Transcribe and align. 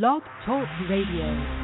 Blog 0.00 0.22
Talk 0.46 0.66
Radio. 0.88 1.61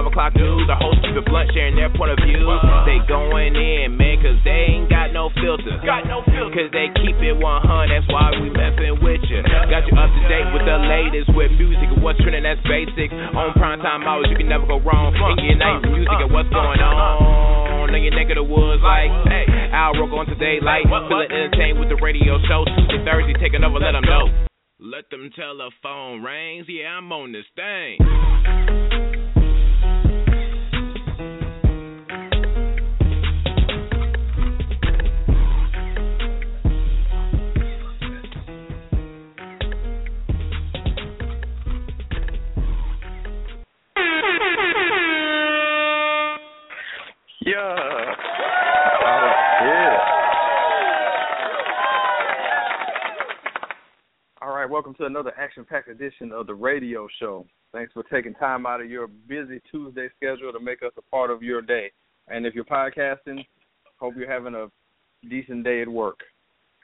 5 0.00 0.08
o'clock 0.08 0.32
news. 0.32 0.64
The 0.64 0.80
host 0.80 0.96
keep 1.04 1.12
it 1.12 1.28
blunt, 1.28 1.52
sharing 1.52 1.76
their 1.76 1.92
point 1.92 2.16
of 2.16 2.18
view. 2.24 2.40
They 2.88 3.04
going 3.04 3.52
in, 3.52 4.00
man, 4.00 4.16
cause 4.24 4.40
they 4.48 4.80
ain't 4.80 4.88
got 4.88 5.12
no 5.12 5.28
filter. 5.36 5.76
Got 5.84 6.08
no 6.08 6.24
filter. 6.24 6.48
Cause 6.56 6.72
they 6.72 6.88
keep 6.96 7.20
it 7.20 7.36
100, 7.36 7.44
that's 7.44 8.08
why 8.08 8.32
we 8.40 8.48
messing 8.48 8.96
with 9.04 9.20
you. 9.28 9.44
Got 9.44 9.84
you 9.84 9.94
up 10.00 10.08
to 10.08 10.22
date 10.24 10.48
with 10.56 10.64
the 10.64 10.80
latest 10.88 11.28
with 11.36 11.52
music 11.60 11.92
and 11.92 12.00
what's 12.00 12.16
trending, 12.24 12.48
that's 12.48 12.64
basic. 12.64 13.12
On 13.12 13.52
prime 13.60 13.84
time 13.84 14.00
hours, 14.08 14.24
you 14.32 14.40
can 14.40 14.48
never 14.48 14.64
go 14.64 14.80
wrong. 14.80 15.12
And 15.12 15.36
get 15.36 15.60
nice 15.60 15.84
music 15.84 16.16
and 16.16 16.32
what's 16.32 16.48
going 16.48 16.80
on. 16.80 17.92
In 17.92 18.00
your 18.00 18.16
neck 18.16 18.32
of 18.32 18.40
the 18.40 18.46
woods, 18.46 18.80
like, 18.80 19.10
hey, 19.28 19.44
Al 19.74 19.92
Roker 20.00 20.24
on 20.24 20.26
today, 20.32 20.62
like, 20.62 20.88
feeling 20.88 21.28
entertained 21.28 21.76
with 21.76 21.90
the 21.90 21.98
radio 22.00 22.40
show. 22.48 22.64
Tuesday, 22.64 23.04
Thursday, 23.04 23.34
taking 23.36 23.66
over, 23.66 23.82
let 23.82 23.92
them 23.92 24.06
know. 24.06 24.30
Let 24.78 25.10
them 25.10 25.28
telephone 25.36 26.22
rings, 26.22 26.64
yeah, 26.70 26.96
I'm 26.96 27.12
on 27.12 27.32
this 27.32 27.44
thing. 27.52 29.09
Yeah. 47.50 47.56
All 54.40 54.54
right, 54.54 54.70
welcome 54.70 54.94
to 54.94 55.06
another 55.06 55.32
action-packed 55.36 55.88
edition 55.88 56.30
of 56.30 56.46
the 56.46 56.54
radio 56.54 57.08
show. 57.18 57.44
Thanks 57.72 57.92
for 57.92 58.04
taking 58.04 58.34
time 58.34 58.66
out 58.66 58.80
of 58.80 58.88
your 58.88 59.08
busy 59.08 59.60
Tuesday 59.68 60.08
schedule 60.16 60.52
to 60.52 60.60
make 60.60 60.84
us 60.84 60.92
a 60.96 61.02
part 61.10 61.30
of 61.30 61.42
your 61.42 61.60
day. 61.60 61.90
And 62.28 62.46
if 62.46 62.54
you're 62.54 62.64
podcasting, 62.64 63.44
hope 63.98 64.14
you're 64.16 64.30
having 64.30 64.54
a 64.54 64.68
decent 65.28 65.64
day 65.64 65.82
at 65.82 65.88
work. 65.88 66.20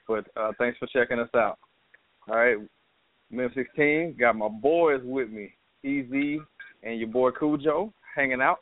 But 0.08 0.27
uh, 0.36 0.51
thanks 0.58 0.78
for 0.78 0.89
checking 0.89 1.20
us 1.20 1.30
out. 1.36 1.58
All 2.28 2.36
right, 2.36 2.56
M16 3.33 4.19
got 4.19 4.34
my 4.34 4.48
boys 4.48 5.01
with 5.05 5.30
me, 5.30 5.53
Easy 5.84 6.41
and 6.83 6.98
your 6.98 7.08
boy 7.08 7.30
Cujo 7.30 7.92
hanging 8.17 8.41
out. 8.41 8.58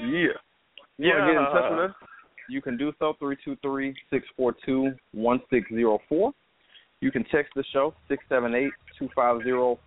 Yeah. 0.00 0.34
You 0.98 1.12
want 1.14 1.26
to 1.26 1.32
get 1.32 1.40
in 1.40 1.46
touch 1.52 1.70
with 1.70 1.90
us? 1.90 1.96
You 2.48 2.60
can 2.60 2.76
do 2.76 2.92
so 2.98 3.14
323-642-1604. 5.14 6.32
You 7.00 7.10
can 7.10 7.24
text 7.24 7.52
the 7.54 7.64
show 7.72 7.94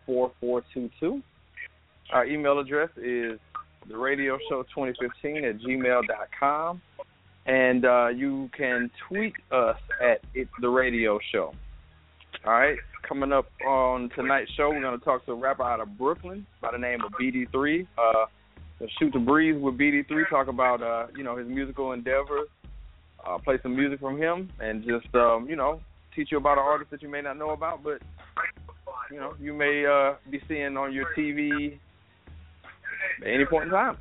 678-250-4422. 0.09 1.21
Our 2.11 2.25
email 2.25 2.59
address 2.59 2.89
is 2.97 3.39
the 3.87 3.97
radio 3.97 4.37
show 4.49 4.63
2015 4.75 5.45
at 5.45 5.59
gmail.com. 5.59 6.81
And 7.45 7.85
uh, 7.85 8.07
you 8.07 8.49
can 8.57 8.89
tweet 9.07 9.33
us 9.51 9.77
at 10.01 10.21
it's 10.33 10.49
the 10.61 10.69
radio 10.69 11.19
show. 11.31 11.53
All 12.45 12.53
right. 12.53 12.77
Coming 13.07 13.33
up 13.33 13.47
on 13.67 14.09
tonight's 14.15 14.49
show, 14.55 14.69
we're 14.69 14.81
going 14.81 14.97
to 14.97 15.03
talk 15.03 15.25
to 15.25 15.33
a 15.33 15.35
rapper 15.35 15.63
out 15.63 15.81
of 15.81 15.97
Brooklyn 15.97 16.47
by 16.61 16.71
the 16.71 16.77
name 16.77 17.01
of 17.01 17.11
BD3. 17.21 17.85
Uh, 17.97 18.25
shoot 18.99 19.11
the 19.13 19.19
breeze 19.19 19.59
with 19.59 19.77
BD3. 19.77 20.29
Talk 20.29 20.47
about 20.47 20.81
uh, 20.81 21.07
you 21.15 21.23
know 21.23 21.37
his 21.37 21.47
musical 21.47 21.91
endeavors. 21.91 22.47
Uh, 23.25 23.37
play 23.37 23.57
some 23.63 23.75
music 23.75 23.99
from 23.99 24.17
him, 24.17 24.51
and 24.59 24.83
just 24.83 25.13
um, 25.15 25.47
you 25.49 25.55
know 25.55 25.79
teach 26.15 26.29
you 26.31 26.37
about 26.37 26.57
an 26.57 26.63
artist 26.63 26.91
that 26.91 27.01
you 27.01 27.09
may 27.09 27.21
not 27.21 27.37
know 27.37 27.51
about, 27.51 27.83
but 27.83 28.01
you 29.11 29.17
know 29.17 29.33
you 29.39 29.53
may 29.53 29.85
uh, 29.85 30.15
be 30.29 30.41
seeing 30.47 30.77
on 30.77 30.93
your 30.93 31.05
TV 31.17 31.77
at 33.21 33.27
any 33.27 33.45
point 33.45 33.65
in 33.65 33.69
time. 33.69 33.97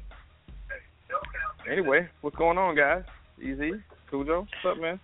Anyway, 1.70 2.08
what's 2.20 2.36
going 2.36 2.58
on, 2.58 2.76
guys? 2.76 3.04
Easy, 3.40 3.72
Cujo, 4.10 4.40
what's 4.40 4.76
up, 4.76 4.80
man? 4.80 4.98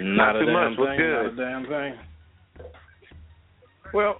Not, 0.00 0.32
Not 0.32 0.36
a 0.36 0.40
too 0.40 0.46
damn 0.46 0.54
much. 0.54 0.78
What's 0.78 0.98
good? 0.98 1.12
Not 1.12 1.32
a 1.32 1.36
damn 1.36 1.66
thing. 1.66 1.94
Well, 3.92 4.16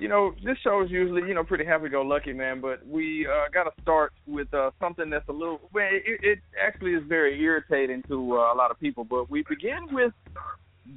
you 0.00 0.08
know, 0.08 0.32
this 0.44 0.56
show 0.62 0.82
is 0.82 0.90
usually, 0.90 1.22
you 1.28 1.34
know, 1.34 1.44
pretty 1.44 1.64
happy-go-lucky, 1.64 2.32
man. 2.32 2.60
But 2.60 2.86
we 2.86 3.26
uh, 3.26 3.48
got 3.52 3.64
to 3.64 3.82
start 3.82 4.12
with 4.26 4.52
uh, 4.54 4.70
something 4.80 5.08
that's 5.10 5.28
a 5.28 5.32
little. 5.32 5.60
Well, 5.72 5.88
it, 5.90 6.20
it 6.22 6.38
actually 6.62 6.92
is 6.92 7.02
very 7.08 7.40
irritating 7.42 8.02
to 8.08 8.36
uh, 8.36 8.52
a 8.52 8.56
lot 8.56 8.70
of 8.70 8.78
people. 8.80 9.04
But 9.04 9.30
we 9.30 9.44
begin 9.48 9.86
with 9.92 10.12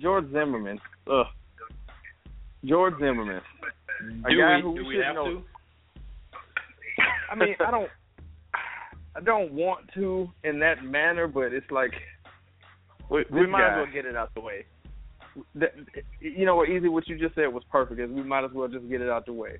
George 0.01 0.25
Zimmerman. 0.31 0.79
Ugh. 1.11 1.25
George 2.65 2.93
Zimmerman. 2.99 3.41
A 4.25 4.29
Do 4.29 4.37
guy 4.37 4.55
we, 4.57 4.61
who 4.61 4.75
do 4.75 4.85
we 4.85 4.95
should 4.95 5.05
have 5.05 5.15
know. 5.15 5.25
to? 5.25 5.43
I 7.31 7.35
mean, 7.35 7.55
I 7.65 7.71
don't. 7.71 7.89
I 9.15 9.21
don't 9.21 9.51
want 9.53 9.89
to 9.95 10.29
in 10.43 10.59
that 10.59 10.83
manner, 10.83 11.27
but 11.27 11.51
it's 11.51 11.69
like 11.71 11.91
We, 13.09 13.25
we 13.31 13.47
might 13.47 13.61
guy. 13.61 13.71
as 13.71 13.75
well 13.77 13.93
get 13.93 14.05
it 14.05 14.15
out 14.15 14.33
the 14.35 14.41
way. 14.41 14.65
That, 15.55 15.73
you 16.19 16.45
know 16.45 16.55
what, 16.55 16.69
easy. 16.69 16.87
What 16.87 17.07
you 17.07 17.17
just 17.17 17.35
said 17.35 17.47
was 17.47 17.63
perfect. 17.71 17.99
Is 17.99 18.09
we 18.09 18.23
might 18.23 18.43
as 18.43 18.51
well 18.53 18.67
just 18.67 18.89
get 18.89 19.01
it 19.01 19.09
out 19.09 19.25
the 19.25 19.33
way. 19.33 19.57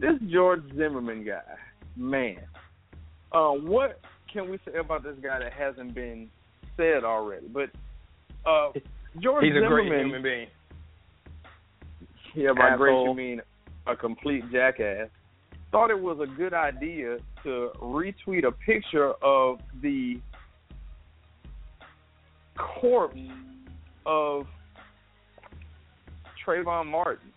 This 0.00 0.14
George 0.30 0.62
Zimmerman 0.76 1.24
guy, 1.24 1.42
man, 1.96 2.38
uh, 3.32 3.50
what 3.50 4.00
can 4.32 4.50
we 4.50 4.58
say 4.64 4.78
about 4.78 5.02
this 5.02 5.16
guy 5.22 5.38
that 5.38 5.52
hasn't 5.52 5.94
been 5.94 6.28
said 6.76 7.04
already? 7.04 7.46
But 7.46 7.70
uh, 8.48 8.70
George 9.20 9.44
He's 9.44 9.54
a 9.54 9.66
great 9.66 9.92
human 9.92 10.22
being. 10.22 10.46
yeah, 12.34 12.52
by 12.56 12.76
great 12.76 13.02
you 13.04 13.14
mean 13.14 13.42
a 13.86 13.96
complete 13.96 14.44
jackass. 14.50 15.08
Thought 15.70 15.90
it 15.90 16.00
was 16.00 16.18
a 16.20 16.26
good 16.36 16.52
idea 16.52 17.18
to 17.44 17.70
retweet 17.80 18.46
a 18.46 18.52
picture 18.52 19.12
of 19.22 19.58
the 19.80 20.20
corpse 22.56 23.18
of 24.04 24.46
Trayvon 26.46 26.86
Martin, 26.86 27.30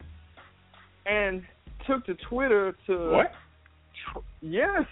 and 1.05 1.43
took 1.87 2.05
to 2.05 2.15
Twitter 2.29 2.75
to 2.87 3.09
What? 3.11 3.31
tr- 4.13 4.19
yes, 4.41 4.85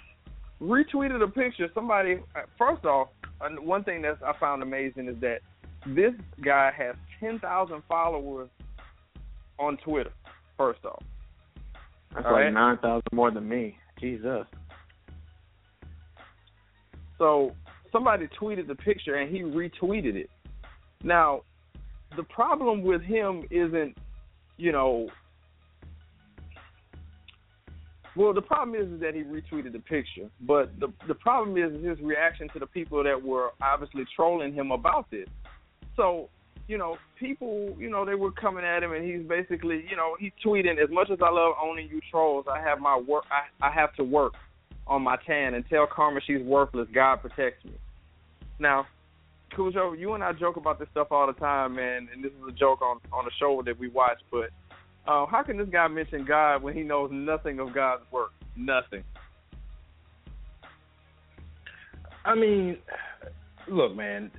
retweeted 0.62 1.22
a 1.24 1.28
picture. 1.28 1.68
Somebody 1.74 2.20
uh, 2.36 2.42
first 2.58 2.86
off, 2.86 3.10
one 3.62 3.84
thing 3.84 4.02
that 4.04 4.18
I 4.26 4.38
found 4.40 4.62
amazing 4.64 5.08
is 5.08 5.16
that 5.22 5.40
this 5.88 6.14
guy 6.44 6.72
has 6.78 6.96
ten 7.20 7.40
thousand 7.40 7.82
followers 7.90 8.50
on 9.60 9.78
Twitter. 9.78 10.12
First 10.58 10.86
off, 10.86 11.02
That's 12.14 12.26
All 12.26 12.32
like 12.34 12.44
right. 12.44 12.54
nine 12.54 12.78
thousand 12.78 13.04
more 13.12 13.32
than 13.32 13.48
me. 13.50 13.76
Jesus. 14.00 14.46
so 17.18 17.52
somebody 17.92 18.28
tweeted 18.40 18.68
the 18.68 18.76
picture 18.76 19.16
and 19.16 19.34
he 19.34 19.42
retweeted 19.44 20.16
it. 20.16 20.30
Now, 21.04 21.42
the 22.18 22.24
problem 22.24 22.82
with 22.84 23.02
him 23.02 23.44
isn't, 23.52 23.96
you 24.58 24.72
know, 24.72 25.10
well, 28.16 28.34
the 28.34 28.42
problem 28.42 28.80
is, 28.80 28.92
is 28.92 29.00
that 29.02 29.16
he 29.16 29.24
retweeted 29.24 29.74
the 29.74 29.80
picture, 29.80 30.30
but 30.42 30.80
the 30.80 30.88
the 31.08 31.16
problem 31.16 31.58
is 31.58 31.84
his 31.84 32.00
reaction 32.00 32.48
to 32.54 32.60
the 32.60 32.68
people 32.68 33.04
that 33.04 33.22
were 33.22 33.52
obviously 33.62 34.06
trolling 34.16 34.54
him 34.54 34.72
about 34.72 35.10
this. 35.10 35.28
So, 35.96 36.30
you 36.68 36.78
know, 36.78 36.98
people, 37.20 37.76
you 37.80 37.90
know, 37.90 38.06
they 38.06 38.16
were 38.16 38.32
coming 38.32 38.64
at 38.64 38.84
him, 38.84 38.94
and 38.94 39.04
he's 39.04 39.28
basically, 39.28 39.86
you 39.90 39.96
know, 39.96 40.16
he's 40.20 40.32
tweeting, 40.46 40.78
"As 40.78 40.92
much 40.92 41.10
as 41.10 41.20
I 41.24 41.30
love 41.32 41.56
owning 41.62 41.90
you 41.90 42.02
trolls, 42.12 42.46
I 42.48 42.60
have 42.62 42.80
my 42.80 42.96
work. 42.98 43.26
I 43.32 43.68
I 43.68 43.72
have 43.72 43.96
to 43.96 44.04
work 44.04 44.34
on 44.86 45.02
my 45.02 45.18
tan 45.26 45.56
and 45.56 45.68
tell 45.68 45.88
Karma 45.88 46.22
she's 46.22 46.42
worthless. 46.42 46.88
God 46.94 47.22
protects 47.22 47.66
me." 47.66 47.74
Now, 48.60 48.86
Cujo, 49.56 49.94
you 49.94 50.14
and 50.14 50.24
I 50.24 50.34
joke 50.34 50.58
about 50.58 50.80
this 50.80 50.88
stuff 50.92 51.08
all 51.12 51.28
the 51.28 51.34
time, 51.34 51.76
man, 51.76 52.08
and 52.14 52.24
this 52.24 52.32
is 52.32 52.48
a 52.48 52.52
joke 52.52 52.82
on 52.82 53.00
on 53.12 53.26
the 53.26 53.32
show 53.40 53.62
that 53.66 53.78
we 53.80 53.88
watch. 53.90 54.20
But 54.32 54.50
uh, 55.08 55.26
how 55.26 55.44
can 55.46 55.58
this 55.58 55.68
guy 55.72 55.88
mention 55.88 56.26
God 56.26 56.64
when 56.64 56.76
he 56.76 56.82
knows 56.82 57.10
nothing 57.12 57.60
of 57.60 57.74
God's 57.74 58.04
work? 58.12 58.32
Nothing. 58.56 59.04
I 62.26 62.36
mean, 62.36 62.78
look, 63.68 63.96
man. 63.96 64.32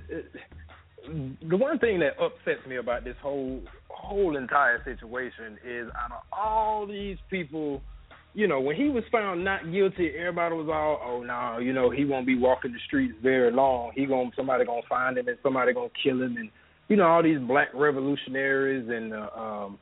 the 1.47 1.57
one 1.57 1.77
thing 1.79 1.99
that 1.99 2.19
upsets 2.19 2.65
me 2.67 2.77
about 2.77 3.03
this 3.03 3.15
whole 3.21 3.61
whole 3.89 4.37
entire 4.37 4.83
situation 4.83 5.57
is 5.65 5.87
out 5.95 6.11
of 6.11 6.21
all 6.31 6.85
these 6.87 7.17
people, 7.29 7.81
you 8.35 8.47
know, 8.47 8.59
when 8.59 8.75
he 8.75 8.89
was 8.89 9.03
found 9.11 9.45
not 9.45 9.71
guilty, 9.71 10.11
everybody 10.19 10.55
was 10.55 10.67
all, 10.69 10.99
oh 11.03 11.23
no, 11.23 11.59
you 11.59 11.71
know, 11.71 11.89
he 11.89 12.03
won't 12.03 12.27
be 12.27 12.37
walking 12.37 12.73
the 12.73 12.79
streets 12.85 13.13
very 13.23 13.49
long. 13.49 13.93
He 13.95 14.05
going 14.05 14.31
somebody 14.35 14.65
gonna 14.65 14.81
find 14.89 15.17
him 15.17 15.29
and 15.29 15.37
somebody 15.41 15.73
gonna 15.73 15.87
kill 16.03 16.21
him 16.21 16.35
and 16.37 16.49
you 16.89 16.97
know 16.97 17.05
all 17.05 17.23
these 17.23 17.39
black 17.39 17.69
revolutionaries 17.73 18.87
and 18.89 19.13
uh, 19.13 19.29
um 19.35 19.79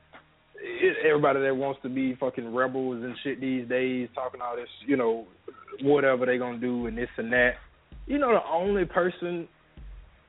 everybody 1.03 1.41
that 1.41 1.55
wants 1.55 1.81
to 1.83 1.89
be 1.89 2.15
fucking 2.15 2.53
rebels 2.53 3.03
and 3.03 3.15
shit 3.23 3.41
these 3.41 3.67
days 3.67 4.07
talking 4.13 4.39
all 4.39 4.55
this, 4.55 4.69
you 4.87 4.95
know, 4.95 5.25
whatever 5.81 6.25
they 6.25 6.37
gonna 6.37 6.59
do 6.59 6.85
and 6.85 6.97
this 6.97 7.09
and 7.17 7.33
that. 7.33 7.55
You 8.05 8.19
know, 8.19 8.33
the 8.33 8.53
only 8.53 8.85
person 8.85 9.47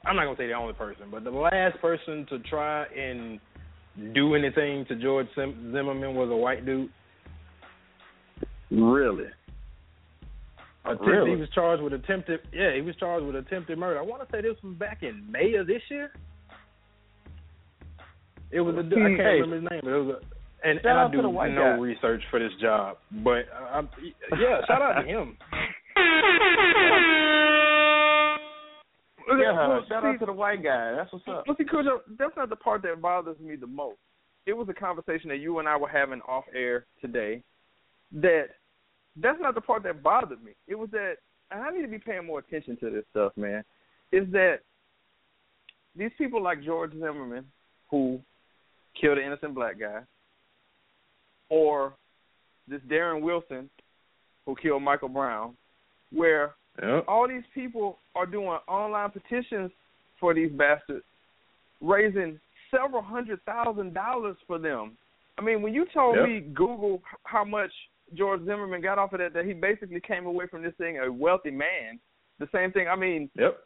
I'm 0.07 0.17
not 0.17 0.25
gonna 0.25 0.37
say 0.39 0.47
the 0.47 0.55
only 0.55 0.75
person, 0.75 1.07
but 1.11 1.25
the 1.25 1.31
last 1.31 1.79
person 1.81 2.27
to 2.31 2.39
try 2.41 2.85
and 2.87 3.39
do 4.15 4.35
anything 4.35 4.87
to 4.89 4.97
George 4.97 5.29
Zimmerman 5.37 6.15
was 6.15 6.31
a 6.31 6.37
white 6.37 6.65
dude. 6.65 6.91
Really? 8.75 9.27
Attempt, 10.85 11.05
really? 11.07 11.31
He 11.31 11.37
was 11.37 11.49
charged 11.55 11.83
with 11.83 11.93
attempted. 11.95 12.41
Yeah, 12.53 12.75
he 12.75 12.83
was 12.83 12.95
charged 12.97 13.25
with 13.27 13.37
attempted 13.37 13.79
murder. 13.79 13.99
I 13.99 14.03
want 14.03 14.23
to 14.29 14.29
say 14.37 14.43
this 14.43 14.57
was 14.63 14.75
back 14.77 15.03
in 15.03 15.31
May 15.31 15.55
of 15.55 15.67
this 15.67 15.81
year. 15.91 16.13
It 18.51 18.61
was 18.61 18.75
a. 18.77 18.81
I 18.81 18.83
can't 18.83 18.93
Hey. 19.19 19.41
remember 19.41 19.57
his 19.57 19.65
name, 19.71 19.81
but 19.83 19.91
it 19.91 20.03
was 20.05 20.17
a. 20.21 20.69
And, 20.69 20.79
and 20.85 20.99
I 20.99 21.11
do 21.11 21.21
no 21.23 21.33
guy. 21.33 21.77
research 21.79 22.23
for 22.31 22.39
this 22.39 22.53
job, 22.61 22.97
but 23.23 23.45
I, 23.55 23.77
I'm, 23.79 23.89
yeah, 24.39 24.61
shout 24.67 24.81
out 24.81 25.01
to 25.03 25.07
him. 25.07 25.37
Yeah, 29.27 29.69
Well, 29.69 29.85
shout 29.89 30.03
see- 30.03 30.09
out 30.09 30.21
to 30.21 30.27
the 30.27 30.33
white 30.33 30.63
guy. 30.63 30.93
That's 30.97 31.11
what's 31.13 31.25
up. 31.29 31.45
But 31.47 31.57
see, 31.57 31.65
Cujo, 31.65 32.01
that's 32.19 32.37
not 32.37 32.51
the 32.51 32.57
part 32.57 32.83
that 32.83 33.01
bothers 33.01 33.39
me 33.41 33.57
the 33.57 33.67
most. 33.67 33.97
It 34.47 34.53
was 34.53 34.69
a 34.69 34.75
conversation 34.75 35.31
that 35.31 35.39
you 35.39 35.59
and 35.59 35.69
I 35.69 35.77
were 35.79 35.89
having 35.89 36.21
off 36.29 36.45
air 36.55 36.85
today. 37.01 37.43
That 38.13 38.49
that's 39.17 39.41
not 39.41 39.55
the 39.55 39.61
part 39.61 39.83
that 39.85 40.03
bothered 40.03 40.43
me. 40.43 40.53
It 40.67 40.75
was 40.75 40.91
that, 40.91 41.15
and 41.51 41.63
I 41.63 41.71
need 41.71 41.83
to 41.83 41.89
be 41.89 41.99
paying 41.99 42.27
more 42.27 42.41
attention 42.41 42.77
to 42.79 42.91
this 42.91 43.05
stuff, 43.11 43.33
man. 43.37 43.65
Is 44.13 44.31
that 44.33 44.59
these 45.97 46.11
people 46.19 46.43
like 46.43 46.65
George 46.65 46.93
Zimmerman, 46.93 47.45
who 47.91 48.21
killed 49.01 49.19
an 49.19 49.25
innocent 49.25 49.55
black 49.55 49.79
guy, 49.79 50.01
or 51.49 51.95
this 52.67 52.81
Darren 52.89 53.21
Wilson, 53.23 53.69
who 54.47 54.57
killed 54.57 54.83
Michael 54.83 55.09
Brown, 55.09 55.57
where 56.13 56.55
Yep. 56.83 57.05
all 57.07 57.29
these 57.29 57.47
people 57.55 57.99
are 58.17 58.27
doing 58.27 58.49
online 58.67 59.11
petitions 59.11 59.71
for 60.19 60.35
these 60.35 60.51
bastards, 60.53 61.05
raising 61.81 62.41
several 62.71 63.03
hundred 63.03 63.41
thousand 63.45 63.95
dollars 63.95 64.37
for 64.47 64.59
them. 64.59 64.97
I 65.39 65.43
mean, 65.43 65.63
when 65.63 65.73
you 65.75 65.87
told 65.87 66.17
Yep. 66.17 66.25
me 66.29 66.41
Google 66.41 67.03
how 67.25 67.45
much 67.45 67.73
George 68.17 68.41
Zimmerman 68.45 68.81
got 68.81 68.99
off 68.99 69.13
of 69.13 69.19
that, 69.21 69.33
that 69.35 69.45
he 69.45 69.53
basically 69.53 70.01
came 70.01 70.27
away 70.27 70.47
from 70.47 70.63
this 70.63 70.75
thing 70.79 70.99
a 70.99 71.11
wealthy 71.11 71.51
man. 71.51 71.99
The 72.39 72.49
same 72.53 72.73
thing. 72.73 72.89
I 72.89 72.97
mean, 72.97 73.31
Yep. 73.37 73.59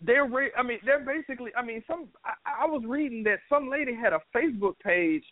they're 0.00 0.24
ra- 0.26 0.54
I 0.56 0.62
mean, 0.62 0.78
they're 0.84 1.00
basically. 1.04 1.50
I 1.56 1.62
mean, 1.62 1.82
some. 1.86 2.08
I, 2.24 2.64
I 2.64 2.66
was 2.66 2.82
reading 2.86 3.22
that 3.24 3.38
some 3.48 3.68
lady 3.68 3.94
had 3.94 4.12
a 4.12 4.20
Facebook 4.34 4.78
page 4.80 5.24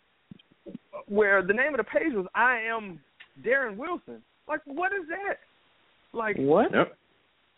where 1.07 1.41
the 1.41 1.53
name 1.53 1.73
of 1.73 1.77
the 1.77 1.83
page 1.83 2.13
was 2.13 2.25
"I 2.35 2.59
am 2.61 2.99
Darren 3.45 3.75
Wilson." 3.77 4.21
Like, 4.47 4.61
what 4.65 4.91
is 4.93 5.07
that? 5.09 5.37
Like, 6.13 6.37
What? 6.37 6.71
Yep. 6.73 6.97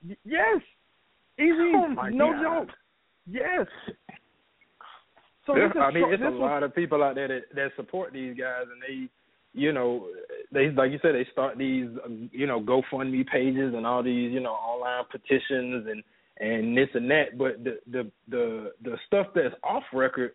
Y- 0.08 0.16
Yes. 0.26 0.62
Easy. 1.38 1.72
Oh, 1.76 1.88
my 1.88 2.10
no 2.10 2.32
God. 2.34 2.42
joke. 2.68 2.76
Yes. 3.32 3.68
So 5.46 5.56
Yeah, 5.56 5.68
this 5.68 5.76
is 5.76 5.82
I 5.82 5.92
mean, 5.92 6.08
tr- 6.08 6.14
it's 6.14 6.24
a 6.24 6.32
was- 6.32 6.40
lot 6.40 6.64
of 6.64 6.76
people 6.76 7.04
out 7.04 7.16
there 7.16 7.28
that 7.28 7.44
that 7.56 7.72
support 7.76 8.12
these 8.14 8.36
guys, 8.38 8.64
and 8.72 8.82
they, 8.82 9.10
you 9.60 9.72
know, 9.74 10.08
they 10.52 10.70
like 10.72 10.92
you 10.92 11.00
said, 11.02 11.14
they 11.16 11.28
start 11.32 11.58
these, 11.58 11.88
uh, 12.04 12.10
you 12.32 12.48
know, 12.48 12.60
GoFundMe 12.62 13.26
pages 13.28 13.74
and 13.76 13.86
all 13.86 14.02
these, 14.02 14.32
you 14.32 14.40
know, 14.40 14.52
online 14.54 15.04
petitions 15.12 15.88
and 15.90 16.04
and 16.40 16.76
this 16.78 16.88
and 16.94 17.10
that. 17.12 17.38
But 17.38 17.64
the 17.64 17.80
the 17.92 18.10
the 18.30 18.72
the 18.84 18.98
stuff 19.08 19.28
that's 19.36 19.54
off 19.64 19.84
record, 19.94 20.32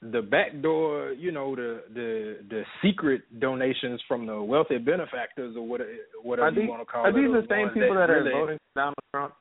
the 0.00 0.22
backdoor, 0.22 1.12
you 1.12 1.32
know, 1.32 1.54
the 1.54 1.82
the 1.92 2.36
the 2.48 2.62
secret 2.82 3.22
donations 3.40 4.00
from 4.08 4.26
the 4.26 4.42
wealthy 4.42 4.78
benefactors 4.78 5.56
or 5.56 5.66
whatever 5.66 5.90
whatever 6.22 6.48
Are 6.48 6.52
you 6.52 6.60
these, 6.62 6.68
want 6.70 6.80
to 6.82 6.86
call 6.86 7.04
are 7.04 7.10
it. 7.10 7.14
these 7.14 7.32
the 7.32 7.46
same 7.50 7.68
people 7.70 7.94
that 7.96 8.08
are 8.10 8.22
really- 8.22 8.32
voting 8.32 8.58
Donald 8.74 8.94
Trump? 9.12 9.34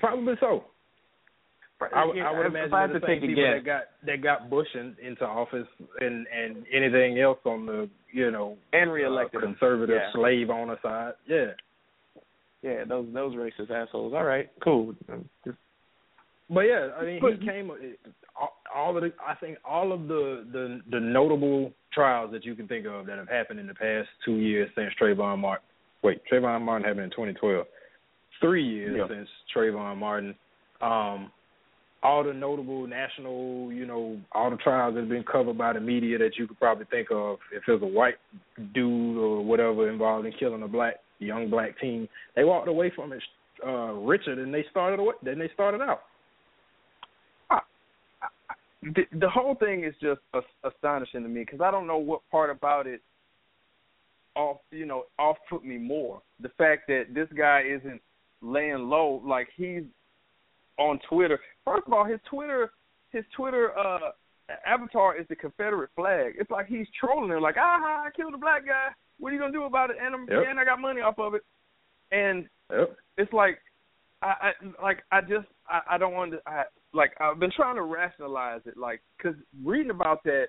Probably 0.00 0.34
so. 0.40 0.64
I, 1.94 2.04
would- 2.04 2.18
I 2.18 2.30
would 2.36 2.46
imagine 2.46 2.72
I 2.74 2.80
had 2.82 2.92
to 2.92 2.98
the 3.00 3.06
same 3.06 3.20
people 3.20 3.42
that 3.42 3.64
got 3.64 3.82
that 4.06 4.22
got 4.22 4.48
Bush 4.50 4.68
in, 4.74 4.96
into 5.02 5.24
office 5.24 5.66
and 6.00 6.26
and 6.28 6.64
anything 6.72 7.18
else 7.18 7.38
on 7.44 7.66
the 7.66 7.88
you 8.12 8.30
know 8.30 8.56
and 8.72 8.90
uh, 8.90 8.92
reelected 8.92 9.42
him. 9.42 9.54
conservative 9.54 9.96
Yeah. 9.96 10.12
slave 10.12 10.50
owner 10.50 10.78
side. 10.82 11.12
Yeah, 11.26 11.46
Yeah, 12.62 12.84
those 12.84 13.06
those 13.12 13.34
racist 13.34 13.70
assholes. 13.70 14.14
All 14.14 14.24
right, 14.24 14.50
cool. 14.62 14.94
Just- 15.44 15.58
but 16.50 16.60
yeah, 16.62 16.90
I 16.98 17.04
mean 17.04 17.20
he 17.40 17.46
came 17.46 17.70
all, 18.38 18.52
all 18.74 18.96
of 18.96 19.02
the 19.02 19.12
I 19.26 19.34
think 19.36 19.58
all 19.64 19.92
of 19.92 20.08
the 20.08 20.44
the 20.52 20.80
the 20.90 21.00
notable 21.00 21.72
trials 21.92 22.32
that 22.32 22.44
you 22.44 22.54
can 22.54 22.68
think 22.68 22.86
of 22.86 23.06
that 23.06 23.18
have 23.18 23.28
happened 23.28 23.60
in 23.60 23.66
the 23.66 23.74
past 23.74 24.08
two 24.24 24.36
years 24.36 24.68
since 24.74 24.92
Trayvon 25.00 25.38
Martin. 25.38 25.64
Wait, 26.02 26.20
Trayvon 26.30 26.60
Martin 26.62 26.86
happened 26.86 27.04
in 27.04 27.10
2012. 27.10 27.66
Three 28.40 28.64
years 28.64 28.96
Yeah. 28.98 29.08
since 29.08 29.28
Trayvon 29.56 29.96
Martin. 29.96 30.34
Um, 30.82 31.30
all 32.04 32.22
the 32.22 32.34
notable 32.34 32.86
national, 32.86 33.72
you 33.72 33.86
know, 33.86 34.20
all 34.32 34.50
the 34.50 34.56
trials 34.58 34.94
that 34.94 35.00
have 35.00 35.08
been 35.08 35.24
covered 35.24 35.56
by 35.56 35.72
the 35.72 35.80
media 35.80 36.18
that 36.18 36.36
you 36.36 36.46
could 36.46 36.58
probably 36.58 36.84
think 36.90 37.08
of. 37.10 37.38
If 37.50 37.62
there's 37.66 37.82
a 37.82 37.86
white 37.86 38.16
dude 38.74 39.16
or 39.16 39.42
whatever 39.42 39.90
involved 39.90 40.26
in 40.26 40.34
killing 40.38 40.62
a 40.62 40.68
black 40.68 40.96
young 41.18 41.48
black 41.48 41.80
teen, 41.80 42.06
they 42.36 42.44
walked 42.44 42.68
away 42.68 42.92
from 42.94 43.12
it 43.14 43.22
uh, 43.66 43.94
richer 43.94 44.36
than 44.36 44.52
they 44.52 44.66
started 44.70 45.00
away, 45.00 45.14
than 45.22 45.38
they 45.38 45.48
started 45.54 45.80
out. 45.80 46.02
the, 48.82 49.04
the 49.18 49.30
whole 49.30 49.54
thing 49.54 49.84
is 49.84 49.94
just 50.02 50.20
astonishing 50.62 51.22
to 51.22 51.28
me 51.28 51.40
because 51.40 51.62
I 51.62 51.70
don't 51.70 51.86
know 51.86 51.96
what 51.96 52.20
part 52.30 52.50
about 52.50 52.86
it 52.86 53.00
off 54.36 54.58
you 54.72 54.84
know 54.84 55.04
off 55.18 55.36
put 55.48 55.64
me 55.64 55.78
more. 55.78 56.20
The 56.40 56.50
fact 56.58 56.88
that 56.88 57.14
this 57.14 57.28
guy 57.34 57.62
isn't 57.66 58.02
laying 58.42 58.90
low 58.90 59.22
like 59.24 59.48
he's 59.56 59.84
on 60.78 60.98
Twitter. 61.08 61.38
First 61.64 61.86
of 61.86 61.92
all, 61.92 62.04
his 62.04 62.20
Twitter 62.28 62.70
his 63.10 63.24
Twitter 63.36 63.76
uh 63.78 64.10
avatar 64.66 65.16
is 65.16 65.26
the 65.28 65.36
Confederate 65.36 65.90
flag. 65.96 66.34
It's 66.38 66.50
like 66.50 66.66
he's 66.66 66.86
trolling 66.98 67.30
her 67.30 67.40
like, 67.40 67.56
ah, 67.58 68.04
I 68.04 68.08
killed 68.14 68.34
a 68.34 68.38
black 68.38 68.66
guy. 68.66 68.88
What 69.18 69.30
are 69.30 69.32
you 69.32 69.38
gonna 69.40 69.52
do 69.52 69.64
about 69.64 69.90
it? 69.90 69.96
And 70.00 70.14
I'm 70.14 70.28
Yep. 70.28 70.44
and 70.48 70.60
I 70.60 70.64
got 70.64 70.80
money 70.80 71.00
off 71.00 71.18
of 71.18 71.34
it. 71.34 71.42
And 72.10 72.48
Yep. 72.70 72.96
it's 73.18 73.32
like 73.32 73.58
I, 74.22 74.52
I 74.52 74.82
like 74.82 75.02
I 75.12 75.20
just 75.20 75.46
I, 75.68 75.80
I 75.90 75.98
don't 75.98 76.14
want 76.14 76.32
to 76.32 76.40
I 76.46 76.64
like 76.92 77.12
I've 77.20 77.38
been 77.38 77.52
trying 77.52 77.76
to 77.76 77.82
rationalize 77.82 78.62
it 78.66 78.76
like 78.76 79.00
cuz 79.18 79.34
reading 79.62 79.90
about 79.90 80.22
that 80.24 80.46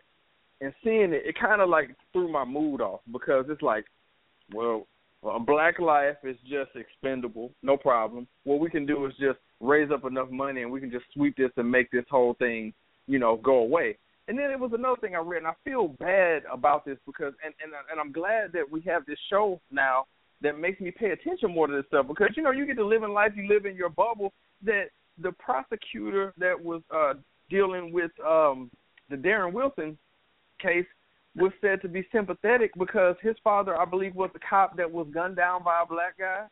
and 0.62 0.74
seeing 0.84 1.14
it 1.14 1.26
it 1.26 1.36
kind 1.40 1.62
of 1.62 1.70
like 1.70 1.96
threw 2.14 2.28
my 2.32 2.46
mood 2.46 2.82
off 2.82 3.02
because 3.12 3.46
it's 3.50 3.62
like 3.62 3.86
well 4.54 4.88
well, 5.22 5.38
a 5.38 5.40
black 5.40 5.80
life 5.80 6.18
is 6.24 6.38
just 6.42 6.76
expendable, 6.76 7.52
no 7.64 7.78
problem. 7.78 8.28
What 8.44 8.60
we 8.60 8.70
can 8.70 8.86
do 8.86 9.06
is 9.08 9.14
just 9.20 9.40
raise 9.60 9.92
up 9.92 10.06
enough 10.06 10.30
money 10.30 10.62
and 10.62 10.72
we 10.72 10.80
can 10.80 10.92
just 10.92 11.06
sweep 11.14 11.36
this 11.38 11.52
and 11.58 11.70
make 11.70 11.90
this 11.92 12.06
whole 12.10 12.34
thing, 12.36 12.74
you 13.08 13.20
know, 13.20 13.38
go 13.38 13.58
away. 13.58 13.98
And 14.28 14.38
then 14.38 14.50
it 14.50 14.60
was 14.60 14.72
another 14.74 15.00
thing 15.00 15.16
I 15.16 15.20
read, 15.20 15.40
and 15.40 15.48
I 15.48 15.54
feel 15.64 15.90
bad 16.00 16.44
about 16.52 16.84
this 16.84 16.98
because, 17.06 17.34
and 17.44 17.54
and 17.64 17.74
and 17.92 18.00
I'm 18.00 18.12
glad 18.12 18.52
that 18.54 18.70
we 18.70 18.82
have 18.82 19.06
this 19.06 19.20
show 19.30 19.62
now 19.72 20.06
that 20.42 20.60
makes 20.60 20.82
me 20.82 20.92
pay 20.92 21.12
attention 21.12 21.52
more 21.52 21.68
to 21.68 21.76
this 21.76 21.86
stuff 21.88 22.08
because 22.08 22.30
you 22.36 22.42
know 22.42 22.52
you 22.52 22.66
get 22.66 22.78
to 22.78 22.86
live 22.86 23.04
in 23.04 23.14
life, 23.14 23.34
you 23.36 23.48
live 23.48 23.66
in 23.66 23.76
your 23.76 23.90
bubble. 23.90 24.34
That 24.64 24.86
the 25.22 25.32
prosecutor 25.34 26.34
that 26.40 26.60
was 26.60 26.82
uh 26.94 27.14
dealing 27.52 27.94
with 27.94 28.12
um 28.26 28.72
the 29.12 29.16
Darren 29.16 29.54
Wilson 29.54 29.96
case 30.60 30.88
was 31.36 31.52
said 31.62 31.82
to 31.82 31.88
be 31.88 32.08
sympathetic 32.12 32.72
because 32.78 33.16
his 33.22 33.36
father, 33.44 33.78
I 33.78 33.86
believe, 33.86 34.16
was 34.16 34.32
a 34.36 34.40
cop 34.40 34.78
that 34.78 34.92
was 34.92 35.08
gunned 35.14 35.36
down 35.36 35.64
by 35.64 35.82
a 35.82 35.86
black 35.86 36.18
guy, 36.18 36.46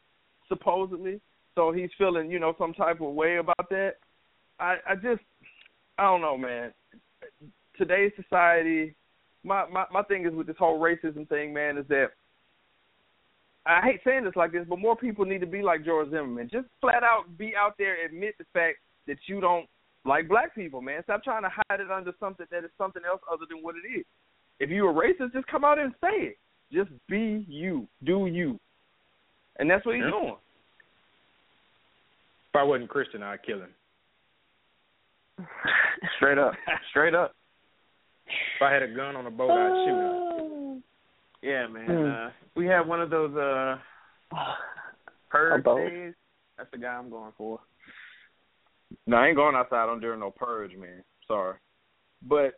supposedly. 0.48 1.22
So 1.56 1.72
he's 1.72 1.90
feeling, 1.98 2.32
you 2.32 2.40
know, 2.40 2.56
some 2.58 2.74
type 2.74 3.02
of 3.02 3.14
way 3.14 3.38
about 3.38 3.70
that. 3.70 3.94
I, 4.60 4.78
I 4.90 4.96
just, 4.96 5.22
I 5.98 6.04
don't 6.04 6.22
know, 6.22 6.38
man. 6.38 6.74
Today's 7.78 8.12
society, 8.22 8.96
my, 9.44 9.66
my 9.70 9.86
my 9.92 10.04
thing 10.04 10.26
is 10.26 10.34
with 10.34 10.48
this 10.48 10.56
whole 10.58 10.80
racism 10.80 11.28
thing, 11.28 11.54
man, 11.54 11.78
is 11.78 11.86
that 11.90 12.08
I 13.66 13.82
hate 13.82 14.02
saying 14.04 14.26
this 14.26 14.36
like 14.36 14.52
this, 14.52 14.66
but 14.68 14.80
more 14.80 14.96
people 14.96 15.26
need 15.26 15.40
to 15.40 15.48
be 15.48 15.62
like 15.62 15.86
George 15.86 16.10
Zimmerman. 16.10 16.50
Just 16.52 16.68
flat 16.82 17.04
out 17.04 17.38
be 17.38 17.54
out 17.56 17.76
there, 17.78 18.04
admit 18.06 18.36
the 18.38 18.46
fact 18.54 18.78
that 19.08 19.18
you 19.28 19.42
don't 19.42 19.68
like 20.06 20.28
black 20.28 20.54
people, 20.54 20.82
man. 20.82 21.02
Stop 21.04 21.24
trying 21.24 21.44
to 21.44 21.50
hide 21.50 21.80
it 21.80 21.92
under 21.92 22.14
something 22.20 22.46
that 22.52 22.64
is 22.64 22.72
something 22.78 23.02
else 23.08 23.22
other 23.32 23.46
than 23.50 23.64
what 23.64 23.76
it 23.76 23.88
is. 23.88 24.06
If 24.60 24.70
you're 24.70 24.92
a 24.92 24.94
racist, 24.94 25.34
just 25.34 25.48
come 25.48 25.64
out 25.64 25.80
and 25.80 25.94
say 26.02 26.28
it. 26.28 26.38
Just 26.72 26.92
be 27.08 27.46
you, 27.48 27.88
do 28.04 28.28
you, 28.28 28.60
and 29.60 29.70
that's 29.70 29.86
what 29.86 29.96
he's 29.96 30.04
Yeah. 30.04 30.12
doing. 30.12 30.36
If 32.54 32.60
I 32.60 32.64
wasn't 32.64 32.90
Christian, 32.90 33.24
I'd 33.24 33.42
kill 33.44 33.60
him. 33.62 33.70
Straight 36.18 36.38
up, 36.38 36.54
straight 36.92 37.16
up. 37.16 37.34
If 38.28 38.62
I 38.62 38.72
had 38.72 38.84
a 38.84 38.88
gun 38.94 39.16
on 39.16 39.26
a 39.26 39.32
boat, 39.32 39.50
I'd 39.50 39.86
shoot 39.86 40.76
him. 40.76 40.84
Yeah, 41.42 41.68
man. 41.68 41.88
Mm. 41.90 42.28
Uh, 42.28 42.32
we 42.56 42.68
have 42.68 42.86
one 42.88 43.02
of 43.02 43.10
those 43.10 43.36
uh 43.36 43.78
purge 45.32 45.64
days. 45.66 46.14
That's 46.58 46.70
the 46.72 46.78
guy 46.78 46.90
I'm 46.94 47.10
going 47.10 47.34
for. 47.38 47.60
No, 49.08 49.18
I 49.18 49.28
ain't 49.30 49.36
going 49.36 49.56
outside 49.56 49.90
on 49.90 50.00
during 50.00 50.20
no 50.20 50.30
purge, 50.30 50.76
man. 50.78 51.04
Sorry, 51.28 51.56
but 52.22 52.54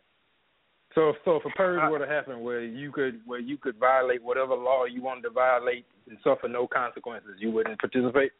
So, 0.94 1.14
so 1.24 1.36
if 1.36 1.44
a 1.46 1.50
purge 1.56 1.80
I- 1.82 1.88
were 1.90 1.98
to 1.98 2.06
happen, 2.06 2.42
where 2.42 2.62
you 2.62 2.92
could 2.92 3.20
where 3.24 3.40
you 3.40 3.56
could 3.56 3.76
violate 3.78 4.22
whatever 4.22 4.54
law 4.54 4.84
you 4.84 5.02
wanted 5.02 5.22
to 5.22 5.30
violate 5.30 5.86
and 6.10 6.18
suffer 6.22 6.46
no 6.48 6.66
consequences, 6.66 7.36
you 7.38 7.50
wouldn't 7.50 7.78
participate. 7.80 8.32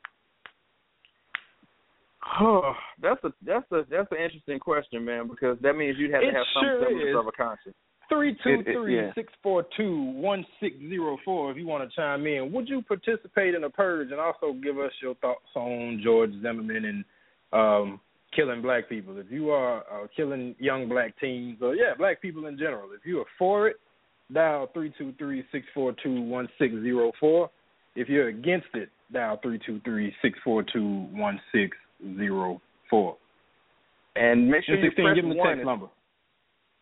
Oh, 2.40 2.74
that's 3.00 3.22
a 3.24 3.32
that's 3.44 3.70
a 3.72 3.82
that's 3.90 4.10
an 4.10 4.18
interesting 4.18 4.58
question, 4.58 5.04
man, 5.04 5.28
because 5.28 5.58
that 5.62 5.74
means 5.74 5.96
you'd 5.98 6.12
have 6.12 6.22
to 6.22 6.28
It 6.28 6.34
have 6.34 6.44
some 6.54 6.62
sure 6.64 6.80
semblance 6.84 7.08
is. 7.10 7.16
of 7.16 7.26
a 7.26 7.32
conscience. 7.32 7.74
Three 8.08 8.36
two 8.44 8.60
It- 8.60 8.68
it- 8.68 8.72
three 8.74 8.96
yeah. 8.96 9.12
six 9.14 9.32
four 9.42 9.64
two 9.76 9.96
one 10.12 10.44
six 10.60 10.76
zero 10.78 11.16
four. 11.24 11.50
If 11.50 11.56
you 11.56 11.66
want 11.66 11.88
to 11.88 11.94
chime 11.96 12.26
in, 12.26 12.52
would 12.52 12.68
you 12.68 12.82
participate 12.82 13.54
in 13.54 13.64
a 13.64 13.70
purge 13.70 14.10
and 14.12 14.20
also 14.20 14.52
give 14.52 14.78
us 14.78 14.92
your 15.00 15.14
thoughts 15.16 15.48
on 15.54 16.00
George 16.02 16.30
Zimmerman 16.42 16.84
and 16.84 17.04
um, 17.52 18.00
killing 18.34 18.60
black 18.62 18.88
people? 18.88 19.18
If 19.18 19.30
you 19.30 19.50
are 19.50 19.78
uh, 19.90 20.06
killing 20.14 20.54
young 20.58 20.88
black 20.88 21.18
teens, 21.20 21.58
or 21.62 21.74
yeah, 21.74 21.94
black 21.96 22.20
people 22.22 22.46
in 22.46 22.58
general, 22.58 22.90
if 22.92 23.04
you 23.06 23.20
are 23.20 23.26
for 23.38 23.68
it, 23.68 23.76
dial 24.32 24.68
three 24.74 24.92
two 24.98 25.12
three 25.18 25.44
six 25.52 25.66
four 25.74 25.92
two 26.02 26.20
one 26.20 26.48
six 26.58 26.74
zero 26.82 27.12
four. 27.18 27.50
If 27.94 28.08
you're 28.08 28.28
against 28.28 28.68
it, 28.74 28.90
dial 29.12 29.38
three 29.42 29.58
two 29.64 29.80
three 29.84 30.14
six 30.22 30.38
four 30.44 30.62
two 30.62 31.06
one 31.12 31.40
six 31.50 31.76
zero 32.16 32.60
four. 32.90 33.16
And 34.14 34.48
make 34.48 34.64
sure 34.64 34.76
you 34.76 34.90
press 34.92 35.14
give 35.14 35.24
them 35.24 35.30
the 35.30 35.36
one. 35.36 35.48
text 35.56 35.66
number. 35.66 35.86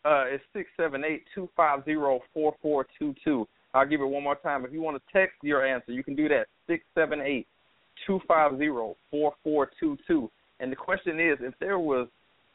Uh, 0.04 0.24
it's 0.26 0.44
six 0.52 0.68
seven 0.76 1.02
eight 1.04 1.22
two 1.34 1.48
five 1.56 1.84
zero 1.84 2.20
four 2.32 2.54
four 2.62 2.86
two 2.98 3.14
two. 3.24 3.46
I'll 3.72 3.86
give 3.86 4.00
it 4.00 4.06
one 4.06 4.22
more 4.22 4.36
time. 4.36 4.64
If 4.64 4.72
you 4.72 4.80
want 4.82 4.96
to 4.96 5.12
text 5.12 5.36
your 5.42 5.66
answer, 5.66 5.92
you 5.92 6.04
can 6.04 6.14
do 6.14 6.28
that 6.28 6.46
six 6.66 6.84
seven 6.94 7.20
eight 7.20 7.46
two 8.06 8.20
five 8.28 8.56
zero 8.58 8.96
four 9.10 9.32
four 9.42 9.70
two 9.80 9.96
two. 10.06 10.30
And 10.60 10.70
the 10.70 10.76
question 10.76 11.18
is, 11.18 11.38
if 11.40 11.54
there 11.58 11.78
was 11.78 12.06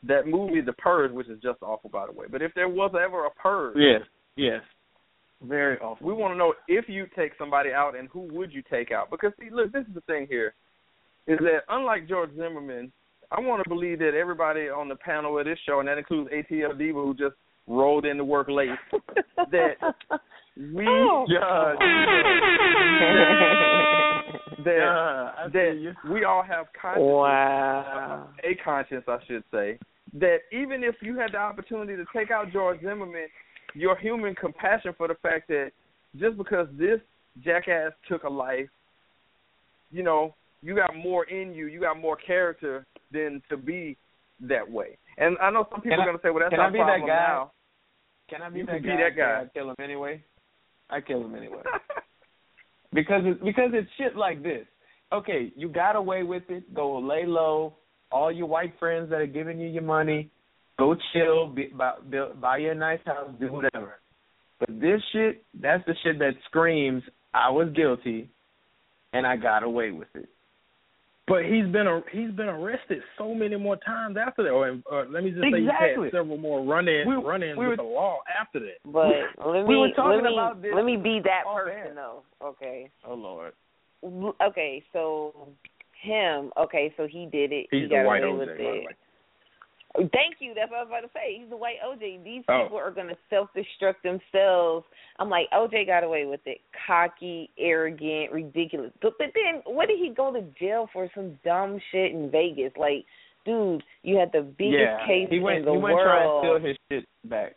that 0.08 0.28
movie, 0.28 0.62
The 0.62 0.74
Purge, 0.74 1.12
which 1.12 1.28
is 1.28 1.42
just 1.42 1.62
awful 1.62 1.89
by 1.89 2.06
the 2.06 2.13
way, 2.13 2.28
but 2.32 2.42
if 2.42 2.54
there 2.56 2.70
was 2.70 2.92
ever 2.96 3.25
a 3.25 3.32
purge, 3.32 3.75
Yes, 3.78 4.01
yes. 4.38 4.62
Very 5.42 5.78
awful. 5.80 6.06
we 6.06 6.13
want 6.13 6.34
to 6.34 6.38
know 6.38 6.54
if 6.68 6.88
you 6.88 7.06
take 7.16 7.32
somebody 7.38 7.72
out 7.72 7.98
and 7.98 8.08
who 8.10 8.22
would 8.34 8.54
you 8.54 8.62
take 8.70 8.92
out? 8.92 9.10
Because 9.10 9.32
see, 9.39 9.50
look, 9.51 9.72
this 9.72 9.86
is 9.88 9.94
the 9.94 10.01
thing 10.01 10.28
here, 10.30 10.54
is 11.29 11.38
that 11.39 11.59
unlike 11.69 12.07
George 12.09 12.31
Zimmerman, 12.36 12.91
I 13.31 13.39
want 13.39 13.63
to 13.63 13.69
believe 13.69 14.00
that 14.00 14.15
everybody 14.19 14.69
on 14.69 14.89
the 14.89 14.95
panel 14.95 15.38
of 15.38 15.45
this 15.45 15.59
show, 15.65 15.79
and 15.79 15.88
that 15.88 15.98
includes 16.00 16.29
ATL 16.31 16.77
Diva, 16.77 17.00
who 17.00 17.13
just 17.13 17.36
rolled 17.67 18.05
into 18.05 18.24
work 18.25 18.48
late, 18.50 18.69
that 19.51 19.75
we 20.57 20.86
Oh. 20.88 21.25
judge 21.29 21.77
that 24.65 24.65
Yeah, 24.65 25.48
that 25.53 25.95
we 26.12 26.24
all 26.25 26.43
have 26.43 26.65
conscience, 26.79 27.05
wow. 27.05 28.27
a 28.43 28.55
conscience, 28.63 29.03
I 29.07 29.17
should 29.27 29.43
say. 29.51 29.79
That 30.13 30.38
even 30.51 30.83
if 30.83 30.95
you 31.01 31.17
had 31.17 31.33
the 31.33 31.38
opportunity 31.38 31.95
to 31.95 32.05
take 32.15 32.31
out 32.31 32.51
George 32.51 32.79
Zimmerman, 32.81 33.27
your 33.75 33.95
human 33.98 34.33
compassion 34.36 34.93
for 34.98 35.07
the 35.07 35.15
fact 35.21 35.48
that 35.50 35.71
just 36.17 36.38
because 36.38 36.67
this 36.77 37.00
jackass 37.43 37.91
took 38.07 38.24
a 38.24 38.29
life, 38.29 38.69
you 39.91 40.03
know, 40.03 40.36
you 40.62 40.75
got 40.75 40.96
more 40.96 41.25
in 41.25 41.54
you, 41.54 41.68
you 41.68 41.80
got 41.80 42.00
more 42.00 42.16
character 42.18 42.86
than 43.12 43.42
to 43.50 43.58
be 43.58 43.98
that 44.42 44.70
way. 44.70 44.98
And 45.18 45.38
I 45.42 45.50
know 45.51 45.68
some 45.72 45.82
people 45.82 45.98
Can 45.98 46.00
are 46.01 46.06
going 46.06 46.18
to 46.18 46.22
say, 46.24 46.30
well, 46.30 46.39
that's 46.39 46.50
can 46.51 46.60
not 46.60 46.70
I 46.70 46.72
be 46.72 46.80
a 46.80 46.82
that 46.82 46.88
problem 46.88 47.08
guy? 47.08 47.28
now. 47.28 47.51
Can 48.30 48.42
I 48.42 48.50
be 48.50 48.60
You 48.60 48.66
that 48.66 48.72
can 48.74 48.82
be 48.84 48.89
guy? 48.89 48.98
that 49.04 49.16
guy. 49.18 49.42
I 49.44 49.48
kill 49.54 49.70
him 49.70 49.75
anyway. 49.84 50.24
I 50.89 51.01
kill 51.01 51.24
him 51.25 51.36
anyway. 51.36 51.62
because 52.94 53.22
it's 53.25 53.44
because 53.44 53.72
it's 53.74 53.89
shit 53.98 54.16
like 54.16 54.44
this. 54.44 54.66
Okay, 55.12 55.51
you 55.56 55.68
got 55.70 55.96
away 55.96 56.24
with 56.24 56.44
it. 56.50 56.74
Go 56.74 57.00
lay 57.00 57.25
low. 57.25 57.75
All 58.12 58.32
your 58.32 58.48
white 58.48 58.74
friends 58.80 59.10
that 59.12 59.18
are 59.18 59.28
giving 59.28 59.60
you 59.60 59.68
your 59.68 59.84
money, 59.84 60.30
go 60.78 60.96
chill. 61.13 61.48
Be, 61.48 61.68
buy, 61.68 61.94
build, 62.10 62.42
buy 62.42 62.58
you 62.58 62.72
a 62.72 62.75
nice 62.75 63.00
house. 63.06 63.30
Do 63.39 63.51
whatever. 63.51 64.00
But 64.60 64.80
this 64.80 65.01
shit, 65.13 65.44
that's 65.60 65.84
the 65.86 65.94
shit 66.04 66.20
that 66.20 66.32
screams, 66.46 67.04
I 67.34 67.50
was 67.50 67.70
guilty, 67.75 68.30
and 69.13 69.25
I 69.25 69.36
got 69.38 69.63
away 69.63 69.92
with 69.92 70.08
it. 70.16 70.28
But 71.29 71.45
he's 71.45 71.67
been 71.67 71.88
a, 71.88 72.01
he's 72.12 72.31
been 72.31 72.50
arrested 72.50 73.01
so 73.17 73.33
many 73.33 73.55
more 73.55 73.77
times 73.77 74.17
after 74.17 74.43
that. 74.43 74.50
Or 74.50 74.71
uh, 74.91 75.05
let 75.09 75.24
me 75.24 75.29
just 75.31 75.43
say 75.43 75.62
he's 75.62 75.69
had 75.69 76.12
several 76.12 76.38
more 76.38 76.65
run-ins 76.65 77.07
We- 77.07 77.15
run-ins 77.15 77.57
we 77.57 77.67
with 77.67 77.77
the 77.77 77.83
law 77.83 78.19
after 78.39 78.59
that. 78.59 78.79
But 78.83 79.13
let 79.45 79.65
we 79.67 79.75
me 79.75 79.79
were 79.81 79.89
talking 79.95 80.24
let 80.24 80.24
me 80.24 80.33
about 80.33 80.62
this 80.62 80.71
let 80.75 80.86
me 80.86 80.98
be 80.98 81.21
that 81.24 81.43
person 81.45 81.95
though. 81.95 82.24
Okay. 82.43 82.89
Oh 83.07 83.13
Lord. 83.13 83.53
Okay, 84.41 84.83
so 84.93 85.33
him. 86.01 86.51
Okay, 86.57 86.93
so 86.98 87.05
he 87.07 87.27
did 87.31 87.51
it. 87.51 87.67
He's 87.71 87.81
he 87.83 87.88
the 87.88 87.95
got 87.95 88.05
white 88.05 88.24
away 88.24 88.31
OJ, 88.31 88.39
with 88.39 88.48
by 88.57 88.63
the 88.63 88.74
it. 88.89 88.98
Thank 89.96 90.36
you. 90.39 90.53
That's 90.55 90.69
what 90.69 90.77
I 90.79 90.84
was 90.84 90.89
about 90.89 91.01
to 91.01 91.10
say. 91.13 91.38
He's 91.39 91.50
the 91.50 91.58
white 91.58 91.77
OJ. 91.84 92.24
These 92.24 92.43
Oh. 92.48 92.63
people 92.63 92.77
are 92.77 92.91
going 92.91 93.08
to 93.08 93.17
self-destruct 93.29 94.01
themselves. 94.03 94.86
I'm 95.17 95.29
like, 95.29 95.48
OJ 95.51 95.86
got 95.88 96.03
away 96.03 96.25
with 96.25 96.41
it. 96.46 96.60
Cocky, 96.88 97.50
arrogant, 97.58 98.31
ridiculous. 98.31 98.91
But, 99.01 99.13
but 99.17 99.29
then, 99.34 99.62
what 99.65 99.88
did 99.88 99.98
he 99.98 100.10
go 100.15 100.31
to 100.31 100.41
jail 100.60 100.88
for? 100.93 101.10
Some 101.15 101.39
dumb 101.43 101.79
shit 101.91 102.12
in 102.12 102.29
Vegas. 102.29 102.72
Like, 102.77 103.03
dude, 103.46 103.81
you 104.03 104.15
had 104.17 104.31
the 104.31 104.41
biggest 104.43 104.79
yeah, 104.79 105.08
case 105.08 105.27
he 105.31 105.39
went. 105.39 105.60
in 105.60 105.65
the 105.65 105.72
he 105.72 105.77
went 105.77 105.96
world. 105.96 106.43
trying 106.43 106.60
to 106.60 106.60
steal 106.60 106.67
his 106.69 106.77
shit 106.91 107.29
back. 107.29 107.55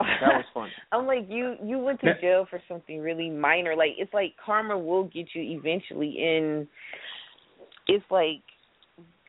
That 0.00 0.20
was 0.36 0.44
funny. 0.54 0.70
I'm 0.92 1.06
like 1.06 1.26
you. 1.28 1.56
You 1.64 1.78
went 1.78 2.00
to 2.02 2.20
jail 2.20 2.46
for 2.48 2.60
something 2.68 3.00
really 3.00 3.30
minor. 3.30 3.74
Like 3.74 3.92
it's 3.96 4.12
like 4.14 4.34
karma 4.44 4.78
will 4.78 5.04
get 5.04 5.26
you 5.34 5.58
eventually. 5.58 6.16
And 6.24 6.68
it's 7.88 8.04
like 8.10 8.42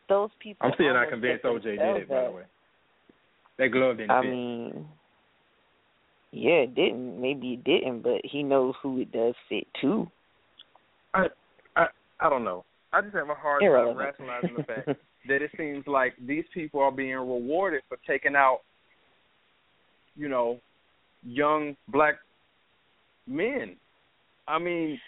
those 0.09 0.29
people. 0.39 0.67
I'm 0.67 0.73
still 0.73 0.93
not 0.93 1.09
convinced 1.09 1.43
OJ 1.43 1.63
did 1.63 1.79
it. 1.79 2.09
By 2.09 2.25
the 2.25 2.31
way, 2.31 2.43
that 3.57 3.67
glove 3.69 3.97
didn't 3.97 4.11
I 4.11 4.21
fit. 4.21 4.29
mean, 4.29 4.85
yeah, 6.31 6.63
it 6.63 6.75
didn't. 6.75 7.21
Maybe 7.21 7.53
it 7.53 7.63
didn't, 7.63 8.01
but 8.01 8.21
he 8.23 8.43
knows 8.43 8.73
who 8.81 8.99
it 8.99 9.11
does 9.11 9.35
fit 9.47 9.67
to. 9.81 10.07
I 11.13 11.27
I 11.75 11.85
I 12.19 12.29
don't 12.29 12.43
know. 12.43 12.65
I 12.91 13.01
just 13.01 13.15
have 13.15 13.29
a 13.29 13.35
hard 13.35 13.61
time 13.61 13.97
rationalizing 13.97 14.55
the 14.57 14.63
fact 14.63 14.87
that 15.27 15.41
it 15.41 15.51
seems 15.57 15.85
like 15.87 16.13
these 16.25 16.45
people 16.53 16.81
are 16.81 16.91
being 16.91 17.13
rewarded 17.15 17.81
for 17.87 17.97
taking 18.07 18.35
out, 18.35 18.59
you 20.15 20.27
know, 20.27 20.59
young 21.23 21.75
black 21.87 22.15
men. 23.27 23.75
I 24.47 24.57
mean, 24.57 24.99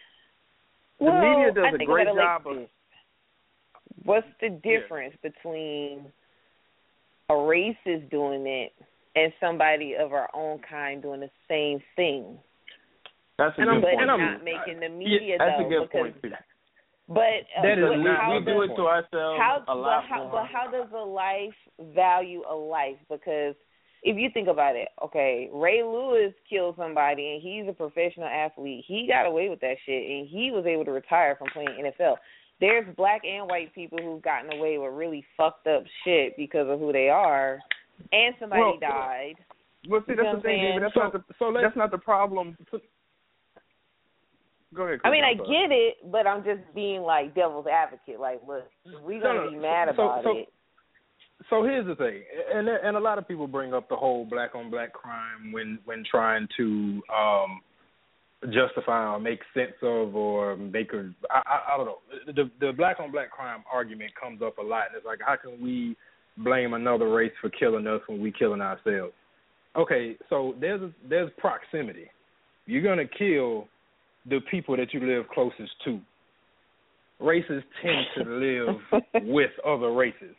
the 1.00 1.05
well, 1.05 1.22
media 1.22 1.53
does 1.53 1.74
I 1.79 1.84
a 1.84 1.86
great 1.86 2.08
job 2.08 2.46
of. 2.46 2.55
this. 2.58 2.70
What's 4.03 4.27
the 4.41 4.50
difference 4.50 5.15
between 5.22 6.05
a 7.29 7.34
racist 7.34 8.10
doing 8.10 8.46
it 8.48 8.74
and 9.15 9.31
somebody 9.39 9.96
of 10.00 10.13
our 10.13 10.29
own 10.34 10.60
kind 10.67 11.01
doing 11.01 11.20
the 11.22 11.29
same 11.48 11.79
thing? 11.96 12.38
That's 13.38 13.58
a 13.58 13.62
And 13.62 13.70
good 13.70 13.74
I'm- 13.74 13.81
but 13.81 13.89
point. 13.91 14.01
and 14.01 14.12
I'm- 14.12 14.20
not 14.22 14.43
making 14.43 14.79
the 14.79 14.89
media 14.89 15.38
That's 15.38 15.58
though, 15.60 15.65
a 15.65 15.70
good 15.70 15.81
because, 15.91 16.12
point. 16.22 16.34
But 17.08 17.43
uh, 17.58 17.62
That 17.63 17.77
is 17.77 17.84
but 17.84 17.98
we, 17.98 18.03
not- 18.03 18.20
how 18.22 18.31
we 18.34 18.39
does, 18.39 18.46
do 18.46 18.62
it 18.62 18.75
to 18.75 18.88
ourselves 18.88 19.39
how 19.39 19.63
a 19.67 19.75
lot 19.75 20.01
but 20.03 20.08
how 20.10 20.24
more. 20.24 20.31
but 20.31 20.46
how 20.48 20.72
does 20.72 20.88
a 20.93 21.03
life 21.03 21.53
value 21.79 22.43
a 22.48 22.55
life? 22.55 22.98
Because 23.10 23.55
if 24.03 24.17
you 24.17 24.29
think 24.34 24.48
about 24.48 24.75
it, 24.75 24.88
okay, 25.03 25.50
Ray 25.51 25.84
Lewis 25.84 26.34
killed 26.50 26.75
somebody 26.77 27.34
and 27.34 27.41
he's 27.41 27.67
a 27.67 27.74
professional 27.74 28.27
athlete. 28.27 28.86
He 28.88 29.08
got 29.08 29.25
away 29.25 29.50
with 29.50 29.60
that 29.60 29.77
shit 29.86 30.10
and 30.10 30.27
he 30.27 30.51
was 30.51 30.65
able 30.65 30.86
to 30.86 30.91
retire 30.91 31.36
from 31.36 31.50
playing 31.50 31.70
NFL. 31.84 32.17
There's 32.62 32.86
black 32.96 33.24
and 33.25 33.48
white 33.50 33.74
people 33.75 33.98
who've 34.01 34.22
gotten 34.22 34.53
away 34.58 34.77
with 34.77 34.94
really 34.94 35.25
fucked 35.36 35.68
up 35.68 35.84
shit 36.06 36.38
because 36.38 36.68
of 36.70 36.80
who 36.80 36.94
they 36.94 37.10
are, 37.10 37.60
and 38.13 38.34
somebody 38.39 38.62
Well, 38.62 38.77
died. 38.80 39.36
Well, 39.89 40.01
see, 40.06 40.13
You 40.13 40.18
that's 40.24 40.36
the 40.38 40.41
thing, 40.44 40.62
David. 40.62 40.84
That's 40.84 40.94
So, 40.94 41.00
not 41.01 41.13
the 41.13 41.24
so 41.39 41.51
that's 41.51 41.75
not 41.75 41.89
the 41.91 41.98
problem. 41.98 42.56
Go 44.74 44.84
ahead. 44.84 45.00
I 45.03 45.12
mean, 45.12 45.24
I 45.24 45.34
Chris, 45.36 45.41
I'm 45.41 45.46
sorry. 45.48 45.68
get 45.68 45.75
it, 45.75 46.12
but 46.12 46.27
I'm 46.27 46.44
just 46.46 46.62
being 46.74 47.01
like 47.01 47.36
devil's 47.36 47.68
advocate. 47.68 48.20
Like, 48.20 48.41
look, 48.48 48.63
we're 49.03 49.22
gonna 49.22 49.46
no, 49.46 49.51
be 49.51 49.58
mad 49.58 49.88
so- 49.89 49.94
about 49.94 50.24
so- 50.24 50.38
it. 50.38 50.53
so 51.50 51.63
here's 51.63 51.86
the 51.88 51.96
thing, 51.96 52.24
and 52.53 52.70
and 52.70 52.96
a 52.96 53.00
lot 53.00 53.18
of 53.18 53.27
people 53.27 53.48
bring 53.48 53.74
up 53.74 53.89
the 53.89 53.96
whole 53.96 54.24
black 54.24 54.56
on 54.56 54.70
black 54.70 54.94
crime 54.94 55.51
when 55.51 55.80
when 55.86 56.03
trying 56.10 56.48
to 56.58 57.01
um 57.13 57.60
justify 58.46 59.08
or 59.08 59.20
make 59.20 59.40
sense 59.54 59.74
of 59.84 60.16
or 60.16 60.56
make 60.58 60.94
a 60.94 61.12
I, 61.30 61.42
I, 61.46 61.74
I 61.74 61.78
don't 61.78 61.86
know 61.86 62.00
the 62.26 62.50
the 62.60 62.74
black 62.74 63.00
on 63.00 63.12
black 63.12 63.30
crime 63.30 63.64
argument 63.72 64.12
comes 64.20 64.42
up 64.42 64.58
a 64.58 64.62
lot, 64.62 64.88
and 64.88 64.98
it's 64.98 65.06
like 65.06 65.20
how 65.26 65.36
can 65.36 65.62
we 65.62 65.96
blame 66.38 66.74
another 66.74 67.10
race 67.10 67.34
for 67.40 67.50
killing 67.50 67.86
us 67.88 68.02
when 68.08 68.20
we 68.20 68.32
killing 68.32 68.62
ourselves? 68.62 69.14
Okay, 69.76 70.18
so 70.30 70.56
there's 70.60 70.82
a, 70.82 70.92
there's 71.08 71.32
proximity. 71.38 72.08
You're 72.66 72.84
gonna 72.84 73.08
kill 73.08 73.68
the 74.28 74.40
people 74.50 74.76
that 74.78 74.94
you 74.94 75.00
live 75.00 75.28
closest 75.30 75.72
to. 75.86 76.00
Races 77.20 77.64
tend 77.84 78.06
to 78.18 78.24
live 78.24 79.04
with 79.26 79.52
other 79.66 79.92
races. 79.92 80.36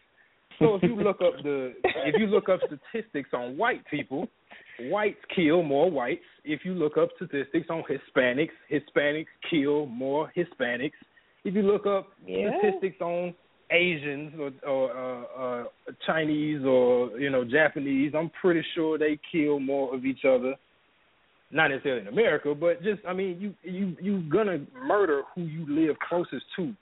so 0.58 0.74
if 0.74 0.82
you 0.82 0.96
look 0.96 1.20
up 1.20 1.34
the 1.44 1.72
if 1.84 2.16
you 2.18 2.26
look 2.26 2.48
up 2.48 2.60
statistics 2.66 3.30
on 3.32 3.56
white 3.56 3.84
people, 3.88 4.28
whites 4.90 5.18
kill 5.34 5.62
more 5.62 5.90
whites. 5.90 6.22
If 6.44 6.64
you 6.64 6.74
look 6.74 6.96
up 6.96 7.10
statistics 7.16 7.68
on 7.70 7.82
Hispanics, 7.88 8.50
Hispanics 8.70 9.26
kill 9.50 9.86
more 9.86 10.30
Hispanics. 10.36 10.92
If 11.44 11.54
you 11.54 11.62
look 11.62 11.86
up 11.86 12.12
Yeah. 12.26 12.50
statistics 12.58 13.00
on 13.00 13.34
Asians 13.70 14.34
or, 14.38 14.52
or 14.68 14.96
uh, 14.96 15.22
uh, 15.42 15.64
Chinese 16.06 16.64
or 16.64 17.18
you 17.18 17.30
know 17.30 17.44
Japanese, 17.44 18.12
I'm 18.14 18.30
pretty 18.40 18.64
sure 18.74 18.98
they 18.98 19.18
kill 19.30 19.58
more 19.58 19.94
of 19.94 20.04
each 20.04 20.24
other. 20.24 20.54
Not 21.50 21.68
necessarily 21.68 22.02
in 22.02 22.08
America, 22.08 22.54
but 22.54 22.82
just 22.82 23.00
I 23.06 23.12
mean, 23.12 23.38
you 23.40 23.54
you 23.62 23.96
you 24.00 24.22
gonna 24.30 24.58
murder 24.86 25.22
who 25.34 25.42
you 25.42 25.66
live 25.68 25.96
closest 26.08 26.44
to, 26.56 26.74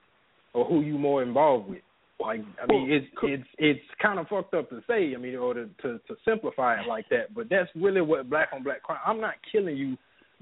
or 0.52 0.64
who 0.64 0.80
you 0.80 0.98
more 0.98 1.22
involved 1.22 1.68
with. 1.68 1.82
Like 2.20 2.40
I 2.62 2.66
mean, 2.66 2.88
Well, 2.88 2.98
it's 2.98 3.06
it's 3.22 3.48
it's 3.58 3.86
kind 4.02 4.18
of 4.18 4.26
fucked 4.28 4.54
up 4.54 4.68
to 4.70 4.82
say. 4.86 5.14
I 5.14 5.18
mean, 5.18 5.36
or 5.36 5.54
to, 5.54 5.66
to 5.82 5.98
to 5.98 6.16
simplify 6.24 6.80
it 6.80 6.86
like 6.86 7.08
that, 7.10 7.34
but 7.34 7.48
that's 7.48 7.70
really 7.74 8.00
what 8.00 8.28
black 8.28 8.48
on 8.52 8.62
black 8.62 8.82
crime. 8.82 8.98
I'm 9.06 9.20
not 9.20 9.34
killing 9.50 9.76
you 9.76 9.96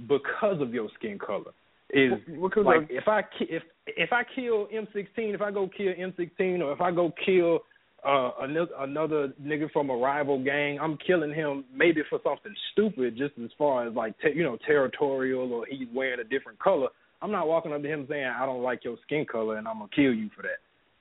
because 0.09 0.61
of 0.61 0.75
your 0.75 0.89
skin 0.99 1.19
color. 1.19 1.53
Is 1.91 2.13
because 2.27 2.67
like 2.67 2.83
of, 2.83 2.91
if 2.91 3.09
I 3.09 3.21
if 3.41 3.63
if 3.87 4.13
I 4.13 4.23
kill 4.35 4.67
M16, 4.67 5.07
if 5.17 5.41
I 5.41 5.51
go 5.51 5.69
kill 5.75 5.95
M16, 5.95 6.61
or 6.61 6.73
if 6.73 6.81
I 6.81 6.91
go 6.91 7.13
kill 7.25 7.61
uh 8.05 8.31
another 8.43 8.73
another 8.79 9.33
nigga 9.43 9.71
from 9.73 9.89
a 9.91 9.97
rival 9.97 10.43
gang, 10.43 10.79
I'm 10.81 10.99
killing 11.07 11.33
him 11.33 11.65
maybe 11.75 12.03
for 12.11 12.19
something 12.23 12.55
stupid, 12.73 13.17
just 13.17 13.35
as 13.43 13.51
far 13.57 13.87
as 13.87 13.95
like 13.95 14.19
te- 14.21 14.37
you 14.37 14.43
know 14.43 14.59
territorial 14.67 15.51
or 15.53 15.65
he's 15.69 15.89
wearing 15.95 16.21
a 16.21 16.25
different 16.25 16.59
color. 16.59 16.89
I'm 17.23 17.33
not 17.33 17.49
walking 17.49 17.73
up 17.73 17.83
to 17.83 17.89
him 17.89 18.07
saying 18.09 18.27
I 18.27 18.45
don't 18.45 18.63
like 18.63 18.85
your 18.85 18.97
skin 19.07 19.25
color 19.25 19.57
and 19.57 19.67
I'm 19.67 19.79
gonna 19.79 19.89
kill 19.95 20.13
you 20.13 20.29
for 20.37 20.43
that. 20.43 20.59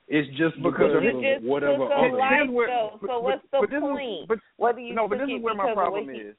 It's 0.07 0.27
just 0.37 0.55
because 0.63 0.93
Because 0.95 0.95
of 0.95 1.21
just 1.21 1.43
whatever 1.43 1.83
took 1.83 1.91
a 1.91 1.95
other. 1.95 2.17
life, 2.17 2.31
Here's 2.39 2.49
where- 2.49 2.67
though. 2.67 2.97
but- 3.01 3.07
So 3.09 3.19
what's 3.19 3.41
the 3.51 3.59
but 3.59 3.69
this 3.69 3.77
is- 3.77 3.81
point? 3.83 4.27
but 4.27 4.39
Whether 4.55 4.79
you 4.79 4.93
no, 4.95 5.07
but 5.07 5.19
this 5.19 5.27
it 5.29 5.33
is 5.33 5.41
where 5.43 5.53
my 5.53 5.73
problem 5.73 6.05
what 6.07 6.15
he- 6.15 6.21
is. 6.21 6.35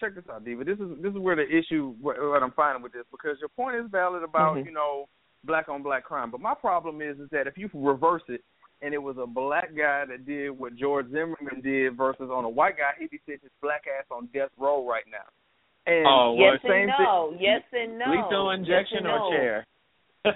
Check 0.00 0.14
this 0.14 0.24
out, 0.28 0.42
Diva. 0.44 0.64
This 0.64 0.80
is 0.80 0.88
this 1.02 1.12
is 1.12 1.18
where 1.18 1.36
the 1.36 1.46
issue 1.48 1.94
what, 2.00 2.16
what 2.18 2.42
I'm 2.42 2.50
finding 2.52 2.82
with 2.82 2.92
this 2.92 3.06
because 3.10 3.38
your 3.40 3.50
point 3.50 3.76
is 3.76 3.86
valid 3.90 4.22
about 4.22 4.56
Mhm. 4.56 4.64
you 4.66 4.72
know 4.72 5.06
black 5.44 5.68
on 5.68 5.82
black 5.82 6.04
crime, 6.04 6.30
but 6.30 6.40
my 6.40 6.54
problem 6.54 7.02
is 7.02 7.20
is 7.20 7.28
that 7.30 7.46
if 7.46 7.58
you 7.58 7.68
reverse 7.74 8.22
it 8.28 8.42
and 8.80 8.92
it 8.94 8.98
was 9.02 9.18
a 9.18 9.26
black 9.26 9.74
guy 9.74 10.04
that 10.06 10.24
did 10.26 10.50
what 10.50 10.74
George 10.74 11.06
Zimmerman 11.08 11.60
did 11.60 11.94
versus 11.96 12.30
on 12.30 12.44
a 12.44 12.48
white 12.48 12.76
guy, 12.78 12.92
he'd 12.98 13.10
be 13.10 13.18
sitting 13.26 13.40
his 13.42 13.52
black 13.60 13.86
ass 13.86 14.06
on 14.10 14.26
death 14.32 14.50
row 14.58 14.84
right 14.88 15.06
now. 15.10 15.28
And 15.86 16.06
Oh, 16.08 16.34
Yes 16.38 16.60
same 16.62 16.88
and 16.88 16.92
no. 16.98 17.36
Yes 17.38 17.62
and 17.72 17.98
no. 17.98 18.06
Lethal 18.10 18.50
injection 18.50 18.98
and 18.98 19.06
or 19.08 19.18
no. 19.18 19.30
chair? 19.30 19.66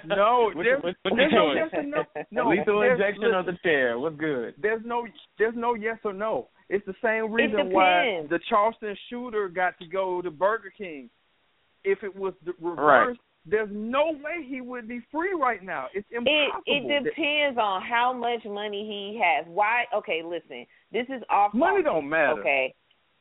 No, 0.05 0.51
What- 0.53 0.63
there's, 0.63 0.83
what- 0.83 0.95
what 1.03 1.15
there's 1.15 1.31
no 1.33 1.53
yes 1.53 1.69
or 1.73 1.83
no. 1.83 2.03
No, 2.31 2.49
Lethal 2.49 2.81
injection 2.83 3.25
or 3.25 3.43
the 3.43 3.57
chair? 3.63 3.97
What's 3.97 4.15
good? 4.17 4.53
there's 4.57 4.81
no 4.85 5.05
there's 5.37 5.55
no 5.55 5.73
yes 5.73 5.97
or 6.03 6.13
no. 6.13 6.49
It's 6.69 6.85
the 6.85 6.93
same 7.03 7.31
reason 7.31 7.71
why 7.71 8.25
the 8.29 8.39
Charleston 8.49 8.95
shooter 9.09 9.49
got 9.49 9.77
to 9.79 9.87
go 9.87 10.21
to 10.21 10.29
Burger 10.29 10.71
King. 10.77 11.09
If 11.83 12.03
it 12.03 12.15
was 12.15 12.33
the 12.45 12.51
reverse, 12.61 13.07
Right. 13.07 13.17
there's 13.45 13.69
no 13.71 14.11
way 14.11 14.43
he 14.45 14.61
would 14.61 14.87
be 14.87 14.99
free 15.11 15.33
right 15.33 15.63
now. 15.63 15.87
It's 15.93 16.07
It 16.11 16.17
impossible. 16.17 16.61
it 16.67 17.03
depends 17.05 17.57
on 17.57 17.81
how 17.81 18.13
much 18.13 18.45
money 18.45 18.85
he 18.85 19.19
has. 19.23 19.47
Why? 19.47 19.85
Okay, 19.95 20.21
listen. 20.23 20.67
This 20.91 21.07
is 21.09 21.23
off. 21.29 21.53
Money 21.53 21.81
don't 21.81 22.07
matter. 22.07 22.39
Okay. 22.41 22.75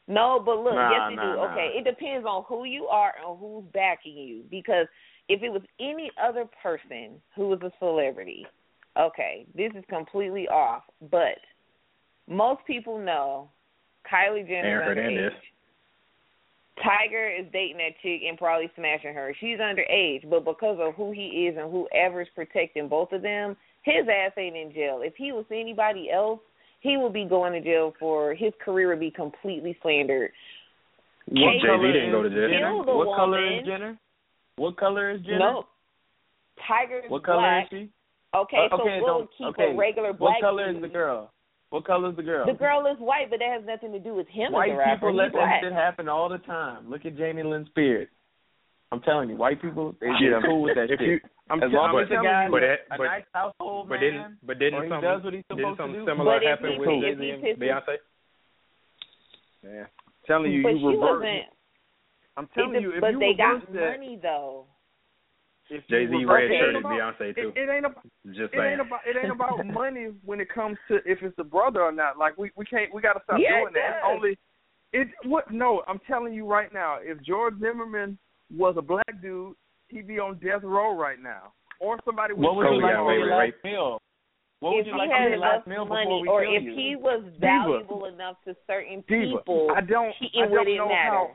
No, 0.09 0.41
but 0.45 0.59
look, 0.59 0.75
Nah, 0.75 0.91
yes, 0.91 1.13
it 1.13 1.17
nah, 1.17 1.23
do. 1.33 1.37
nah. 1.37 1.53
Okay, 1.53 1.73
it 1.79 1.85
depends 1.85 2.27
on 2.27 2.43
who 2.49 2.65
you 2.65 2.87
are 2.87 3.13
and 3.25 3.39
who's 3.39 3.65
backing 3.73 4.17
you. 4.17 4.43
Because 4.51 4.87
if 5.29 5.43
it 5.43 5.51
was 5.51 5.63
any 5.81 6.11
other 6.23 6.45
person 6.63 7.21
who 7.37 7.49
was 7.49 7.61
a 7.63 7.71
celebrity, 7.79 8.47
okay, 8.99 9.47
this 9.55 9.71
is 9.77 9.85
completely 9.89 10.49
off. 10.49 10.83
But 11.11 11.39
most 12.29 12.61
people 12.67 12.99
know 12.99 13.51
Kylie 14.11 14.47
Jenner 14.47 14.83
Aaron 14.83 14.97
Hernandez. 14.97 15.33
Tyga 16.79 17.41
is 17.41 17.47
dating 17.53 17.79
that 17.79 17.99
chick 18.03 18.23
and 18.27 18.39
probably 18.39 18.71
smashing 18.77 19.13
her. 19.13 19.35
She's 19.41 19.59
underage, 19.59 20.29
but 20.31 20.45
because 20.45 20.79
of 20.81 20.95
who 20.95 21.11
he 21.11 21.49
is 21.49 21.57
and 21.59 21.73
whoever's 21.73 22.29
protecting 22.35 22.89
both 22.89 23.11
of 23.13 23.23
them, 23.23 23.57
his 23.83 24.07
ass 24.07 24.33
ain't 24.39 24.57
in 24.57 24.73
jail. 24.73 25.01
If 25.03 25.15
he 25.17 25.33
was 25.33 25.45
anybody 25.51 26.09
else, 26.13 26.41
he 26.81 26.97
would 26.97 27.13
be 27.13 27.25
going 27.25 27.53
to 27.53 27.61
jail 27.61 27.95
for 27.99 28.33
his 28.35 28.53
career 28.65 28.91
would 28.91 29.01
be 29.01 29.11
completely 29.11 29.77
slandered. 29.83 30.31
What 31.27 31.55
Jay-Z 31.55 31.67
color 31.67 31.93
didn't 31.93 32.13
go 32.13 32.23
to 32.23 32.29
is 32.29 32.35
jail. 32.35 32.49
Jenner? 32.49 32.85
Kill 32.85 32.97
What 32.99 33.17
color 33.17 33.59
is. 33.59 33.67
Jenner? 33.67 33.99
What 34.59 34.77
color 34.77 35.11
is 35.11 35.21
Jenner? 35.23 35.39
No. 35.39 35.67
Tyga's 36.69 37.09
What 37.09 37.23
color 37.25 37.39
black. 37.41 37.65
is 37.65 37.71
she? 37.71 37.89
Okay, 38.35 38.57
Uh, 38.59 38.77
so 38.77 38.83
okay, 38.83 38.99
we'll 39.01 39.19
don't- 39.19 39.31
keep 39.39 39.47
okay. 39.49 39.71
a 39.73 39.75
regular 39.77 40.13
black 40.13 40.43
What 40.43 40.43
color 40.43 40.69
is 40.69 40.81
the 40.81 40.89
girl? 40.89 41.33
What 41.71 41.85
color 41.85 42.11
is 42.11 42.17
the 42.17 42.23
girl? 42.23 42.47
The 42.47 42.53
girl 42.55 42.87
is 42.87 42.99
white, 42.99 43.31
but 43.31 43.39
that 43.41 43.49
has 43.49 43.65
nothing 43.65 43.93
to 43.93 43.99
do 43.99 44.15
with 44.15 44.27
him 44.29 44.53
White 44.53 44.71
as 44.71 44.75
a 44.75 44.79
rapper. 44.79 44.95
people 45.09 45.15
let 45.15 45.33
that 45.33 45.61
shit 45.63 45.73
happen 45.73 46.09
all 46.09 46.29
the 46.29 46.39
time. 46.39 46.89
Look 46.91 47.07
at 47.07 47.17
Jamie 47.17 47.43
Lynn 47.43 47.67
Spears. 47.67 48.09
I'm 48.91 49.01
telling 49.03 49.29
you, 49.29 49.37
white 49.37 49.61
people 49.61 49.93
they 50.01 50.09
Yeah. 50.09 50.41
get 50.41 50.45
cool 50.45 50.63
with 50.63 50.75
that 50.77 50.91
If 50.91 50.99
shit. 50.99 51.09
you, 51.09 51.21
I'm 51.51 51.63
as 51.63 51.71
tell- 51.71 51.81
long 51.83 51.99
as 52.01 52.09
the 52.09 52.17
guy 52.17 52.49
But 52.49 52.63
is 52.63 52.69
that- 52.69 52.95
a 52.95 52.99
but- 52.99 53.05
nice 53.05 53.25
household 53.35 53.89
But 53.89 54.01
man, 54.01 54.13
didn't 54.13 54.39
but 54.47 54.59
didn't 54.59 54.79
or 54.81 54.83
he 54.85 54.89
something 54.89 55.11
does 55.11 55.23
what 55.25 55.33
he's 55.35 55.45
didn't 55.49 55.77
supposed 55.77 55.93
to 55.93 55.99
do. 56.01 56.05
similar 56.07 56.35
But 56.37 56.43
if 56.43 56.49
happen 56.49 56.73
he- 56.73 56.79
with 56.79 56.89
if 56.89 57.01
Jay 57.03 57.15
Z 57.15 57.31
and 57.51 57.59
Beyonce? 57.61 57.99
yeah, 59.63 59.87
telling 60.27 60.53
you, 60.53 60.63
but 60.63 60.73
you 60.75 60.79
she 60.79 60.87
reverse. 60.87 61.45
Wasn't. 62.39 62.51
I'm 62.51 62.55
telling 62.55 62.73
de- 62.75 62.81
you, 62.81 62.93
if 62.95 63.01
but 63.01 63.13
you 63.13 63.19
they 63.19 63.35
reverse 63.37 63.63
got 63.67 63.73
that, 63.73 63.91
money 63.99 64.19
though. 64.23 64.67
if 65.71 65.87
Jay 65.89 66.03
you 66.03 66.09
Z 66.09 66.15
reverse 66.15 66.29
red 66.29 66.51
it, 66.51 66.59
shirted 66.61 66.77
ain't 66.77 66.85
about- 66.85 67.19
Beyonce 67.19 67.35
too. 67.35 67.53
It, 67.57 67.59
it 67.59 67.71
ain't 67.71 67.87
about 67.87 68.03
Just 68.27 68.39
it 68.41 68.51
saying. 68.57 68.73
ain't 68.73 68.81
about 68.81 69.01
it 69.07 69.17
ain't 69.17 69.33
about 69.33 69.67
money 69.83 70.07
when 70.25 70.41
it 70.41 70.49
comes 70.53 70.79
to 70.89 70.97
if 71.05 71.23
it's 71.23 71.37
the 71.37 71.45
brother 71.45 71.83
or 71.83 71.93
not. 71.93 72.19
Like 72.19 72.37
we 72.39 72.51
we 72.57 72.65
can't 72.65 72.93
we 72.95 73.03
got 73.03 73.15
to 73.15 73.21
stop 73.25 73.39
Yeah, 73.41 73.61
doing 73.61 73.73
it 73.73 73.75
that. 73.75 73.99
It's 73.99 74.07
only 74.07 74.39
it 74.93 75.09
what 75.25 75.51
no, 75.53 75.83
I'm 75.87 76.01
telling 76.07 76.33
you 76.33 76.47
right 76.47 76.73
now. 76.73 76.99
If 77.03 77.23
George 77.23 77.55
Zimmerman 77.61 78.17
was 78.57 78.75
a 78.79 78.83
black 78.83 79.21
dude, 79.21 79.55
he'd 79.89 80.09
be 80.09 80.19
on 80.19 80.39
death 80.39 80.63
row 80.63 80.97
right 80.97 81.21
now, 81.21 81.53
or 81.81 81.99
somebody. 82.05 82.33
with 82.33 82.43
What 82.45 82.57
would 82.57 82.65
you 82.73 82.81
Kobe 82.81 82.83
like 82.85 82.93
got 82.95 82.99
for 83.01 83.05
away 83.05 83.15
your 83.15 83.23
with 83.25 83.31
last 83.33 83.41
rape. 83.41 83.65
meal? 83.65 83.99
What 84.61 84.75
would 84.75 84.81
if 84.81 84.87
you 84.87 84.93
he 84.95 84.99
like 84.99 85.11
had 85.11 85.25
for 85.25 85.29
your 85.29 85.45
enough 85.45 85.67
meal 85.67 85.85
money, 85.85 86.25
or 86.27 86.43
if 86.43 86.63
you? 86.65 86.73
he 86.75 86.97
was 86.97 87.23
valuable 87.39 88.07
enough 88.07 88.37
to 88.47 88.57
certain 88.67 89.05
Diva, 89.07 89.39
people, 89.39 89.69
I 89.77 89.83
don't 89.83 90.15
he, 90.19 90.27
I 90.35 90.45
it 90.45 90.49
don't 90.49 90.51
wouldn't 90.51 90.77
know 90.79 90.89
matter. 90.89 91.11
how 91.11 91.31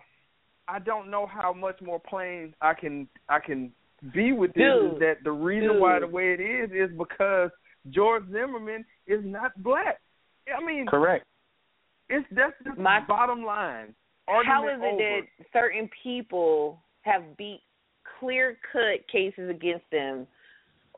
I 0.67 0.79
don't 0.79 1.09
know 1.11 1.25
how 1.27 1.53
much 1.53 1.81
more 1.81 1.99
plain 1.99 2.53
I 2.61 2.73
can 2.73 3.07
I 3.29 3.39
can 3.39 3.71
be 4.13 4.31
with 4.33 4.53
this 4.53 4.63
Dude, 4.63 4.93
is 4.93 4.99
that 4.99 5.15
the 5.23 5.31
reason 5.31 5.79
why 5.79 5.99
the 5.99 6.07
way 6.07 6.33
it 6.33 6.41
is 6.41 6.71
is 6.71 6.97
because 6.97 7.49
George 7.89 8.23
Zimmerman 8.31 8.85
is 9.07 9.21
not 9.23 9.51
black. 9.61 9.99
I 10.55 10.63
mean, 10.65 10.85
Correct. 10.87 11.25
it's 12.09 12.25
that's 12.31 12.53
the 12.63 12.81
My- 12.81 13.01
bottom 13.07 13.43
line. 13.43 13.93
How 14.27 14.35
Argument 14.35 14.73
is 14.73 14.81
it 14.83 14.85
over. 14.85 15.21
that 15.21 15.45
certain 15.51 15.89
people 16.01 16.81
have 17.01 17.35
beat 17.37 17.61
clear 18.19 18.57
cut 18.71 19.05
cases 19.11 19.49
against 19.49 19.83
them 19.91 20.25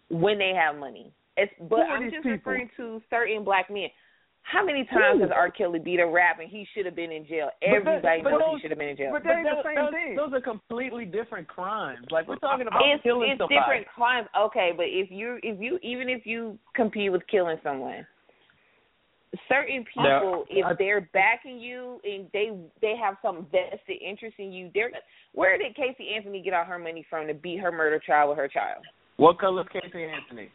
when 0.09 0.37
they 0.37 0.53
have 0.55 0.75
money? 0.77 1.11
It's, 1.37 1.51
but 1.69 1.79
I'm 1.81 2.03
just 2.11 2.17
people? 2.17 2.31
referring 2.31 2.69
to 2.77 3.01
certain 3.09 3.43
black 3.43 3.69
men. 3.69 3.87
How 4.45 4.63
many 4.63 4.85
times 4.85 5.17
Who? 5.17 5.21
has 5.23 5.31
R. 5.33 5.49
Kelly 5.49 5.79
beat 5.79 5.99
a 5.99 6.05
rap 6.05 6.39
and 6.39 6.47
he 6.47 6.67
should 6.73 6.85
have 6.85 6.95
been 6.95 7.11
in 7.11 7.25
jail? 7.25 7.49
But 7.59 7.67
that- 7.67 7.75
Everybody 7.75 8.21
but 8.21 8.29
knows 8.29 8.39
those- 8.41 8.55
he 8.55 8.61
should 8.61 8.71
have 8.71 8.77
been 8.79 8.89
in 8.89 8.97
jail. 8.97 9.11
but 9.11 9.23
that 9.23 9.37
ain't 9.37 9.49
the 9.49 9.63
same 9.63 9.75
those, 9.75 9.91
thing. 9.93 10.15
those 10.15 10.33
are 10.33 10.41
completely 10.41 11.05
different 11.05 11.47
crimes. 11.47 12.05
Like 12.11 12.27
we're 12.27 12.35
talking 12.37 12.67
about 12.67 12.81
it's 12.85 13.01
killing 13.03 13.31
it's 13.31 13.39
somebody. 13.39 13.59
different 13.59 13.87
crimes. 13.87 14.27
Okay, 14.37 14.71
but 14.77 14.85
if 14.87 15.09
you 15.09 15.39
if 15.41 15.59
you 15.59 15.79
even 15.81 16.09
if 16.09 16.25
you 16.27 16.59
compete 16.75 17.11
with 17.11 17.25
killing 17.27 17.57
someone, 17.63 18.05
certain 19.49 19.83
people 19.85 20.03
Now, 20.03 20.45
if 20.49 20.65
I- 20.65 20.73
they're 20.73 21.01
backing 21.11 21.59
you 21.59 21.99
and 22.03 22.29
they 22.31 22.51
they 22.81 22.95
have 22.95 23.17
some 23.23 23.45
vested 23.51 23.97
interest 23.99 24.37
in 24.37 24.53
you, 24.53 24.69
they're 24.75 24.91
where 25.33 25.57
did 25.57 25.75
Casey 25.75 26.13
Anthony 26.15 26.41
get 26.41 26.53
all 26.53 26.65
her 26.65 26.77
money 26.79 27.01
from 27.09 27.25
to 27.27 27.33
beat 27.33 27.57
her 27.57 27.71
murder 27.71 27.97
trial 27.99 28.29
with 28.29 28.37
her 28.37 28.47
child? 28.47 28.85
What 29.17 29.39
color 29.39 29.61
is 29.63 29.67
Casey 29.69 30.03
Anthony? 30.05 30.49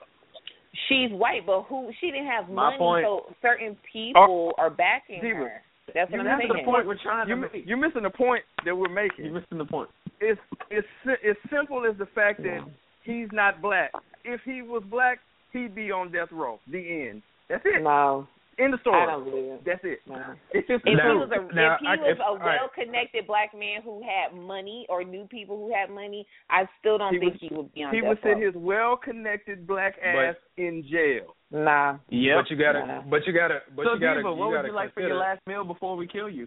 She's 0.89 1.11
white, 1.11 1.45
but 1.47 1.63
who 1.69 1.91
she 2.01 2.11
didn't 2.11 2.27
have 2.29 2.49
My 2.49 2.71
money, 2.71 2.79
point- 2.79 3.05
so 3.05 3.35
certain 3.43 3.77
people 3.93 4.53
oh, 4.57 4.63
are 4.63 4.71
backing 4.71 5.21
Diva, 5.21 5.39
her. 5.39 5.63
That's 5.95 6.11
what 6.11 6.15
you 6.15 6.21
I'm 6.21 6.25
That's 6.27 6.41
saying. 6.43 6.65
the 6.65 6.71
point 6.71 6.87
we're 6.87 7.03
trying 7.03 7.27
to 7.27 7.29
You're, 7.29 7.37
make. 7.51 7.67
you're 7.67 7.77
missing 7.77 8.03
the 8.05 8.11
point 8.11 8.45
that 8.65 8.77
we're 8.77 8.89
making. 8.89 9.25
You're 9.25 9.35
missing 9.35 9.59
the 9.59 9.65
point. 9.65 9.91
it's 10.21 10.41
it's 10.71 10.87
si- 11.05 11.23
it's 11.23 11.41
simple 11.51 11.85
as 11.91 11.99
the 11.99 12.07
fact 12.15 12.43
that 12.43 12.61
he's 13.03 13.27
not 13.33 13.61
black. 13.61 13.91
If 14.25 14.41
he 14.45 14.63
was 14.63 14.85
black, 14.89 15.19
he'd 15.53 15.75
be 15.75 15.91
on 15.91 16.13
death 16.13 16.29
row. 16.31 16.61
The 16.71 17.09
end. 17.09 17.23
That's 17.49 17.63
it. 17.65 17.83
No, 17.83 18.29
End 18.61 18.75
of 18.75 18.81
I 18.81 18.83
story. 18.83 19.07
don't 19.07 19.25
believe. 19.25 19.65
That's 19.65 19.81
it. 19.85 20.01
No. 20.07 20.21
If 20.53 20.69
Now- 20.69 20.81
he 20.85 20.95
was 21.19 21.31
a 21.33 21.55
now, 21.55 21.75
if 21.75 21.81
he 21.81 21.87
I- 21.87 21.97
was 21.97 22.13
if- 22.13 22.19
a 22.21 22.33
well 22.45 22.69
connected 22.75 23.27
black 23.27 23.55
man 23.55 23.81
who 23.83 24.03
had 24.03 24.37
money 24.37 24.85
or 24.89 25.03
knew 25.03 25.25
people 25.31 25.57
who 25.57 25.73
had 25.75 25.89
money, 25.89 26.27
I 26.51 26.69
still 26.79 26.99
don't 26.99 27.15
He 27.15 27.21
think 27.21 27.33
would- 27.35 27.41
he 27.41 27.55
would 27.57 27.73
be 27.73 27.83
on 27.85 27.95
he 27.95 28.01
death 28.01 28.09
would 28.11 28.19
sit 28.23 28.37
his 28.37 28.55
well 28.55 28.97
connected 28.97 29.67
black 29.67 29.97
ass 30.05 30.37
in 30.59 30.85
jail. 30.91 31.35
Nah. 31.51 31.97
Yeah. 32.11 32.37
But 32.43 32.51
you 32.51 32.57
gotta, 32.57 32.87
Nah. 32.87 33.03
but 33.09 33.27
you 33.27 33.33
gotta, 33.33 33.63
but 33.75 33.85
so 33.87 33.95
you 33.95 34.01
gotta, 34.01 34.21
Diva, 34.21 34.29
you 34.29 34.37
what 34.37 34.51
gotta 34.53 34.63
would 34.63 34.67
you 34.69 34.73
like 34.75 34.93
for 34.95 35.01
your 35.01 35.17
last 35.17 35.41
meal 35.47 35.65
before 35.65 35.97
we 35.97 36.07
kill 36.07 36.29
you? 36.29 36.47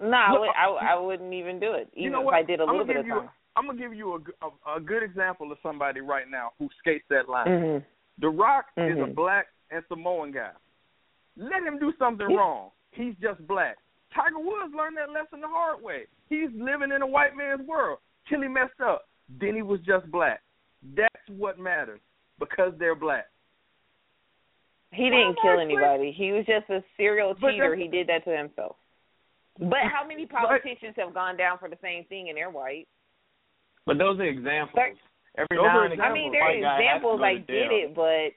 No, 0.00 0.16
I, 0.16 0.30
Look, 0.32 0.40
would, 0.40 0.48
I, 0.56 0.94
I 0.94 0.98
wouldn't 0.98 1.32
even 1.34 1.60
do 1.60 1.74
it, 1.74 1.88
even 1.92 2.04
you 2.04 2.10
know 2.10 2.20
if 2.20 2.26
what? 2.26 2.34
I 2.34 2.42
did 2.42 2.60
a 2.60 2.62
I'm 2.62 2.70
little 2.70 2.86
bit 2.86 2.96
of 2.96 3.06
time. 3.06 3.28
I'm 3.56 3.66
gonna 3.66 3.78
give 3.78 3.92
you 3.92 4.14
a 4.14 4.76
a 4.76 4.80
good 4.80 5.02
example 5.02 5.52
of 5.52 5.58
somebody 5.62 6.00
right 6.00 6.24
now 6.30 6.52
who 6.58 6.68
skates 6.78 7.04
that 7.10 7.28
line. 7.28 7.46
Mhm. 7.48 7.84
The 8.18 8.28
Rock 8.30 8.66
is 8.78 8.96
a 8.96 9.00
Mhm. 9.10 9.14
black 9.14 9.48
and 9.70 9.82
Samoan 9.88 10.32
guy. 10.32 10.50
Let 11.36 11.62
him 11.62 11.78
do 11.78 11.92
something 11.98 12.26
wrong. 12.26 12.70
He's 12.92 13.14
just 13.22 13.46
black. 13.46 13.76
Tiger 14.14 14.38
Woods 14.38 14.74
learned 14.76 14.96
that 14.96 15.10
lesson 15.10 15.40
the 15.40 15.46
hard 15.48 15.82
way. 15.82 16.02
He's 16.28 16.48
living 16.54 16.90
in 16.94 17.02
a 17.02 17.06
white 17.06 17.36
man's 17.36 17.66
world 17.66 17.98
till 18.28 18.42
he 18.42 18.48
messed 18.48 18.80
up. 18.84 19.08
Then 19.40 19.54
he 19.54 19.62
was 19.62 19.80
just 19.86 20.10
black. 20.10 20.40
That's 20.96 21.14
what 21.28 21.58
matters 21.58 22.00
because 22.38 22.72
they're 22.78 22.96
black. 22.96 23.26
He 24.92 25.04
didn't 25.04 25.38
Well, 25.44 25.54
kill 25.54 25.60
anybody. 25.60 26.10
He 26.10 26.32
was 26.32 26.44
just 26.46 26.68
a 26.68 26.82
serial 26.96 27.34
But 27.40 27.52
cheater. 27.52 27.76
He 27.76 27.86
did 27.86 28.08
that 28.08 28.24
to 28.24 28.36
himself. 28.36 28.76
But 29.58 29.78
how 29.92 30.04
many 30.06 30.24
But- 30.26 30.40
politicians 30.40 30.96
have 30.96 31.14
gone 31.14 31.36
down 31.36 31.58
for 31.58 31.68
the 31.68 31.76
same 31.82 32.04
thing 32.04 32.28
and 32.28 32.36
they're 32.36 32.50
white? 32.50 32.88
But 33.86 33.98
those 33.98 34.18
are 34.18 34.24
examples. 34.24 34.78
Every 35.36 35.56
Those 35.56 35.62
now 35.64 35.78
are 35.78 35.84
and 35.84 35.92
again, 35.94 36.04
I 36.04 36.12
mean, 36.12 36.32
there 36.32 36.42
are 36.42 36.52
guy 36.52 36.58
has 36.58 36.78
to 36.78 36.82
examples. 36.82 37.20
I 37.22 37.34
get 37.36 37.46
jail. 37.46 37.68
it, 37.70 37.94
but 37.94 38.32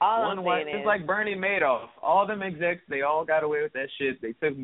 all 0.00 0.22
One 0.22 0.38
I'm 0.38 0.44
white, 0.44 0.64
saying 0.64 0.76
it's 0.76 0.82
is, 0.82 0.86
like 0.86 1.06
Bernie 1.06 1.34
Madoff. 1.34 1.88
All 2.02 2.26
them 2.26 2.42
execs, 2.42 2.82
they 2.88 3.02
all 3.02 3.24
got 3.24 3.42
away 3.44 3.62
with 3.62 3.72
that 3.74 3.88
shit. 3.98 4.20
They 4.22 4.32
took 4.32 4.56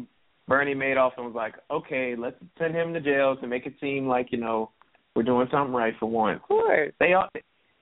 Bernie 0.48 0.74
Madoff 0.74 1.12
and 1.16 1.26
was 1.26 1.34
like, 1.34 1.54
okay, 1.70 2.14
let's 2.16 2.36
send 2.58 2.74
him 2.74 2.94
to 2.94 3.00
jail 3.00 3.36
to 3.36 3.46
make 3.46 3.66
it 3.66 3.74
seem 3.80 4.06
like 4.06 4.28
you 4.30 4.38
know 4.38 4.70
we're 5.14 5.22
doing 5.24 5.48
something 5.50 5.74
right 5.74 5.94
for 5.98 6.06
once. 6.06 6.36
of 6.36 6.42
course. 6.42 6.92
They 7.00 7.12
all, 7.14 7.28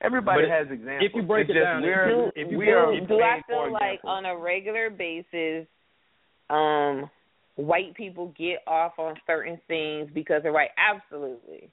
everybody 0.01 0.43
But 0.43 0.49
has 0.51 0.67
examples. 0.71 1.09
if 1.09 1.15
you 1.15 1.21
break 1.23 1.49
It's 1.49 1.51
it 1.57 1.59
just 1.59 1.63
down, 1.65 1.81
we're, 1.81 2.07
do, 2.09 2.31
if 2.35 2.47
we 2.57 2.65
do, 2.65 2.71
are 2.71 2.99
do 3.07 3.19
I 3.21 3.41
feel 3.47 3.71
like 3.71 3.99
examples. 3.99 3.99
on 4.05 4.25
a 4.25 4.37
regular 4.37 4.89
basis, 4.89 5.67
um, 6.49 7.09
white 7.55 7.93
people 7.95 8.33
get 8.37 8.59
off 8.67 8.93
on 8.97 9.15
certain 9.27 9.59
things 9.67 10.09
because 10.13 10.43
they're 10.43 10.53
white? 10.53 10.69
Absolutely. 10.77 11.69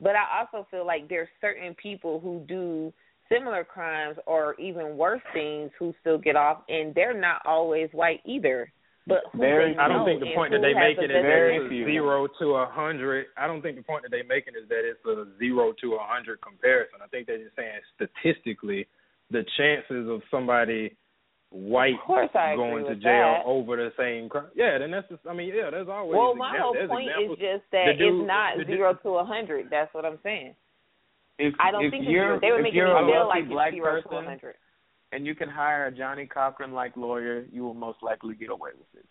But 0.00 0.14
I 0.16 0.40
also 0.40 0.66
feel 0.70 0.86
like 0.86 1.08
there's 1.08 1.28
certain 1.40 1.74
people 1.80 2.20
who 2.20 2.42
do 2.48 2.92
similar 3.34 3.64
crimes 3.64 4.16
or 4.26 4.54
even 4.60 4.96
worse 4.96 5.22
things 5.32 5.70
who 5.78 5.92
still 6.00 6.18
get 6.18 6.36
off, 6.36 6.62
and 6.68 6.94
they're 6.94 7.18
not 7.18 7.42
always 7.44 7.88
white 7.92 8.20
either. 8.24 8.70
But 9.06 9.24
who 9.32 9.38
Very- 9.38 9.74
they 9.74 9.78
I 9.78 9.88
don't 9.88 10.06
think 10.06 10.20
the 10.20 10.32
point 10.34 10.52
that 10.52 10.62
they 10.62 10.72
make 10.72 10.96
it 10.96 11.10
is 11.10 11.22
very 11.22 11.68
zero 11.84 12.26
to 12.38 12.54
a 12.54 12.66
hundred. 12.66 13.26
I 13.36 13.46
don't 13.46 13.60
think 13.60 13.76
the 13.76 13.82
point 13.82 14.02
that 14.02 14.10
they're 14.10 14.24
making 14.24 14.54
is 14.56 14.66
that 14.70 14.80
it's 14.88 15.04
a 15.04 15.26
zero 15.38 15.74
to 15.82 15.94
a 15.94 15.98
hundred 16.00 16.40
comparison. 16.40 17.00
I 17.04 17.06
think 17.08 17.26
they're 17.26 17.36
just 17.44 17.54
saying 17.54 17.80
statistically, 17.96 18.86
the 19.30 19.44
chances 19.58 20.08
of 20.08 20.22
somebody 20.30 20.96
white 21.50 21.94
Of 21.94 22.00
course, 22.00 22.30
I 22.34 22.56
going 22.56 22.84
to 22.86 22.94
jail 22.96 23.36
that. 23.38 23.42
over 23.44 23.76
the 23.76 23.92
same 23.98 24.30
crime. 24.30 24.48
Yeah, 24.56 24.78
then 24.78 24.90
that's 24.90 25.08
just. 25.10 25.20
I 25.28 25.34
mean, 25.34 25.52
yeah, 25.54 25.68
there's 25.70 25.88
always. 25.88 26.16
Well, 26.16 26.34
my 26.34 26.48
exam- 26.56 26.62
whole 26.62 26.88
point 26.88 27.08
is 27.10 27.30
just 27.38 27.70
that 27.72 27.98
dude- 27.98 28.20
it's 28.22 28.26
not 28.26 28.56
the 28.56 28.64
dude- 28.64 28.76
zero 28.78 28.94
to 28.94 29.08
a 29.16 29.24
hundred. 29.24 29.68
That's 29.70 29.92
what 29.92 30.06
I'm 30.06 30.18
saying. 30.22 30.54
If, 31.38 31.54
I 31.60 31.70
don't 31.72 31.84
if 31.86 31.90
think 31.90 32.04
it's 32.04 32.10
you're. 32.12 32.38
They 32.40 32.50
were 32.52 32.58
if 32.58 32.62
making 32.64 32.78
you're 32.78 32.96
a 32.96 33.00
feel 33.04 33.26
wealthy 33.26 33.40
like 33.40 33.48
black 33.48 33.68
it's 33.72 33.76
zero 33.76 33.96
to 34.00 34.08
person 34.08 34.24
hundred. 34.24 34.54
and 35.12 35.26
you 35.26 35.34
can 35.34 35.48
hire 35.48 35.86
a 35.86 35.92
Johnnie 35.92 36.26
Cochran 36.26 36.72
like 36.72 36.96
lawyer, 36.96 37.44
you 37.52 37.64
will 37.64 37.74
most 37.74 37.98
likely 38.02 38.34
get 38.34 38.50
away 38.50 38.70
with 38.78 39.02
it. 39.02 39.06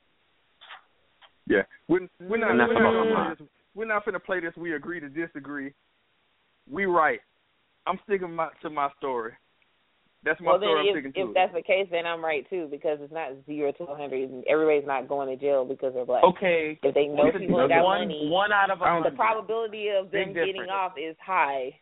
Yeah, 1.45 1.63
we're, 1.89 2.07
we're 2.21 2.37
not 2.37 2.51
And 2.51 2.59
that's 2.59 2.69
we're 2.69 2.81
not, 2.81 3.03
gonna 3.03 3.35
play 3.35 3.35
this, 3.45 3.47
we're 3.75 3.85
not 3.85 4.05
finna 4.05 4.23
play 4.23 4.39
this. 4.39 4.53
We 4.55 4.75
agree 4.75 5.01
to 5.01 5.09
disagree. 5.09 5.73
We 6.71 6.85
right. 6.85 7.19
I'm 7.85 7.99
sticking 8.05 8.33
my, 8.33 8.47
to 8.61 8.69
my 8.69 8.87
story. 8.97 9.33
That's 10.23 10.39
my 10.39 10.51
Well, 10.51 10.59
then 10.61 10.69
story. 10.69 10.79
I'm 10.79 10.87
if 10.87 11.03
sticking 11.03 11.21
if 11.21 11.27
to. 11.27 11.33
that's 11.35 11.53
the 11.53 11.61
case, 11.61 11.87
then 11.91 12.05
I'm 12.05 12.23
right 12.23 12.49
too 12.49 12.69
because 12.71 12.99
it's 13.01 13.11
not 13.11 13.31
zero 13.45 13.73
to 13.73 13.85
hundred. 13.87 14.29
Everybody's 14.47 14.87
not 14.87 15.09
going 15.09 15.27
to 15.27 15.35
jail 15.35 15.65
because 15.65 15.93
they're 15.93 16.05
black. 16.05 16.23
Okay. 16.23 16.79
If 16.81 16.95
they 16.95 17.07
know 17.07 17.29
people 17.37 17.57
that 17.59 17.67
got 17.67 17.83
one, 17.83 18.07
money, 18.07 18.29
one 18.31 18.53
out 18.53 18.71
of 18.71 18.79
a 18.79 18.83
I 18.85 18.93
don't- 19.01 19.03
the 19.11 19.17
probability 19.17 19.89
of 19.89 20.11
them 20.11 20.27
Big 20.27 20.35
getting 20.35 20.53
difference. 20.53 20.71
off 20.71 20.93
is 20.97 21.17
high. 21.19 21.75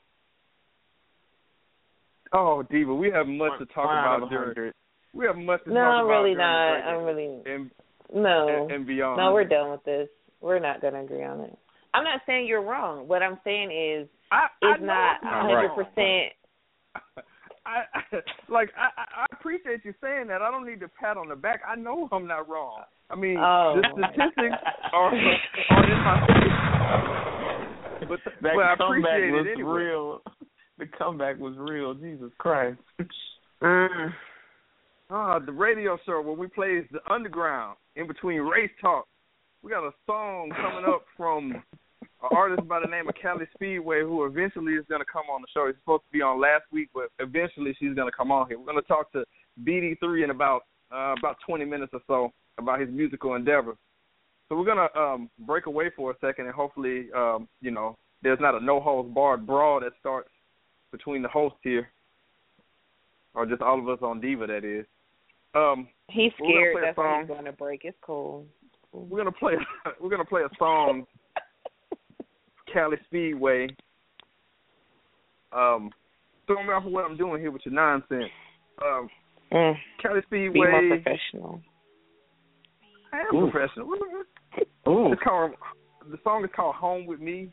Oh, 2.34 2.64
Diva, 2.70 2.94
we 2.94 3.10
have 3.12 3.28
much 3.28 3.58
to 3.60 3.66
talk 3.68 3.86
one 3.86 3.98
out 3.98 4.16
of 4.18 4.24
about 4.24 4.30
during. 4.30 4.48
hundred. 4.48 4.74
We 5.14 5.26
have 5.26 5.36
much 5.36 5.64
to 5.66 5.70
talk 5.70 5.72
about. 5.72 5.74
No, 5.74 5.82
talk 5.82 6.00
I'm 6.00 6.06
about 6.06 6.12
really 6.22 6.36
during 6.36 6.38
the 6.38 6.44
not. 6.44 6.88
I'm 6.88 7.04
really 7.04 7.42
and, 7.46 7.72
no. 8.14 8.64
and 8.64 8.72
and 8.72 8.88
beyond. 8.88 9.18
No, 9.18 9.34
we're 9.34 9.44
done 9.46 9.72
with 9.72 9.84
this. 9.84 10.08
We're 10.42 10.60
not 10.60 10.82
going 10.82 10.94
to 10.94 11.02
agree 11.02 11.24
on 11.24 11.42
it. 11.42 11.58
I'm 11.94 12.04
not 12.04 12.22
saying 12.26 12.48
you're 12.48 12.64
wrong. 12.64 13.08
What 13.08 13.22
I'm 13.22 13.38
saying 13.44 13.72
is 13.72 14.08
I, 14.32 14.48
I 14.64 14.72
it's 14.72 14.80
know 14.82 14.88
not 14.88 15.24
I'm 15.24 15.48
100. 15.48 15.76
percent 15.76 16.34
I, 17.66 17.84
I 17.94 18.02
like 18.52 18.70
I, 18.78 18.88
I 18.98 19.22
I 19.22 19.26
appreciate 19.34 19.84
you 19.84 19.94
saying 20.02 20.28
that. 20.28 20.42
I 20.42 20.50
don't 20.50 20.66
need 20.66 20.80
to 20.80 20.88
pat 20.88 21.18
on 21.18 21.28
the 21.30 21.36
back. 21.36 21.62
I 21.68 21.76
know 21.76 22.08
I'm 22.12 22.28
not 22.28 22.48
wrong. 22.50 22.84
I 23.10 23.16
mean, 23.16 23.38
Oh. 23.38 23.76
the 23.76 23.88
statistics 23.92 24.56
are 24.94 25.12
are 25.12 25.14
in 25.14 26.04
my 26.04 26.26
favor. 28.02 28.08
But 28.08 28.20
That 28.42 28.56
but 28.56 28.64
I 28.66 28.76
comeback 28.78 29.12
appreciate 29.12 29.32
was 29.32 29.46
it 29.48 29.52
anyway. 29.54 29.72
real. 29.72 30.22
The 30.82 30.88
comeback 30.98 31.38
was 31.38 31.54
real. 31.58 31.94
Jesus 31.94 32.32
Christ. 32.38 32.80
Mm. 33.64 34.12
Ah, 35.12 35.38
the 35.38 35.52
radio 35.52 35.96
show 36.04 36.20
where 36.20 36.34
we 36.34 36.48
play 36.48 36.82
the 36.92 37.00
underground 37.14 37.78
in 37.96 38.08
between 38.08 38.42
race 38.42 38.72
talk. 38.82 39.06
We 39.62 39.70
got 39.70 39.88
a 39.88 39.92
song 40.08 40.50
coming 40.50 40.84
up 40.92 41.06
from 41.16 41.52
an 42.02 42.30
artist 42.32 42.68
by 42.68 42.80
the 42.80 42.88
name 42.88 43.08
of 43.08 43.14
Cali 43.22 43.46
Speedway, 43.54 44.02
who 44.02 44.26
eventually 44.26 44.74
is 44.74 44.86
going 44.90 45.00
to 45.00 45.06
come 45.06 45.26
on 45.32 45.44
the 45.44 45.48
show. 45.54 45.68
He's 45.68 45.76
supposed 45.84 46.02
to 46.10 46.12
be 46.12 46.24
on 46.24 46.42
last 46.42 46.64
week, 46.72 46.90
but 46.92 47.10
eventually 47.20 47.76
she's 47.78 47.94
going 47.94 48.10
to 48.10 48.18
come 48.18 48.32
on 48.32 48.48
here. 48.48 48.58
We're 48.58 48.66
going 48.66 48.82
to 48.82 48.88
talk 48.88 49.12
to 49.12 49.24
BD3 49.64 50.24
in 50.24 50.32
about 50.32 50.64
uh, 50.92 51.14
about 51.20 51.38
20 51.48 51.64
minutes 51.66 51.92
or 51.94 52.02
so 52.08 52.34
about 52.58 52.80
his 52.80 52.90
musical 52.90 53.36
endeavor. 53.36 53.76
So 54.50 54.58
we're 54.58 54.66
going 54.66 54.90
to 54.90 55.00
um, 55.00 55.30
break 55.46 55.68
away 55.68 55.92
for 55.96 56.10
a 56.10 56.16
second, 56.20 56.48
and 56.48 56.56
hopefully, 56.56 57.10
um, 57.16 57.48
you 57.62 57.70
know, 57.70 57.96
there's 58.24 58.40
not 58.42 58.56
a 58.56 58.60
no 58.60 58.80
holds 58.80 59.14
barred 59.14 59.46
brawl 59.46 59.82
that 59.82 59.92
starts 60.00 60.32
between 60.92 61.22
the 61.22 61.28
hosts 61.30 61.60
here, 61.64 61.90
or 63.34 63.46
just 63.46 63.62
all 63.62 63.80
of 63.80 63.88
us 63.90 64.00
on 64.02 64.20
Diva. 64.22 64.48
That 64.48 64.64
is. 64.66 64.86
Um, 65.56 65.88
He's 66.10 66.32
We're 66.40 66.48
scared. 66.50 66.74
play 66.76 66.82
That's 66.86 66.98
why 66.98 67.20
he's 67.20 67.28
going 67.28 67.46
to 67.46 67.52
break. 67.52 67.82
It's 67.86 67.98
cool. 68.02 68.46
we're 68.94 69.18
gonna 69.18 69.32
play 69.32 69.54
we're 70.02 70.10
gonna 70.10 70.26
play 70.26 70.42
a 70.42 70.50
song 70.58 71.06
Cali 72.72 72.98
Speedway. 73.08 73.68
Um 75.54 75.90
throw 76.48 76.64
me 76.64 76.70
off 76.70 76.86
of 76.86 76.92
what 76.92 77.06
I'm 77.06 77.18
doing 77.18 77.42
here 77.42 77.52
with 77.52 77.62
your 77.66 77.74
nonsense. 77.76 78.32
Um 78.84 79.10
Mm. 79.52 79.76
Cali 80.02 80.22
Be 80.30 80.48
more 80.50 80.82
professional. 80.88 81.62
I 83.12 83.20
am 83.20 83.36
Ooh. 83.36 83.52
professional. 83.52 83.88
Ooh. 84.88 85.12
It's 85.12 85.22
called 85.22 85.52
the 86.10 86.18
song 86.24 86.46
is 86.46 86.50
called 86.56 86.76
Home 86.76 87.06
with 87.06 87.20
Me. 87.20 87.50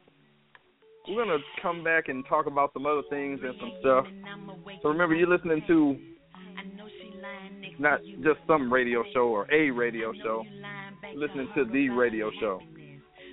We're 1.09 1.25
gonna 1.25 1.39
come 1.63 1.83
back 1.83 2.09
and 2.09 2.25
talk 2.27 2.47
about 2.47 2.73
some 2.73 2.87
other 2.87 3.03
things 3.09 3.41
and 3.43 3.55
some 3.59 3.73
stuff. 3.81 4.05
So 4.83 4.89
remember 4.89 5.15
you're 5.15 5.29
listening 5.29 5.63
to 5.67 5.97
not 7.79 8.01
just 8.23 8.39
some 8.47 8.73
radio 8.73 9.05
show 9.15 9.29
or 9.29 9.47
a 9.53 9.71
radio 9.71 10.13
show. 10.23 10.45
You're 11.13 11.21
listening 11.21 11.49
to 11.55 11.65
the 11.65 11.89
radio 11.91 12.31
show. 12.41 12.61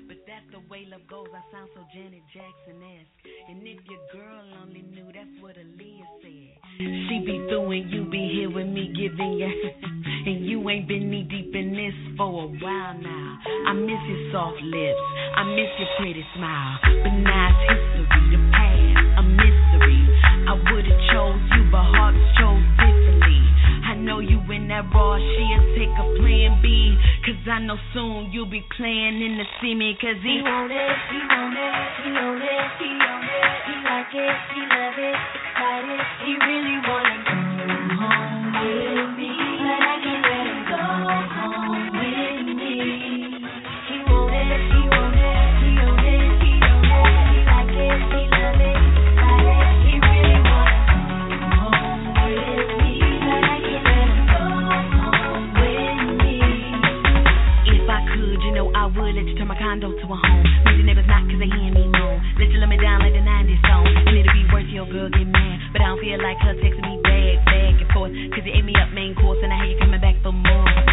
But 0.08 0.18
that's 0.28 0.46
the 0.52 0.62
way 0.70 0.86
love 0.88 1.02
goes. 1.10 1.28
I 1.34 1.42
sound 1.52 1.70
so 1.74 1.82
Janet 1.94 2.22
Jackson 2.32 2.78
esque. 2.78 3.26
And 3.50 3.62
if 3.64 3.80
your 3.90 4.00
girl 4.14 4.44
only 4.62 4.84
knew, 4.84 5.06
that's 5.06 5.42
what 5.42 5.56
Aaliyah 5.56 6.22
said. 6.22 6.58
She 6.78 7.24
be 7.26 7.46
through 7.50 7.72
and 7.72 7.92
you 7.92 8.06
be 8.06 8.30
here 8.36 8.52
with 8.52 8.68
me 8.68 8.94
giving 8.96 9.34
you. 9.34 9.50
and 10.26 10.42
you 10.46 10.58
ain't 10.70 10.88
been 10.88 11.12
knee 11.12 11.22
deep 11.30 11.54
in 11.54 11.70
this 11.78 11.94
for 12.18 12.26
a 12.26 12.48
while 12.58 12.98
now. 12.98 13.30
I 13.70 13.74
miss 13.78 14.02
your 14.10 14.32
soft 14.34 14.58
lips. 14.58 15.04
I 15.38 15.46
miss 15.54 15.70
your 15.78 15.92
pretty 16.02 16.26
smile. 16.34 16.82
But 16.82 17.14
now 17.22 17.54
it's 17.54 17.62
history. 17.70 18.34
The 18.34 18.42
past, 18.50 19.22
a 19.22 19.24
mystery. 19.24 20.02
I 20.50 20.54
would've 20.58 21.02
chose 21.14 21.42
you, 21.54 21.70
but 21.70 21.86
hearts 21.94 22.18
chose 22.42 22.66
differently. 22.82 23.44
I 23.86 23.94
know 24.02 24.18
you 24.18 24.42
in 24.50 24.66
that 24.74 24.90
raw 24.90 25.22
shit, 25.22 25.62
take 25.78 25.94
a 25.94 26.06
plan 26.18 26.58
B. 26.58 26.98
Cause 27.22 27.46
I 27.46 27.62
know 27.62 27.78
soon 27.94 28.34
you'll 28.34 28.50
be 28.50 28.66
playing 28.78 29.22
in 29.22 29.38
the 29.38 29.46
see 29.62 29.78
me. 29.78 29.94
Cause 30.02 30.18
he 30.26 30.42
want 30.42 30.74
it, 30.74 30.98
he 31.14 31.22
want 31.22 31.54
it, 31.54 31.86
he 32.02 32.10
want 32.18 32.42
it, 32.42 32.66
he 32.82 32.90
want 32.98 33.30
it, 33.30 33.58
he 33.66 33.76
like 33.86 34.14
it, 34.14 34.38
he 34.54 34.62
love 34.74 34.98
it, 34.98 35.18
excited, 35.38 36.02
he 36.26 36.32
really 36.34 36.78
wanna 36.86 37.18
go 37.26 37.38
home 37.98 38.46
with 38.58 39.15
you 59.24 59.36
turn 59.40 59.48
my 59.48 59.56
condo 59.56 59.96
to 59.96 60.06
a 60.12 60.18
home. 60.20 60.46
Maybe 60.68 60.84
neighbors 60.84 61.08
not 61.08 61.24
cause 61.32 61.40
they 61.40 61.48
hear 61.48 61.72
me 61.72 61.88
moan. 61.88 62.20
Let 62.36 62.52
you 62.52 62.60
let 62.60 62.68
me 62.68 62.76
down 62.76 63.00
like 63.00 63.16
the 63.16 63.24
90s 63.24 63.64
song. 63.64 63.88
And 63.88 64.12
it'll 64.12 64.36
be 64.36 64.44
worth 64.52 64.68
your 64.68 64.84
girl 64.92 65.08
get 65.08 65.24
mad. 65.24 65.58
But 65.72 65.82
I 65.82 65.96
don't 65.96 66.00
feel 66.04 66.20
like 66.20 66.36
her 66.44 66.56
texting 66.60 66.84
me 66.84 67.00
back, 67.00 67.48
back 67.48 67.76
and 67.80 67.90
forth. 67.96 68.12
Cause 68.36 68.44
you 68.44 68.52
ate 68.52 68.68
me 68.68 68.76
up 68.76 68.92
main 68.92 69.16
course 69.16 69.40
and 69.40 69.56
I 69.56 69.64
hear 69.64 69.72
you 69.72 69.80
coming 69.80 70.02
back 70.04 70.20
for 70.20 70.36
more. 70.36 70.85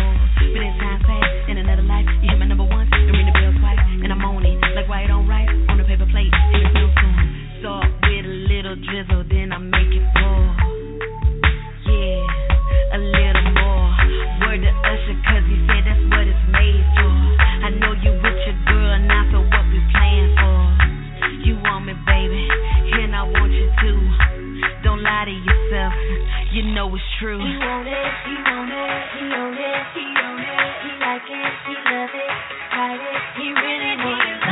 you 26.52 26.62
know 26.74 26.94
it's 26.94 27.04
true. 27.20 27.38
He 27.38 27.56
want 27.58 27.88
it, 27.88 27.94
he 28.24 28.34
want 28.44 28.70
it, 28.70 29.02
he 29.16 29.24
own 29.32 29.54
it, 29.54 29.82
he 29.94 30.04
own 30.04 30.40
it, 30.40 30.72
he 30.84 30.90
like 31.00 31.28
it, 31.28 31.52
he 31.66 31.74
love 31.90 32.12
it, 32.12 32.32
fight 32.70 33.00
it, 33.00 33.20
he 33.40 33.46
really 33.52 33.96
want 34.04 34.46
it. 34.46 34.51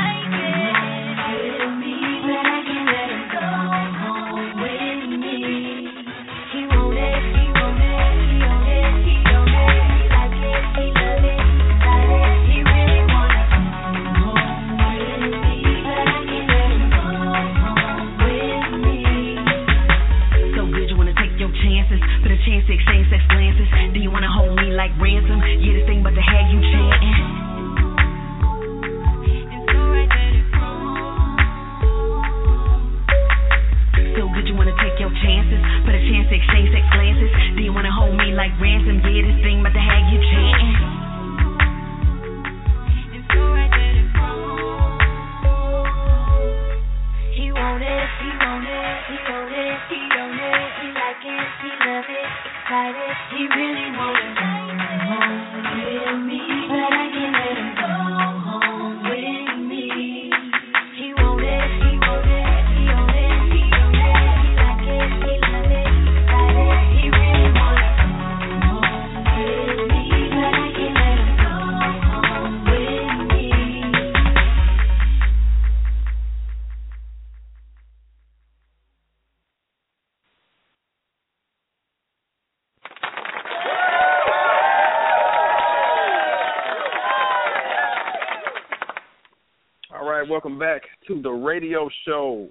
Welcome 90.50 90.58
back 90.58 90.82
to 91.06 91.22
the 91.22 91.30
radio 91.30 91.88
show. 92.06 92.48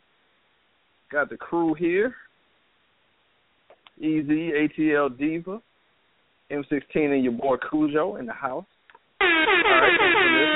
Got 1.12 1.29
the 1.29 1.38
crew 1.38 1.73
here. 1.73 2.15
Easy, 3.97 4.51
ATL 4.51 5.17
Diva, 5.17 5.62
M16 6.51 6.81
and 6.95 7.23
your 7.23 7.33
boy 7.33 7.57
Cujo 7.69 8.15
in 8.15 8.25
the 8.25 8.31
house. 8.33 8.65
All 9.21 9.27
right, 9.27 9.97
thanks 9.99 10.13
for 10.13 10.31
listening. 10.31 10.55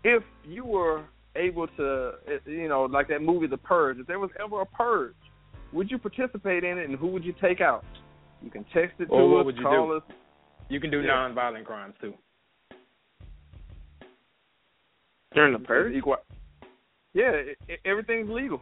if 0.05 0.23
you 0.45 0.65
were 0.65 1.05
able 1.37 1.67
to, 1.79 2.13
eh, 2.27 2.39
you 2.45 2.69
know, 2.69 2.83
like 2.85 3.09
that 3.09 3.23
movie 3.23 3.47
The 3.47 3.57
Purge, 3.57 3.99
if 3.99 4.07
there 4.07 4.19
was 4.19 4.31
ever 4.43 4.61
a 4.61 4.67
purge, 4.67 5.15
would 5.73 5.91
you 5.91 5.97
participate 5.97 6.65
in 6.65 6.77
it, 6.77 6.91
and 6.91 6.99
who 6.99 7.07
would 7.09 7.25
you 7.25 7.33
take 7.41 7.63
out? 7.63 7.85
You 8.43 8.51
can 8.51 8.65
text 8.75 9.01
it 9.01 9.07
to 9.07 9.13
Or 9.13 9.31
what 9.31 9.41
us, 9.41 9.47
would 9.47 9.57
you 9.57 9.63
call 9.63 9.87
do? 9.87 9.95
us. 9.95 10.03
You 10.69 10.81
can 10.81 10.91
do 10.91 11.01
Yeah. 11.01 11.07
non-violent 11.07 11.65
crimes 11.65 11.95
too. 12.01 12.15
During 15.35 15.55
the 15.55 15.61
purge? 15.61 15.95
Yeah, 17.15 17.43
everything's 17.87 18.29
legal. 18.29 18.61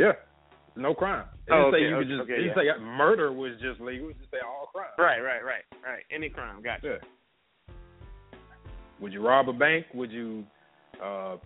Yeah, 0.00 0.12
no 0.76 0.94
crime. 0.94 1.26
It 1.46 1.52
Oh, 1.52 1.70
didn't 1.70 1.72
say 1.72 1.76
okay, 1.76 1.88
you 1.88 1.96
could 1.98 2.08
just. 2.08 2.20
okay, 2.22 2.36
didn't 2.42 2.54
say 2.56 2.80
murder 2.82 3.32
was 3.32 3.52
just 3.60 3.80
legal. 3.80 4.08
It 4.08 4.18
just 4.18 4.30
say 4.30 4.38
all 4.46 4.70
crime. 4.72 4.88
Right, 4.98 5.20
right, 5.20 5.44
right, 5.44 5.64
right. 5.84 6.02
Any 6.10 6.28
crime, 6.30 6.62
gotcha. 6.62 6.98
Yeah. 6.98 7.74
Would 9.00 9.12
you 9.12 9.26
rob 9.26 9.48
a 9.48 9.52
bank? 9.52 9.86
Would 9.94 10.10
you 10.12 10.44
uh, 11.02 11.36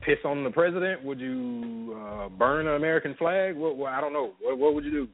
piss 0.00 0.18
on 0.24 0.44
the 0.44 0.50
president? 0.50 1.02
Would 1.04 1.20
you 1.20 1.96
uh, 1.98 2.28
burn 2.28 2.66
an 2.66 2.74
American 2.76 3.14
flag? 3.18 3.56
What? 3.56 3.92
I 3.92 4.00
don't 4.00 4.12
know. 4.12 4.32
What, 4.40 4.58
what 4.58 4.74
would 4.74 4.84
you 4.84 4.90
do? 4.90 5.08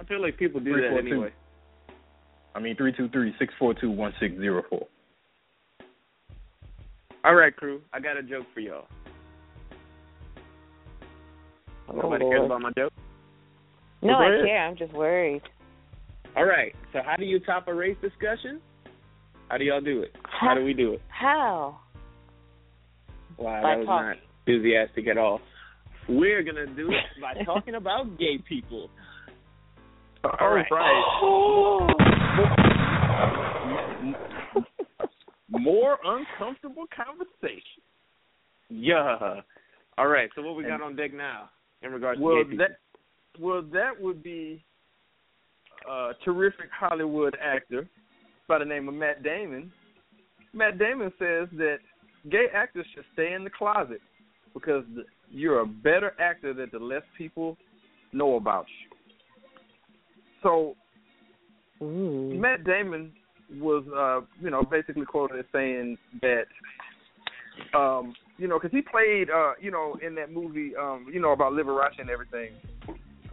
I 0.00 0.04
feel 0.04 0.20
like 0.22 0.36
people 0.38 0.60
do 0.60 0.72
Three, 0.72 0.82
that 0.82 0.90
four, 0.90 1.02
two. 1.02 1.08
anyway. 1.08 1.32
I 2.54 2.60
mean, 2.60 2.76
three 2.76 2.92
two 2.92 3.08
three 3.08 3.34
six 3.38 3.52
four 3.58 3.74
two 3.74 3.90
one 3.90 4.12
six 4.20 4.34
zero 4.36 4.62
four. 4.68 4.86
All 7.24 7.34
right, 7.34 7.54
crew. 7.54 7.80
I 7.92 8.00
got 8.00 8.16
a 8.16 8.22
joke 8.22 8.46
for 8.52 8.60
y'all. 8.60 8.86
Nobody 11.94 12.24
oh, 12.24 12.30
cares 12.30 12.46
about 12.46 12.60
my 12.62 12.70
joke. 12.76 12.92
No, 14.02 14.14
I 14.14 14.28
ahead. 14.28 14.44
care. 14.46 14.66
I'm 14.66 14.76
just 14.76 14.92
worried. 14.92 15.42
All 16.36 16.44
right. 16.44 16.74
So 16.92 17.00
how 17.04 17.16
do 17.16 17.24
you 17.24 17.38
top 17.40 17.68
a 17.68 17.74
race 17.74 17.96
discussion? 18.00 18.60
How 19.48 19.58
do 19.58 19.64
y'all 19.64 19.80
do 19.80 20.02
it? 20.02 20.14
How 20.24 20.54
do 20.54 20.64
we 20.64 20.72
do 20.72 20.94
it? 20.94 21.02
How? 21.08 21.78
Wow, 23.38 23.62
By 23.62 23.70
that 23.70 23.78
was 23.78 23.86
talking. 23.86 24.06
not 24.06 24.16
enthusiastic 24.46 25.08
at 25.08 25.18
all. 25.18 25.40
We're 26.08 26.42
gonna 26.42 26.66
do 26.66 26.88
it 26.90 27.20
by 27.20 27.44
talking 27.44 27.74
about 27.74 28.18
gay 28.18 28.38
people. 28.48 28.88
All 30.24 30.54
right. 30.54 30.66
Oh. 31.22 31.86
More 35.50 35.98
uncomfortable 36.02 36.86
conversation. 36.96 37.82
Yeah. 38.68 39.42
All 39.98 40.06
right. 40.08 40.30
So 40.34 40.42
what 40.42 40.56
we 40.56 40.64
got 40.64 40.80
on 40.80 40.96
deck 40.96 41.12
now 41.12 41.50
in 41.82 41.92
regards 41.92 42.20
Well, 42.20 42.36
to 42.36 42.44
gay 42.44 42.50
people? 42.50 42.66
that 42.66 42.78
well, 43.40 43.62
that 43.72 43.92
would 43.98 44.22
be 44.22 44.62
a 45.90 46.12
terrific 46.24 46.68
Hollywood 46.78 47.36
actor 47.42 47.88
by 48.48 48.58
the 48.58 48.64
name 48.64 48.88
of 48.88 48.94
Matt 48.94 49.22
Damon. 49.22 49.72
Matt 50.52 50.78
Damon 50.78 51.10
says 51.18 51.48
that 51.56 51.78
gay 52.30 52.46
actors 52.54 52.86
should 52.94 53.04
stay 53.14 53.32
in 53.32 53.42
the 53.42 53.50
closet 53.50 54.00
because 54.52 54.84
you're 55.30 55.60
a 55.60 55.66
better 55.66 56.14
actor 56.20 56.52
that 56.52 56.72
the 56.72 56.78
less 56.78 57.02
people 57.16 57.56
know 58.12 58.36
about 58.36 58.66
you. 58.68 58.96
So 60.42 60.76
Matt 61.80 62.64
Damon 62.64 63.12
was, 63.58 63.84
uh, 63.96 64.26
you 64.42 64.50
know, 64.50 64.62
basically 64.62 65.06
quoted 65.06 65.38
as 65.38 65.46
saying 65.52 65.96
that, 66.20 66.44
um, 67.74 68.14
you 68.38 68.48
know, 68.48 68.58
because 68.58 68.72
he 68.72 68.82
played, 68.82 69.30
uh, 69.30 69.52
you 69.60 69.70
know, 69.70 69.96
in 70.04 70.14
that 70.16 70.32
movie, 70.32 70.72
um, 70.76 71.06
you 71.12 71.20
know, 71.20 71.32
about 71.32 71.52
Liberace 71.52 71.98
and 71.98 72.10
everything, 72.10 72.52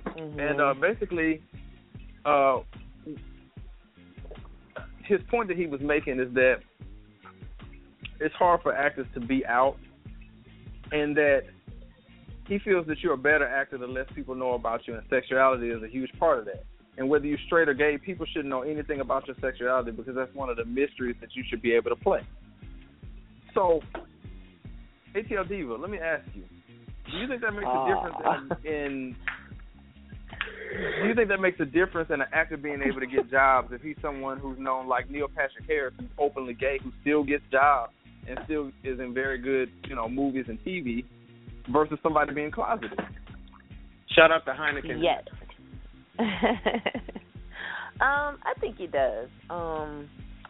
Mm-hmm. 0.06 0.40
and 0.40 0.62
uh, 0.62 0.74
basically, 0.74 1.42
uh, 2.26 2.60
his 5.04 5.20
point 5.30 5.48
that 5.48 5.58
he 5.58 5.66
was 5.66 5.82
making 5.82 6.20
is 6.20 6.34
that 6.34 6.58
it's 8.20 8.36
hard 8.36 8.62
for 8.62 8.74
actors 8.74 9.08
to 9.14 9.20
be 9.20 9.46
out, 9.46 9.78
and 10.92 11.16
that 11.16 11.44
he 12.48 12.60
feels 12.60 12.86
that 12.88 13.00
you're 13.02 13.14
a 13.14 13.18
better 13.18 13.48
actor 13.48 13.78
the 13.78 13.88
less 13.88 14.08
people 14.14 14.36
know 14.36 14.54
about 14.54 14.88
you, 14.88 14.96
and 14.96 15.04
sexuality 15.10 15.70
is 15.70 15.84
a 15.84 15.88
huge 15.88 16.12
part 16.20 16.40
of 16.40 16.46
that. 16.46 16.66
And 16.98 17.08
whether 17.08 17.26
you're 17.26 17.38
straight 17.46 17.70
or 17.70 17.74
gay, 17.74 17.98
people 17.98 18.26
shouldn't 18.26 18.50
know 18.50 18.64
anything 18.64 19.00
about 19.00 19.26
your 19.28 19.36
sexuality 19.40 19.92
because 19.92 20.16
that's 20.16 20.34
one 20.36 20.50
of 20.50 20.58
the 20.58 20.66
mysteries 20.66 21.16
that 21.22 21.34
you 21.34 21.44
should 21.50 21.62
be 21.62 21.72
able 21.74 21.92
to 21.92 21.96
play. 21.96 22.22
So, 23.54 23.82
ATL 25.16 25.48
Diva, 25.48 25.76
let 25.76 25.90
me 25.90 25.98
ask 25.98 26.24
you: 26.34 26.44
Do 27.12 27.18
you 27.18 27.28
think 27.28 27.42
that 27.42 27.54
makes 27.54 27.68
a 27.68 27.86
difference 27.88 28.62
in, 28.64 28.72
in 28.72 29.16
do 31.02 31.08
you 31.08 31.16
think 31.16 31.30
that 31.30 31.40
makes 31.40 31.60
a 31.60 31.66
difference 31.66 32.10
in 32.14 32.22
an 32.22 32.28
actor 32.32 32.58
being 32.58 32.82
able 32.86 33.00
to 33.00 33.08
get 33.08 33.30
jobs 33.32 33.70
if 33.72 33.82
he's 33.82 33.96
someone 34.02 34.38
who's 34.38 34.60
known 34.60 34.88
like 34.88 35.10
Neil 35.10 35.28
Patrick 35.28 35.66
Harris, 35.68 35.94
who's 36.00 36.10
openly 36.20 36.54
gay, 36.54 36.78
who 36.84 36.92
still 37.02 37.24
gets 37.24 37.44
jobs 37.52 37.94
and 38.28 38.38
still 38.46 38.68
is 38.84 39.00
in 39.00 39.14
very 39.14 39.40
good, 39.40 39.72
you 39.88 39.96
know, 39.96 40.08
movies 40.08 40.46
and 40.48 40.60
TV, 40.64 41.04
versus 41.72 41.98
somebody 42.04 42.34
being 42.34 42.52
closeted? 42.52 43.00
Shout 44.16 44.32
out 44.32 44.46
to 44.46 44.52
Heineken. 44.52 45.02
Yes. 45.02 45.24
um, 48.02 48.38
I 48.44 48.54
think 48.60 48.78
he 48.78 48.88
does. 48.88 49.30
Um, 49.50 50.10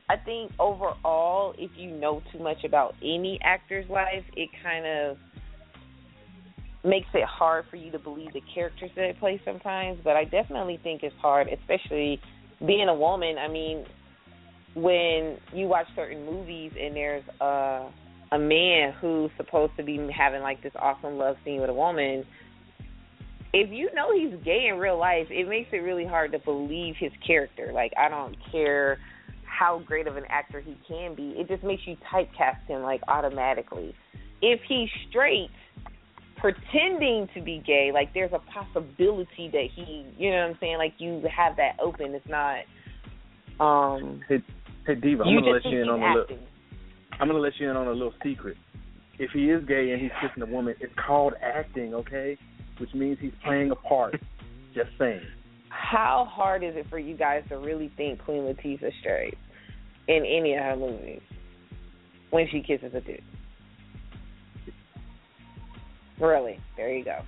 I 0.09 0.17
think 0.17 0.51
overall, 0.59 1.53
if 1.57 1.69
you 1.75 1.91
know 1.91 2.21
too 2.33 2.39
much 2.39 2.63
about 2.63 2.95
any 3.01 3.39
actor's 3.43 3.87
life, 3.89 4.23
it 4.35 4.49
kind 4.63 4.85
of 4.85 5.17
makes 6.83 7.07
it 7.13 7.25
hard 7.25 7.65
for 7.69 7.75
you 7.75 7.91
to 7.91 7.99
believe 7.99 8.33
the 8.33 8.41
characters 8.53 8.89
that 8.95 9.13
they 9.13 9.19
play 9.19 9.39
sometimes. 9.45 9.99
But 10.03 10.15
I 10.15 10.23
definitely 10.23 10.79
think 10.81 11.03
it's 11.03 11.15
hard, 11.21 11.47
especially 11.47 12.19
being 12.65 12.89
a 12.89 12.95
woman. 12.95 13.37
I 13.37 13.47
mean, 13.47 13.85
when 14.73 15.37
you 15.53 15.67
watch 15.67 15.87
certain 15.95 16.25
movies 16.25 16.71
and 16.79 16.95
there's 16.95 17.23
a 17.39 17.89
a 18.31 18.37
man 18.37 18.93
who's 19.01 19.31
supposed 19.37 19.71
to 19.75 19.83
be 19.83 19.97
having 20.15 20.41
like 20.41 20.61
this 20.61 20.73
awesome 20.79 21.17
love 21.17 21.35
scene 21.43 21.61
with 21.61 21.69
a 21.69 21.73
woman, 21.73 22.23
if 23.53 23.71
you 23.71 23.89
know 23.95 24.15
he's 24.15 24.39
gay 24.43 24.69
in 24.71 24.77
real 24.77 24.99
life, 24.99 25.27
it 25.31 25.47
makes 25.47 25.69
it 25.71 25.77
really 25.77 26.05
hard 26.05 26.31
to 26.31 26.39
believe 26.39 26.95
his 26.99 27.11
character. 27.25 27.71
Like 27.73 27.91
I 27.97 28.07
don't 28.09 28.35
care 28.51 28.99
how 29.59 29.81
great 29.85 30.07
of 30.07 30.15
an 30.15 30.23
actor 30.29 30.61
he 30.61 30.77
can 30.87 31.15
be, 31.15 31.33
it 31.37 31.49
just 31.49 31.63
makes 31.63 31.81
you 31.85 31.97
typecast 32.11 32.65
him 32.67 32.81
like 32.81 33.01
automatically. 33.09 33.93
If 34.41 34.61
he's 34.69 34.87
straight, 35.09 35.49
pretending 36.37 37.27
to 37.35 37.41
be 37.41 37.61
gay, 37.67 37.91
like 37.93 38.13
there's 38.13 38.31
a 38.31 38.39
possibility 38.39 39.49
that 39.51 39.67
he, 39.75 40.05
you 40.17 40.31
know 40.31 40.37
what 40.37 40.51
I'm 40.51 40.57
saying, 40.61 40.77
like 40.77 40.93
you 40.97 41.21
have 41.35 41.57
that 41.57 41.75
open. 41.83 42.15
It's 42.15 42.25
not. 42.29 42.59
um 43.59 44.21
Hey, 44.29 44.37
hey 44.87 44.95
Diva, 44.95 45.23
I'm 45.23 45.35
gonna 45.35 45.51
let 45.51 45.65
you 45.65 45.81
in 45.81 45.89
on 45.89 45.99
he's 45.99 46.07
a 46.07 46.19
little. 46.19 46.47
I'm 47.19 47.27
gonna 47.27 47.39
let 47.39 47.53
you 47.59 47.69
in 47.69 47.75
on 47.75 47.87
a 47.87 47.91
little 47.91 48.13
secret. 48.23 48.55
If 49.17 49.31
he 49.31 49.49
is 49.49 49.65
gay 49.65 49.91
and 49.91 50.01
he's 50.01 50.11
kissing 50.21 50.41
a 50.41 50.45
woman, 50.45 50.75
it's 50.79 50.93
called 51.05 51.33
acting, 51.43 51.93
okay? 51.93 52.37
Which 52.77 52.93
means 52.93 53.17
he's 53.19 53.33
playing 53.43 53.71
a 53.71 53.75
part. 53.75 54.15
Just 54.73 54.91
saying. 54.97 55.19
How 55.67 56.25
hard 56.31 56.63
is 56.63 56.75
it 56.77 56.85
for 56.89 56.97
you 56.97 57.17
guys 57.17 57.43
to 57.49 57.57
really 57.57 57.91
think 57.97 58.23
Queen 58.23 58.43
Latifah's 58.43 58.93
straight 59.01 59.37
in 60.09 60.25
any 60.25 60.55
of 60.55 60.63
her 60.63 60.75
movies 60.75 61.21
when 62.31 62.47
she 62.51 62.61
kisses 62.61 62.91
a 62.93 62.99
dude? 63.01 63.21
Really? 66.19 66.59
There 66.75 66.91
you 66.93 67.05
go. 67.05 67.19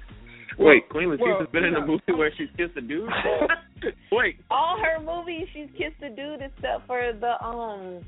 Wait, 0.60 0.89
Queen 0.89 1.08
Latifah's 1.08 1.20
well, 1.22 1.48
been 1.54 1.63
in 1.63 1.76
a 1.76 1.86
movie 1.86 2.02
where 2.13 2.32
she's 2.38 2.50
kissed 2.58 2.76
a 2.78 2.82
dude. 2.82 3.10
Wait, 4.12 4.39
All 4.52 4.78
her 4.78 5.00
movies, 5.02 5.48
she's 5.54 5.70
kissed 5.78 6.02
a 6.04 6.10
dude 6.10 6.41
except 6.41 6.86
for 6.88 7.13
the 7.17 7.44
um, 7.44 8.04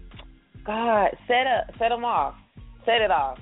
God, 0.66 1.10
set 1.28 1.48
up, 1.48 1.74
set 1.80 1.90
them 1.90 2.04
off, 2.04 2.36
set 2.86 3.02
it 3.02 3.12
off. 3.12 3.38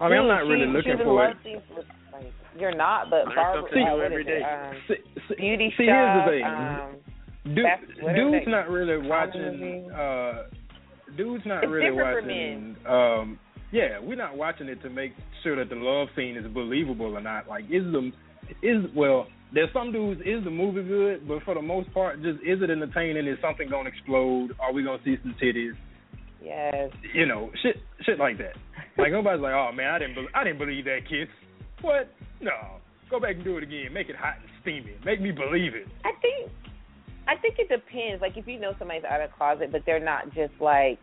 I 0.00 0.08
mean, 0.08 0.20
I'm 0.20 0.28
not 0.28 0.46
really 0.46 0.64
she, 0.64 0.72
looking 0.72 0.92
she's 0.96 1.04
for 1.04 1.26
it. 1.28 1.36
scenes 1.44 1.60
like, 2.12 2.32
you're 2.58 2.74
not, 2.74 3.10
but 3.10 3.26
Learn 3.26 3.36
Barbara, 3.36 3.62
something 3.62 3.82
uh, 3.86 3.90
new 3.90 3.96
what 3.96 4.04
every 4.06 4.22
is 4.22 4.26
day. 4.26 4.40
it? 4.40 4.42
Um, 4.42 4.74
See, 4.88 4.94
see, 5.28 5.34
Beauty 5.36 5.74
see, 5.76 5.84
stuff. 5.84 5.96
here's 6.00 6.24
the 6.24 6.30
thing. 6.32 6.44
Um, 6.48 7.09
Dude, 7.44 7.64
that's- 7.64 8.02
what 8.02 8.12
are 8.12 8.30
dude's 8.30 8.46
not 8.46 8.68
really 8.68 8.98
watching. 9.08 9.90
Uh, 9.90 10.44
dude's 11.16 11.44
not 11.46 11.64
It's 11.64 11.72
really 11.72 11.90
watching. 11.90 12.76
Um, 12.86 13.38
yeah, 13.72 13.98
we're 14.00 14.16
not 14.16 14.36
watching 14.36 14.68
it 14.68 14.82
to 14.82 14.90
make 14.90 15.12
sure 15.42 15.56
that 15.56 15.68
the 15.68 15.76
love 15.76 16.08
scene 16.16 16.36
is 16.36 16.46
believable 16.52 17.16
or 17.16 17.20
not. 17.20 17.48
Like, 17.48 17.64
is 17.70 17.84
the 17.92 18.12
is 18.62 18.84
well, 18.94 19.28
there's 19.52 19.72
some 19.72 19.92
dudes. 19.92 20.20
Is 20.24 20.44
the 20.44 20.50
movie 20.50 20.82
good? 20.82 21.26
But 21.26 21.42
for 21.44 21.54
the 21.54 21.62
most 21.62 21.92
part, 21.94 22.20
just 22.22 22.40
is 22.42 22.60
it 22.62 22.70
entertaining? 22.70 23.26
Is 23.26 23.38
something 23.40 23.68
gonna 23.70 23.88
explode? 23.88 24.50
Are 24.60 24.72
we 24.72 24.82
gonna 24.82 25.02
see 25.04 25.16
some 25.22 25.34
titties? 25.40 25.76
yes. 26.42 26.90
You 27.14 27.26
know, 27.26 27.50
shit, 27.62 27.76
shit 28.02 28.18
like 28.18 28.38
that. 28.38 28.56
Like 28.98 29.12
nobody's 29.12 29.40
like, 29.42 29.52
oh 29.54 29.70
man, 29.72 29.94
I 29.94 29.98
didn't, 29.98 30.14
be- 30.16 30.28
I 30.34 30.42
didn't 30.44 30.58
believe 30.58 30.84
that 30.86 31.00
kiss. 31.08 31.28
What? 31.80 32.10
No. 32.40 32.78
Go 33.10 33.18
back 33.20 33.36
and 33.36 33.44
do 33.44 33.56
it 33.56 33.62
again. 33.62 33.92
Make 33.92 34.08
it 34.08 34.16
hot 34.16 34.34
and 34.40 34.48
steamy. 34.62 34.94
Make 35.04 35.20
me 35.20 35.30
believe 35.32 35.74
it. 35.74 35.86
I 36.04 36.12
think 36.20 36.50
I 37.30 37.36
think 37.36 37.60
it 37.60 37.68
depends. 37.68 38.20
Like 38.20 38.36
if 38.36 38.48
you 38.48 38.58
know 38.58 38.72
somebody's 38.78 39.04
out 39.04 39.20
of 39.20 39.30
closet, 39.32 39.70
but 39.70 39.82
they're 39.86 40.04
not 40.04 40.34
just 40.34 40.52
like 40.60 40.98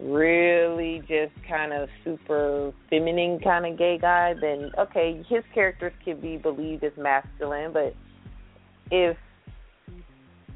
really 0.00 1.00
just 1.00 1.32
kind 1.48 1.72
of 1.72 1.88
super 2.04 2.72
feminine 2.88 3.40
kind 3.40 3.66
of 3.66 3.76
gay 3.76 3.98
guy, 4.00 4.34
then 4.40 4.70
okay, 4.78 5.20
his 5.28 5.42
characters 5.52 5.92
can 6.04 6.20
be 6.20 6.36
believed 6.36 6.84
as 6.84 6.92
masculine. 6.96 7.72
But 7.72 7.96
if 8.92 9.16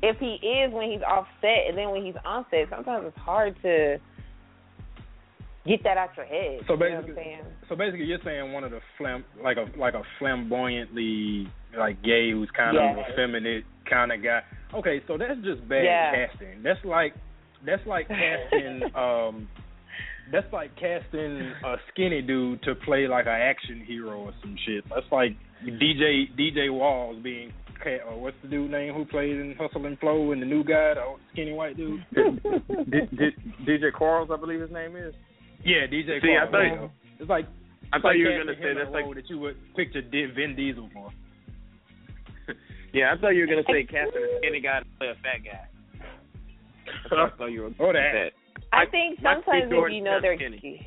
if 0.03 0.19
he 0.19 0.35
is 0.47 0.73
when 0.73 0.89
he's 0.89 1.03
off 1.03 1.27
set 1.41 1.67
and 1.69 1.77
then 1.77 1.91
when 1.91 2.05
he's 2.05 2.15
on 2.25 2.47
set, 2.51 2.69
sometimes 2.71 3.07
it's 3.09 3.19
hard 3.19 3.57
to 3.63 3.97
get 5.67 5.83
that 5.83 5.97
out 5.97 6.11
your 6.17 6.27
head. 6.27 6.61
So 6.69 6.75
you 6.75 6.79
know 6.79 7.01
basically- 7.01 7.39
So 7.69 7.75
basically, 7.75 8.05
you're 8.07 8.19
saying 8.25 8.53
one 8.53 8.63
of 8.63 8.71
the 8.71 8.81
flam 8.99 9.25
like 9.43 9.57
a 9.57 9.67
like 9.77 9.95
a 9.95 10.03
flamboyantly 10.21 11.49
like 11.77 12.01
gay 12.03 12.31
who's 12.31 12.51
kind 12.57 12.77
of 12.77 12.97
Yes. 12.97 13.11
effeminate 13.11 13.65
kind 13.89 14.13
of 14.13 14.23
guy. 14.23 14.41
Okay, 14.75 15.03
so 15.07 15.17
that's 15.19 15.41
just 15.43 15.67
bad 15.69 15.85
Yeah. 15.85 16.27
casting. 16.27 16.63
That's 16.63 16.85
like 16.85 17.15
that's 17.67 17.87
like 17.87 18.09
casting 18.09 18.83
um 18.97 19.49
that's 20.33 20.51
like 20.53 20.75
casting 20.77 21.53
a 21.65 21.77
skinny 21.93 22.23
dude 22.23 22.63
to 22.63 22.75
play 22.75 23.07
like 23.07 23.27
an 23.27 23.33
action 23.33 23.85
hero 23.87 24.21
or 24.21 24.33
some 24.41 24.57
shit. 24.67 24.85
That's 24.89 25.11
like 25.13 25.33
DJ 25.65 26.27
DJ 26.39 26.73
Walls 26.73 27.19
being 27.23 27.53
ca- 27.83 28.01
or 28.09 28.21
what's 28.21 28.37
the 28.43 28.49
dude 28.49 28.71
name 28.71 28.95
who 28.95 29.05
played 29.05 29.37
in 29.37 29.55
Hustle 29.59 29.85
and 29.87 29.99
Flow 29.99 30.33
and 30.33 30.41
the 30.41 30.47
new 30.47 30.65
guy, 30.65 30.95
the 30.95 31.03
old 31.05 31.21
skinny 31.33 31.53
white 31.53 31.77
dude. 31.77 32.05
D- 32.15 33.09
D- 33.17 33.37
DJ 33.67 33.93
Qualls, 33.93 34.31
I 34.33 34.41
believe 34.41 34.61
his 34.61 34.71
name 34.71 34.97
is. 34.97 35.15
Yeah, 35.65 35.87
DJ. 35.87 36.21
See, 36.23 36.37
I 36.41 36.51
thought- 36.51 36.63
you 36.63 36.75
go. 36.77 36.91
it's 37.21 37.31
like 37.31 37.47
I 37.93 37.99
thought 37.99 38.09
like 38.09 38.17
you 38.19 38.25
were 38.27 38.39
gonna 38.39 38.57
say 38.61 38.75
that's 38.75 38.91
like 38.93 39.05
role 39.05 39.15
that 39.15 39.29
you 39.31 39.39
would 39.41 39.57
picture 39.77 40.01
Vin 40.11 40.55
Diesel 40.57 40.89
for. 40.93 41.11
yeah, 42.95 43.13
I 43.13 43.21
thought 43.21 43.31
you 43.31 43.41
were 43.41 43.47
gonna 43.47 43.67
say 43.67 43.83
casting 43.83 44.23
a 44.23 44.39
skinny 44.39 44.61
guy 44.61 44.79
to 44.79 44.87
play 44.99 45.09
a 45.09 45.15
fat 45.15 45.43
guy. 45.45 45.67
I 47.11 47.29
thought 47.37 47.47
you 47.47 47.63
were 47.63 47.67
oh, 47.67 47.87
gonna 47.87 47.99
that. 47.99 48.31
I 48.73 48.87
think 48.87 49.19
sometimes 49.21 49.71
if 49.71 49.93
you 49.93 50.01
know 50.01 50.21
they're 50.23 50.37
skinny. 50.37 50.59
gay, 50.59 50.87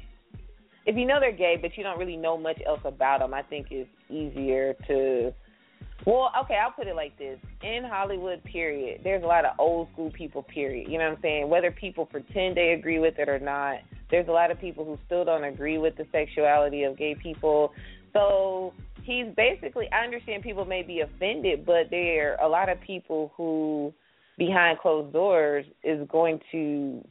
if 0.85 0.95
you 0.95 1.05
know 1.05 1.19
they're 1.19 1.35
gay, 1.35 1.57
but 1.61 1.75
you 1.75 1.83
don't 1.83 1.99
really 1.99 2.15
know 2.15 2.37
much 2.37 2.61
else 2.65 2.79
about 2.85 3.19
them, 3.19 3.33
I 3.33 3.41
think 3.41 3.67
it's 3.71 3.89
easier 4.09 4.73
to. 4.87 5.33
Well, 6.05 6.31
okay, 6.43 6.55
I'll 6.55 6.71
put 6.71 6.87
it 6.87 6.95
like 6.95 7.17
this: 7.17 7.39
in 7.61 7.83
Hollywood, 7.83 8.41
period, 8.45 9.01
there's 9.03 9.23
a 9.23 9.27
lot 9.27 9.43
of 9.43 9.51
old 9.59 9.89
school 9.91 10.09
people. 10.11 10.43
Period. 10.43 10.89
You 10.89 10.99
know 10.99 11.09
what 11.09 11.17
I'm 11.17 11.21
saying? 11.21 11.49
Whether 11.49 11.71
people 11.71 12.05
pretend 12.05 12.55
they 12.55 12.69
agree 12.69 12.99
with 12.99 13.19
it 13.19 13.27
or 13.27 13.39
not, 13.39 13.79
there's 14.09 14.29
a 14.29 14.31
lot 14.31 14.49
of 14.49 14.61
people 14.61 14.85
who 14.85 14.97
still 15.05 15.25
don't 15.25 15.43
agree 15.43 15.77
with 15.77 15.97
the 15.97 16.05
sexuality 16.13 16.83
of 16.83 16.97
gay 16.97 17.15
people. 17.21 17.73
So 18.13 18.73
he's 19.07 19.25
basically. 19.35 19.87
I 19.91 20.03
understand 20.03 20.43
people 20.43 20.65
may 20.65 20.83
be 20.83 20.99
offended, 20.99 21.65
but 21.65 21.89
there 21.89 22.37
are 22.39 22.45
a 22.45 22.49
lot 22.49 22.69
of 22.69 22.79
people 22.81 23.31
who, 23.35 23.91
behind 24.37 24.77
closed 24.79 25.11
doors, 25.13 25.65
is 25.83 26.07
going 26.09 26.39
to 26.51 27.03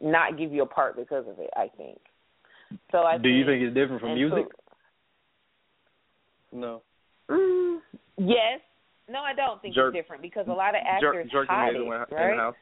not 0.00 0.38
give 0.38 0.52
you 0.52 0.62
a 0.62 0.66
part 0.66 0.96
because 0.96 1.24
of 1.26 1.38
it. 1.40 1.50
I 1.56 1.68
think. 1.76 1.98
So 2.92 2.98
I 2.98 3.18
Do 3.18 3.28
you 3.28 3.44
think 3.44 3.62
it's 3.62 3.74
different 3.74 4.00
from 4.00 4.14
music? 4.14 4.46
No. 6.52 6.82
mm, 7.28 7.78
yes. 8.18 8.60
No, 9.08 9.20
I 9.20 9.34
don't 9.34 9.60
think 9.62 9.74
Jerk- 9.74 9.94
it's 9.94 10.04
different 10.04 10.22
because 10.22 10.46
a 10.48 10.52
lot 10.52 10.74
of 10.74 10.82
Jerk, 11.00 11.14
actors 11.16 11.30
jerking 11.32 11.54
hide 11.54 11.74
it, 11.74 11.82
in, 11.82 11.88
the- 11.88 11.94
in 11.94 12.14
right? 12.16 12.36
house. 12.36 12.54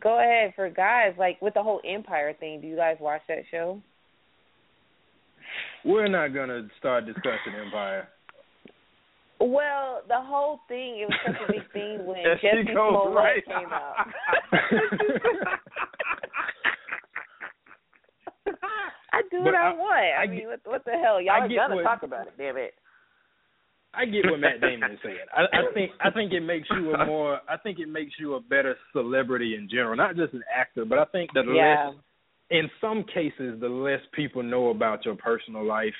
Go 0.00 0.18
ahead 0.18 0.52
for 0.56 0.68
guys 0.70 1.12
like 1.18 1.40
with 1.42 1.54
the 1.54 1.62
whole 1.62 1.80
Empire 1.86 2.34
thing. 2.38 2.60
Do 2.60 2.66
you 2.66 2.76
guys 2.76 2.96
watch 2.98 3.20
that 3.28 3.42
show? 3.50 3.80
We're 5.84 6.08
not 6.08 6.28
gonna 6.34 6.68
start 6.78 7.06
discussing 7.06 7.54
Empire. 7.64 8.08
Well, 9.40 10.02
the 10.06 10.20
whole 10.20 10.60
thing 10.68 11.00
it 11.00 11.08
was 11.08 11.18
such 11.26 11.48
a 11.48 11.52
big 11.52 11.72
thing 11.72 12.06
when 12.06 12.18
she 12.40 12.46
Jussie 12.46 12.72
Smollett 12.72 13.14
right. 13.16 13.44
came 13.44 13.72
out. 13.72 14.06
I 19.14 19.20
do 19.30 19.42
what 19.42 19.54
I, 19.54 19.70
I- 19.70 19.74
want. 19.74 19.92
I, 19.94 20.22
I 20.22 20.26
mean, 20.26 20.38
get- 20.40 20.48
what, 20.48 20.60
what 20.64 20.84
the 20.84 20.92
hell? 20.92 21.20
Y'all 21.20 21.34
I 21.34 21.38
are 21.44 21.48
get 21.48 21.56
gonna 21.56 21.76
what- 21.76 21.84
talk 21.84 22.02
about 22.02 22.26
it. 22.26 22.34
Damn 22.38 22.56
it. 22.56 22.74
I 23.94 24.06
get 24.06 24.24
what 24.24 24.40
Matt 24.40 24.62
Damon 24.62 24.92
is 24.92 24.98
saying. 25.04 25.18
I, 25.36 25.42
I 25.52 25.72
think 25.74 25.90
I 26.00 26.10
think 26.10 26.32
it 26.32 26.40
makes 26.40 26.66
you 26.70 26.94
a 26.94 27.04
more 27.04 27.40
I 27.46 27.58
think 27.58 27.78
it 27.78 27.88
makes 27.90 28.12
you 28.18 28.36
a 28.36 28.40
better 28.40 28.74
celebrity 28.92 29.54
in 29.54 29.68
general, 29.68 29.94
not 29.96 30.16
just 30.16 30.32
an 30.32 30.42
actor, 30.54 30.86
but 30.86 30.98
I 30.98 31.04
think 31.06 31.28
that 31.34 31.44
Yeah. 31.46 31.88
less 31.90 31.96
in 32.50 32.70
some 32.80 33.04
cases 33.04 33.60
the 33.60 33.68
less 33.68 34.00
people 34.12 34.42
know 34.42 34.70
about 34.70 35.04
your 35.04 35.14
personal 35.16 35.64
life, 35.64 35.94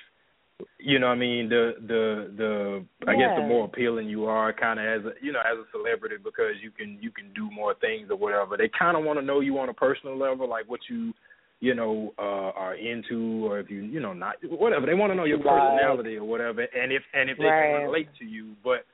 you 0.79 0.99
know 0.99 1.09
what 1.09 1.15
I 1.15 1.19
mean, 1.19 1.49
the 1.49 1.75
the 1.81 2.33
the 2.37 2.85
I 3.09 3.17
guess 3.17 3.31
the 3.37 3.43
more 3.43 3.65
appealing 3.65 4.09
you 4.09 4.27
are 4.27 4.53
kind 4.53 4.79
of 4.79 4.87
as 4.87 5.07
a 5.07 5.25
you 5.25 5.33
know 5.33 5.41
as 5.41 5.59
a 5.59 5.65
celebrity 5.73 6.17
because 6.23 6.55
you 6.63 6.71
can 6.71 6.99
you 7.01 7.11
can 7.11 7.33
do 7.35 7.51
more 7.51 7.75
things 7.81 8.09
or 8.11 8.17
whatever. 8.17 8.57
They 8.57 8.71
kind 8.79 8.97
of 8.97 9.05
want 9.05 9.19
to 9.19 9.25
know 9.25 9.41
you 9.41 9.59
on 9.59 9.69
a 9.69 9.75
personal 9.75 10.17
level 10.17 10.49
like 10.49 10.69
what 10.69 10.81
you 10.89 11.13
you 11.61 11.77
know, 11.77 12.13
uh 12.19 12.51
are 12.59 12.75
into 12.75 13.47
or 13.47 13.61
if 13.61 13.71
you 13.71 13.83
you 13.83 14.01
know 14.01 14.13
not 14.13 14.35
whatever. 14.51 14.85
They 14.85 14.95
want 14.95 15.13
to 15.13 15.15
know 15.15 15.25
your 15.25 15.39
Right. 15.39 15.61
personality 15.63 16.17
or 16.17 16.25
whatever 16.25 16.63
and 16.63 16.93
if 16.93 17.03
and 17.15 17.31
if 17.31 17.39
they 17.39 17.45
Right. 17.45 17.73
can 17.73 17.85
relate 17.85 18.09
to 18.19 18.25
you. 18.25 18.55
But 18.65 18.85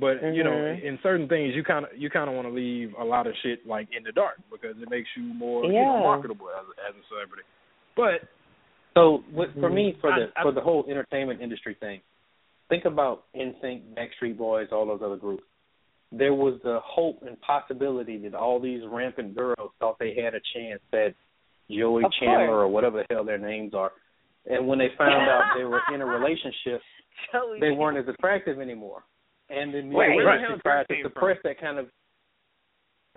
but 0.00 0.22
you 0.34 0.42
know, 0.42 0.50
Mhm. 0.50 0.82
in 0.82 0.98
certain 1.02 1.28
things 1.28 1.54
you 1.54 1.62
kind 1.62 1.84
of 1.84 1.90
you 1.96 2.08
kind 2.10 2.28
of 2.28 2.34
want 2.34 2.48
to 2.48 2.54
leave 2.54 2.94
a 2.98 3.04
lot 3.04 3.26
of 3.26 3.34
shit 3.42 3.66
like 3.66 3.86
in 3.96 4.02
the 4.02 4.12
dark 4.12 4.36
because 4.50 4.80
it 4.82 4.88
makes 4.90 5.08
you 5.16 5.22
more 5.22 5.64
you 5.66 5.72
know 5.72 5.98
marketable 6.00 6.48
as 6.50 6.66
as 6.88 6.94
a 6.96 7.06
celebrity. 7.08 7.44
But 7.94 8.22
So 8.96 9.22
what, 9.30 9.52
for 9.60 9.70
me, 9.70 9.92
for 10.00 10.10
the 10.10 10.32
I- 10.34 10.40
I- 10.40 10.42
for 10.42 10.50
the 10.52 10.60
whole 10.60 10.84
entertainment 10.88 11.40
industry 11.40 11.74
thing, 11.74 12.00
think 12.68 12.84
about 12.86 13.24
NSYNC, 13.36 13.94
Backstreet 13.94 14.36
Boys, 14.36 14.72
all 14.72 14.84
those 14.86 15.02
other 15.02 15.16
groups. 15.16 15.44
there 16.12 16.34
was 16.34 16.60
the 16.62 16.80
hope 16.80 17.22
and 17.22 17.40
possibility 17.40 18.16
that 18.18 18.34
all 18.34 18.58
these 18.58 18.84
rampant 18.86 19.32
girls 19.36 19.70
thought 19.78 19.96
they 20.00 20.12
had 20.14 20.34
a 20.34 20.40
chance 20.54 20.82
at 20.92 21.14
Joey 21.70 22.02
Of 22.02 22.10
Chandler 22.14 22.46
course. 22.48 22.62
or 22.64 22.68
whatever 22.68 22.98
the 22.98 23.14
hell 23.14 23.22
their 23.22 23.38
names 23.38 23.74
are. 23.74 23.92
And 24.46 24.66
when 24.66 24.78
they 24.80 24.88
found 24.98 25.28
out 25.30 25.54
they 25.56 25.62
were 25.62 25.80
in 25.94 26.00
a 26.00 26.06
relationship, 26.06 26.82
Joey 27.32 27.60
they 27.60 27.70
weren't 27.70 27.96
as 27.96 28.08
attractive 28.08 28.58
anymore. 28.60 29.04
And 29.50 29.74
the 29.74 29.82
music 29.82 29.98
Right. 29.98 30.14
Where 30.16 30.24
the 30.24 30.32
industry 30.32 30.48
hell 30.48 30.58
tried 30.62 30.78
that 30.82 30.88
to 30.88 30.94
came 30.94 31.04
suppress 31.04 31.38
that 31.44 31.60
kind 31.60 31.78
of. 31.78 31.86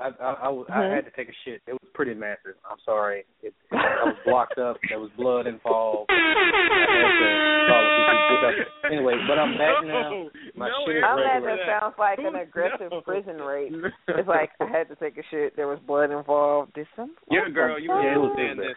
I 0.02 0.10
I, 0.20 0.34
I, 0.46 0.50
was, 0.50 0.66
I 0.74 0.90
had 0.90 1.06
to 1.06 1.12
take 1.14 1.30
a 1.30 1.38
shit. 1.46 1.62
It 1.70 1.74
was 1.78 1.86
pretty 1.94 2.16
massive. 2.16 2.58
I'm 2.66 2.82
sorry. 2.84 3.26
It, 3.44 3.54
it, 3.54 3.54
I 3.78 4.10
was 4.10 4.18
blocked 4.26 4.58
up. 4.58 4.78
There 4.90 5.00
was 5.00 5.12
blood 5.16 5.46
involved. 5.46 6.10
I 6.10 6.18
had 6.18 7.14
to 7.14 7.30
call 7.70 7.82
a 7.86 7.90
few 7.94 8.06
people. 8.10 8.90
Anyway, 8.90 9.14
but 9.30 9.38
I'm 9.38 9.54
back 9.54 9.86
now. 9.86 10.26
My 10.58 10.70
no 10.70 10.82
shit 10.90 10.98
is 10.98 11.04
I'm 11.06 11.18
glad 11.22 11.46
regular. 11.46 11.58
that 11.62 11.80
sounds 11.80 11.96
like 12.02 12.18
an 12.20 12.36
aggressive 12.42 12.90
knows? 12.92 13.04
prison 13.06 13.38
rape. 13.46 13.74
It's 14.18 14.28
like 14.28 14.50
I 14.60 14.66
had 14.66 14.90
to 14.90 14.96
take 14.98 15.18
a 15.18 15.24
shit. 15.30 15.56
There 15.56 15.68
was 15.68 15.78
blood 15.86 16.10
involved. 16.10 16.74
Did 16.74 16.88
some? 16.96 17.14
Yeah, 17.30 17.48
girl, 17.54 17.80
you 17.80 17.92
were 17.92 18.02
Yeah, 18.02 18.16
it 18.16 18.18
was 18.18 18.34
saying 18.36 18.58
this. 18.58 18.76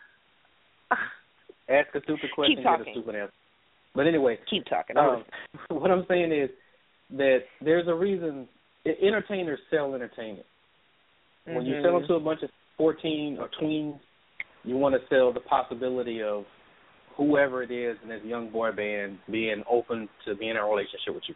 Ask 1.68 1.94
a 1.96 2.00
stupid 2.04 2.30
question, 2.34 2.56
get 2.56 2.62
talking. 2.64 2.86
a 2.88 2.92
stupid 2.92 3.14
answer. 3.16 3.32
But 3.94 4.06
anyway, 4.06 4.38
Keep 4.50 4.66
talking. 4.66 4.96
um, 4.96 5.24
what 5.70 5.90
I'm 5.90 6.04
saying 6.08 6.30
is 6.30 6.50
that 7.10 7.38
there's 7.60 7.86
a 7.88 7.94
reason 7.94 8.48
entertainers 9.02 9.58
sell 9.70 9.94
entertainment. 9.94 10.46
When 11.44 11.64
you 11.64 11.80
sell 11.82 11.92
Mhm. 11.92 12.00
them 12.00 12.08
to 12.08 12.14
a 12.14 12.20
bunch 12.20 12.42
of 12.42 12.50
14 12.76 13.38
or 13.38 13.48
tweens, 13.48 14.00
you 14.64 14.76
want 14.76 15.00
to 15.00 15.06
sell 15.08 15.32
the 15.32 15.40
possibility 15.40 16.22
of 16.22 16.44
whoever 17.16 17.62
it 17.62 17.70
is 17.70 17.96
in 18.02 18.08
this 18.08 18.22
young 18.24 18.50
boy 18.50 18.72
band 18.72 19.18
being 19.30 19.62
open 19.68 20.08
to 20.24 20.34
being 20.34 20.50
in 20.52 20.56
a 20.56 20.64
relationship 20.64 21.14
with 21.14 21.28
you. 21.28 21.34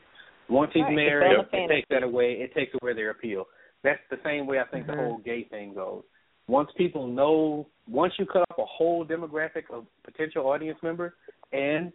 Once 0.49 0.73
he's 0.75 0.83
Right, 0.83 0.95
married, 0.95 1.47
it 1.53 1.69
takes 1.69 1.89
that 1.89 2.03
away. 2.03 2.41
It 2.41 2.53
takes 2.55 2.75
away 2.83 2.93
their 2.93 3.11
appeal. 3.11 3.49
That's 3.83 4.01
the 4.11 4.19
same 4.25 4.47
way 4.47 4.59
I 4.59 4.65
think 4.65 4.85
Mhm. 4.85 4.91
the 4.91 4.97
whole 4.97 5.19
gay 5.19 5.45
thing 5.45 5.75
goes. 5.75 6.05
Once 6.49 6.71
people 6.73 7.07
know, 7.07 7.67
once 7.89 8.19
you 8.19 8.27
cut 8.27 8.45
off 8.51 8.59
a 8.59 8.65
whole 8.65 9.07
demographic 9.07 9.71
of 9.71 9.87
potential 10.03 10.49
audience 10.49 10.83
members, 10.83 11.13
and 11.53 11.93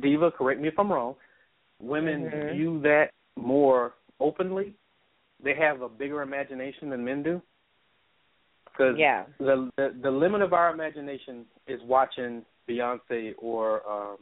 Diva, 0.00 0.30
correct 0.32 0.60
me 0.60 0.68
if 0.68 0.78
I'm 0.78 0.90
wrong, 0.90 1.16
women 1.82 2.30
Mhm. 2.30 2.52
view 2.54 2.80
that 2.80 3.10
more 3.36 3.94
openly. 4.20 4.74
They 5.42 5.54
have 5.54 5.82
a 5.82 5.88
bigger 5.88 6.22
imagination 6.22 6.88
than 6.90 7.04
men 7.04 7.22
do. 7.22 7.42
Because 8.64 8.96
Yeah. 8.96 9.24
the, 9.38 9.70
the 9.76 9.90
the 10.00 10.10
limit 10.10 10.40
of 10.40 10.52
our 10.52 10.70
imagination 10.70 11.44
is 11.66 11.82
watching 11.82 12.46
Beyonce 12.68 13.34
or 13.38 13.86
um 13.90 14.18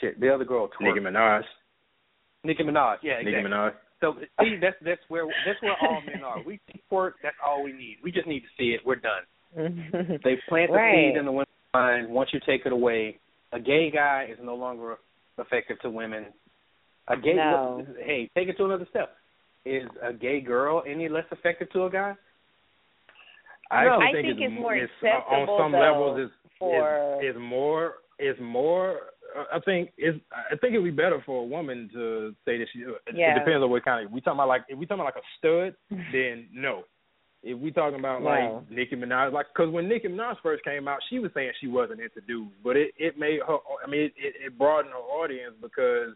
shit, 0.00 0.18
the 0.20 0.32
other 0.32 0.44
girl, 0.44 0.68
twerk. 0.68 0.80
Nicki 0.94 1.00
Minaj. 1.00 1.42
Nicki 2.44 2.62
Minaj. 2.62 2.98
Yeah, 3.02 3.14
exactly. 3.14 3.32
Nicki 3.42 3.48
Minaj. 3.48 3.74
So 4.00 4.16
see, 4.40 4.56
that's 4.56 4.76
that's 4.82 5.02
where 5.08 5.26
that's 5.44 5.60
where 5.62 5.76
all 5.80 6.00
men 6.02 6.24
are. 6.24 6.40
We 6.40 6.60
see 6.72 6.80
twerk. 6.90 7.12
That's 7.22 7.36
all 7.44 7.62
we 7.62 7.72
need. 7.72 7.98
We 8.02 8.10
just 8.10 8.26
need 8.26 8.40
to 8.40 8.48
see 8.56 8.74
it. 8.74 8.80
We're 8.84 8.96
done. 8.96 9.22
They 10.24 10.36
plant 10.48 10.70
the 10.70 10.76
Right. 10.78 11.10
seed 11.12 11.16
in 11.16 11.24
the 11.26 11.32
women's 11.32 11.48
mind. 11.74 12.08
Once 12.08 12.30
you 12.32 12.40
take 12.46 12.64
it 12.66 12.72
away, 12.72 13.18
a 13.52 13.60
gay 13.60 13.90
guy 13.90 14.28
is 14.30 14.38
no 14.42 14.54
longer 14.54 14.96
effective 15.38 15.78
to 15.80 15.90
women. 15.90 16.26
A 17.08 17.16
gay 17.16 17.34
No. 17.34 17.84
hey, 18.02 18.30
take 18.34 18.48
it 18.48 18.56
to 18.58 18.64
another 18.64 18.86
step. 18.90 19.16
Is 19.64 19.88
a 20.02 20.12
gay 20.12 20.40
girl 20.40 20.82
any 20.86 21.08
less 21.08 21.24
effective 21.30 21.70
to 21.72 21.84
a 21.84 21.90
guy? 21.90 22.14
I 23.70 23.84
No. 23.84 23.92
actually 23.94 24.06
I 24.08 24.12
think, 24.12 24.38
think 24.38 24.40
it's 24.52 24.60
more 24.60 24.74
on 24.74 24.80
acceptable, 24.82 25.58
some 25.58 25.72
though, 25.72 25.78
levels 25.80 26.20
it's 26.20 26.52
for- 26.58 27.14
it's, 27.22 27.30
it's 27.30 27.38
more 27.38 27.94
it's 28.18 28.40
more 28.40 28.98
uh, 29.36 29.44
I 29.52 29.60
think 29.60 29.90
it's 29.96 30.18
I 30.32 30.56
think 30.56 30.74
it'd 30.74 30.84
be 30.84 30.90
better 30.90 31.20
for 31.24 31.42
a 31.42 31.46
woman 31.46 31.88
to 31.94 32.34
say 32.44 32.58
that 32.58 32.66
she 32.72 32.80
it 32.80 33.00
Yeah. 33.14 33.34
depends 33.38 33.62
on 33.62 33.70
what 33.70 33.84
kind 33.84 34.04
of 34.06 34.12
we 34.12 34.20
talking 34.20 34.36
about 34.38 34.48
like 34.48 34.64
if 34.68 34.78
we 34.78 34.84
talking 34.86 35.00
about 35.00 35.14
like 35.14 35.24
a 35.24 35.28
stud 35.38 35.74
then 36.12 36.48
no 36.52 36.84
if 37.42 37.58
we 37.58 37.72
talking 37.72 37.98
about 37.98 38.22
like 38.22 38.70
Nicki 38.70 38.96
Minaj 38.96 39.32
like 39.32 39.46
because 39.54 39.72
when 39.72 39.88
Nicki 39.88 40.08
Minaj 40.08 40.36
first 40.42 40.64
came 40.64 40.86
out 40.88 40.98
she 41.10 41.18
was 41.18 41.30
saying 41.34 41.52
she 41.60 41.66
wasn't 41.66 42.00
into 42.00 42.20
dudes 42.26 42.52
but 42.62 42.76
it 42.76 42.92
it 42.98 43.18
made 43.18 43.40
her 43.46 43.58
I 43.84 43.90
mean 43.90 44.02
it 44.02 44.12
it, 44.16 44.34
it 44.46 44.58
broadened 44.58 44.92
her 44.92 45.00
audience 45.00 45.54
because 45.60 46.14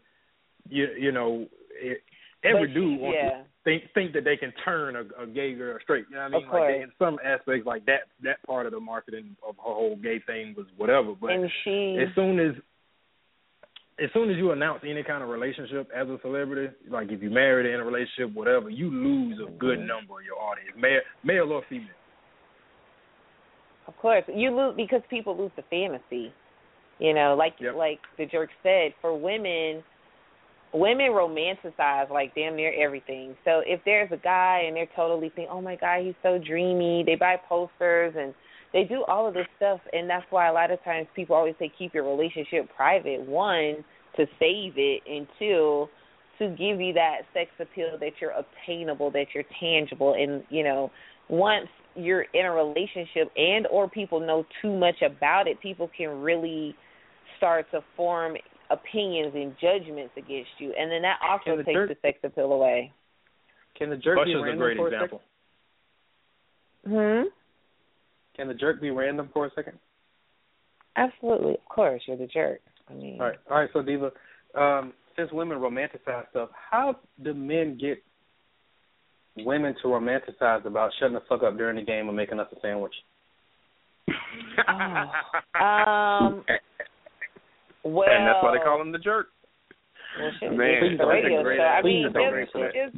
you 0.69 0.87
you 0.97 1.11
know 1.11 1.47
it, 1.81 2.01
every 2.43 2.67
But 2.67 2.73
dude 2.73 2.99
wants 2.99 3.17
yeah. 3.21 3.29
to 3.29 3.43
think 3.63 3.83
think 3.93 4.13
that 4.13 4.23
they 4.23 4.37
can 4.37 4.53
turn 4.63 4.95
a, 4.95 5.23
a 5.23 5.27
gay 5.27 5.53
girl 5.53 5.77
straight. 5.83 6.05
You 6.09 6.15
know 6.15 6.23
what 6.23 6.27
I 6.27 6.37
mean? 6.37 6.43
Of 6.43 6.53
like 6.53 6.59
course. 6.59 6.83
in 6.83 6.91
some 6.99 7.17
aspects, 7.23 7.65
like 7.65 7.85
that 7.85 8.07
that 8.23 8.41
part 8.45 8.65
of 8.65 8.71
the 8.71 8.79
marketing 8.79 9.35
of 9.47 9.55
her 9.57 9.73
whole 9.73 9.95
gay 9.95 10.21
thing 10.25 10.53
was 10.55 10.67
whatever. 10.77 11.13
But 11.19 11.31
and 11.31 11.49
she 11.63 11.97
as 12.01 12.13
soon 12.15 12.39
as 12.39 12.55
as 13.99 14.09
soon 14.13 14.29
as 14.29 14.37
you 14.37 14.51
announce 14.51 14.81
any 14.83 15.03
kind 15.03 15.23
of 15.23 15.29
relationship 15.29 15.89
as 15.95 16.07
a 16.07 16.17
celebrity, 16.21 16.73
like 16.89 17.09
if 17.09 17.21
you 17.21 17.29
married 17.29 17.71
in 17.71 17.79
a 17.79 17.83
relationship, 17.83 18.33
whatever, 18.35 18.69
you 18.69 18.91
lose 18.91 19.39
a 19.39 19.51
good 19.51 19.79
number 19.79 20.19
of 20.19 20.25
your 20.25 20.37
audience, 20.37 20.75
male, 20.77 20.99
male 21.23 21.51
or 21.51 21.63
female. 21.67 21.87
Of 23.87 23.97
course, 23.97 24.23
you 24.27 24.55
lose 24.55 24.75
because 24.75 25.01
people 25.09 25.35
lose 25.35 25.51
the 25.55 25.63
fantasy. 25.63 26.31
You 26.99 27.13
know, 27.13 27.35
like 27.35 27.53
Yep. 27.59 27.75
like 27.75 27.99
the 28.17 28.25
jerk 28.25 28.49
said, 28.63 28.93
for 29.01 29.15
women, 29.17 29.83
women 30.73 31.11
romanticize 31.11 32.09
like 32.09 32.35
damn 32.35 32.55
near 32.55 32.73
everything. 32.77 33.35
So 33.45 33.61
if 33.65 33.79
there's 33.85 34.11
a 34.11 34.17
guy 34.17 34.63
and 34.67 34.75
they're 34.75 34.89
totally 34.95 35.29
thinking, 35.29 35.47
oh 35.49 35.61
my 35.61 35.75
god, 35.75 36.03
he's 36.03 36.15
so 36.21 36.37
dreamy, 36.37 37.03
they 37.03 37.15
buy 37.15 37.37
posters 37.47 38.13
and 38.17 38.33
they 38.73 38.83
do 38.83 39.03
all 39.07 39.27
of 39.27 39.33
this 39.33 39.47
stuff, 39.57 39.79
and 39.93 40.09
that's 40.09 40.25
why 40.29 40.47
a 40.47 40.53
lot 40.53 40.71
of 40.71 40.83
times 40.83 41.07
people 41.15 41.35
always 41.35 41.55
say 41.59 41.71
keep 41.77 41.93
your 41.93 42.03
relationship 42.03 42.69
private. 42.75 43.21
One 43.21 43.83
to 44.17 44.25
save 44.39 44.73
it, 44.77 45.01
and 45.09 45.27
two 45.39 45.87
to 46.39 46.49
give 46.49 46.79
you 46.79 46.93
that 46.93 47.21
sex 47.33 47.49
appeal 47.59 47.97
that 47.99 48.11
you're 48.19 48.31
obtainable, 48.31 49.09
that 49.11 49.27
you're 49.33 49.45
tangible, 49.59 50.13
and 50.13 50.43
you 50.49 50.63
know 50.63 50.91
once 51.29 51.67
you're 51.95 52.25
in 52.33 52.45
a 52.45 52.51
relationship 52.51 53.31
and 53.35 53.67
or 53.67 53.89
people 53.89 54.19
know 54.19 54.45
too 54.61 54.75
much 54.77 55.01
about 55.01 55.47
it, 55.47 55.59
people 55.61 55.89
can 55.97 56.21
really 56.21 56.75
start 57.37 57.65
to 57.71 57.81
form 57.95 58.35
opinions 58.69 59.33
and 59.33 59.55
judgments 59.61 60.13
against 60.17 60.49
you, 60.59 60.73
and 60.77 60.91
then 60.91 61.01
that 61.01 61.17
also 61.27 61.57
the 61.57 61.63
takes 61.63 61.75
jerk- 61.75 61.89
the 61.89 61.97
sex 62.01 62.19
appeal 62.23 62.51
away. 62.51 62.91
Can 63.77 63.89
the 63.89 63.97
jerk 63.97 64.17
be 64.25 64.33
Usher's 64.33 64.53
a 64.53 64.57
great 64.57 64.77
example. 64.79 65.21
a? 66.85 66.89
Hmm. 66.89 67.27
Can 68.37 68.47
the 68.47 68.53
jerk 68.53 68.79
be 68.79 68.91
random 68.91 69.29
for 69.33 69.45
a 69.47 69.51
second? 69.55 69.77
Absolutely, 70.95 71.53
of 71.53 71.65
course, 71.65 72.01
you're 72.07 72.17
the 72.17 72.27
jerk. 72.27 72.59
I 72.89 72.93
mean, 72.93 73.17
All 73.19 73.27
right, 73.27 73.37
all 73.49 73.59
right. 73.59 73.69
So 73.73 73.81
Diva, 73.81 74.11
um, 74.55 74.93
since 75.17 75.31
women 75.31 75.57
romanticize 75.57 76.29
stuff, 76.29 76.49
how 76.69 76.95
do 77.23 77.33
men 77.33 77.77
get 77.79 78.01
women 79.37 79.75
to 79.81 79.87
romanticize 79.89 80.65
about 80.65 80.91
shutting 80.99 81.13
the 81.15 81.21
fuck 81.27 81.43
up 81.43 81.57
during 81.57 81.75
the 81.75 81.83
game 81.83 82.07
and 82.07 82.15
making 82.17 82.39
us 82.39 82.47
a 82.55 82.59
sandwich? 82.61 82.93
Oh. 84.69 85.63
um. 85.63 86.43
Well, 87.83 88.09
and 88.11 88.27
that's 88.27 88.43
why 88.43 88.51
they 88.57 88.63
call 88.65 88.81
him 88.81 88.91
the 88.91 88.97
jerk. 88.99 89.27
Well, 90.19 90.31
shit, 90.41 90.51
Man, 90.51 90.97
the 90.97 91.05
radio 91.07 91.41
great 91.41 91.57
show. 91.57 91.63
I 91.63 91.81
mean, 91.81 92.11
Please 92.11 92.51
just, 92.51 92.51
just, 92.51 92.95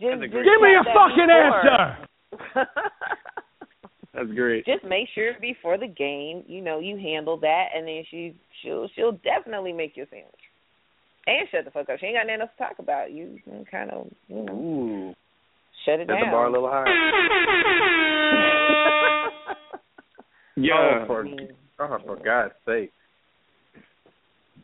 just, 0.00 0.20
just 0.20 0.32
Give 0.32 0.58
me 0.58 0.74
a 0.74 0.82
fucking 0.90 1.30
before. 1.30 1.62
answer. 1.62 2.66
That's 4.14 4.30
great. 4.30 4.64
just 4.64 4.84
make 4.84 5.08
sure 5.14 5.32
before 5.40 5.76
the 5.76 5.88
game, 5.88 6.44
you 6.46 6.62
know, 6.62 6.78
you 6.78 6.96
handle 6.96 7.36
that, 7.40 7.66
and 7.74 7.86
then 7.86 8.04
she 8.10 8.34
she'll 8.62 8.88
she'll 8.94 9.18
definitely 9.24 9.72
make 9.72 9.96
you 9.96 10.04
a 10.04 10.06
sandwich. 10.06 10.30
And 11.26 11.48
shut 11.50 11.64
the 11.64 11.70
fuck 11.70 11.88
up. 11.88 11.98
She 11.98 12.06
ain't 12.06 12.16
got 12.16 12.26
nothing 12.26 12.42
else 12.42 12.50
to 12.58 12.64
talk 12.64 12.78
about. 12.78 13.10
You 13.10 13.38
can 13.44 13.64
kind 13.70 13.90
of, 13.90 14.06
you 14.28 14.42
know, 14.42 14.52
Ooh, 14.52 15.14
shut 15.84 16.00
it 16.00 16.06
set 16.06 16.14
down. 16.14 16.20
the 16.20 16.26
bar 16.30 16.46
a 16.46 16.52
little 16.52 16.70
higher. 16.70 16.84
Yeah. 20.56 21.00
Oh, 21.02 21.06
for, 21.06 21.26
oh, 21.80 21.98
for 22.06 22.16
God's 22.24 22.54
sake. 22.66 22.92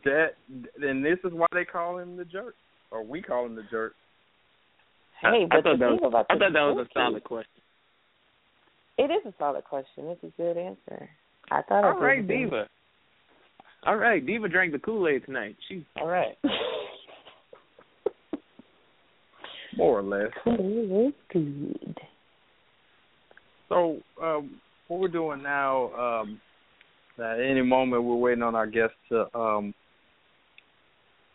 That 0.04 0.28
and 0.80 1.04
this 1.04 1.18
is 1.24 1.32
why 1.32 1.46
they 1.52 1.64
call 1.64 1.98
him 1.98 2.16
the 2.16 2.24
jerk, 2.24 2.54
or 2.90 3.04
we 3.04 3.20
call 3.20 3.44
him 3.44 3.54
the 3.54 3.64
jerk. 3.70 3.94
hey, 5.20 5.46
I 5.50 5.56
but 5.56 5.64
thought 5.64 5.78
that 5.78 5.90
was, 5.90 6.00
about 6.02 6.26
I 6.30 6.38
thought 6.38 6.52
that 6.52 6.60
was 6.60 6.86
a 6.86 6.92
solid 6.94 7.24
question. 7.24 7.59
It 9.00 9.10
is 9.10 9.24
a 9.24 9.32
solid 9.38 9.64
question. 9.64 10.08
It's 10.08 10.22
a 10.22 10.30
good 10.36 10.58
answer. 10.58 11.08
I 11.50 11.62
thought. 11.62 11.84
All 11.84 11.96
it 11.96 12.02
right, 12.02 12.28
Diva. 12.28 12.68
All 13.86 13.96
right, 13.96 14.24
Diva 14.24 14.46
drank 14.46 14.72
the 14.72 14.78
Kool 14.78 15.08
Aid 15.08 15.24
tonight. 15.24 15.56
She 15.66 15.86
All 15.98 16.06
right. 16.06 16.36
More 19.78 20.00
or 20.00 20.02
less. 20.02 20.30
Good. 20.44 21.14
Good. 21.32 21.98
So 23.70 24.00
um, 24.22 24.60
what 24.88 25.00
we're 25.00 25.08
doing 25.08 25.42
now, 25.42 25.94
um, 25.94 26.38
at 27.18 27.40
any 27.40 27.62
moment 27.62 28.04
we're 28.04 28.16
waiting 28.16 28.42
on 28.42 28.54
our 28.54 28.66
guests 28.66 28.96
to 29.08 29.34
um, 29.34 29.72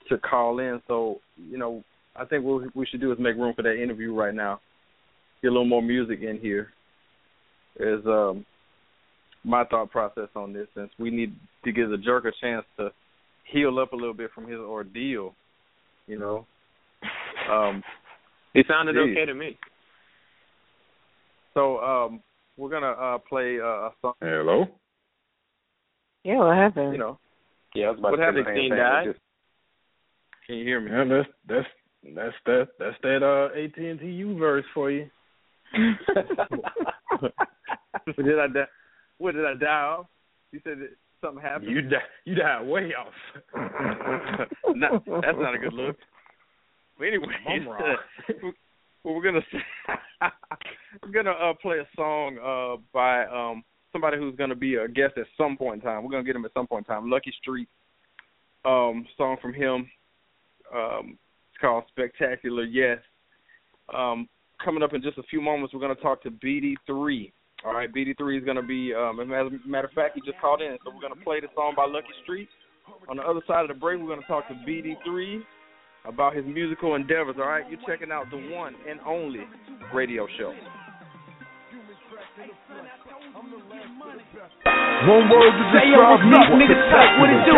to 0.10 0.20
call 0.20 0.60
in. 0.60 0.80
So 0.88 1.20
you 1.50 1.58
know, 1.58 1.84
I 2.16 2.26
think 2.26 2.44
what 2.44 2.76
we 2.76 2.86
should 2.86 3.02
do 3.02 3.12
is 3.12 3.18
make 3.18 3.38
room 3.38 3.56
for 3.56 3.64
that 3.64 3.82
interview 3.82 4.14
right 4.14 4.36
now. 4.36 4.62
Get 5.42 5.48
a 5.48 5.52
little 5.52 5.66
more 5.66 5.82
music 5.82 6.20
in 6.22 6.38
here. 6.38 6.70
Is 7.80 8.06
um, 8.06 8.46
my 9.44 9.64
thought 9.66 9.92
process 9.92 10.30
on 10.36 10.54
this, 10.54 10.68
since 10.76 10.90
we 10.98 11.10
need 11.10 11.36
to 11.66 11.72
give 11.72 11.90
the 11.90 11.98
jerk 11.98 12.26
a 12.26 12.32
chance 12.42 12.66
to 12.78 12.90
heal 13.52 13.80
up 13.80 13.92
a 13.94 13.96
little 13.96 14.14
bit 14.14 14.32
from 14.34 14.48
his 14.48 14.60
ordeal. 14.60 15.36
You 16.08 16.20
know. 16.20 16.46
Um. 17.52 17.84
He 18.54 18.64
sounded 18.70 18.96
Jeez. 18.96 19.12
okay 19.12 19.26
to 19.26 19.34
me. 19.34 19.58
So 21.54 21.80
um, 21.80 22.22
we're 22.58 22.70
gonna 22.70 22.92
uh 22.92 23.18
play 23.18 23.60
uh, 23.60 23.66
a 23.88 23.92
song. 24.02 24.14
Hello. 24.22 24.66
Yeah, 26.24 26.38
what 26.38 26.56
happened? 26.56 26.94
You 26.94 27.00
know. 27.00 27.20
Yeah, 27.76 27.88
I 27.88 27.90
was 27.92 28.00
about 28.00 28.12
What 28.12 28.18
to 28.18 28.24
say 28.24 28.26
happened? 28.28 28.46
same 28.48 28.70
thing. 28.72 29.06
Just- 29.14 29.20
Can 30.48 30.56
you 30.56 30.64
hear 30.64 30.80
me? 30.80 30.92
Yeah, 30.92 31.04
that's 31.10 31.30
that's 31.48 31.68
that's 32.16 32.36
that 32.46 32.68
that's 32.80 32.98
that 33.04 33.22
uh 33.24 33.50
AT 33.60 33.78
and 33.78 34.00
T 34.00 34.06
U 34.06 34.38
verse 34.38 34.66
for 34.74 34.90
you. 34.90 35.10
What 38.04 38.26
did 38.26 38.40
I 38.40 38.48
die? 38.48 38.68
What 39.18 39.36
did 39.36 39.46
I 39.46 39.54
die 39.54 39.68
off? 39.68 40.08
You 40.52 40.60
said 40.64 40.80
that 40.80 40.90
something 41.22 41.42
happened. 41.42 41.72
You 41.72 41.82
die 41.82 41.98
you 42.26 42.36
died 42.36 42.68
way 42.68 42.92
off. 42.94 43.14
not, 44.76 45.04
that's 45.06 45.38
not 45.38 45.56
a 45.56 45.60
good 45.60 45.74
look. 45.74 45.98
But 46.98 47.08
anyway, 47.08 47.26
well, 47.68 48.54
we're 49.04 49.24
gonna 49.24 49.42
we're 51.04 51.12
gonna 51.12 51.32
uh, 51.32 51.54
play 51.62 51.80
a 51.80 51.88
song 51.96 52.38
uh, 52.38 52.82
by 52.94 53.26
um, 53.26 53.64
somebody 53.92 54.18
who's 54.18 54.36
gonna 54.36 54.56
be 54.56 54.76
a 54.76 54.88
guest 54.88 55.14
at 55.18 55.26
some 55.38 55.58
point 55.58 55.76
in 55.76 55.82
time. 55.82 56.04
We're 56.04 56.12
gonna 56.12 56.24
get 56.24 56.36
him 56.36 56.46
at 56.46 56.54
some 56.54 56.68
point 56.68 56.88
in 56.88 56.94
time. 56.94 57.10
Lucky 57.10 57.34
Street, 57.42 57.68
um, 58.64 59.06
song 59.18 59.38
from 59.42 59.54
him. 59.54 59.90
Um, 60.74 61.18
it's 61.52 61.62
called 61.62 61.84
Spectacular 61.90 62.64
Yes. 62.64 63.00
Um, 63.94 64.28
coming 64.64 64.84
up 64.84 64.94
in 64.94 65.02
just 65.02 65.18
a 65.18 65.24
few 65.24 65.42
moments, 65.42 65.74
we're 65.74 65.82
gonna 65.82 65.96
talk 65.96 66.24
to 66.24 66.32
BD3. 66.32 67.32
All 67.66 67.74
right, 67.74 67.92
BD3 67.92 68.38
is 68.38 68.46
gonna 68.46 68.62
be. 68.62 68.94
Um, 68.94 69.20
as 69.20 69.28
a 69.28 69.68
matter 69.68 69.88
of 69.88 69.94
fact, 69.94 70.14
he 70.14 70.22
just 70.22 70.40
called 70.40 70.62
in, 70.62 70.78
so 70.86 70.94
we're 70.94 71.02
gonna 71.02 71.22
play 71.26 71.42
the 71.42 71.50
song 71.56 71.74
by 71.76 71.90
Lucky 71.90 72.14
Street. 72.22 72.48
On 73.10 73.18
the 73.18 73.24
other 73.24 73.42
side 73.48 73.66
of 73.66 73.70
the 73.70 73.74
break, 73.74 74.00
we're 74.00 74.14
gonna 74.14 74.28
talk 74.28 74.48
to 74.50 74.54
BD3 74.70 75.42
about 76.06 76.36
his 76.36 76.46
musical 76.46 76.94
endeavors. 76.94 77.36
All 77.42 77.50
right, 77.50 77.66
you're 77.66 77.82
checking 77.90 78.12
out 78.12 78.30
the 78.30 78.38
one 78.54 78.76
and 78.88 79.00
only 79.02 79.50
radio 79.94 80.28
show. 80.38 80.54
One 85.10 85.26
word 85.26 85.54
to 85.58 85.66
describe 85.74 86.22
me. 86.22 86.38
Nigga 86.62 86.78
tight, 86.94 87.18
what 87.18 87.34
it 87.34 87.42
do? 87.50 87.58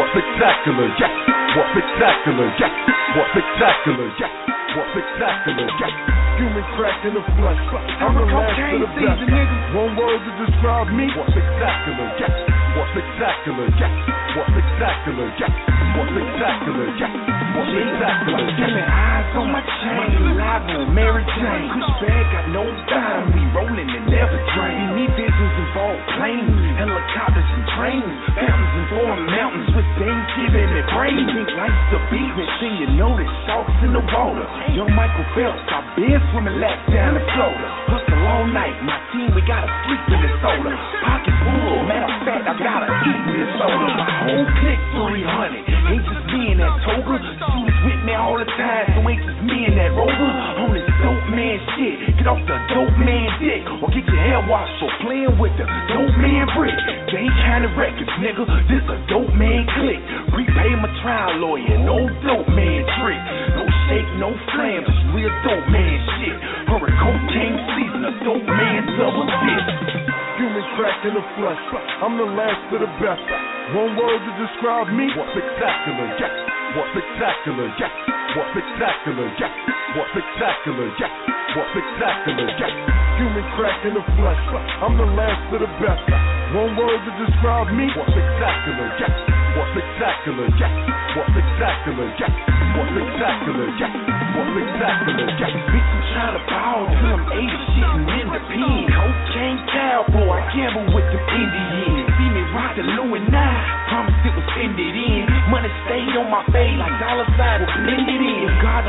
What 0.00 0.08
spectacular, 0.16 0.88
yeah. 0.96 1.12
What 1.60 1.66
spectacular, 1.76 2.48
yeah. 2.56 2.72
What 3.20 3.28
spectacular, 3.36 4.08
yeah. 4.16 4.32
What 4.80 4.86
spectacular, 4.96 5.68
yeah. 5.76 6.21
Human 6.38 6.64
crack 6.76 7.04
in 7.04 7.12
the 7.14 7.24
flesh. 7.36 7.60
I'm 8.00 8.14
the 8.16 8.24
last 8.24 8.56
of 8.56 8.80
the 8.80 8.90
best. 8.96 9.20
One 9.76 9.96
word 9.96 10.20
to 10.24 10.32
describe 10.46 10.88
me. 10.88 11.06
What 11.16 11.28
spectacular, 11.28 12.08
yeah. 12.18 12.61
What 12.72 12.88
spectacular, 12.96 13.68
yeah. 13.76 13.92
What 14.32 14.48
spectacular, 14.48 15.28
yeah. 15.36 15.52
What 15.92 16.08
spectacular, 16.08 16.88
yeah. 16.96 17.12
What 17.52 17.68
spectacular, 17.68 18.48
Feeling 18.56 18.88
eyes 18.88 19.28
on 19.36 19.52
my 19.52 19.60
chain, 19.60 20.40
live 20.40 20.64
Mary 20.96 21.20
Jane. 21.36 21.68
Push 21.68 21.92
bag, 22.00 22.24
got 22.32 22.46
no 22.48 22.64
dime, 22.88 23.28
we 23.36 23.44
rolling 23.52 23.92
and 23.92 24.08
never 24.08 24.40
drain. 24.56 24.96
Me 24.96 25.04
visions 25.12 25.54
involve 25.68 26.00
planes, 26.16 26.56
helicopters 26.80 27.44
and 27.44 27.64
trains, 27.76 28.16
fountains 28.40 28.72
and 28.72 28.86
foreign 28.88 29.24
mountains 29.28 29.68
with 29.76 29.88
Thanksgiving 30.00 30.72
and 30.72 30.88
rain. 30.96 31.28
Think 31.28 31.52
life's 31.52 31.88
the 31.92 32.00
beach, 32.08 32.32
next 32.40 32.56
thing 32.56 32.74
you 32.80 32.88
know, 32.96 33.12
there's 33.20 33.36
sharks 33.44 33.76
in 33.84 33.92
the 33.92 34.00
water. 34.00 34.48
Young 34.72 34.92
Michael 34.96 35.28
Phelps, 35.36 35.60
I 35.68 35.84
been 35.92 36.20
swimming 36.32 36.56
laps 36.56 36.88
down 36.88 37.20
in 37.20 37.24
Florida. 37.36 38.11
All 38.22 38.46
night, 38.46 38.78
my 38.86 38.98
team, 39.10 39.34
we 39.34 39.42
gotta 39.42 39.66
sleep 39.86 40.02
in 40.14 40.18
the 40.22 40.30
soda. 40.38 40.72
Pockets 41.02 41.34
full, 41.42 41.82
matter 41.90 42.06
of 42.06 42.22
fact, 42.22 42.46
I 42.46 42.54
gotta 42.54 42.88
eat 43.02 43.22
this 43.34 43.50
soda. 43.58 43.86
My 43.98 44.06
whole 44.22 44.46
clique 44.62 44.84
300, 44.94 45.66
ain't 45.90 46.06
just 46.06 46.24
me 46.30 46.54
and 46.54 46.60
that 46.62 46.74
toga. 46.86 47.18
Shooters 47.18 47.80
with 47.82 48.02
me 48.06 48.14
all 48.14 48.38
the 48.38 48.46
time, 48.46 48.86
so 48.94 49.02
ain't 49.10 49.22
just 49.26 49.42
me 49.42 49.66
and 49.66 49.74
that 49.74 49.90
rover. 49.98 50.30
On 50.62 50.70
this 50.70 50.86
dope 51.02 51.26
man 51.34 51.58
shit, 51.74 52.14
get 52.14 52.30
off 52.30 52.38
the 52.46 52.56
dope 52.70 52.94
man 53.02 53.26
dick, 53.42 53.66
or 53.82 53.90
get 53.90 54.06
your 54.06 54.22
hair 54.22 54.38
washed 54.46 54.74
for 54.78 54.90
playing 55.02 55.34
with 55.42 55.54
the 55.58 55.66
dope 55.90 56.14
man 56.22 56.46
brick. 56.54 56.78
They 57.10 57.26
kind 57.42 57.66
of 57.66 57.74
records, 57.74 58.10
nigga, 58.22 58.46
this 58.70 58.86
a 58.86 58.96
dope 59.10 59.34
man 59.34 59.66
click. 59.82 59.98
Repay 60.30 60.70
my 60.78 60.90
trial 61.02 61.42
lawyer, 61.42 61.74
no 61.82 62.06
dope 62.22 62.48
man 62.54 62.86
trick. 63.02 63.22
No 63.58 63.66
shake, 63.92 64.08
no 64.16 64.32
flam, 64.52 64.80
just 64.88 65.04
real 65.12 65.32
dope 65.44 65.68
man 65.68 66.00
shit. 66.16 66.38
Season, 67.76 68.02
a 68.08 68.12
dope 68.24 68.48
man 68.48 68.82
double 68.96 69.28
dip. 69.28 69.64
Human 70.40 70.64
crack 70.76 70.96
in 71.04 71.12
the 71.12 71.24
flesh. 71.36 71.60
I'm 72.00 72.16
the 72.16 72.24
last 72.24 72.72
of 72.72 72.80
the 72.80 72.90
best. 73.00 73.20
One 73.76 73.92
word 73.96 74.20
to 74.20 74.32
describe 74.40 74.88
me. 74.92 75.12
What 75.12 75.28
spectacular, 75.36 76.08
yeah. 76.16 76.32
What 76.76 76.88
spectacular, 76.96 77.68
yeah. 77.76 77.92
What 78.32 78.46
spectacular, 78.56 79.28
yeah. 79.36 79.52
What 79.96 80.08
spectacular, 80.16 80.88
yeah. 80.96 81.12
What 81.52 81.66
spectacular, 81.76 82.48
yeah. 82.56 82.72
Human 83.20 83.46
crack 83.60 83.78
in 83.84 83.92
the 83.94 84.04
flesh. 84.16 84.40
I'm 84.80 84.96
the 84.96 85.08
last 85.12 85.52
of 85.52 85.60
the 85.60 85.70
best. 85.84 86.04
One 86.56 86.76
word 86.76 87.00
to 87.04 87.12
describe 87.28 87.68
me. 87.76 87.92
What 87.92 88.08
spectacular, 88.08 88.88
yeah. 88.98 89.41
What 89.52 89.68
spectacular, 89.76 90.48
yeah. 90.56 90.72
What 91.12 91.28
spectacular, 91.28 92.08
yeah. 92.16 92.32
What 92.72 92.88
spectacular, 92.88 93.68
yeah. 93.76 93.92
What 94.32 94.48
spectacular, 94.48 95.28
yeah. 95.28 95.52
Bitch, 95.68 95.88
I'm 95.92 96.02
trying 96.08 96.34
to 96.36 96.42
ball 96.48 96.82
till 96.88 97.12
I'm 97.12 97.24
80 97.36 97.52
shitting 97.76 98.06
in 98.16 98.26
the 98.32 98.40
pen. 98.48 98.88
Cocaine 98.88 99.60
cowboy, 99.68 100.40
I 100.40 100.40
gamble 100.56 100.88
with 100.96 101.04
them 101.04 101.20
Indians. 101.36 102.08
See 102.16 102.30
me 102.32 102.42
rockin' 102.56 102.88
Louis 102.96 103.24
9, 103.28 103.28
promise 103.28 104.16
it 104.24 104.32
was 104.32 104.48
ended 104.56 104.96
in. 104.96 105.28
Money 105.52 105.68
stayed 105.84 106.16
on 106.16 106.32
my 106.32 106.40
face 106.48 106.76
like 106.80 106.96
dollar 106.96 107.28
signs 107.36 107.68
were 107.68 107.76
blended 107.76 108.21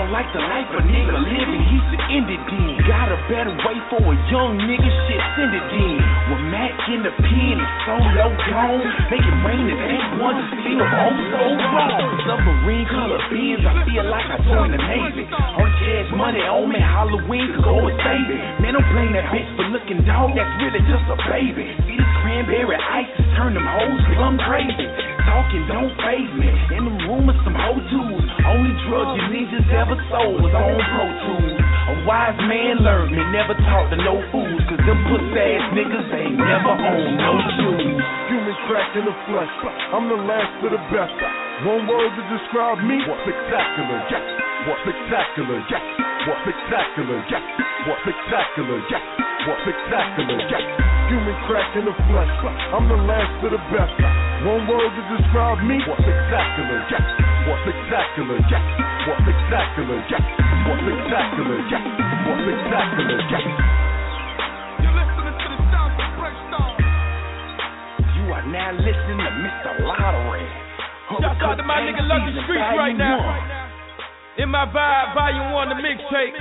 don't 0.03 0.11
like 0.11 0.27
the 0.35 0.43
life 0.43 0.67
a 0.75 0.83
nigga 0.83 1.15
living, 1.15 1.63
he 1.63 1.79
should 1.87 2.03
end 2.11 2.27
it 2.27 2.43
then. 2.51 2.75
Got 2.83 3.07
a 3.07 3.19
better 3.31 3.55
way 3.55 3.77
for 3.87 4.03
a 4.03 4.15
young 4.27 4.59
nigga, 4.59 4.91
shit, 5.07 5.23
send 5.39 5.55
it 5.55 5.63
then. 5.71 5.95
With 6.27 6.43
Mac 6.51 6.75
in 6.91 7.07
the 7.07 7.13
pen, 7.23 7.55
it's 7.55 7.75
so 7.87 7.95
low 7.95 8.35
gone. 8.35 8.83
Make 9.07 9.23
it 9.23 9.37
rain 9.47 9.63
if 9.71 9.79
ain't 9.79 10.19
one 10.19 10.35
to 10.35 10.45
feel 10.59 10.83
oh 10.83 11.15
so 11.31 11.41
wrong. 11.55 12.03
Submarine 12.27 12.87
color 12.91 13.21
beans, 13.31 13.63
I 13.63 13.79
feel 13.87 14.03
like 14.11 14.27
I 14.27 14.43
joined 14.43 14.75
the 14.75 14.81
Navy. 14.83 15.23
On 15.31 15.71
cash 15.71 16.09
money 16.11 16.43
on 16.51 16.67
me, 16.67 16.83
Halloween 16.83 17.55
could 17.55 17.63
go 17.63 17.87
and 17.87 17.95
save 18.03 18.27
it. 18.27 18.43
Man, 18.59 18.75
don't 18.75 18.87
blame 18.91 19.15
that 19.15 19.31
bitch 19.31 19.47
for 19.55 19.71
looking 19.71 20.03
dog, 20.03 20.35
that's 20.35 20.51
really 20.59 20.83
just 20.83 21.07
a 21.07 21.17
baby. 21.31 21.79
See 21.87 21.95
this 21.95 22.11
cranberry 22.19 22.75
ice 22.75 23.07
turned 23.39 23.55
them 23.55 23.63
hoes 23.63 24.03
plumb 24.19 24.35
crazy. 24.43 24.83
Talking 25.23 25.63
don't 25.71 25.93
phase 26.03 26.33
me. 26.35 26.49
In 26.75 26.83
the 26.83 26.95
room 27.07 27.27
with 27.27 27.39
some 27.47 27.55
hoe 27.55 27.79
tools. 27.79 28.25
Only 28.43 28.73
drug 28.87 29.07
you 29.15 29.23
ninjas 29.31 29.67
ever 29.71 29.95
sold 30.11 30.43
was 30.43 30.51
on 30.51 30.75
Pro 30.75 31.05
Tools. 31.23 31.59
A 31.83 31.93
wise 32.07 32.39
man 32.47 32.79
learned 32.83 33.11
me, 33.11 33.23
never 33.31 33.55
talk 33.67 33.91
to 33.91 33.97
no 33.99 34.19
fools. 34.31 34.61
Cause 34.67 34.83
them 34.83 34.99
puss 35.07 35.23
ass 35.35 35.63
niggas 35.75 36.09
ain't 36.15 36.35
never 36.39 36.73
own 36.75 37.19
no 37.19 37.31
shoes. 37.55 38.03
Human 38.31 38.57
crack 38.67 38.91
in 38.95 39.03
the 39.03 39.15
flesh. 39.27 39.53
I'm 39.91 40.07
the 40.07 40.19
last 40.27 40.63
of 40.63 40.71
the 40.71 40.81
best. 40.91 41.15
One 41.67 41.87
word 41.87 42.11
to 42.11 42.23
describe 42.27 42.79
me. 42.83 42.99
What 43.07 43.19
spectacular, 43.23 43.99
yeah. 44.11 44.23
What 44.67 44.79
spectacular, 44.83 45.59
yeah. 45.71 45.83
What 46.27 46.37
spectacular, 46.43 47.19
yeah. 47.31 47.43
What 47.87 47.99
spectacular, 48.03 48.79
yeah. 48.91 49.03
What 49.43 49.57
spectacular. 49.63 50.39
Human 51.11 51.37
crack 51.47 51.67
in 51.75 51.83
the 51.83 51.95
flesh. 52.11 52.33
I'm 52.71 52.87
the 52.87 52.99
last 53.07 53.43
of 53.43 53.51
the 53.51 53.61
best. 53.75 54.22
One 54.43 54.67
word 54.67 54.91
to 54.91 55.03
describe 55.15 55.63
me. 55.63 55.79
What 55.87 56.03
spectacular, 56.03 56.83
yeah. 56.91 57.47
What 57.47 57.63
spectacular, 57.63 58.43
yeah. 58.51 58.59
What 59.07 59.23
spectacular, 59.23 60.03
yeah. 60.11 60.19
What 60.67 60.83
spectacular, 60.83 61.59
yeah. 61.71 61.79
What 62.27 62.43
spectacular, 62.43 63.23
yeah. 63.23 63.39
You 68.03 68.35
are 68.35 68.43
now 68.51 68.75
listening 68.83 69.23
to 69.23 69.31
Mr. 69.31 69.79
Lottery. 69.87 70.43
Shout 71.23 71.39
out 71.39 71.55
to 71.55 71.63
my 71.63 71.79
nigga 71.87 72.03
Lucky 72.03 72.35
Streets 72.43 72.67
right 72.75 72.99
now. 72.99 73.23
In 74.43 74.51
my 74.51 74.67
vibe, 74.67 75.15
volume 75.15 75.55
one, 75.55 75.69
the 75.71 75.79
mixtape. 75.79 76.35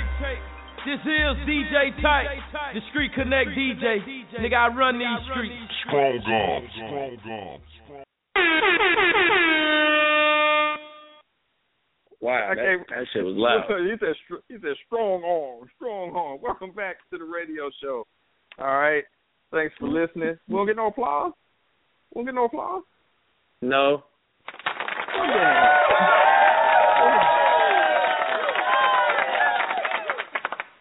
This 0.82 0.98
is 1.06 1.38
DJ 1.46 1.94
Tight, 2.02 2.42
the 2.74 2.80
Street 2.90 3.14
Connect 3.14 3.50
DJ. 3.50 4.02
Nigga, 4.42 4.58
I 4.58 4.74
run 4.74 4.98
these 4.98 5.06
streets. 5.30 5.54
Strong 5.86 6.18
gum. 6.26 6.66
Strong 6.74 7.16
gum. 7.22 7.60
Wow, 12.22 12.50
I 12.52 12.54
that, 12.54 12.76
that 12.88 13.06
shit 13.12 13.24
was 13.24 13.34
loud. 13.36 13.64
he 13.82 13.94
said 13.98 14.14
he 14.48 14.54
said 14.62 14.76
strong 14.86 15.24
arm, 15.24 15.68
strong 15.76 16.14
arm. 16.14 16.38
Welcome 16.40 16.70
back 16.72 16.96
to 17.10 17.18
the 17.18 17.24
radio 17.24 17.68
show. 17.82 18.06
All 18.58 18.78
right. 18.78 19.02
Thanks 19.50 19.74
for 19.78 19.88
listening. 19.88 20.38
We 20.48 20.54
don't 20.54 20.66
get 20.66 20.76
no 20.76 20.86
applause. 20.86 21.32
We 22.14 22.20
don't 22.20 22.26
get 22.26 22.34
no 22.36 22.44
applause. 22.44 22.84
No. 23.60 24.04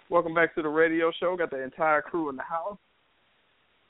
Welcome 0.10 0.34
back 0.34 0.54
to 0.56 0.62
the 0.62 0.70
radio 0.70 1.12
show. 1.20 1.36
Got 1.38 1.50
the 1.52 1.64
entire 1.64 2.02
crew 2.02 2.30
in 2.30 2.36
the 2.36 2.44
house. 2.44 2.78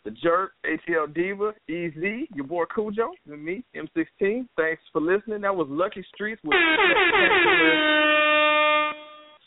The 0.04 0.12
Jerk, 0.12 0.54
ATL 0.66 1.14
Diva, 1.14 1.54
EZ, 1.70 2.28
your 2.34 2.46
boy 2.48 2.64
Cujo, 2.74 3.12
and 3.30 3.44
me, 3.44 3.64
M16. 3.76 4.48
Thanks 4.58 4.82
for 4.92 5.00
listening. 5.02 5.42
That 5.42 5.56
was 5.56 5.68
Lucky 5.70 6.04
Streets 6.14 6.42
with 6.44 6.54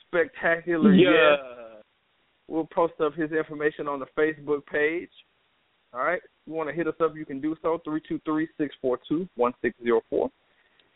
spectacular, 0.07 0.09
spectacular 0.09 0.95
Yeah. 0.95 1.11
yes. 1.11 1.39
We'll 2.47 2.67
post 2.67 3.01
up 3.01 3.15
his 3.15 3.33
information 3.33 3.89
on 3.89 3.99
the 4.01 4.07
Facebook 4.17 4.65
page. 4.67 5.11
All 5.93 6.01
right. 6.01 6.21
If 6.23 6.31
you 6.47 6.53
want 6.53 6.69
to 6.69 6.75
hit 6.75 6.87
us 6.87 6.95
up, 7.03 7.17
you 7.17 7.25
can 7.25 7.41
do 7.41 7.57
so, 7.63 7.81
323-642-1604. 7.87 10.31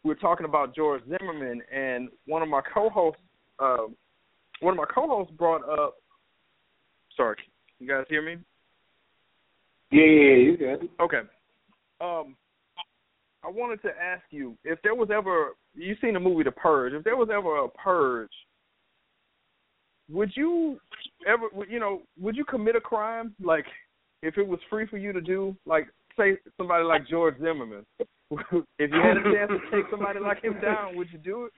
we 0.03 0.09
were 0.09 0.15
talking 0.15 0.45
about 0.45 0.75
George 0.75 1.01
Zimmerman, 1.03 1.61
and 1.73 2.09
one 2.25 2.41
of 2.41 2.49
my 2.49 2.61
co-hosts, 2.73 3.21
uh, 3.59 3.87
one 4.59 4.73
of 4.73 4.77
my 4.77 4.85
co-hosts 4.93 5.33
brought 5.37 5.61
up. 5.69 5.95
Sorry, 7.15 7.37
you 7.79 7.87
guys 7.87 8.03
hear 8.09 8.21
me? 8.21 8.41
Yeah, 9.93 10.05
yeah, 10.05 10.35
you 10.37 10.57
good. 10.57 10.89
Okay. 10.99 11.19
Um, 12.01 12.35
I 13.43 13.49
wanted 13.49 13.79
to 13.83 13.89
ask 13.89 14.23
you 14.31 14.57
if 14.63 14.79
there 14.81 14.95
was 14.95 15.09
ever 15.13 15.49
you 15.75 15.95
seen 16.01 16.15
the 16.15 16.19
movie 16.19 16.43
The 16.43 16.51
Purge. 16.51 16.93
If 16.93 17.03
there 17.03 17.15
was 17.15 17.29
ever 17.31 17.63
a 17.63 17.69
purge, 17.69 18.31
would 20.09 20.31
you 20.35 20.79
ever 21.27 21.45
you 21.69 21.79
know 21.79 22.01
would 22.19 22.35
you 22.35 22.43
commit 22.43 22.75
a 22.75 22.81
crime 22.81 23.35
like 23.39 23.65
if 24.23 24.39
it 24.39 24.47
was 24.47 24.59
free 24.67 24.87
for 24.87 24.97
you 24.97 25.13
to 25.13 25.21
do 25.21 25.55
like 25.67 25.85
say 26.17 26.37
somebody 26.57 26.83
like 26.83 27.07
George 27.07 27.35
Zimmerman? 27.39 27.85
if 27.99 28.89
you 28.91 28.99
had 28.99 29.17
a 29.17 29.23
chance 29.23 29.51
to 29.51 29.75
take 29.75 29.85
somebody 29.91 30.19
like 30.19 30.43
him 30.43 30.59
down, 30.59 30.95
would 30.95 31.11
you 31.11 31.19
do 31.19 31.45
it? 31.45 31.51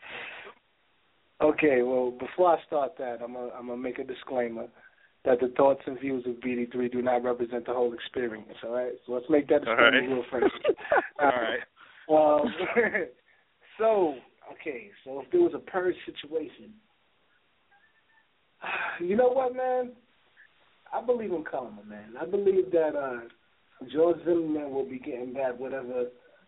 Okay, 1.41 1.83
well, 1.83 2.11
before 2.11 2.57
I 2.57 2.63
start 2.67 2.97
that, 2.97 3.19
I'm 3.23 3.31
gonna 3.31 3.51
I'm 3.57 3.67
gonna 3.67 3.77
make 3.77 3.99
a 3.99 4.03
disclaimer 4.03 4.67
that 5.25 5.39
the 5.39 5.53
thoughts 5.57 5.81
and 5.85 5.99
views 5.99 6.25
of 6.27 6.35
BD3 6.35 6.91
do 6.91 7.01
not 7.01 7.23
represent 7.23 7.65
the 7.65 7.73
whole 7.73 7.93
experience. 7.93 8.53
All 8.63 8.71
right, 8.71 8.93
so 9.05 9.13
let's 9.13 9.25
make 9.29 9.47
that 9.49 9.65
right. 9.65 9.93
real 9.93 10.23
first. 10.31 10.53
All 11.19 11.27
right. 11.27 12.41
Um, 12.41 12.53
so 13.79 14.15
okay, 14.53 14.89
so 15.03 15.21
if 15.21 15.31
there 15.31 15.41
was 15.41 15.53
a 15.55 15.59
purge 15.59 15.95
situation, 16.05 16.73
you 18.99 19.15
know 19.15 19.29
what, 19.29 19.55
man? 19.55 19.93
I 20.93 21.03
believe 21.03 21.31
in 21.31 21.43
karma, 21.43 21.83
man. 21.87 22.13
I 22.19 22.25
believe 22.25 22.71
that 22.71 22.95
uh 22.95 23.21
George 23.91 24.17
Zimmerman 24.23 24.71
will 24.71 24.87
be 24.87 24.99
getting 24.99 25.33
back 25.33 25.59
whatever 25.59 26.05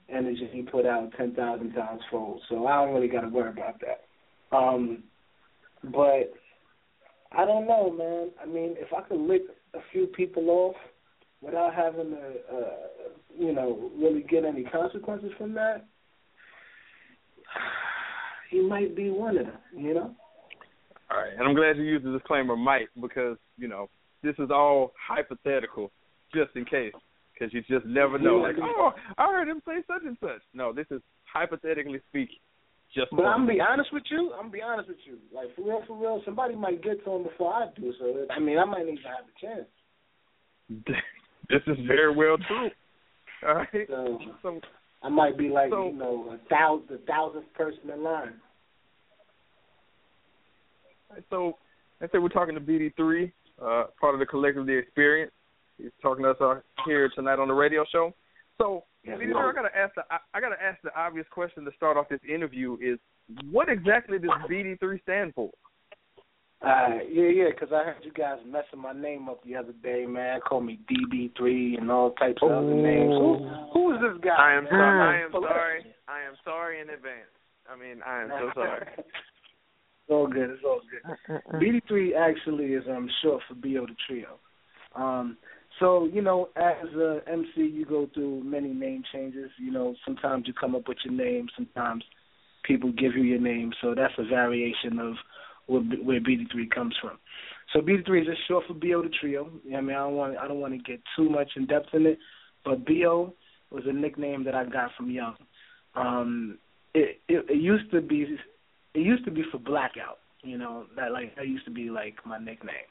energy 0.10 0.50
he 0.52 0.62
put 0.62 0.86
out 0.86 1.12
ten 1.18 1.34
thousand 1.34 1.74
times 1.74 2.02
fold. 2.12 2.42
So 2.50 2.68
I 2.68 2.86
don't 2.86 2.94
really 2.94 3.10
got 3.10 3.22
to 3.22 3.30
worry 3.30 3.50
about 3.50 3.82
that. 3.82 4.56
Um, 4.56 5.04
but 5.84 6.32
I 7.32 7.46
don't 7.46 7.68
know, 7.68 7.92
man. 7.92 8.30
I 8.42 8.46
mean, 8.46 8.76
if 8.78 8.94
I 8.94 9.02
could 9.02 9.20
lick 9.20 9.44
a 9.74 9.80
few 9.92 10.08
people 10.08 10.50
off 10.50 10.76
without 11.42 11.74
having 11.74 12.12
to, 12.12 12.18
uh, 12.18 12.70
you 13.38 13.54
know, 13.54 13.92
really 13.98 14.24
get 14.24 14.46
any 14.46 14.64
consequences 14.64 15.32
from 15.38 15.54
that, 15.54 15.86
he 18.50 18.62
might 18.62 18.96
be 18.96 19.10
one 19.10 19.38
of 19.38 19.46
them. 19.46 19.58
You 19.76 19.94
know. 19.94 20.16
All 21.10 21.18
right, 21.18 21.34
and 21.38 21.48
I'm 21.48 21.56
glad 21.56 21.78
you 21.78 21.84
used 21.84 22.06
the 22.06 22.12
disclaimer, 22.12 22.56
Mike, 22.56 22.90
because 23.00 23.38
you 23.58 23.68
know 23.68 23.90
this 24.24 24.36
is 24.40 24.50
all 24.52 24.94
hypothetical, 25.08 25.92
just 26.34 26.56
in 26.56 26.66
case, 26.66 26.94
because 27.34 27.54
you 27.54 27.62
just 27.62 27.86
never 27.86 28.20
know. 28.20 28.38
Like, 28.38 28.56
oh, 28.62 28.92
I 29.18 29.28
heard 29.28 29.48
him 29.48 29.62
say 29.66 29.84
such 29.88 30.04
and 30.06 30.18
such. 30.20 30.42
No, 30.54 30.74
this 30.74 30.88
is 30.92 31.02
hypothetically 31.32 32.02
speaking. 32.10 32.40
Just 32.98 33.12
But 33.12 33.26
I'm 33.26 33.42
gonna 33.42 33.54
be 33.54 33.62
honest 33.62 33.94
with 33.94 34.04
you. 34.10 34.32
I'm 34.34 34.46
gonna 34.46 34.50
be 34.50 34.62
honest 34.64 34.90
with 34.90 34.98
you. 35.06 35.20
Like 35.32 35.56
for 35.56 35.62
real, 35.62 35.84
for 35.86 35.96
real, 35.96 36.20
somebody 36.26 36.56
might 36.56 36.82
get 36.84 37.04
to 37.06 37.12
him 37.12 37.24
before 37.24 37.54
I 37.54 37.68
do. 37.80 37.94
So 38.00 38.26
I 38.32 38.40
mean, 38.40 38.58
I 38.58 38.66
might 38.66 38.80
not 38.80 38.88
even 38.88 38.98
have 39.04 39.26
a 39.30 39.46
chance. 39.46 39.68
this 41.50 41.62
is 41.68 41.78
very 41.86 42.16
well 42.16 42.38
true. 42.48 42.70
All 43.48 43.54
right. 43.56 43.88
So, 43.88 44.20
So 44.42 44.62
I 45.04 45.10
might 45.10 45.38
be 45.38 45.48
like 45.50 45.70
So- 45.70 45.90
you 45.90 45.94
know 45.94 46.36
a 46.36 46.50
thousand, 46.50 46.88
the 46.90 46.98
thousandth 47.06 47.54
person 47.54 47.92
in 47.94 48.04
line. 48.04 48.34
So, 51.30 51.54
let's 52.02 52.12
say 52.12 52.18
we're 52.18 52.30
talking 52.30 52.56
to 52.56 52.62
BD3, 52.62 53.32
uh, 53.62 53.86
part 54.00 54.14
of 54.14 54.20
the 54.20 54.26
collective 54.26 54.68
Experience. 54.68 55.32
He's 55.78 55.92
talking 56.02 56.24
to 56.26 56.32
us 56.32 56.64
here 56.86 57.10
tonight 57.16 57.40
on 57.40 57.48
the 57.48 57.54
radio 57.54 57.86
show. 57.92 58.14
So, 58.58 58.84
BD3, 59.06 59.36
I 59.36 59.54
gotta 59.54 59.76
ask 59.78 59.94
the 59.96 60.04
I, 60.10 60.18
I 60.34 60.42
gotta 60.42 60.62
ask 60.62 60.82
the 60.84 60.96
obvious 61.00 61.26
question 61.32 61.64
to 61.66 61.72
start 61.76 61.98
off 61.98 62.10
this 62.10 62.20
interview 62.28 62.78
is 62.82 63.00
what 63.52 63.70
exactly 63.70 64.20
does 64.20 64.32
BD3 64.50 65.02
stand 65.04 65.34
for? 65.36 65.50
Uh, 66.62 67.00
yeah, 67.08 67.30
yeah, 67.30 67.52
'cause 67.52 67.72
I 67.72 67.84
heard 67.84 68.04
you 68.04 68.12
guys 68.12 68.40
messing 68.44 68.80
my 68.80 68.92
name 68.92 69.30
up 69.30 69.44
the 69.44 69.56
other 69.56 69.74
day, 69.84 70.08
man. 70.08 70.42
Call 70.42 70.60
me 70.62 70.80
DB3 70.90 71.78
and 71.78 71.92
all 71.92 72.12
types 72.12 72.42
of 72.42 72.50
other 72.52 72.74
names. 72.74 73.14
Who, 73.14 73.48
who 73.74 73.94
is 73.94 74.02
this 74.02 74.18
guy? 74.24 74.36
I 74.36 74.54
am 74.54 74.64
man? 74.64 74.74
sorry. 74.74 75.22
I 75.22 75.24
am 75.24 75.32
sorry. 75.32 75.96
I 76.08 76.22
am 76.22 76.34
sorry 76.44 76.80
in 76.82 76.90
advance. 76.90 77.30
I 77.70 77.76
mean, 77.76 78.02
I 78.02 78.24
am 78.24 78.30
so 78.40 78.52
sorry. 78.56 78.88
It's 78.98 80.10
all 80.10 80.26
good. 80.26 80.50
It's 80.50 80.64
all 80.66 80.82
good. 80.90 81.42
BD3 81.62 82.16
actually 82.16 82.74
is 82.74 82.84
um 82.90 83.08
short 83.22 83.44
for 83.48 83.54
BO 83.54 83.86
the 83.86 83.96
Trio. 84.08 84.40
Um, 84.96 85.38
so 85.80 86.06
you 86.12 86.22
know, 86.22 86.50
as 86.56 86.88
a 86.96 87.22
MC, 87.28 87.62
you 87.62 87.86
go 87.86 88.10
through 88.14 88.44
many 88.44 88.74
name 88.74 89.04
changes. 89.14 89.52
You 89.58 89.72
know, 89.72 89.96
sometimes 90.06 90.46
you 90.48 90.54
come 90.54 90.76
up 90.76 90.88
with 90.88 90.98
your 91.04 91.14
name. 91.14 91.48
Sometimes 91.56 92.04
people 92.64 92.92
give 92.92 93.16
you 93.16 93.24
your 93.24 93.40
name. 93.40 93.72
So 93.82 93.94
that's 93.96 94.14
a 94.18 94.24
variation 94.24 95.00
of 95.00 95.16
where, 95.68 95.82
where 95.82 96.20
BD3 96.20 96.70
comes 96.74 96.96
from. 97.02 97.18
So 97.74 97.80
BD3 97.82 98.22
is 98.22 98.28
just 98.28 98.48
short 98.48 98.66
for 98.68 98.74
BO 98.74 99.04
the 99.04 99.10
Trio. 99.20 99.50
I 99.76 99.82
mean, 99.82 99.96
I 99.96 100.00
don't 100.00 100.16
want 100.16 100.38
I 100.38 100.48
don't 100.48 100.60
want 100.60 100.74
to 100.74 100.80
get 100.80 101.02
too 101.16 101.30
much 101.30 101.50
in 101.56 101.66
depth 101.68 101.94
in 101.94 102.06
it, 102.06 102.20
but 102.64 102.86
BO 102.86 103.34
was 103.72 103.84
a 103.86 103.94
nickname 103.94 104.44
that 104.46 104.56
I 104.56 104.64
got 104.66 104.92
from 104.98 105.12
young. 105.12 105.36
Um, 105.96 106.58
it, 106.94 107.20
it 107.28 107.46
it 107.50 107.62
used 107.62 107.92
to 107.92 108.02
be 108.02 108.38
it 108.94 109.00
used 109.00 109.26
to 109.26 109.32
be 109.32 109.44
for 109.52 109.58
blackout. 109.58 110.20
You 110.44 110.58
know 110.58 110.86
that 110.96 111.12
like 111.12 111.36
that 111.36 111.48
used 111.48 111.66
to 111.66 111.72
be 111.72 111.90
like 111.90 112.16
my 112.26 112.38
nickname, 112.38 112.88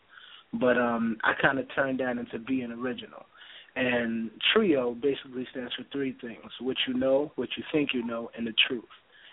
but 0.52 0.78
um 0.78 1.16
I 1.24 1.32
kind 1.40 1.58
of 1.58 1.66
turned 1.74 2.00
that 2.00 2.16
into 2.18 2.38
being 2.38 2.72
original. 2.72 3.26
And 3.74 4.30
trio 4.54 4.94
basically 4.94 5.46
stands 5.50 5.74
for 5.74 5.84
three 5.92 6.16
things: 6.20 6.50
what 6.60 6.76
you 6.88 6.94
know, 6.94 7.32
what 7.36 7.48
you 7.56 7.64
think 7.72 7.90
you 7.92 8.04
know, 8.04 8.30
and 8.36 8.46
the 8.46 8.54
truth. 8.66 8.84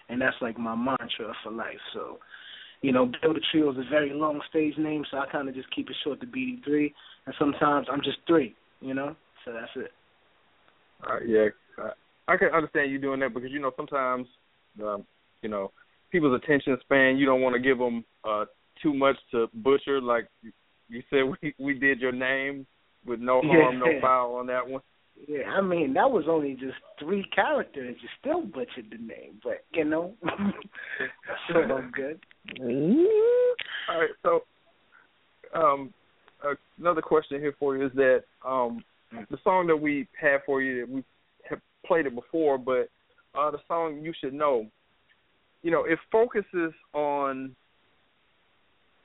And 0.10 0.22
that's 0.22 0.36
like 0.42 0.58
my 0.60 0.76
mantra 0.76 1.34
for 1.44 1.52
life. 1.52 1.80
So, 1.94 2.18
you 2.82 2.92
know, 2.92 3.06
Bill 3.06 3.34
the 3.34 3.40
Trio 3.52 3.72
is 3.72 3.78
a 3.78 3.90
very 3.90 4.12
long 4.12 4.42
stage 4.50 4.78
name, 4.78 5.06
so 5.10 5.18
I 5.18 5.28
kind 5.32 5.48
of 5.48 5.56
just 5.56 5.74
keep 5.74 5.90
it 5.90 5.96
short 6.04 6.20
to 6.20 6.28
BD3. 6.28 6.94
And 7.26 7.34
sometimes 7.40 7.88
I'm 7.90 8.02
just 8.02 8.18
three. 8.28 8.54
You 8.82 8.94
know, 8.94 9.16
so 9.46 9.54
that's 9.54 9.72
it. 9.78 9.92
Uh, 11.08 11.20
yeah, 11.26 11.48
uh, 11.82 11.92
I 12.28 12.36
can 12.36 12.50
understand 12.50 12.92
you 12.92 13.00
doing 13.00 13.22
that 13.22 13.34
because 13.34 13.50
you 13.50 13.62
know 13.62 13.72
sometimes, 13.78 14.28
um, 14.84 15.06
you 15.42 15.48
know, 15.48 15.72
people's 16.12 16.40
attention 16.42 16.78
span 16.82 17.18
you 17.18 17.26
don't 17.26 17.42
want 17.42 17.56
to 17.56 17.62
give 17.62 17.78
them 17.78 18.04
uh, 18.24 18.46
too 18.82 18.94
much 18.94 19.16
to 19.32 19.48
butcher. 19.54 20.02
Like 20.02 20.28
you, 20.90 21.02
said, 21.10 21.24
we 21.24 21.54
we 21.60 21.74
did 21.80 22.00
your 22.00 22.12
name 22.12 22.66
with 23.06 23.20
no 23.20 23.42
harm, 23.42 23.80
no 23.80 23.86
foul 24.02 24.36
on 24.36 24.48
that 24.48 24.68
one. 24.68 24.82
Yeah, 25.28 25.44
I 25.46 25.62
mean 25.62 25.94
that 25.94 26.10
was 26.10 26.26
only 26.28 26.54
just 26.54 26.76
three 27.00 27.26
characters. 27.34 27.96
You 28.02 28.10
still 28.20 28.42
butchered 28.42 28.92
the 28.92 28.98
name, 28.98 29.40
but 29.44 29.64
you 29.72 29.86
know, 29.86 30.14
I'm 31.56 31.92
good. 31.92 32.20
All 33.90 34.00
right, 34.00 34.10
so 34.24 34.44
um, 35.54 35.94
uh, 36.44 36.56
another 36.80 37.02
question 37.02 37.40
here 37.40 37.54
for 37.60 37.78
you 37.78 37.86
is 37.86 37.92
that 37.96 38.24
um, 38.46 38.84
the 39.30 39.38
song 39.44 39.68
that 39.68 39.78
we 39.78 40.08
have 40.20 40.42
for 40.46 40.62
you, 40.62 40.88
we 40.90 41.04
have 41.50 41.60
played 41.86 42.06
it 42.06 42.16
before, 42.16 42.58
but 42.58 42.90
uh, 43.36 43.52
the 43.52 43.60
song 43.68 44.02
you 44.02 44.14
should 44.20 44.34
know. 44.34 44.68
You 45.62 45.72
know, 45.72 45.86
it 45.86 46.00
focuses 46.12 46.74
on, 46.94 47.56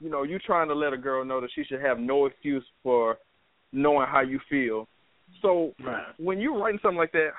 you 0.00 0.10
know, 0.10 0.22
you 0.22 0.38
trying 0.38 0.68
to 0.68 0.74
let 0.74 0.92
a 0.92 0.96
girl 0.96 1.24
know 1.24 1.40
that 1.40 1.50
she 1.54 1.64
should 1.64 1.80
have 1.80 1.98
no 1.98 2.26
excuse 2.26 2.64
for 2.82 3.18
knowing 3.72 4.06
how 4.08 4.20
you 4.20 4.40
feel. 4.48 4.86
So 5.42 5.74
right. 5.84 6.06
when 6.18 6.38
you're 6.38 6.58
writing 6.58 6.80
something 6.82 6.98
like 6.98 7.12
that, 7.12 7.30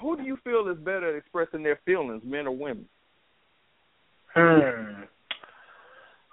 who 0.00 0.16
do 0.16 0.22
you 0.22 0.36
feel 0.42 0.68
is 0.68 0.78
better 0.78 1.10
at 1.10 1.16
expressing 1.16 1.62
their 1.62 1.78
feelings, 1.84 2.22
men 2.24 2.46
or 2.46 2.56
women? 2.56 2.86
Hmm. 4.34 5.04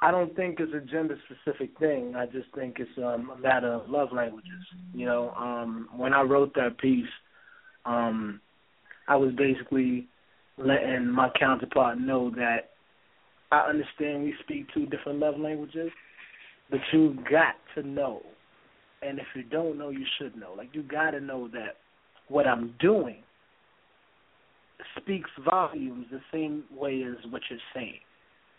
I 0.04 0.10
don't 0.10 0.36
think 0.36 0.60
it's 0.60 0.74
a 0.74 0.80
gender 0.80 1.16
specific 1.26 1.78
thing. 1.78 2.16
I 2.16 2.26
just 2.26 2.48
think 2.56 2.78
it's 2.80 2.90
um, 2.98 3.32
a 3.38 3.40
matter 3.40 3.72
of 3.72 3.88
love 3.88 4.10
languages. 4.12 4.66
You 4.96 5.06
know, 5.06 5.30
um, 5.32 5.90
when 5.96 6.12
I 6.12 6.22
wrote 6.22 6.56
that 6.56 6.80
piece, 6.80 7.06
um, 7.86 8.42
I 9.08 9.16
was 9.16 9.32
basically 9.38 10.08
letting 10.58 11.08
my 11.08 11.30
counterpart 11.40 12.00
know 12.00 12.32
that 12.32 12.71
I 13.52 13.60
understand 13.68 14.24
we 14.24 14.34
speak 14.44 14.68
two 14.74 14.86
different 14.86 15.20
love 15.20 15.38
languages, 15.38 15.92
but 16.70 16.80
you 16.94 17.18
got 17.30 17.56
to 17.76 17.88
know. 17.88 18.22
And 19.02 19.20
if 19.20 19.26
you 19.36 19.44
don't 19.44 19.78
know, 19.78 19.90
you 19.90 20.06
should 20.18 20.36
know. 20.36 20.54
Like 20.56 20.70
you 20.74 20.84
got 20.84 21.12
to 21.12 21.20
know 21.20 21.48
that 21.50 21.78
what 22.28 22.48
I'm 22.48 22.74
doing 22.80 23.24
speaks 24.98 25.30
volumes 25.50 26.06
the 26.12 26.22
same 26.32 26.64
way 26.76 27.04
as 27.04 27.32
what 27.32 27.42
you're 27.50 27.60
saying. 27.74 28.00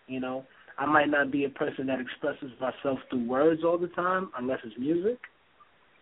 You 0.09 0.21
know, 0.21 0.45
I 0.79 0.87
might 0.87 1.09
not 1.09 1.31
be 1.31 1.45
a 1.45 1.49
person 1.49 1.87
that 1.87 2.01
expresses 2.01 2.51
myself 2.61 2.99
through 3.09 3.27
words 3.27 3.63
all 3.65 3.79
the 3.79 3.89
time, 3.89 4.31
unless 4.39 4.59
it's 4.65 4.79
music. 4.79 5.19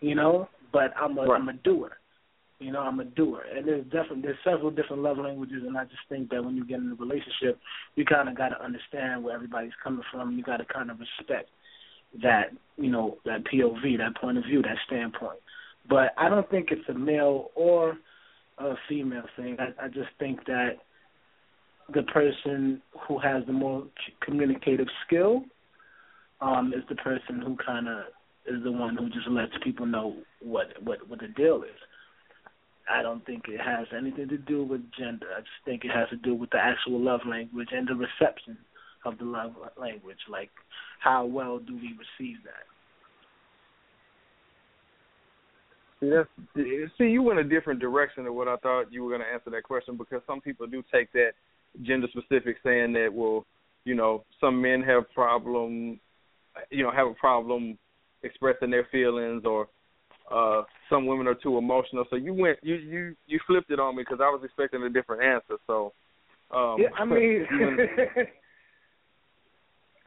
You 0.01 0.15
know, 0.15 0.49
but 0.73 0.93
I'm 1.01 1.17
a 1.19 1.27
right. 1.27 1.41
am 1.41 1.49
a 1.49 1.53
doer. 1.53 1.93
You 2.61 2.73
know, 2.73 2.81
I'm 2.81 3.01
a 3.01 3.05
doer, 3.05 3.43
and 3.57 3.67
there's 3.67 3.85
definitely 3.85 4.21
there's 4.23 4.37
several 4.45 4.71
different 4.71 5.03
love 5.03 5.17
languages, 5.17 5.63
and 5.67 5.79
I 5.79 5.85
just 5.85 6.03
think 6.11 6.29
that 6.31 6.45
when 6.45 6.57
you 6.57 6.67
get 6.67 6.79
in 6.79 6.93
a 6.93 6.95
relationship, 6.95 7.59
you 7.97 8.05
kind 8.05 8.29
of 8.29 8.37
got 8.37 8.51
to 8.51 8.63
understand 8.63 9.25
where 9.25 9.35
everybody's 9.35 9.73
coming 9.83 10.03
from. 10.13 10.37
You 10.37 10.45
got 10.45 10.59
to 10.59 10.67
kind 10.67 10.91
of 10.91 10.99
respect 11.01 11.49
that, 12.23 12.51
you 12.77 12.91
know, 12.91 13.17
that 13.25 13.45
POV, 13.45 13.97
that 13.99 14.15
point 14.21 14.37
of 14.37 14.45
view, 14.45 14.61
that 14.63 14.77
standpoint. 14.87 15.39
But 15.89 16.13
I 16.19 16.29
don't 16.29 16.49
think 16.51 16.69
it's 16.71 16.87
a 16.91 16.95
male 16.95 17.51
or 17.55 17.97
a 18.59 18.75
female 18.89 19.25
thing. 19.37 19.57
I, 19.59 19.87
I 19.87 19.89
just 19.89 20.11
think 20.19 20.45
that 20.47 20.73
the 21.95 22.03
person 22.03 22.83
who 23.09 23.19
has 23.19 23.45
the 23.47 23.53
more 23.53 23.85
communicative 24.23 24.89
skill 25.07 25.45
um, 26.41 26.73
is 26.75 26.83
the 26.89 26.95
person 26.97 27.41
who 27.41 27.57
kind 27.65 27.89
of 27.89 28.05
is 28.47 28.63
the 28.65 28.73
one 28.73 28.97
who 28.97 29.09
just 29.09 29.29
lets 29.29 29.53
people 29.63 29.87
know 29.87 30.17
what 30.41 30.69
what 30.83 31.09
what 31.09 31.21
the 31.21 31.29
deal 31.29 31.63
is. 31.63 31.79
I 32.91 33.03
don't 33.03 33.25
think 33.25 33.45
it 33.49 33.61
has 33.61 33.87
anything 33.97 34.29
to 34.29 34.39
do 34.39 34.65
with 34.65 34.81
gender. 34.99 35.27
I 35.37 35.41
just 35.41 35.51
think 35.65 35.85
it 35.85 35.91
has 35.93 36.09
to 36.11 36.17
do 36.17 36.35
with 36.35 36.51
the 36.51 36.59
actual 36.59 37.01
love 37.01 37.21
language 37.29 37.69
and 37.73 37.87
the 37.87 37.95
reception 37.95 38.59
of 39.05 39.19
the 39.19 39.25
love 39.25 39.53
language. 39.79 40.19
Like, 40.29 40.51
how 41.01 41.25
well 41.25 41.59
do 41.59 41.75
we 41.75 41.95
receive 41.97 42.39
that? 42.45 42.67
See, 46.57 46.87
see, 46.97 47.05
you 47.05 47.23
went 47.23 47.39
a 47.39 47.45
different 47.45 47.79
direction 47.79 48.25
than 48.25 48.35
what 48.35 48.49
I 48.49 48.57
thought 48.57 48.91
you 48.91 49.05
were 49.05 49.11
going 49.11 49.21
to 49.21 49.33
answer 49.33 49.51
that 49.51 49.65
question 49.65 49.97
because 49.97 50.23
some 50.27 50.41
people 50.41 50.67
do 50.67 50.83
take 50.93 51.13
that 51.13 51.33
gender 51.83 52.09
specific, 52.11 52.57
saying 52.65 52.95
that 52.95 53.13
well, 53.13 53.45
you 53.85 53.95
know, 53.95 54.25
some 54.41 54.61
men 54.61 54.83
have 54.83 55.11
problem, 55.13 56.01
you 56.71 56.83
know, 56.83 56.91
have 56.91 57.07
a 57.09 57.15
problem 57.15 57.79
expressing 58.23 58.71
their 58.71 58.89
feelings, 58.91 59.43
or 59.45 59.69
uh 60.31 60.63
some 60.89 61.07
women 61.07 61.27
are 61.27 61.35
too 61.35 61.59
emotional. 61.59 62.05
So 62.11 62.17
you 62.17 62.35
went, 62.35 62.59
you 62.63 62.75
you 62.75 63.17
you 63.27 63.41
flipped 63.47 63.71
it 63.71 63.81
on 63.81 63.97
me 63.97 64.03
because 64.03 64.21
I 64.21 64.29
was 64.29 64.43
expecting 64.45 64.83
a 64.83 64.91
different 64.91 65.23
answer. 65.23 65.57
So, 65.67 65.93
um, 66.51 66.77
yeah, 66.79 66.89
I 66.99 67.05
mean, 67.05 67.47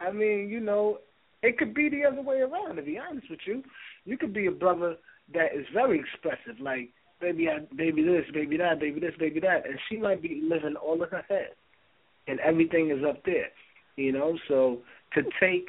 I 0.00 0.12
mean, 0.12 0.48
you 0.48 0.60
know, 0.60 0.98
it 1.42 1.58
could 1.58 1.74
be 1.74 1.88
the 1.88 2.04
other 2.04 2.22
way 2.22 2.40
around. 2.40 2.76
To 2.76 2.82
be 2.82 2.98
honest 2.98 3.28
with 3.30 3.40
you, 3.46 3.62
you 4.04 4.16
could 4.16 4.32
be 4.32 4.46
a 4.46 4.50
brother 4.50 4.96
that 5.32 5.54
is 5.54 5.66
very 5.72 5.98
expressive, 6.00 6.60
like 6.60 6.90
baby, 7.20 7.48
I, 7.48 7.60
baby 7.74 8.02
this, 8.02 8.24
baby 8.32 8.56
that, 8.58 8.80
baby 8.80 9.00
this, 9.00 9.14
baby 9.18 9.40
that, 9.40 9.66
and 9.66 9.78
she 9.88 9.96
might 9.96 10.22
be 10.22 10.42
living 10.48 10.76
all 10.76 11.02
in 11.02 11.08
her 11.08 11.24
head, 11.28 11.50
and 12.28 12.38
everything 12.40 12.90
is 12.90 13.04
up 13.06 13.24
there, 13.24 13.48
you 13.96 14.12
know. 14.12 14.38
So 14.48 14.78
to 15.14 15.22
take 15.40 15.68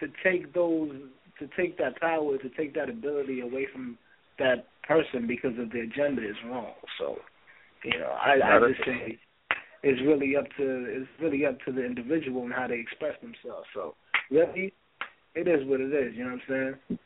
to 0.00 0.08
take 0.24 0.52
those 0.52 0.90
to 1.38 1.48
take 1.56 1.78
that 1.78 2.00
power, 2.00 2.38
to 2.38 2.48
take 2.50 2.74
that 2.74 2.88
ability 2.88 3.40
away 3.40 3.66
from 3.72 3.98
that 4.38 4.66
person 4.86 5.26
because 5.26 5.58
of 5.58 5.72
their 5.72 5.86
gender 5.86 6.24
is 6.24 6.36
wrong. 6.46 6.72
So, 6.98 7.16
you 7.84 7.98
know, 7.98 8.10
I, 8.10 8.56
I 8.56 8.58
just 8.68 8.84
say 8.84 9.18
it's 9.82 10.00
really 10.02 10.36
up 10.36 10.46
to 10.58 10.86
it's 10.88 11.08
really 11.20 11.46
up 11.46 11.58
to 11.66 11.72
the 11.72 11.84
individual 11.84 12.44
and 12.44 12.52
how 12.52 12.66
they 12.66 12.78
express 12.78 13.14
themselves. 13.20 13.66
So 13.74 13.94
really, 14.30 14.72
it 15.34 15.48
is 15.48 15.66
what 15.66 15.80
it 15.80 15.92
is. 15.92 16.14
You 16.14 16.24
know 16.24 16.38
what 16.48 16.56
I'm 16.56 16.76
saying? 16.88 16.98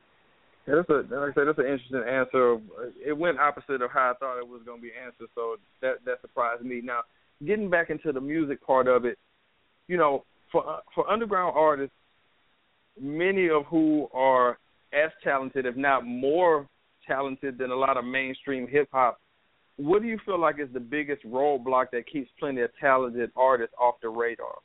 Yeah, 0.66 0.74
that's 0.76 0.88
a 0.90 1.14
like 1.14 1.32
I 1.32 1.34
said, 1.34 1.46
that's 1.48 1.58
an 1.58 1.66
interesting 1.66 2.04
answer. 2.08 2.58
It 3.04 3.16
went 3.16 3.38
opposite 3.38 3.82
of 3.82 3.90
how 3.92 4.12
I 4.12 4.18
thought 4.18 4.38
it 4.38 4.46
was 4.46 4.62
going 4.64 4.78
to 4.78 4.82
be 4.82 4.92
answered, 4.94 5.28
so 5.34 5.56
that 5.82 6.04
that 6.04 6.20
surprised 6.20 6.62
me. 6.62 6.80
Now, 6.82 7.00
getting 7.44 7.70
back 7.70 7.90
into 7.90 8.12
the 8.12 8.20
music 8.20 8.64
part 8.64 8.86
of 8.86 9.04
it, 9.04 9.18
you 9.88 9.96
know, 9.96 10.24
for 10.52 10.80
for 10.94 11.08
underground 11.10 11.54
artists, 11.56 11.96
many 13.00 13.48
of 13.48 13.64
who 13.66 14.08
are 14.12 14.58
as 14.92 15.10
talented, 15.22 15.66
if 15.66 15.76
not 15.76 16.04
more 16.06 16.66
talented 17.06 17.58
than 17.58 17.70
a 17.70 17.76
lot 17.76 17.96
of 17.96 18.04
mainstream 18.04 18.66
hip 18.68 18.88
hop, 18.92 19.20
what 19.76 20.02
do 20.02 20.08
you 20.08 20.18
feel 20.26 20.38
like 20.38 20.56
is 20.58 20.68
the 20.72 20.80
biggest 20.80 21.24
roadblock 21.24 21.86
that 21.92 22.06
keeps 22.06 22.30
plenty 22.38 22.60
of 22.60 22.70
talented 22.78 23.30
artists 23.36 23.74
off 23.80 23.94
the 24.02 24.08
radar? 24.08 24.56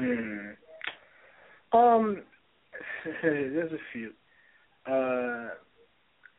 Mm. 0.00 0.56
Um, 1.72 2.22
there's 3.22 3.72
a 3.72 3.78
few. 3.92 4.10
Uh, 4.86 5.50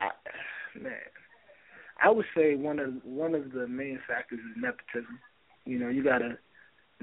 I, 0.01 0.09
man, 0.79 0.93
I 2.03 2.09
would 2.11 2.25
say 2.35 2.55
one 2.55 2.79
of 2.79 2.93
one 3.03 3.33
of 3.33 3.51
the 3.51 3.67
main 3.67 3.99
factors 4.07 4.39
is 4.39 4.61
nepotism. 4.61 5.19
You 5.65 5.79
know, 5.79 5.89
you 5.89 6.03
gotta 6.03 6.37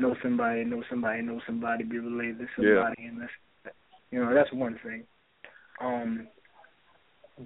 know 0.03 0.15
somebody, 0.23 0.65
know 0.65 0.83
somebody, 0.91 1.23
know 1.23 1.41
somebody, 1.47 1.85
be 1.85 1.99
related 1.99 2.39
to 2.39 2.47
somebody, 2.57 3.03
yeah. 3.03 3.09
and 3.09 3.21
that's 3.23 3.75
you 4.11 4.23
know 4.23 4.35
that's 4.35 4.53
one 4.53 4.79
thing. 4.85 5.05
Um, 5.81 6.29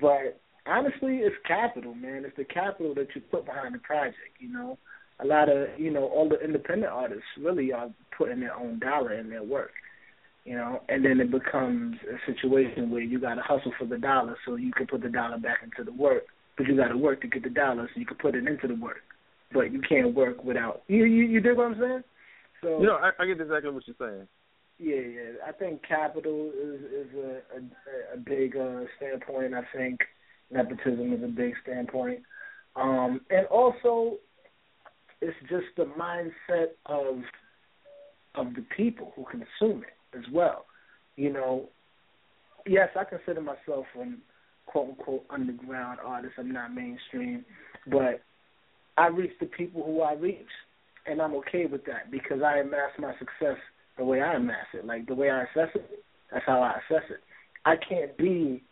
but 0.00 0.40
honestly, 0.66 1.18
it's 1.18 1.36
capital, 1.46 1.94
man. 1.94 2.24
It's 2.24 2.36
the 2.36 2.44
capital 2.44 2.94
that 2.94 3.08
you 3.14 3.20
put 3.30 3.46
behind 3.46 3.74
the 3.74 3.78
project. 3.78 4.16
You 4.40 4.52
know, 4.52 4.78
a 5.20 5.26
lot 5.26 5.48
of 5.48 5.68
you 5.78 5.90
know 5.92 6.04
all 6.04 6.28
the 6.28 6.40
independent 6.40 6.92
artists 6.92 7.24
really 7.40 7.72
are 7.72 7.90
putting 8.16 8.40
their 8.40 8.54
own 8.54 8.80
dollar 8.80 9.14
in 9.14 9.30
their 9.30 9.44
work 9.44 9.70
you 10.46 10.54
know, 10.54 10.80
and 10.88 11.04
then 11.04 11.18
it 11.18 11.30
becomes 11.30 11.96
a 12.08 12.32
situation 12.32 12.88
where 12.88 13.02
you 13.02 13.18
got 13.18 13.34
to 13.34 13.42
hustle 13.42 13.72
for 13.76 13.84
the 13.84 13.98
dollar 13.98 14.36
so 14.46 14.54
you 14.54 14.70
can 14.72 14.86
put 14.86 15.02
the 15.02 15.08
dollar 15.08 15.38
back 15.38 15.58
into 15.64 15.82
the 15.82 15.94
work, 16.00 16.22
but 16.56 16.66
you 16.68 16.76
got 16.76 16.88
to 16.88 16.96
work 16.96 17.20
to 17.22 17.26
get 17.26 17.42
the 17.42 17.50
dollar 17.50 17.90
so 17.92 18.00
you 18.00 18.06
can 18.06 18.16
put 18.16 18.36
it 18.36 18.46
into 18.46 18.68
the 18.68 18.76
work, 18.76 19.02
but 19.52 19.72
you 19.72 19.80
can't 19.86 20.14
work 20.14 20.44
without 20.44 20.82
you. 20.86 21.04
You, 21.04 21.24
you 21.24 21.40
dig 21.40 21.56
what 21.56 21.66
I'm 21.66 21.80
saying? 21.80 22.04
So 22.66 22.80
you 22.80 22.86
know, 22.86 22.96
I, 22.96 23.10
I 23.22 23.26
get 23.26 23.40
exactly 23.40 23.70
what 23.70 23.84
you're 23.86 23.96
saying. 23.96 24.26
Yeah, 24.78 24.96
yeah. 24.96 25.30
I 25.46 25.52
think 25.52 25.82
capital 25.86 26.50
is 26.50 26.80
is 26.80 27.14
a 27.14 27.30
a, 27.56 28.14
a 28.14 28.16
big 28.16 28.56
uh, 28.56 28.80
standpoint. 28.96 29.54
I 29.54 29.62
think 29.72 30.00
nepotism 30.50 31.12
is 31.12 31.22
a 31.22 31.28
big 31.28 31.54
standpoint, 31.62 32.22
um, 32.74 33.20
and 33.30 33.46
also 33.46 34.16
it's 35.20 35.36
just 35.48 35.66
the 35.76 35.84
mindset 35.84 36.70
of 36.86 37.20
of 38.34 38.54
the 38.54 38.64
people 38.76 39.12
who 39.14 39.24
consume 39.24 39.84
it 39.84 40.18
as 40.18 40.24
well. 40.32 40.66
You 41.14 41.32
know, 41.32 41.68
yes, 42.66 42.88
I 42.98 43.04
consider 43.04 43.40
myself 43.40 43.86
an 43.96 44.18
quote 44.66 44.88
unquote 44.88 45.24
underground 45.30 46.00
artist. 46.04 46.34
I'm 46.36 46.52
not 46.52 46.74
mainstream, 46.74 47.44
but 47.86 48.22
I 48.96 49.06
reach 49.06 49.32
the 49.38 49.46
people 49.46 49.84
who 49.84 50.00
I 50.00 50.14
reach, 50.14 50.48
and 51.08 51.20
I'm 51.20 51.34
okay 51.36 51.66
with 51.66 51.84
that 51.86 52.10
because 52.10 52.42
I 52.42 52.58
amass 52.58 52.90
my 52.98 53.12
success 53.18 53.58
the 53.96 54.04
way 54.04 54.20
I 54.20 54.34
amass 54.34 54.66
it. 54.74 54.84
Like 54.84 55.06
the 55.06 55.14
way 55.14 55.30
I 55.30 55.42
assess 55.42 55.74
it, 55.74 56.04
that's 56.32 56.44
how 56.46 56.62
I 56.62 56.72
assess 56.72 57.04
it. 57.10 57.20
I 57.64 57.74
can't 57.76 58.16
be, 58.16 58.62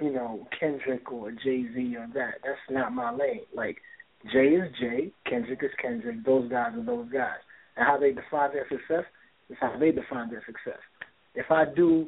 you 0.00 0.12
know, 0.12 0.46
Kendrick 0.58 1.10
or 1.12 1.30
Jay 1.30 1.64
Z 1.74 1.96
or 1.96 2.08
that. 2.14 2.34
That's 2.44 2.58
not 2.70 2.92
my 2.92 3.10
lane. 3.10 3.42
Like 3.54 3.78
Jay 4.32 4.48
is 4.48 4.70
Jay, 4.80 5.12
Kendrick 5.28 5.60
is 5.62 5.70
Kendrick. 5.80 6.24
Those 6.24 6.50
guys 6.50 6.72
are 6.76 6.84
those 6.84 7.10
guys, 7.12 7.40
and 7.76 7.86
how 7.86 7.98
they 7.98 8.12
define 8.12 8.52
their 8.52 8.66
success 8.68 9.04
is 9.50 9.56
how 9.60 9.76
they 9.78 9.92
define 9.92 10.30
their 10.30 10.42
success. 10.46 10.80
If 11.34 11.50
I 11.50 11.64
do 11.74 12.06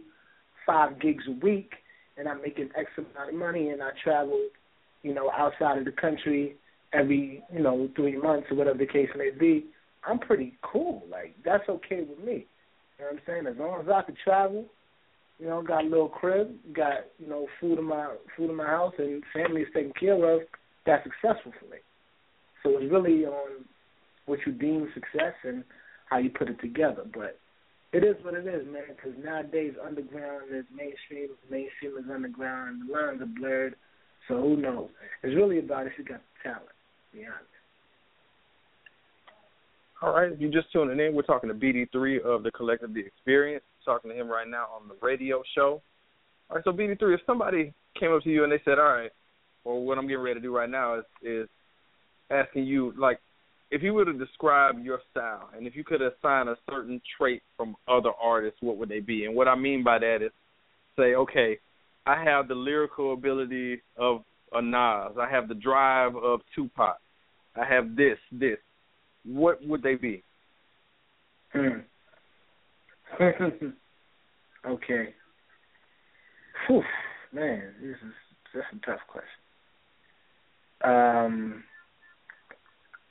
five 0.66 1.00
gigs 1.00 1.24
a 1.28 1.44
week 1.44 1.72
and 2.16 2.28
I'm 2.28 2.40
making 2.40 2.70
X 2.76 2.90
amount 2.96 3.30
of 3.30 3.34
money 3.34 3.70
and 3.70 3.82
I 3.82 3.90
travel, 4.02 4.48
you 5.02 5.14
know, 5.14 5.30
outside 5.30 5.78
of 5.78 5.84
the 5.84 5.92
country 5.92 6.56
every, 6.97 7.42
you 7.53 7.62
know, 7.62 7.88
three 7.97 8.16
months 8.16 8.49
or 8.51 8.57
whatever 8.57 8.78
the 8.78 8.86
case 8.86 9.11
may 9.16 9.30
be, 9.30 9.66
I'm 10.07 10.18
pretty 10.18 10.59
cool. 10.62 11.03
Like 11.11 11.34
that's 11.44 11.68
okay 11.68 12.03
with 12.09 12.20
me. 12.24 12.47
You 12.99 13.05
know 13.05 13.11
what 13.11 13.12
I'm 13.12 13.20
saying? 13.26 13.47
As 13.47 13.57
long 13.59 13.80
as 13.80 13.88
I 13.88 14.03
can 14.03 14.16
travel 14.24 14.64
You 15.38 15.47
know, 15.49 15.62
got 15.62 15.84
a 15.84 15.88
little 15.88 16.09
crib, 16.09 16.49
got 16.74 17.01
you 17.18 17.28
know 17.28 17.47
food 17.61 17.78
in 17.78 17.84
my 17.84 18.14
food 18.36 18.51
in 18.51 18.57
my 18.57 18.66
house, 18.66 18.94
and 18.99 19.22
family 19.34 19.62
is 19.62 19.68
taken 19.74 19.92
care 19.99 20.22
of. 20.34 20.42
That's 20.86 21.05
successful 21.05 21.53
for 21.61 21.66
me. 21.66 21.78
So 22.62 22.78
it's 22.78 22.90
really 22.90 23.26
on 23.26 23.64
what 24.26 24.38
you 24.47 24.53
deem 24.53 24.88
success 24.94 25.34
and 25.44 25.64
how 26.11 26.18
you 26.18 26.30
put 26.30 26.49
it 26.49 26.61
together. 26.61 27.05
But 27.12 27.38
it 27.92 28.05
is 28.05 28.16
what 28.24 28.34
it 28.34 28.47
is, 28.47 28.66
man. 28.66 28.84
Because 28.94 29.18
nowadays, 29.22 29.74
underground 29.84 30.47
is 30.53 30.64
mainstream, 30.74 31.30
mainstream 31.51 31.99
is 31.99 32.11
underground, 32.12 32.88
the 32.88 32.92
lines 32.92 33.20
are 33.22 33.26
blurred. 33.40 33.76
So 34.28 34.40
who 34.40 34.57
knows? 34.57 34.90
It's 35.22 35.36
really 35.36 35.59
about 35.59 35.86
if 35.86 35.92
you 35.99 36.05
got 36.05 36.20
the 36.20 36.51
talent. 36.51 36.75
To 37.16 37.22
be 37.22 37.26
honest. 37.26 37.44
All 40.02 40.12
right, 40.14 40.30
if 40.30 40.38
you're 40.38 40.52
just 40.52 40.70
tuning 40.72 41.00
in, 41.00 41.14
we're 41.14 41.22
talking 41.22 41.48
to 41.48 41.54
BD3 41.54 42.20
of 42.22 42.42
the 42.42 42.50
Collective 42.50 42.92
The 42.92 43.00
Experience. 43.00 43.64
Talking 43.84 44.10
to 44.10 44.16
him 44.16 44.28
right 44.28 44.46
now 44.46 44.66
on 44.74 44.88
the 44.88 44.96
radio 45.00 45.42
show. 45.54 45.80
All 46.50 46.56
right, 46.56 46.64
so 46.64 46.72
BD3, 46.72 47.14
if 47.14 47.20
somebody 47.26 47.72
came 47.98 48.12
up 48.12 48.22
to 48.24 48.28
you 48.28 48.44
and 48.44 48.52
they 48.52 48.60
said, 48.64 48.78
"All 48.78 48.92
right," 48.92 49.10
well, 49.64 49.80
what 49.80 49.96
I'm 49.96 50.06
getting 50.06 50.22
ready 50.22 50.40
to 50.40 50.40
do 50.40 50.54
right 50.54 50.68
now 50.68 50.96
is 50.98 51.04
is 51.22 51.48
asking 52.30 52.64
you, 52.64 52.92
like, 52.98 53.20
if 53.70 53.82
you 53.82 53.94
were 53.94 54.04
to 54.04 54.12
describe 54.12 54.84
your 54.84 55.00
style, 55.10 55.48
and 55.56 55.66
if 55.66 55.74
you 55.74 55.84
could 55.84 56.02
assign 56.02 56.48
a 56.48 56.56
certain 56.68 57.00
trait 57.16 57.42
from 57.56 57.76
other 57.88 58.10
artists, 58.20 58.60
what 58.60 58.76
would 58.76 58.88
they 58.88 59.00
be? 59.00 59.24
And 59.24 59.34
what 59.34 59.48
I 59.48 59.54
mean 59.54 59.82
by 59.82 59.98
that 59.98 60.18
is, 60.20 60.32
say, 60.96 61.14
okay, 61.14 61.58
I 62.04 62.22
have 62.22 62.48
the 62.48 62.54
lyrical 62.54 63.14
ability 63.14 63.80
of 63.96 64.24
a 64.52 64.60
Nas, 64.60 65.16
I 65.18 65.28
have 65.30 65.48
the 65.48 65.54
drive 65.54 66.16
of 66.16 66.40
Tupac, 66.54 66.98
I 67.57 67.64
have 67.64 67.96
this, 67.96 68.18
this 68.30 68.59
what 69.24 69.64
would 69.66 69.82
they 69.82 69.94
be? 69.96 70.22
Hmm. 71.52 71.80
okay. 74.66 75.14
Whew, 76.68 76.82
man, 77.32 77.74
this 77.80 77.90
is 77.90 78.12
that's 78.54 78.66
a 78.72 78.86
tough 78.86 79.00
question. 79.09 79.28
Um, 80.84 81.64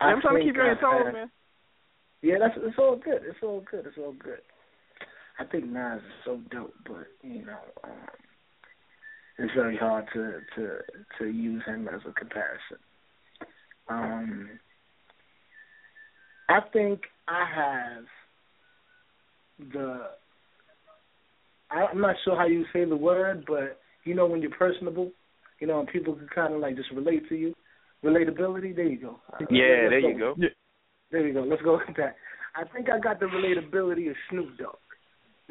I'm 0.02 0.22
trying 0.22 0.38
to 0.38 0.46
keep 0.46 0.56
you 0.56 0.62
on 0.62 1.04
your 1.04 1.14
man. 1.14 1.32
Yeah, 2.22 2.36
that's 2.40 2.54
it's 2.58 2.78
all 2.78 2.96
good. 2.96 3.22
It's 3.28 3.38
all 3.44 3.64
good. 3.70 3.86
It's 3.86 3.98
all 3.98 4.14
good. 4.14 4.40
I 5.40 5.44
think 5.46 5.66
Nas 5.66 5.98
is 5.98 6.04
so 6.24 6.40
dope, 6.52 6.74
but 6.88 7.08
you 7.22 7.46
know, 7.46 7.60
um, 7.84 7.92
it's 9.38 9.54
very 9.54 9.78
hard 9.78 10.06
to 10.14 10.40
to 10.56 10.78
to 11.20 11.26
use 11.28 11.64
him 11.66 11.88
as 11.88 12.02
a 12.08 12.14
comparison. 12.14 12.78
Um, 13.90 14.50
I 16.50 16.60
think 16.74 17.02
I 17.28 17.46
have 17.56 18.06
the. 19.74 20.08
I'm 21.72 22.00
not 22.00 22.16
sure 22.24 22.38
how 22.38 22.46
you 22.46 22.66
say 22.72 22.86
the 22.86 22.96
word, 22.96 23.46
but 23.48 23.80
you 24.04 24.16
know 24.16 24.28
when 24.28 24.42
you're 24.42 24.52
personable, 24.52 25.12
you 25.60 25.68
know, 25.68 25.80
and 25.80 25.90
people 25.90 26.14
can 26.14 26.28
kind 26.34 26.54
of 26.54 26.62
like 26.62 26.76
just 26.76 26.92
relate 26.92 27.28
to 27.30 27.36
you. 27.36 27.54
Relatability. 28.04 28.76
There 28.76 28.86
you 28.86 29.00
go. 29.00 29.20
Yeah, 29.50 29.90
there 29.90 30.00
you 30.00 30.20
go. 30.20 30.36
There 31.12 31.28
you 31.28 31.34
go. 31.34 31.42
Let's 31.42 31.62
go 31.64 31.74
with 31.74 31.96
that. 31.98 32.16
I 32.56 32.64
think 32.74 32.90
I 32.90 33.00
got 33.00 33.20
the 33.20 33.26
relatability 33.26 34.10
of 34.10 34.16
Snoop 34.30 34.58
Dogg. 34.58 34.76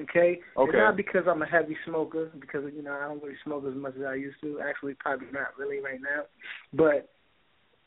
Okay? 0.00 0.40
Okay. 0.56 0.70
It's 0.70 0.72
not 0.74 0.96
because 0.96 1.22
I'm 1.28 1.42
a 1.42 1.46
heavy 1.46 1.76
smoker, 1.86 2.30
because 2.40 2.64
you 2.74 2.82
know 2.82 2.92
I 2.92 3.08
don't 3.08 3.22
really 3.22 3.36
smoke 3.44 3.64
as 3.68 3.76
much 3.76 3.94
as 3.96 4.04
I 4.04 4.14
used 4.14 4.40
to. 4.42 4.60
Actually, 4.60 4.94
probably 4.94 5.28
not 5.32 5.56
really 5.58 5.80
right 5.80 6.00
now. 6.00 6.24
But 6.72 7.08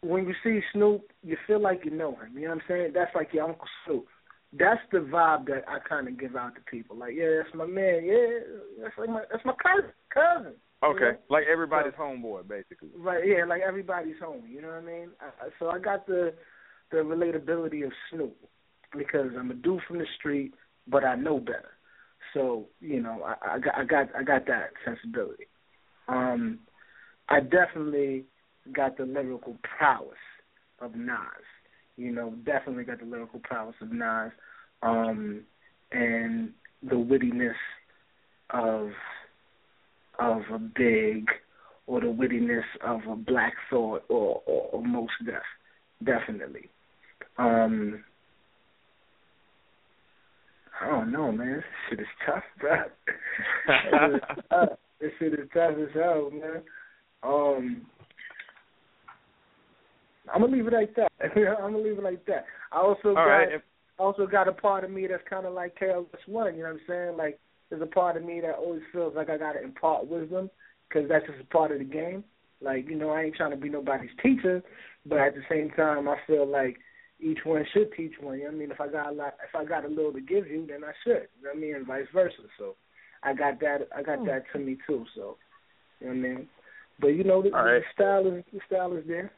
when 0.01 0.27
you 0.27 0.33
see 0.43 0.61
Snoop, 0.73 1.11
you 1.23 1.37
feel 1.47 1.61
like 1.61 1.81
you 1.83 1.91
know 1.91 2.11
him. 2.11 2.33
You 2.35 2.43
know 2.43 2.55
what 2.55 2.55
I'm 2.55 2.63
saying? 2.67 2.91
That's 2.93 3.13
like 3.15 3.29
your 3.33 3.45
Uncle 3.45 3.67
Snoop. 3.85 4.07
That's 4.53 4.79
the 4.91 4.99
vibe 4.99 5.47
that 5.47 5.65
I 5.67 5.79
kind 5.87 6.07
of 6.07 6.19
give 6.19 6.35
out 6.35 6.55
to 6.55 6.61
people. 6.61 6.95
Like, 6.95 7.13
yeah, 7.15 7.41
that's 7.41 7.55
my 7.55 7.65
man. 7.65 8.05
Yeah, 8.05 8.39
that's 8.81 8.97
like 8.97 9.09
my 9.09 9.23
that's 9.31 9.43
my 9.45 9.53
cousin. 9.61 9.91
Cousin. 10.13 10.53
Okay, 10.83 10.99
you 10.99 11.11
know? 11.11 11.17
like 11.29 11.45
everybody's 11.51 11.93
so, 11.97 12.03
homeboy, 12.03 12.47
basically. 12.47 12.89
Right. 12.95 13.23
Yeah, 13.25 13.45
like 13.45 13.61
everybody's 13.67 14.19
home. 14.23 14.43
You 14.47 14.61
know 14.61 14.69
what 14.69 14.77
I 14.77 14.81
mean? 14.81 15.09
I, 15.19 15.49
so 15.59 15.69
I 15.69 15.79
got 15.79 16.07
the 16.07 16.33
the 16.91 16.97
relatability 16.97 17.85
of 17.85 17.91
Snoop 18.11 18.37
because 18.97 19.31
I'm 19.37 19.51
a 19.51 19.55
dude 19.55 19.81
from 19.87 19.97
the 19.97 20.05
street, 20.17 20.53
but 20.87 21.03
I 21.03 21.15
know 21.15 21.39
better. 21.39 21.71
So 22.33 22.67
you 22.79 23.01
know, 23.01 23.23
I, 23.23 23.55
I 23.55 23.59
got 23.59 23.75
I 23.75 23.83
got 23.83 24.15
I 24.15 24.23
got 24.23 24.45
that 24.47 24.69
sensibility. 24.85 25.47
Um, 26.07 26.59
I 27.27 27.41
definitely 27.41 28.25
got 28.73 28.97
the 28.97 29.05
lyrical 29.05 29.57
prowess 29.77 30.17
of 30.79 30.95
Nas. 30.95 31.17
You 31.95 32.11
know, 32.11 32.33
definitely 32.45 32.83
got 32.83 32.99
the 32.99 33.05
lyrical 33.05 33.39
prowess 33.43 33.75
of 33.81 33.91
Nas, 33.91 34.31
um, 34.83 35.41
and 35.91 36.51
the 36.83 36.95
wittiness 36.95 37.55
of 38.51 38.91
of 40.19 40.41
a 40.53 40.59
big 40.59 41.27
or 41.85 42.01
the 42.01 42.07
wittiness 42.07 42.63
of 42.85 43.01
a 43.09 43.15
black 43.15 43.53
thought 43.69 44.03
or, 44.09 44.41
or, 44.45 44.69
or 44.71 44.83
Mos 44.83 45.09
Def. 45.25 45.35
Definitely. 46.03 46.69
Um 47.37 48.03
I 50.79 50.89
don't 50.89 51.11
know, 51.11 51.31
man. 51.31 51.55
This 51.55 51.63
shit 51.89 51.99
is 52.01 52.05
tough, 52.25 52.43
bro. 52.59 52.83
this 55.01 55.11
shit 55.17 55.33
is 55.33 55.47
tough 55.53 55.73
as 55.81 55.89
hell, 55.93 56.31
man. 56.31 56.61
Um 57.23 57.85
I'm 60.33 60.41
gonna 60.41 60.55
leave 60.55 60.67
it 60.67 60.73
like 60.73 60.95
that. 60.95 61.11
I'm 61.21 61.73
gonna 61.73 61.77
leave 61.77 61.97
it 61.97 62.03
like 62.03 62.25
that. 62.25 62.45
I 62.71 62.79
also 62.79 63.09
All 63.09 63.15
got 63.15 63.23
right. 63.23 63.61
also 63.99 64.27
got 64.27 64.47
a 64.47 64.53
part 64.53 64.83
of 64.83 64.91
me 64.91 65.07
that's 65.07 65.23
kind 65.29 65.45
of 65.45 65.53
like 65.53 65.77
KRS 65.79 66.05
One. 66.27 66.55
You 66.55 66.63
know 66.63 66.69
what 66.69 66.75
I'm 66.75 66.81
saying? 66.87 67.17
Like 67.17 67.39
there's 67.69 67.81
a 67.81 67.85
part 67.85 68.17
of 68.17 68.23
me 68.23 68.41
that 68.41 68.55
always 68.55 68.81
feels 68.91 69.15
like 69.15 69.29
I 69.29 69.37
gotta 69.37 69.63
impart 69.63 70.07
wisdom 70.07 70.49
because 70.87 71.09
that's 71.09 71.25
just 71.25 71.41
a 71.41 71.53
part 71.53 71.71
of 71.71 71.79
the 71.79 71.85
game. 71.85 72.23
Like 72.61 72.87
you 72.87 72.95
know, 72.95 73.09
I 73.09 73.23
ain't 73.23 73.35
trying 73.35 73.51
to 73.51 73.57
be 73.57 73.69
nobody's 73.69 74.09
teacher, 74.21 74.63
but 75.05 75.19
at 75.19 75.35
the 75.35 75.41
same 75.49 75.69
time, 75.71 76.07
I 76.07 76.17
feel 76.25 76.47
like 76.47 76.77
each 77.19 77.39
one 77.43 77.65
should 77.73 77.91
teach 77.93 78.13
one. 78.19 78.37
You 78.37 78.45
know 78.45 78.49
what 78.49 78.55
I 78.55 78.59
mean? 78.59 78.71
If 78.71 78.81
I 78.81 78.87
got 78.87 79.11
a 79.11 79.15
lot, 79.15 79.33
if 79.47 79.55
I 79.55 79.65
got 79.65 79.85
a 79.85 79.87
little 79.87 80.13
to 80.13 80.21
give 80.21 80.47
you, 80.47 80.65
then 80.67 80.83
I 80.83 80.93
should. 81.03 81.27
You 81.39 81.43
know 81.43 81.49
what 81.51 81.57
I 81.57 81.59
mean? 81.59 81.75
And 81.75 81.87
vice 81.87 82.05
versa. 82.13 82.35
So 82.57 82.75
I 83.23 83.33
got 83.33 83.59
that. 83.61 83.87
I 83.95 84.03
got 84.03 84.19
hmm. 84.19 84.27
that 84.27 84.43
to 84.53 84.59
me 84.59 84.77
too. 84.87 85.05
So 85.15 85.37
you 85.99 86.07
know 86.07 86.13
what 86.13 86.17
I 86.17 86.35
mean? 86.35 86.47
But 86.99 87.07
you 87.09 87.23
know, 87.23 87.41
the, 87.41 87.51
right. 87.51 87.79
the 87.79 87.81
style 87.93 88.27
is 88.27 88.43
the 88.53 88.59
style 88.67 88.95
is 88.95 89.03
there. 89.07 89.31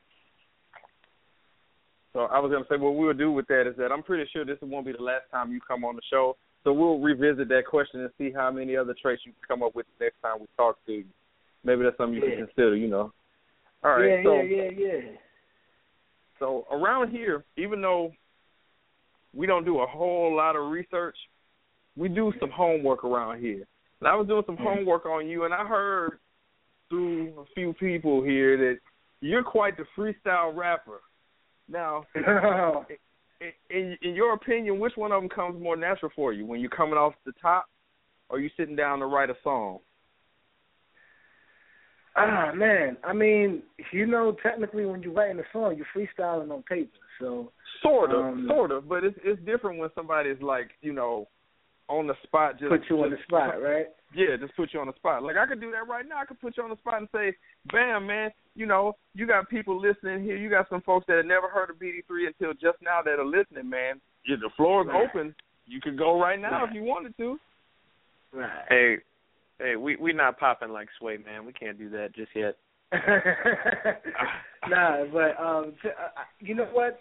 So 2.14 2.22
I 2.22 2.40
was 2.40 2.52
gonna 2.52 2.66
say 2.70 2.78
what 2.78 2.96
we'll 2.96 3.14
do 3.14 3.32
with 3.32 3.48
that 3.48 3.68
is 3.68 3.76
that 3.78 3.92
I'm 3.92 4.04
pretty 4.04 4.30
sure 4.32 4.46
this 4.46 4.58
won't 4.62 4.86
be 4.86 4.94
the 4.94 5.04
last 5.04 5.26
time 5.32 5.52
you 5.52 5.60
come 5.62 5.84
on 5.84 5.96
the 5.96 6.02
show. 6.10 6.38
So 6.64 6.74
we'll 6.74 7.00
revisit 7.00 7.48
that 7.50 7.66
question 7.70 8.02
and 8.02 8.10
see 8.18 8.32
how 8.32 8.52
many 8.52 8.76
other 8.76 8.96
traits 9.00 9.22
you 9.26 9.32
can 9.32 9.42
come 9.48 9.64
up 9.64 9.76
with 9.76 9.86
the 9.98 10.06
next 10.06 10.22
time 10.22 10.40
we 10.40 10.48
talk 10.58 10.78
to 10.86 10.92
you. 10.92 11.06
Maybe 11.64 11.84
that's 11.84 11.98
something 11.98 12.16
you 12.16 12.26
Yeah. 12.26 12.36
can 12.36 12.48
consider, 12.48 12.76
you 12.76 12.88
know. 12.88 13.14
All 13.84 13.92
right. 13.92 14.10
yeah, 14.10 14.24
so 14.24 14.42
yeah, 14.42 14.64
yeah, 14.64 14.70
yeah. 14.72 15.18
so 16.38 16.68
around 16.70 17.12
here, 17.12 17.46
even 17.58 17.82
though 17.82 18.12
we 19.34 19.46
don't 19.46 19.64
do 19.64 19.80
a 19.80 19.88
whole 19.88 20.36
lot 20.36 20.56
of 20.56 20.70
research, 20.70 21.18
we 21.96 22.10
do 22.10 22.34
some 22.40 22.50
homework 22.50 23.04
around 23.04 23.40
here. 23.40 23.66
And 24.00 24.08
I 24.08 24.16
was 24.16 24.28
doing 24.28 24.44
some 24.46 24.56
mm-hmm. 24.56 24.66
homework 24.66 25.06
on 25.06 25.28
you, 25.28 25.46
and 25.46 25.54
I 25.54 25.66
heard 25.66 26.20
through 26.90 27.40
a 27.40 27.46
few 27.54 27.74
people 27.74 28.24
here 28.24 28.58
that 28.58 28.80
you're 29.22 29.44
quite 29.44 29.76
the 29.78 29.86
freestyle 29.98 30.56
rapper. 30.56 31.02
Now, 31.70 32.06
in, 32.16 33.52
in, 33.70 33.98
in 34.02 34.16
your 34.16 34.34
opinion, 34.34 34.80
which 34.80 34.94
one 34.96 35.12
of 35.12 35.22
them 35.22 35.30
comes 35.30 35.62
more 35.62 35.76
natural 35.76 36.12
for 36.16 36.34
you? 36.34 36.46
When 36.46 36.60
you're 36.60 36.70
coming 36.70 36.96
off 36.96 37.14
the 37.26 37.34
top, 37.42 37.66
or 38.30 38.40
you 38.40 38.50
sitting 38.58 38.76
down 38.76 39.00
to 39.00 39.06
write 39.06 39.30
a 39.30 39.38
song? 39.44 39.80
Ah 42.16 42.52
man, 42.54 42.98
I 43.04 43.14
mean, 43.14 43.62
you 43.94 44.06
know, 44.06 44.36
technically 44.44 44.86
when 44.86 45.02
you're 45.02 45.14
writing 45.14 45.40
a 45.40 45.44
song, 45.54 45.78
you're 45.78 45.86
freestyling 45.96 46.52
on 46.52 46.64
paper. 46.64 46.90
So 47.20 47.52
Sort 47.82 48.12
of, 48.12 48.26
Um, 48.26 48.48
sort 48.50 48.72
of, 48.72 48.90
but 48.90 49.04
it's 49.04 49.18
it's 49.24 49.42
different 49.46 49.80
when 49.80 49.90
somebody's 49.96 50.42
like, 50.42 50.72
you 50.82 50.92
know, 50.92 51.28
on 51.90 52.08
the 52.08 52.14
spot. 52.24 52.60
Just 52.60 52.70
put 52.70 52.82
you 52.90 53.04
on 53.04 53.10
the 53.10 53.18
spot, 53.24 53.62
right? 53.62 53.88
Yeah, 54.14 54.38
just 54.40 54.56
put 54.56 54.74
you 54.74 54.80
on 54.80 54.88
the 54.88 54.94
spot. 54.94 55.24
Like 55.24 55.36
I 55.38 55.46
could 55.46 55.60
do 55.60 55.72
that 55.72 55.88
right 55.88 56.06
now. 56.08 56.18
I 56.20 56.26
could 56.26 56.40
put 56.40 56.56
you 56.58 56.64
on 56.64 56.70
the 56.70 56.78
spot 56.78 57.00
and 57.00 57.10
say, 57.12 57.36
"Bam, 57.72 58.08
man, 58.08 58.32
you 58.56 58.66
know, 58.66 58.96
you 59.14 59.28
got 59.28 59.50
people 59.50 59.80
listening 59.80 60.24
here. 60.24 60.38
You 60.38 60.50
got 60.50 60.70
some 60.70 60.82
folks 60.82 61.06
that 61.08 61.18
have 61.18 61.26
never 61.26 61.48
heard 61.50 61.70
of 61.70 61.78
BD3 61.78 62.28
until 62.28 62.54
just 62.54 62.82
now 62.82 63.02
that 63.04 63.20
are 63.20 63.26
listening, 63.26 63.70
man. 63.70 64.00
Yeah, 64.26 64.38
the 64.42 64.50
floor 64.56 64.82
is 64.82 64.88
Right. 64.88 65.10
open. 65.10 65.36
You 65.66 65.82
could 65.82 65.98
go 65.98 66.20
right 66.20 66.40
now 66.40 66.62
Right. 66.62 66.70
if 66.70 66.76
you 66.76 66.84
wanted 66.84 67.16
to." 67.18 67.40
Right. 68.32 68.66
Hey, 68.70 68.98
hey, 69.60 69.76
we 69.76 69.96
we 69.98 70.14
not 70.14 70.40
popping 70.40 70.70
like 70.70 70.90
Sway, 71.00 71.18
man. 71.18 71.46
We 71.46 71.54
can't 71.54 71.78
do 71.78 71.90
that 71.90 72.14
just 72.14 72.36
yet. 72.36 72.56
nah, 74.68 75.06
but 75.06 75.40
um, 75.40 75.74
t- 75.82 75.90
uh, 75.90 76.20
uh, 76.20 76.26
you 76.40 76.56
know 76.56 76.66
what? 76.66 77.00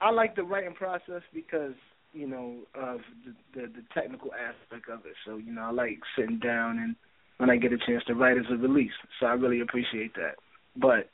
I 0.00 0.10
like 0.10 0.34
the 0.34 0.42
writing 0.42 0.74
process 0.74 1.22
because 1.32 1.74
you 2.14 2.26
know 2.28 2.60
of 2.74 3.00
the, 3.26 3.34
the 3.54 3.66
the 3.68 3.82
technical 3.92 4.30
aspect 4.32 4.88
of 4.88 5.00
it. 5.06 5.14
So 5.26 5.36
you 5.36 5.52
know, 5.52 5.62
I 5.62 5.70
like 5.72 5.98
sitting 6.16 6.38
down 6.38 6.78
and 6.78 6.96
when 7.38 7.50
I 7.50 7.56
get 7.56 7.72
a 7.72 7.78
chance 7.86 8.02
to 8.06 8.14
write 8.14 8.38
as 8.38 8.44
a 8.50 8.56
release. 8.56 8.92
So 9.20 9.26
I 9.26 9.32
really 9.32 9.60
appreciate 9.60 10.14
that. 10.14 10.36
But 10.76 11.10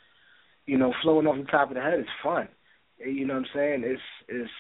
you 0.67 0.79
know, 0.79 0.93
flowing 1.03 1.27
off 1.27 1.37
the 1.39 1.51
top 1.51 1.71
of 1.71 1.75
the 1.75 1.81
head 1.83 1.99
is 1.99 2.07
fun. 2.23 2.49
You 2.99 3.27
know 3.27 3.35
what 3.35 3.41
I'm 3.41 3.47
saying? 3.55 3.83
It's 3.85 4.03
it's 4.29 4.51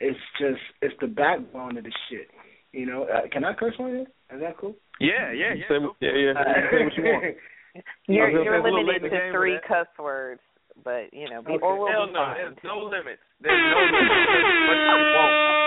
it's 0.00 0.18
just 0.40 0.60
it's 0.80 0.94
the 1.00 1.08
backbone 1.08 1.76
of 1.76 1.84
the 1.84 1.92
shit. 2.08 2.28
You 2.72 2.86
know, 2.86 3.04
uh, 3.04 3.28
can 3.32 3.44
I 3.44 3.52
curse 3.54 3.74
on 3.78 3.94
Is 3.94 4.06
that 4.40 4.56
cool? 4.58 4.74
Yeah, 5.00 5.32
yeah, 5.32 5.54
yeah. 5.54 5.68
Say, 5.68 5.74
yeah, 6.00 6.10
yeah. 6.14 6.34
Say 6.70 6.84
what 6.84 6.96
you 6.96 7.02
want. 7.04 7.24
You're, 8.06 8.26
I 8.26 8.30
was 8.30 8.38
gonna 8.38 8.44
say 8.44 8.44
you're 8.46 8.54
it's 8.54 8.62
a 8.62 8.66
little 8.70 8.86
limited 8.86 9.02
late 9.02 9.02
in 9.02 9.18
the 9.18 9.26
to 9.26 9.32
three 9.34 9.54
that. 9.58 9.66
cuss 9.66 9.90
words, 9.98 10.40
but 10.84 11.10
you 11.12 11.26
know, 11.28 11.42
Okay. 11.42 11.58
or 11.58 11.74
we'll 11.78 11.90
Hell 11.90 12.06
be 12.06 12.12
no, 12.14 12.22
fine. 12.22 12.36
there's 12.38 12.56
no 12.62 12.78
limits. 12.86 13.22
There's 13.42 13.58
no 13.58 13.80
limits. 13.82 14.14
I'm- 14.14 15.63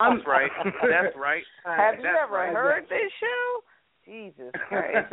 That's 0.00 0.26
right. 0.26 0.50
That's 0.82 1.16
right. 1.20 1.42
Have 1.64 1.98
you 2.00 2.06
ever 2.24 2.32
right. 2.34 2.52
heard 2.52 2.84
this 2.84 3.10
show? 3.20 3.60
Jesus 4.06 4.52
Christ. 4.68 5.12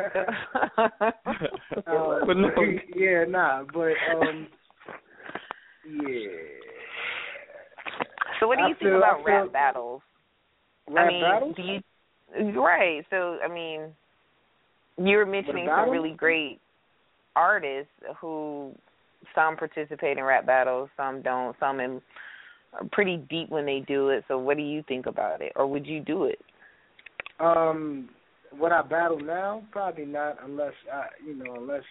Uh, 0.77 2.19
But 2.25 2.37
no. 2.37 2.49
yeah, 2.95 3.23
nah, 3.27 3.63
but 3.73 3.93
um, 4.19 4.47
yeah. 5.87 6.27
so 8.39 8.47
what 8.47 8.57
do 8.57 8.63
I 8.65 8.67
you 8.69 8.75
think 8.75 8.89
feel- 8.91 8.97
about 8.97 9.17
feel- 9.17 9.25
rap 9.25 9.51
battles? 9.53 10.01
Rap 10.89 11.05
I 11.05 11.07
mean, 11.11 11.21
battles? 11.21 11.55
do 11.55 11.61
you 11.63 12.61
right? 12.61 13.05
So 13.09 13.37
I 13.43 13.47
mean, 13.47 13.93
you 14.97 15.17
were 15.17 15.25
mentioning 15.25 15.67
some 15.69 15.89
really 15.89 16.11
great 16.11 16.59
artists 17.35 17.91
who 18.19 18.73
some 19.33 19.55
participate 19.55 20.17
in 20.17 20.23
rap 20.23 20.45
battles, 20.45 20.89
some 20.97 21.21
don't. 21.21 21.55
Some 21.59 21.79
in, 21.79 22.01
are 22.73 22.87
pretty 22.91 23.17
deep 23.29 23.49
when 23.49 23.65
they 23.65 23.83
do 23.87 24.09
it. 24.09 24.23
So 24.27 24.37
what 24.37 24.57
do 24.57 24.63
you 24.63 24.83
think 24.87 25.05
about 25.05 25.41
it, 25.41 25.51
or 25.55 25.67
would 25.67 25.85
you 25.85 25.99
do 26.01 26.25
it? 26.25 26.39
Um, 27.39 28.09
would 28.59 28.71
I 28.71 28.81
battle 28.81 29.19
now? 29.19 29.63
Probably 29.71 30.05
not, 30.05 30.37
unless 30.43 30.73
I, 30.91 31.05
you 31.25 31.35
know, 31.35 31.55
unless 31.55 31.83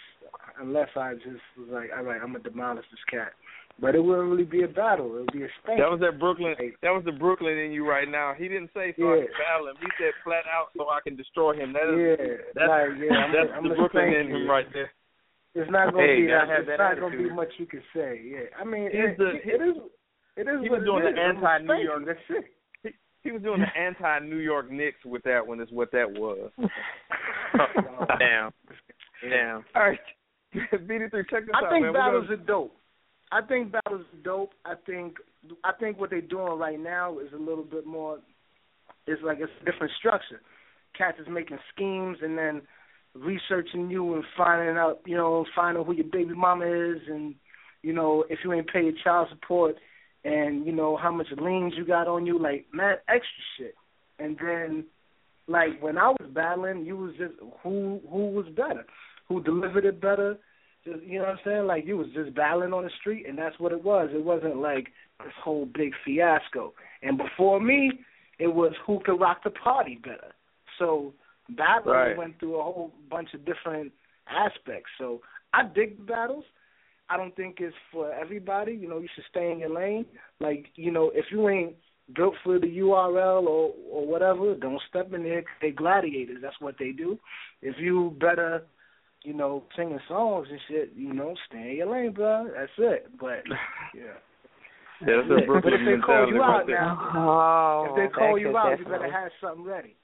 unless 0.61 0.89
I 0.97 1.14
just 1.14 1.43
was 1.59 1.68
like, 1.70 1.91
all 1.97 2.05
right, 2.05 2.20
I'm 2.22 2.33
gonna 2.33 2.45
demolish 2.45 2.85
this 2.91 3.01
cat. 3.11 3.33
But 3.81 3.95
it 3.95 4.05
wouldn't 4.05 4.28
really 4.28 4.45
be 4.45 4.62
a 4.64 4.68
battle. 4.68 5.07
It 5.16 5.20
would 5.24 5.33
be 5.33 5.43
a 5.45 5.49
spank. 5.62 5.81
That 5.81 5.89
was 5.91 6.01
that 6.01 6.20
Brooklyn. 6.20 6.55
That 6.83 6.91
was 6.93 7.03
the 7.07 7.12
Brooklyn 7.16 7.57
in 7.57 7.72
you 7.72 7.89
right 7.89 8.07
now. 8.07 8.35
He 8.37 8.47
didn't 8.47 8.68
say 8.74 8.93
so 8.99 9.09
I 9.09 9.24
can 9.24 9.33
battle 9.41 9.68
him. 9.72 9.76
He 9.81 9.89
said 9.97 10.12
flat 10.22 10.45
out 10.53 10.68
so 10.76 10.91
I 10.91 11.01
can 11.03 11.16
destroy 11.16 11.57
him. 11.57 11.72
That 11.72 11.89
is, 11.89 11.97
Yeah, 11.97 12.37
that's, 12.53 12.68
like, 12.68 13.01
yeah, 13.01 13.16
I'm- 13.16 13.33
that's 13.33 13.51
I'm 13.57 13.68
the 13.68 13.74
Brooklyn 13.74 14.12
in 14.12 14.28
him 14.28 14.43
you. 14.45 14.51
right 14.51 14.66
there. 14.74 14.93
It's 15.55 15.70
not 15.70 15.93
gonna 15.95 16.07
Hey, 16.07 16.20
be 16.22 16.26
gotta 16.28 16.47
that. 16.47 16.59
It's 16.61 16.68
that 16.68 16.76
not 16.78 17.01
gonna 17.01 17.16
be 17.16 17.31
much 17.31 17.49
you 17.57 17.64
can 17.66 17.83
say. 17.97 18.20
Yeah, 18.22 18.53
I 18.61 18.64
mean, 18.64 18.91
He's 18.93 19.01
it, 19.01 19.18
the- 19.18 19.41
it 19.49 19.61
is. 19.64 19.76
It 20.37 20.43
is 20.43 20.62
He 20.62 20.70
was 20.70 20.83
doing 20.85 21.05
the 21.05 21.20
anti 21.20 21.59
New 21.59 21.83
York. 21.83 22.03
That's 22.07 22.18
it. 22.31 22.45
He, 22.83 22.91
he 23.22 23.33
was 23.33 23.43
doing 23.43 23.61
the 23.61 23.81
anti 23.81 24.18
New 24.20 24.37
York 24.39 24.70
Knicks 24.70 25.05
with 25.05 25.22
that 25.24 25.47
one. 25.47 25.61
Is 25.61 25.68
what 25.70 25.91
that 25.93 26.11
was. 26.11 26.51
Damn. 28.18 28.53
Damn. 29.28 29.64
All 29.74 29.83
right. 29.83 29.99
BD3, 30.55 31.11
check 31.31 31.47
this 31.47 31.55
I 31.55 31.66
out, 31.66 31.70
think 31.70 31.85
man. 31.85 31.93
Battles 31.93 32.26
gonna- 32.28 32.43
are 32.43 32.47
dope. 32.47 32.76
I 33.33 33.43
think 33.43 33.70
battles 33.70 34.05
are 34.12 34.22
dope. 34.24 34.51
I 34.64 34.74
think 34.87 35.14
I 35.62 35.70
think 35.78 36.01
what 36.01 36.11
they're 36.11 36.20
doing 36.20 36.59
right 36.59 36.81
now 36.81 37.18
is 37.20 37.33
a 37.33 37.39
little 37.39 37.62
bit 37.64 37.87
more. 37.87 38.18
It's 39.07 39.22
like 39.22 39.39
it's 39.41 39.53
a 39.62 39.64
different 39.70 39.93
structure. 39.99 40.41
Cats 40.99 41.18
is 41.20 41.28
making 41.31 41.59
schemes 41.72 42.18
and 42.22 42.37
then 42.37 42.62
researching 43.14 43.89
you 43.89 44.14
and 44.14 44.24
finding 44.37 44.76
out, 44.76 45.01
you 45.07 45.16
know, 45.16 45.45
finding 45.55 45.81
out 45.81 45.87
who 45.87 45.95
your 45.95 46.07
baby 46.11 46.35
mama 46.35 46.64
is 46.66 46.99
and 47.09 47.35
you 47.83 47.93
know 47.93 48.24
if 48.28 48.41
you 48.45 48.53
ain't 48.53 48.68
pay 48.72 48.83
your 48.83 48.93
child 49.05 49.28
support 49.31 49.76
and 50.25 50.66
you 50.66 50.73
know 50.73 50.97
how 50.97 51.11
much 51.11 51.29
liens 51.39 51.75
you 51.77 51.85
got 51.85 52.07
on 52.09 52.27
you, 52.27 52.39
like 52.39 52.66
man, 52.73 52.97
extra 53.09 53.45
shit. 53.57 53.75
And 54.18 54.37
then 54.41 54.85
like 55.47 55.81
when 55.81 55.99
I 55.99 56.09
was 56.09 56.31
battling, 56.33 56.85
you 56.85 56.97
was 56.97 57.12
just 57.18 57.35
who 57.62 58.01
who 58.11 58.31
was 58.31 58.47
better, 58.57 58.85
who 59.29 59.43
delivered 59.43 59.85
it 59.85 60.01
better. 60.01 60.39
Just, 60.85 61.03
you 61.05 61.18
know 61.18 61.25
what 61.25 61.33
I'm 61.33 61.39
saying? 61.45 61.66
Like 61.66 61.85
you 61.87 61.97
was 61.97 62.09
just 62.14 62.35
battling 62.35 62.73
on 62.73 62.85
the 62.85 62.91
street, 63.01 63.27
and 63.29 63.37
that's 63.37 63.59
what 63.59 63.73
it 63.73 63.83
was. 63.83 64.11
It 64.12 64.25
wasn't 64.25 64.57
like 64.57 64.89
this 65.23 65.33
whole 65.43 65.66
big 65.66 65.93
fiasco. 66.05 66.73
And 67.03 67.18
before 67.18 67.61
me, 67.61 67.93
it 68.39 68.49
was 68.49 68.73
who 68.87 69.01
could 69.05 69.21
rock 69.21 69.45
the 69.45 69.51
party 69.51 69.99
better. 70.03 70.33
So 70.79 71.12
battling 71.51 71.95
Right. 71.95 72.16
went 72.16 72.39
through 72.39 72.59
a 72.59 72.62
whole 72.62 72.93
bunch 73.11 73.35
of 73.35 73.45
different 73.45 73.93
aspects. 74.29 74.91
So 74.99 75.21
I 75.53 75.64
dig 75.64 75.99
the 75.99 76.05
battles. 76.05 76.45
I 77.11 77.17
don't 77.17 77.35
think 77.35 77.57
it's 77.59 77.75
for 77.93 78.13
everybody. 78.13 78.73
You 78.73 78.89
know, 78.89 78.99
you 78.99 79.09
should 79.15 79.25
stay 79.31 79.51
in 79.51 79.59
your 79.59 79.71
lane. 79.75 80.07
Like, 80.39 80.67
you 80.77 80.93
know, 80.93 81.11
if 81.13 81.27
you 81.33 81.49
ain't 81.49 81.75
built 82.15 82.35
for 82.45 82.59
the 82.59 82.67
URL 82.67 83.47
or 83.47 83.75
or 83.91 84.07
whatever, 84.07 84.55
don't 84.55 84.81
step 84.89 85.13
in 85.13 85.25
there. 85.25 85.43
'cause 85.43 85.61
They 85.61 85.71
gladiators. 85.73 86.41
That's 86.41 86.61
what 86.61 86.77
they 86.79 86.93
do. 86.93 87.19
If 87.63 87.79
you 87.79 88.17
better, 88.21 88.63
you 89.25 89.35
know, 89.35 89.65
singing 89.77 90.01
songs 90.09 90.49
and 90.51 90.61
shit, 90.69 90.93
you 90.95 91.13
know, 91.13 91.35
stay 91.47 91.71
in 91.71 91.77
your 91.79 91.87
lane, 91.89 92.13
bro. 92.13 92.49
That's 92.55 92.73
it. 92.79 93.19
But 93.19 93.45
yeah. 93.95 94.15
Yeah, 95.01 95.17
that's 95.17 95.31
a 95.31 95.47
Brooklyn 95.47 95.63
but 95.63 95.73
if 95.73 95.81
they 95.87 95.97
call 96.05 96.29
you 96.29 96.43
out 96.43 96.69
now, 96.69 97.11
Oh, 97.15 97.87
if 97.89 97.97
they 97.97 98.15
call 98.15 98.39
you 98.39 98.49
could 98.49 98.57
out, 98.57 98.79
you 98.79 98.85
better 98.85 99.11
have 99.11 99.33
something 99.41 99.65
ready. 99.65 99.97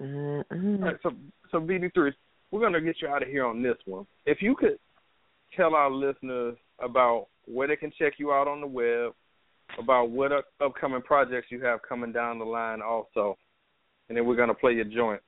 All 0.00 0.44
right, 0.80 0.96
so 1.02 1.12
so 1.50 1.60
BD3, 1.60 2.12
we're 2.50 2.60
gonna 2.60 2.80
get 2.80 3.00
you 3.00 3.08
out 3.08 3.22
of 3.22 3.28
here 3.28 3.46
on 3.46 3.62
this 3.62 3.78
one. 3.86 4.06
If 4.26 4.42
you 4.42 4.56
could 4.56 4.78
tell 5.56 5.74
our 5.74 5.90
listeners 5.90 6.56
about 6.80 7.28
where 7.44 7.68
they 7.68 7.76
can 7.76 7.92
check 7.98 8.14
you 8.18 8.32
out 8.32 8.48
on 8.48 8.60
the 8.60 8.66
web, 8.66 9.12
about 9.78 10.10
what 10.10 10.32
up, 10.32 10.44
upcoming 10.60 11.02
projects 11.02 11.46
you 11.50 11.64
have 11.64 11.80
coming 11.88 12.12
down 12.12 12.38
the 12.38 12.44
line, 12.44 12.82
also, 12.82 13.38
and 14.08 14.16
then 14.16 14.24
we're 14.26 14.36
gonna 14.36 14.54
play 14.54 14.72
your 14.72 14.84
joint. 14.84 15.20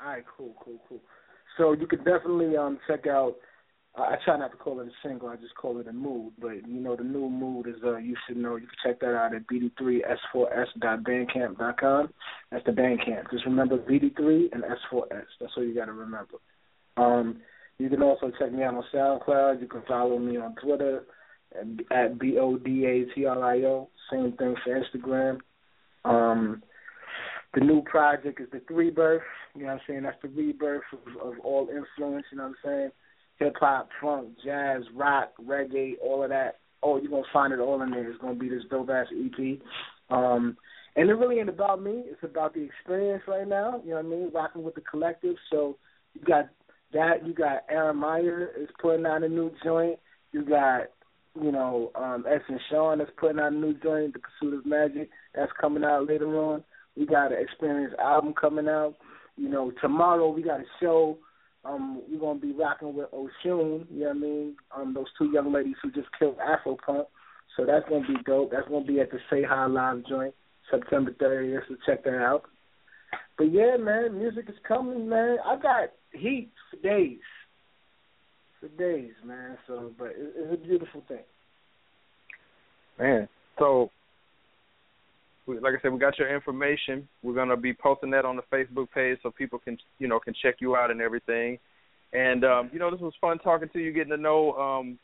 All 0.00 0.10
right, 0.10 0.24
cool, 0.36 0.54
cool, 0.64 0.80
cool. 0.88 1.00
So 1.56 1.72
you 1.72 1.86
can 1.86 1.98
definitely 1.98 2.56
um 2.56 2.78
check 2.86 3.06
out. 3.06 3.36
I 3.96 4.16
try 4.24 4.38
not 4.38 4.52
to 4.52 4.56
call 4.56 4.80
it 4.80 4.86
a 4.86 4.92
single. 5.02 5.28
I 5.28 5.34
just 5.36 5.56
call 5.56 5.80
it 5.80 5.88
a 5.88 5.92
mood. 5.92 6.32
But 6.38 6.68
you 6.68 6.80
know, 6.80 6.94
the 6.94 7.02
new 7.02 7.28
mood 7.28 7.66
is 7.66 7.82
uh 7.84 7.96
you 7.96 8.14
should 8.26 8.36
know. 8.36 8.54
You 8.56 8.68
can 8.68 8.76
check 8.84 9.00
that 9.00 9.16
out 9.16 9.34
at 9.34 9.48
bd3s4s.bandcamp.com. 9.48 12.12
That's 12.52 12.64
the 12.64 12.72
Bandcamp. 12.72 13.30
Just 13.32 13.46
remember 13.46 13.78
BD3 13.78 14.52
and 14.52 14.62
S4S. 14.62 15.24
That's 15.40 15.52
all 15.56 15.64
you 15.64 15.74
got 15.74 15.86
to 15.86 15.92
remember. 15.92 16.36
Um, 16.96 17.40
you 17.78 17.88
can 17.88 18.02
also 18.02 18.32
check 18.38 18.52
me 18.52 18.62
out 18.62 18.74
on 18.74 18.84
SoundCloud. 18.92 19.60
You 19.60 19.68
can 19.68 19.82
follow 19.86 20.18
me 20.18 20.36
on 20.36 20.54
Twitter 20.56 21.04
at, 21.90 22.18
b 22.18 22.38
o 22.38 22.56
d 22.56 22.84
a 22.84 23.14
t 23.14 23.24
r 23.24 23.42
i 23.42 23.64
o. 23.64 23.88
Same 24.10 24.32
thing 24.32 24.54
for 24.64 24.80
Instagram. 24.80 25.38
Um, 26.04 26.62
the 27.54 27.60
new 27.60 27.82
project 27.82 28.40
is 28.40 28.48
the 28.52 28.60
Three 28.68 28.90
Birth. 28.90 29.22
You 29.54 29.62
know 29.62 29.66
what 29.68 29.72
I'm 29.74 29.80
saying? 29.86 30.02
That's 30.02 30.20
the 30.22 30.28
rebirth 30.28 30.82
of, 30.92 31.32
of 31.32 31.38
all 31.42 31.68
influence. 31.68 32.26
You 32.30 32.38
know 32.38 32.44
what 32.44 32.48
I'm 32.48 32.56
saying? 32.64 32.90
Hip 33.38 33.54
hop, 33.58 33.88
funk, 34.00 34.30
jazz, 34.44 34.82
rock, 34.94 35.32
reggae, 35.40 35.94
all 36.02 36.22
of 36.22 36.30
that. 36.30 36.58
Oh, 36.82 37.00
you're 37.00 37.10
gonna 37.10 37.22
find 37.32 37.52
it 37.52 37.60
all 37.60 37.80
in 37.82 37.90
there. 37.90 38.08
It's 38.08 38.20
gonna 38.20 38.34
be 38.34 38.48
this 38.48 38.64
dope 38.70 38.90
ass 38.90 39.06
EP. 39.12 39.60
Um, 40.10 40.56
and 40.96 41.08
it 41.08 41.14
really 41.14 41.38
ain't 41.38 41.48
about 41.48 41.82
me. 41.82 42.02
It's 42.06 42.22
about 42.22 42.54
the 42.54 42.62
experience 42.62 43.22
right 43.28 43.46
now. 43.46 43.80
You 43.84 43.90
know 43.90 43.96
what 43.96 44.04
I 44.04 44.08
mean? 44.08 44.30
Rocking 44.34 44.62
with 44.64 44.74
the 44.74 44.80
collective. 44.80 45.36
So 45.50 45.76
you 46.14 46.22
got 46.22 46.48
that. 46.92 47.26
You 47.26 47.34
got 47.34 47.64
Aaron 47.68 47.96
Meyer 47.96 48.50
is 48.58 48.68
putting 48.80 49.06
out 49.06 49.22
a 49.22 49.28
new 49.28 49.50
joint. 49.64 49.98
You 50.32 50.44
got 50.44 50.88
you 51.40 51.52
know 51.52 51.90
um, 51.94 52.24
Edson 52.28 52.58
Sean 52.70 52.98
that's 52.98 53.10
putting 53.16 53.38
out 53.38 53.52
a 53.52 53.56
new 53.56 53.74
joint. 53.74 54.14
The 54.14 54.20
Pursuit 54.20 54.58
of 54.58 54.66
Magic 54.66 55.10
that's 55.34 55.52
coming 55.60 55.84
out 55.84 56.06
later 56.06 56.38
on. 56.38 56.64
We 56.96 57.06
got 57.06 57.32
an 57.32 57.38
Experience 57.40 57.94
album 58.02 58.34
coming 58.38 58.68
out. 58.68 58.96
You 59.36 59.48
know 59.48 59.72
tomorrow 59.80 60.30
we 60.30 60.42
got 60.42 60.60
a 60.60 60.64
show. 60.80 61.18
Um, 61.64 62.02
we're 62.08 62.20
gonna 62.20 62.38
be 62.38 62.52
rocking 62.52 62.94
with 62.94 63.10
Oshun, 63.10 63.86
you 63.90 64.00
know 64.00 64.06
what 64.06 64.10
I 64.10 64.12
mean? 64.14 64.56
Um, 64.74 64.94
those 64.94 65.06
two 65.18 65.30
young 65.32 65.52
ladies 65.52 65.74
who 65.82 65.90
just 65.90 66.08
killed 66.18 66.36
Afro 66.38 66.76
Punk. 66.84 67.08
So 67.56 67.66
that's 67.66 67.86
gonna 67.88 68.06
be 68.06 68.16
dope. 68.24 68.52
That's 68.52 68.68
gonna 68.68 68.86
be 68.86 69.00
at 69.00 69.10
the 69.10 69.18
Say 69.28 69.42
Hi 69.42 69.66
Live 69.66 70.04
joint, 70.08 70.34
September 70.70 71.12
thirtieth, 71.18 71.64
so 71.68 71.74
check 71.84 72.04
that 72.04 72.22
out. 72.22 72.44
But 73.38 73.52
yeah, 73.52 73.76
man, 73.78 74.18
music 74.18 74.46
is 74.48 74.56
coming, 74.66 75.08
man. 75.08 75.38
I 75.46 75.56
got 75.56 75.90
heat 76.12 76.50
for 76.70 76.76
days. 76.82 77.18
For 78.60 78.68
days, 78.68 79.12
man. 79.24 79.56
So 79.68 79.92
but 79.96 80.08
it's 80.16 80.52
a 80.52 80.56
beautiful 80.56 81.04
thing. 81.06 81.22
Man, 82.98 83.28
so 83.60 83.90
like 85.46 85.74
I 85.78 85.80
said, 85.80 85.92
we 85.92 85.98
got 86.00 86.18
your 86.18 86.34
information. 86.34 87.08
We're 87.22 87.34
gonna 87.34 87.56
be 87.56 87.72
posting 87.72 88.10
that 88.10 88.24
on 88.24 88.36
the 88.36 88.42
Facebook 88.52 88.90
page 88.92 89.18
so 89.22 89.30
people 89.30 89.60
can 89.60 89.78
you 90.00 90.08
know 90.08 90.18
can 90.18 90.34
check 90.42 90.56
you 90.58 90.74
out 90.74 90.90
and 90.90 91.00
everything. 91.00 91.58
And 92.12 92.44
um, 92.44 92.70
you 92.72 92.80
know, 92.80 92.90
this 92.90 93.00
was 93.00 93.12
fun 93.20 93.38
talking 93.38 93.68
to 93.72 93.78
you, 93.78 93.92
getting 93.92 94.10
to 94.10 94.16
know. 94.16 94.52
Um, 94.54 94.98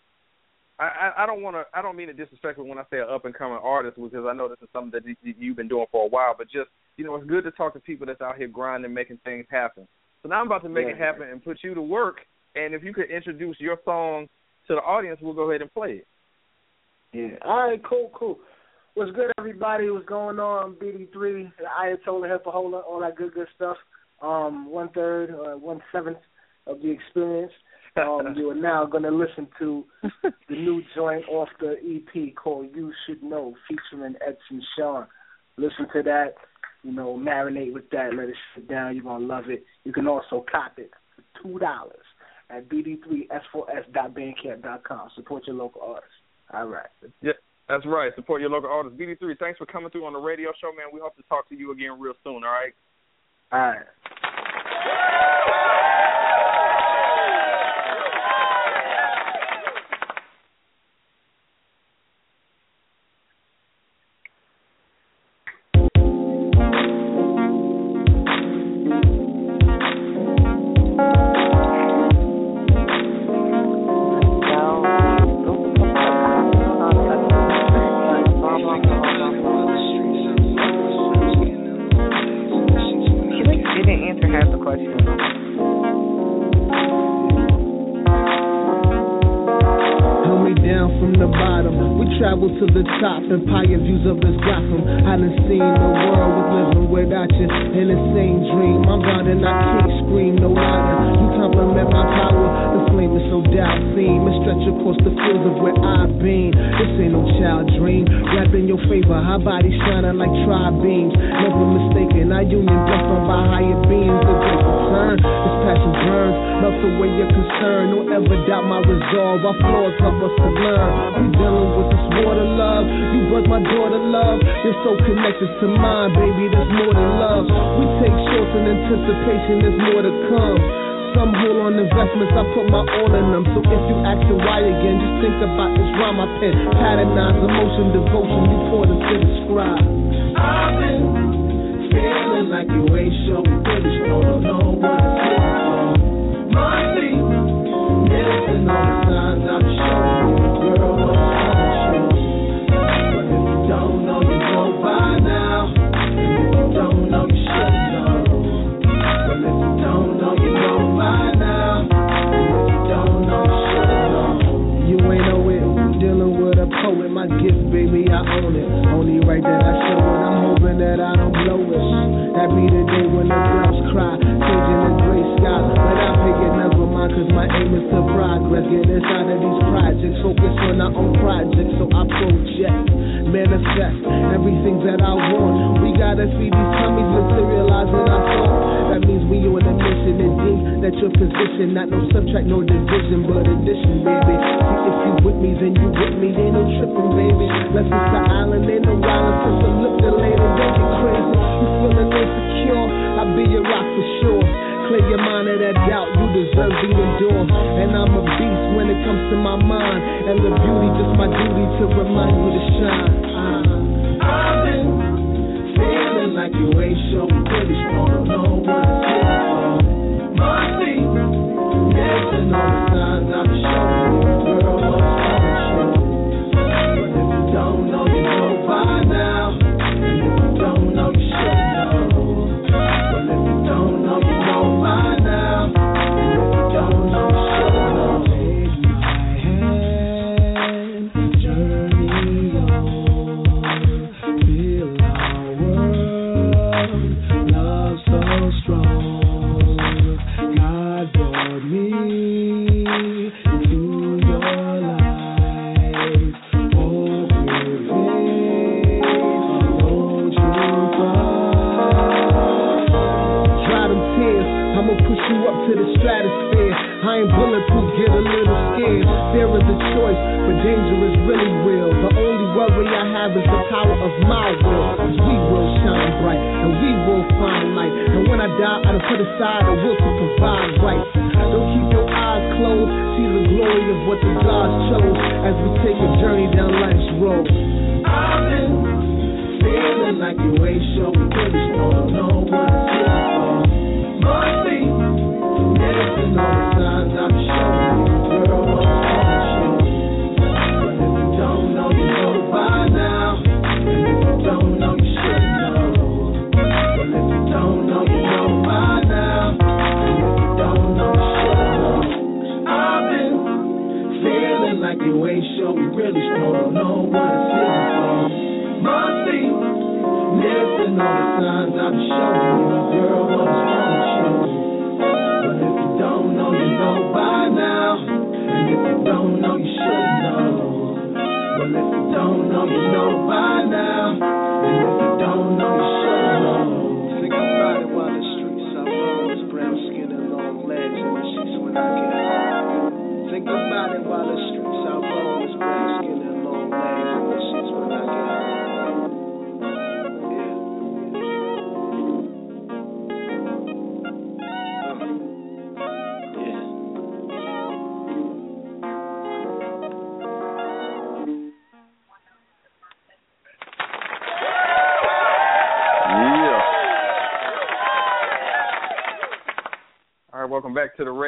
I, 0.78 1.12
I, 1.18 1.26
don't 1.26 1.42
want 1.42 1.54
to. 1.54 1.64
I 1.72 1.82
don't 1.82 1.96
mean 1.96 2.08
it 2.08 2.16
disrespectful 2.16 2.66
when 2.66 2.78
I 2.78 2.84
say 2.90 2.98
an 2.98 3.06
up 3.08 3.26
and 3.26 3.34
coming 3.34 3.58
artist 3.62 3.96
because 3.96 4.26
I 4.28 4.34
know 4.34 4.48
this 4.48 4.58
is 4.60 4.68
something 4.72 4.90
that 4.92 5.06
you, 5.06 5.34
you've 5.38 5.56
been 5.56 5.68
doing 5.68 5.86
for 5.92 6.04
a 6.04 6.08
while. 6.08 6.34
But 6.36 6.50
just 6.50 6.68
you 6.96 7.04
know, 7.04 7.14
it's 7.16 7.26
good 7.26 7.44
to 7.44 7.50
talk 7.50 7.74
to 7.74 7.80
people 7.80 8.06
that's 8.06 8.20
out 8.20 8.36
here 8.36 8.48
grinding, 8.48 8.94
making 8.94 9.18
things 9.24 9.46
happen. 9.50 9.86
So 10.22 10.28
now 10.28 10.40
I'm 10.40 10.46
about 10.46 10.62
to 10.62 10.68
make 10.68 10.86
yeah. 10.86 10.92
it 10.92 10.98
happen 10.98 11.28
and 11.28 11.42
put 11.42 11.58
you 11.62 11.74
to 11.74 11.82
work. 11.82 12.18
And 12.54 12.74
if 12.74 12.82
you 12.82 12.94
could 12.94 13.10
introduce 13.10 13.58
your 13.58 13.78
song 13.84 14.28
to 14.68 14.74
the 14.74 14.80
audience, 14.80 15.18
we'll 15.20 15.34
go 15.34 15.50
ahead 15.50 15.60
and 15.60 15.72
play 15.74 16.02
it. 16.02 16.06
Yeah. 17.12 17.36
All 17.44 17.68
right. 17.68 17.82
Cool. 17.84 18.10
Cool. 18.14 18.38
What's 18.94 19.10
good, 19.10 19.32
everybody? 19.38 19.90
What's 19.90 20.06
going 20.06 20.38
on? 20.38 20.74
BD3, 20.74 21.52
Ayatollah 21.80 22.38
Hepahola, 22.38 22.84
all 22.84 23.00
that 23.00 23.16
good, 23.16 23.34
good 23.34 23.48
stuff. 23.56 23.76
Um, 24.22 24.70
one 24.70 24.88
third, 24.90 25.30
uh, 25.30 25.58
one 25.58 25.80
seventh 25.90 26.18
of 26.68 26.80
the 26.80 26.90
experience. 26.90 27.52
Um, 27.96 28.34
you 28.36 28.50
are 28.50 28.54
now 28.54 28.86
going 28.86 29.02
to 29.02 29.10
listen 29.10 29.48
to 29.58 29.84
the 30.22 30.32
new 30.54 30.80
joint 30.94 31.24
off 31.28 31.48
the 31.58 31.74
EP 31.84 32.36
called 32.36 32.68
"You 32.72 32.92
Should 33.04 33.22
Know," 33.22 33.56
featuring 33.68 34.14
Edson 34.24 34.62
Sean. 34.78 35.06
Listen 35.56 35.86
to 35.92 36.02
that 36.04 36.34
you 36.84 36.92
know, 36.92 37.16
marinate 37.16 37.72
with 37.72 37.88
that, 37.90 38.14
let 38.14 38.28
it 38.28 38.36
sit 38.54 38.68
down. 38.68 38.94
You're 38.94 39.02
gonna 39.04 39.24
love 39.24 39.48
it. 39.48 39.64
You 39.84 39.92
can 39.92 40.06
also 40.06 40.44
cop 40.50 40.78
it 40.78 40.90
for 41.16 41.22
two 41.42 41.58
dollars 41.58 42.04
at 42.50 42.68
bd3s4s.bandcamp.com. 42.68 45.10
Support 45.16 45.46
your 45.46 45.56
local 45.56 45.80
artists. 45.80 46.12
All 46.52 46.66
right. 46.66 46.90
Yeah, 47.22 47.32
that's 47.68 47.86
right. 47.86 48.14
Support 48.16 48.42
your 48.42 48.50
local 48.50 48.68
artists. 48.70 48.98
BD3, 48.98 49.38
thanks 49.38 49.56
for 49.58 49.64
coming 49.66 49.88
through 49.90 50.04
on 50.04 50.12
the 50.12 50.18
radio 50.18 50.52
show, 50.60 50.72
man. 50.76 50.88
We 50.92 51.00
hope 51.00 51.16
to 51.16 51.22
talk 51.22 51.48
to 51.48 51.56
you 51.56 51.72
again 51.72 51.98
real 51.98 52.12
soon. 52.22 52.44
All 52.44 52.52
right. 52.52 52.74
All 53.50 53.60
right. 53.60 53.86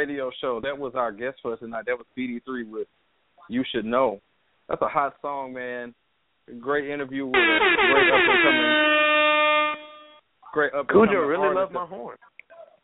Radio 0.06 0.30
show. 0.40 0.60
That 0.60 0.78
was 0.78 0.92
our 0.94 1.12
guest 1.12 1.38
for 1.42 1.52
us 1.52 1.58
tonight. 1.58 1.84
That 1.86 1.96
was 1.98 2.06
BD3 2.16 2.70
with 2.70 2.88
"You 3.48 3.64
Should 3.72 3.84
Know." 3.84 4.20
That's 4.68 4.82
a 4.82 4.88
hot 4.88 5.14
song, 5.22 5.52
man. 5.52 5.94
Great 6.60 6.88
interview 6.88 7.26
with 7.26 7.34
a 7.34 7.58
great 7.92 8.08
up 8.08 8.20
and 8.20 8.42
coming, 8.44 9.84
great 10.52 10.74
up 10.74 10.86
and 10.88 11.08
coming 11.08 11.16
really 11.16 11.54
loves 11.54 11.72
my 11.72 11.86
horn. 11.86 12.16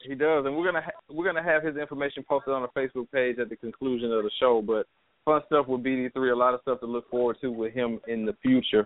He 0.00 0.16
does, 0.16 0.46
and 0.46 0.56
we're 0.56 0.64
gonna 0.64 0.82
ha- 0.82 1.00
we're 1.10 1.24
gonna 1.24 1.44
have 1.44 1.62
his 1.62 1.76
information 1.76 2.24
posted 2.28 2.52
on 2.52 2.62
the 2.62 2.80
Facebook 2.80 3.10
page 3.12 3.38
at 3.38 3.48
the 3.48 3.56
conclusion 3.56 4.12
of 4.12 4.24
the 4.24 4.30
show. 4.40 4.60
But 4.60 4.86
fun 5.24 5.42
stuff 5.46 5.68
with 5.68 5.84
BD3, 5.84 6.32
a 6.32 6.34
lot 6.34 6.54
of 6.54 6.60
stuff 6.62 6.80
to 6.80 6.86
look 6.86 7.08
forward 7.08 7.36
to 7.40 7.52
with 7.52 7.72
him 7.72 8.00
in 8.08 8.24
the 8.24 8.34
future. 8.42 8.84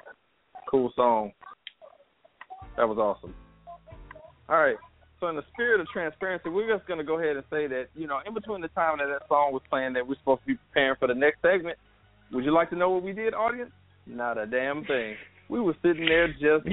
Cool 0.70 0.92
song. 0.94 1.32
That 2.76 2.86
was 2.86 2.98
awesome. 2.98 3.34
All 4.48 4.58
right. 4.58 4.76
So 5.20 5.28
in 5.28 5.36
the 5.36 5.44
spirit 5.52 5.80
of 5.80 5.86
transparency, 5.88 6.50
we're 6.50 6.68
just 6.76 6.86
gonna 6.86 7.04
go 7.04 7.18
ahead 7.18 7.36
and 7.36 7.44
say 7.50 7.66
that 7.68 7.86
you 7.94 8.06
know, 8.06 8.18
in 8.26 8.34
between 8.34 8.60
the 8.60 8.68
time 8.68 8.98
that 8.98 9.06
that 9.06 9.26
song 9.28 9.52
was 9.52 9.62
playing, 9.70 9.94
that 9.94 10.06
we're 10.06 10.16
supposed 10.16 10.42
to 10.42 10.46
be 10.46 10.54
preparing 10.68 10.96
for 10.98 11.08
the 11.08 11.14
next 11.14 11.40
segment. 11.42 11.78
Would 12.32 12.44
you 12.44 12.52
like 12.52 12.70
to 12.70 12.76
know 12.76 12.90
what 12.90 13.02
we 13.02 13.12
did, 13.12 13.32
audience? 13.34 13.70
Not 14.06 14.36
a 14.36 14.46
damn 14.46 14.84
thing. 14.84 15.14
We 15.48 15.60
were 15.60 15.74
sitting 15.82 16.04
there 16.06 16.28
just 16.28 16.66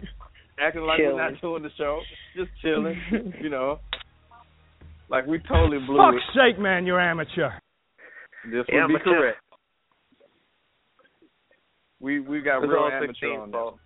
acting 0.58 0.82
like 0.82 0.98
we're 0.98 1.16
not 1.16 1.40
doing 1.40 1.62
the 1.62 1.70
show, 1.78 2.00
just 2.36 2.50
chilling, 2.62 3.00
you 3.40 3.48
know. 3.50 3.78
Like 5.08 5.26
we 5.26 5.38
totally 5.46 5.78
blew 5.86 5.98
Fuck's 5.98 6.16
it. 6.34 6.38
sake, 6.54 6.58
man, 6.60 6.86
you're 6.86 7.00
amateur. 7.00 7.50
This 8.50 8.64
Yeah, 8.68 8.86
would 8.86 8.98
be 8.98 9.04
correct. 9.04 9.38
We 12.00 12.20
we 12.20 12.40
got 12.40 12.58
real 12.58 12.88
amateur 12.92 13.38
on 13.40 13.52
fault. 13.52 13.76
that. 13.76 13.80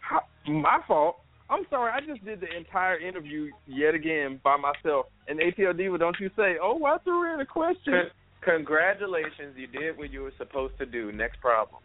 How, 0.00 0.20
my 0.50 0.78
fault. 0.86 1.16
I'm 1.50 1.64
sorry. 1.68 1.92
I 1.92 2.00
just 2.06 2.24
did 2.24 2.40
the 2.40 2.56
entire 2.56 2.98
interview 2.98 3.50
yet 3.66 3.94
again 3.94 4.40
by 4.42 4.56
myself. 4.56 5.06
And 5.26 5.40
ATL 5.40 5.76
Diva, 5.76 5.98
don't 5.98 6.18
you 6.20 6.30
say, 6.36 6.56
"Oh, 6.62 6.84
I 6.84 6.98
threw 6.98 7.34
in 7.34 7.40
a 7.40 7.46
question." 7.46 7.92
Con- 7.92 8.10
congratulations, 8.42 9.56
you 9.56 9.66
did 9.66 9.98
what 9.98 10.10
you 10.12 10.22
were 10.22 10.32
supposed 10.38 10.78
to 10.78 10.86
do. 10.86 11.12
Next 11.12 11.40
problem. 11.40 11.82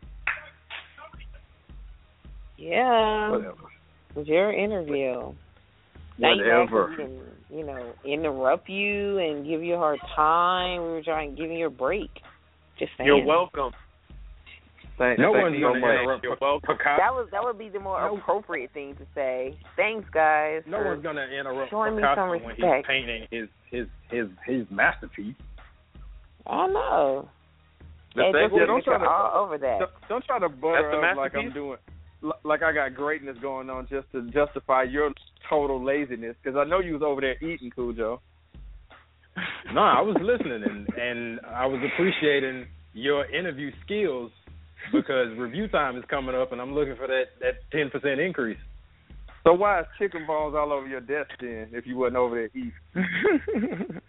Yeah. 2.58 3.32
Whatever. 3.32 3.72
It 4.12 4.20
was 4.20 4.28
your 4.28 4.54
interview. 4.54 5.34
Now 6.18 6.34
you 6.34 6.44
know, 6.44 6.62
Whatever. 6.62 6.96
can, 6.96 7.20
you 7.50 7.66
know, 7.66 7.94
interrupt 8.06 8.70
you 8.70 9.18
and 9.18 9.46
give 9.46 9.62
you 9.62 9.74
a 9.74 9.78
hard 9.78 10.00
time. 10.16 10.82
We 10.82 10.88
were 10.88 11.04
trying 11.04 11.36
to 11.36 11.42
give 11.42 11.52
you 11.52 11.68
a 11.68 11.70
break. 11.70 12.12
Just 12.80 12.92
saying. 12.98 13.08
You're 13.08 13.26
welcome. 13.26 13.74
Thank, 14.98 15.20
No 15.20 15.34
thank 15.34 15.44
one's 15.44 15.56
you 15.58 15.62
gonna 15.62 15.78
interrupt 15.80 16.24
You're 16.24 16.36
Picasso. 16.38 16.98
That 16.98 17.14
was 17.14 17.28
that 17.32 17.44
would 17.44 17.58
be 17.58 17.68
the 17.70 17.80
more 17.80 18.00
No. 18.00 18.18
appropriate 18.18 18.72
thing 18.72 18.96
to 18.96 19.06
say. 19.14 19.58
Thanks, 19.76 20.10
guys. 20.12 20.64
No 20.66 20.82
one's 20.82 21.04
gonna 21.04 21.28
interrupt 21.28 21.70
showing 21.70 21.96
me 21.98 22.02
Picasso 22.02 22.22
some 22.22 22.30
when 22.30 22.40
he's 22.56 22.64
respect. 22.64 22.88
painting 22.88 23.28
his 23.30 23.50
his 23.70 23.88
his 24.10 24.28
his 24.46 24.66
masterpiece. 24.72 25.36
I 26.48 26.68
know. 26.68 27.28
The 28.16 28.24
thing- 28.32 28.34
just 28.34 28.54
yeah, 28.56 28.66
don't 28.66 28.84
try 28.84 28.98
to 28.98 29.10
all 29.10 29.44
over 29.44 29.58
that. 29.58 29.80
don't, 29.80 29.92
don't 30.08 30.24
try 30.26 30.40
to 30.40 30.48
butter 30.48 31.04
up 31.04 31.18
like 31.18 31.36
I'm 31.36 31.52
doing, 31.52 31.78
like 32.46 32.64
I 32.64 32.72
got 32.72 32.96
greatness 32.96 33.38
going 33.42 33.70
on 33.70 33.88
just 33.88 34.10
to 34.14 34.22
justify 34.32 34.84
your 34.84 35.12
total 35.50 35.84
laziness. 35.84 36.38
Because 36.42 36.58
I 36.58 36.64
know 36.64 36.80
you 36.80 36.94
was 36.94 37.02
over 37.02 37.20
there 37.20 37.36
eating, 37.44 37.70
Cujo. 37.72 38.22
No, 39.74 39.82
I 39.82 40.00
was 40.00 40.16
listening 40.22 40.64
and 40.64 40.88
and 40.98 41.40
I 41.46 41.66
was 41.66 41.82
appreciating 41.84 42.68
your 42.94 43.26
interview 43.26 43.72
skills 43.84 44.32
because 44.92 45.38
review 45.38 45.68
time 45.68 45.98
is 45.98 46.04
coming 46.10 46.36
up 46.36 46.52
and 46.52 46.62
I'm 46.62 46.74
looking 46.74 46.96
for 46.96 47.08
that 47.08 47.26
that 47.42 47.56
ten 47.72 47.90
percent 47.90 48.20
increase. 48.20 48.58
So 49.44 49.54
why 49.54 49.82
is 49.82 49.86
chicken 50.00 50.26
bones 50.26 50.56
all 50.58 50.74
over 50.74 50.88
your 50.88 51.02
desk 51.02 51.30
then? 51.40 51.70
If 51.72 51.86
you 51.86 51.98
wasn't 51.98 52.18
over 52.18 52.36
there 52.36 52.50
eating. 52.56 52.74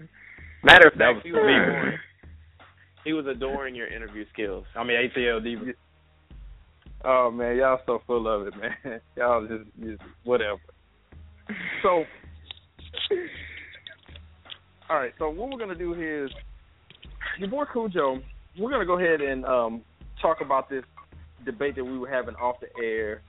Matter 0.65 0.89
of 0.89 0.98
That 0.98 1.15
fact, 1.15 1.16
was 1.16 1.23
he 1.24 1.32
was 1.32 1.43
adoring, 1.43 1.98
he 3.05 3.12
was 3.12 3.27
adoring 3.27 3.74
your 3.74 3.86
interview 3.86 4.24
skills. 4.32 4.65
I 4.74 4.82
mean 4.82 4.97
ATL 4.97 5.44
Diva. 5.44 5.73
Oh 7.05 7.31
man, 7.31 7.57
y'all 7.57 7.81
so 7.86 8.01
full 8.07 8.27
of 8.27 8.48
it, 8.48 8.55
man. 8.57 9.01
Y'all 9.16 9.47
just, 9.47 9.65
just 9.81 10.03
whatever. 10.24 10.59
So, 11.82 12.05
all 14.90 14.97
right. 14.97 15.12
So 15.19 15.28
what 15.31 15.51
we're 15.51 15.59
gonna 15.59 15.77
do 15.77 15.94
here 15.94 16.24
is, 16.24 16.31
your 17.39 17.48
boy 17.48 17.65
Cujo. 17.73 18.20
We're 18.59 18.70
gonna 18.70 18.86
go 18.86 18.98
ahead 18.98 19.20
and 19.20 19.44
um 19.44 19.82
talk 20.21 20.41
about 20.41 20.69
this 20.69 20.85
debate 21.45 21.77
that 21.77 21.85
we 21.85 21.99
were 21.99 22.09
having 22.09 22.35
off 22.37 22.57
the 22.61 22.69
air 22.83 23.23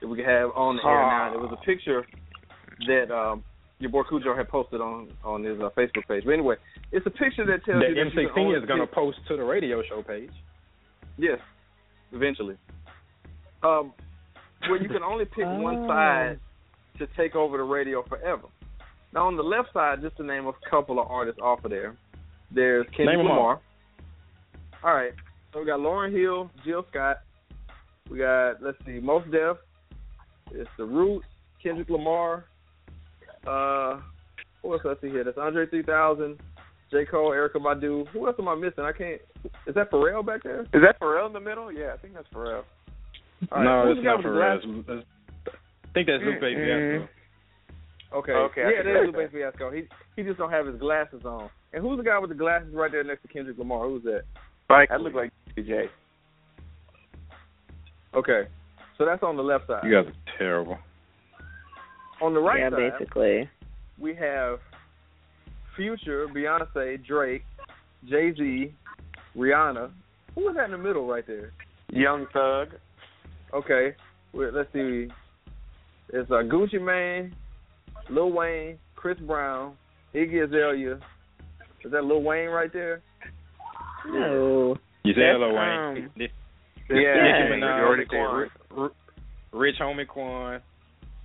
that 0.00 0.06
we 0.06 0.16
could 0.16 0.26
have 0.26 0.50
on 0.54 0.76
the 0.76 0.82
air 0.86 1.02
now. 1.02 1.30
There 1.30 1.40
was 1.40 1.52
a 1.52 1.64
picture 1.64 2.06
that 2.86 3.12
um 3.14 3.42
your 3.78 3.90
boy 3.90 4.02
Cujo 4.08 4.34
had 4.36 4.48
posted 4.48 4.80
on 4.80 5.08
on 5.24 5.44
his 5.44 5.58
uh, 5.60 5.70
Facebook 5.76 6.06
page. 6.08 6.24
But 6.24 6.32
anyway, 6.32 6.56
it's 6.92 7.06
a 7.06 7.10
picture 7.10 7.44
that 7.46 7.64
tells 7.64 7.82
you 7.82 7.94
that 7.94 8.14
you 8.14 8.26
M16 8.26 8.38
only 8.38 8.58
is 8.58 8.64
gonna 8.66 8.86
post 8.86 9.18
to 9.28 9.36
the 9.36 9.42
radio 9.42 9.82
show 9.88 10.02
page. 10.02 10.30
Yes, 11.18 11.38
eventually. 12.12 12.56
Um, 13.62 13.92
where 14.68 14.80
you 14.80 14.88
can 14.88 15.02
only 15.02 15.24
pick 15.24 15.38
one 15.44 15.86
side 15.86 16.38
to 16.98 17.06
take 17.16 17.34
over 17.34 17.56
the 17.56 17.62
radio 17.62 18.02
forever. 18.08 18.48
Now 19.12 19.26
on 19.26 19.36
the 19.36 19.42
left 19.42 19.72
side, 19.72 20.02
just 20.02 20.16
to 20.18 20.24
name 20.24 20.46
a 20.46 20.52
couple 20.70 20.98
of 20.98 21.06
artists 21.10 21.40
off 21.42 21.64
of 21.64 21.70
there, 21.70 21.96
there's 22.50 22.86
Kendrick 22.96 23.18
Name. 23.18 23.26
Lamar. 23.26 23.60
All 24.82 24.94
right, 24.94 25.12
so 25.56 25.60
we 25.60 25.66
got 25.66 25.80
Lauryn 25.80 26.12
Hill, 26.12 26.50
Jill 26.66 26.84
Scott. 26.90 27.22
We 28.10 28.18
got 28.18 28.62
let's 28.62 28.76
see, 28.84 29.00
Mos 29.00 29.22
Def. 29.32 29.56
It's 30.52 30.68
the 30.76 30.84
Roots, 30.84 31.24
Kendrick 31.62 31.88
Lamar. 31.88 32.44
Uh, 33.46 34.00
who 34.60 34.74
else 34.74 34.82
I 34.84 34.92
see 35.00 35.08
here? 35.08 35.24
That's 35.24 35.38
Andre 35.38 35.66
3000, 35.66 36.38
J 36.90 37.06
Cole, 37.06 37.30
Erykah 37.30 37.56
Badu. 37.56 38.06
Who 38.08 38.26
else 38.26 38.36
am 38.38 38.48
I 38.48 38.54
missing? 38.54 38.84
I 38.84 38.92
can't. 38.92 39.20
Is 39.66 39.74
that 39.74 39.90
Pharrell 39.90 40.24
back 40.26 40.42
there? 40.42 40.60
Is 40.62 40.82
that 40.82 41.00
Pharrell 41.00 41.26
in 41.26 41.32
the 41.32 41.40
middle? 41.40 41.72
Yeah, 41.72 41.94
I 41.94 41.96
think 41.96 42.12
that's 42.12 42.28
Pharrell. 42.34 42.64
All 43.50 43.58
right, 43.58 43.64
no, 43.64 43.82
who's 43.88 43.96
it's 43.96 44.00
the 44.00 44.04
guy 44.04 44.16
not 44.16 44.66
with 44.76 44.86
the 44.86 44.92
for. 44.92 44.98
I 45.48 45.92
think 45.94 46.06
that's 46.06 46.22
Lupe 46.22 46.42
Mm-hmm. 46.42 47.04
Fiasco. 47.06 48.18
Okay. 48.18 48.32
Okay, 48.32 48.62
I 48.62 48.70
Yeah, 48.70 48.82
can 48.82 48.92
that 48.92 49.02
is 49.04 49.14
see 49.14 49.16
Lupe 49.16 49.32
Fiasco. 49.32 49.70
He 49.70 49.82
he 50.16 50.22
just 50.22 50.36
don't 50.36 50.50
have 50.50 50.66
his 50.66 50.78
glasses 50.78 51.22
on. 51.24 51.48
And 51.72 51.82
who's 51.82 51.96
the 51.96 52.04
guy 52.04 52.18
with 52.18 52.28
the 52.28 52.36
glasses 52.36 52.74
right 52.74 52.92
there 52.92 53.04
next 53.04 53.22
to 53.22 53.28
Kendrick 53.28 53.56
Lamar? 53.56 53.88
Who's 53.88 54.02
that? 54.04 54.24
Spike. 54.64 54.88
That 54.88 55.00
looked 55.00 55.16
like 55.16 55.32
DJ. 55.56 55.86
Okay. 58.14 58.42
So 58.98 59.04
that's 59.04 59.22
on 59.22 59.36
the 59.36 59.42
left 59.42 59.66
side. 59.66 59.82
You 59.84 59.92
guys 59.92 60.06
are 60.06 60.38
terrible. 60.38 60.78
On 62.22 62.32
the 62.32 62.40
right 62.40 62.60
yeah, 62.60 62.70
side, 62.70 62.92
basically. 62.98 63.50
we 63.98 64.14
have 64.14 64.58
Future, 65.76 66.26
Beyonce, 66.28 67.04
Drake, 67.06 67.44
Jay 68.08 68.32
Z, 68.34 68.72
Rihanna. 69.36 69.90
Who 70.34 70.48
is 70.48 70.56
that 70.56 70.66
in 70.66 70.70
the 70.72 70.78
middle 70.78 71.06
right 71.06 71.26
there? 71.26 71.52
Young 71.90 72.26
Thug. 72.32 72.68
Okay. 73.52 73.94
Well, 74.32 74.50
let's 74.52 74.72
see. 74.72 75.08
It's 76.10 76.30
uh, 76.30 76.42
Gucci 76.44 76.80
Mane, 76.80 77.34
Lil 78.10 78.32
Wayne, 78.32 78.78
Chris 78.94 79.18
Brown, 79.18 79.76
Iggy 80.14 80.44
Azalea. 80.44 80.98
Is 81.84 81.92
that 81.92 82.04
Lil 82.04 82.22
Wayne 82.22 82.48
right 82.48 82.72
there? 82.72 83.02
No. 84.06 84.76
You 85.06 85.14
That's, 85.14 85.38
hello, 85.38 85.54
Wayne. 85.54 85.78
um, 86.06 86.10
Yeah. 86.88 87.22
Nicki 87.48 87.60
Minaj, 87.60 87.80
already 87.82 88.04
there, 88.10 88.26
Quan. 88.26 88.36
Ri- 88.40 88.82
Ri- 88.82 88.90
Rich 89.52 89.76
Homie 89.80 90.06
Quan, 90.06 90.60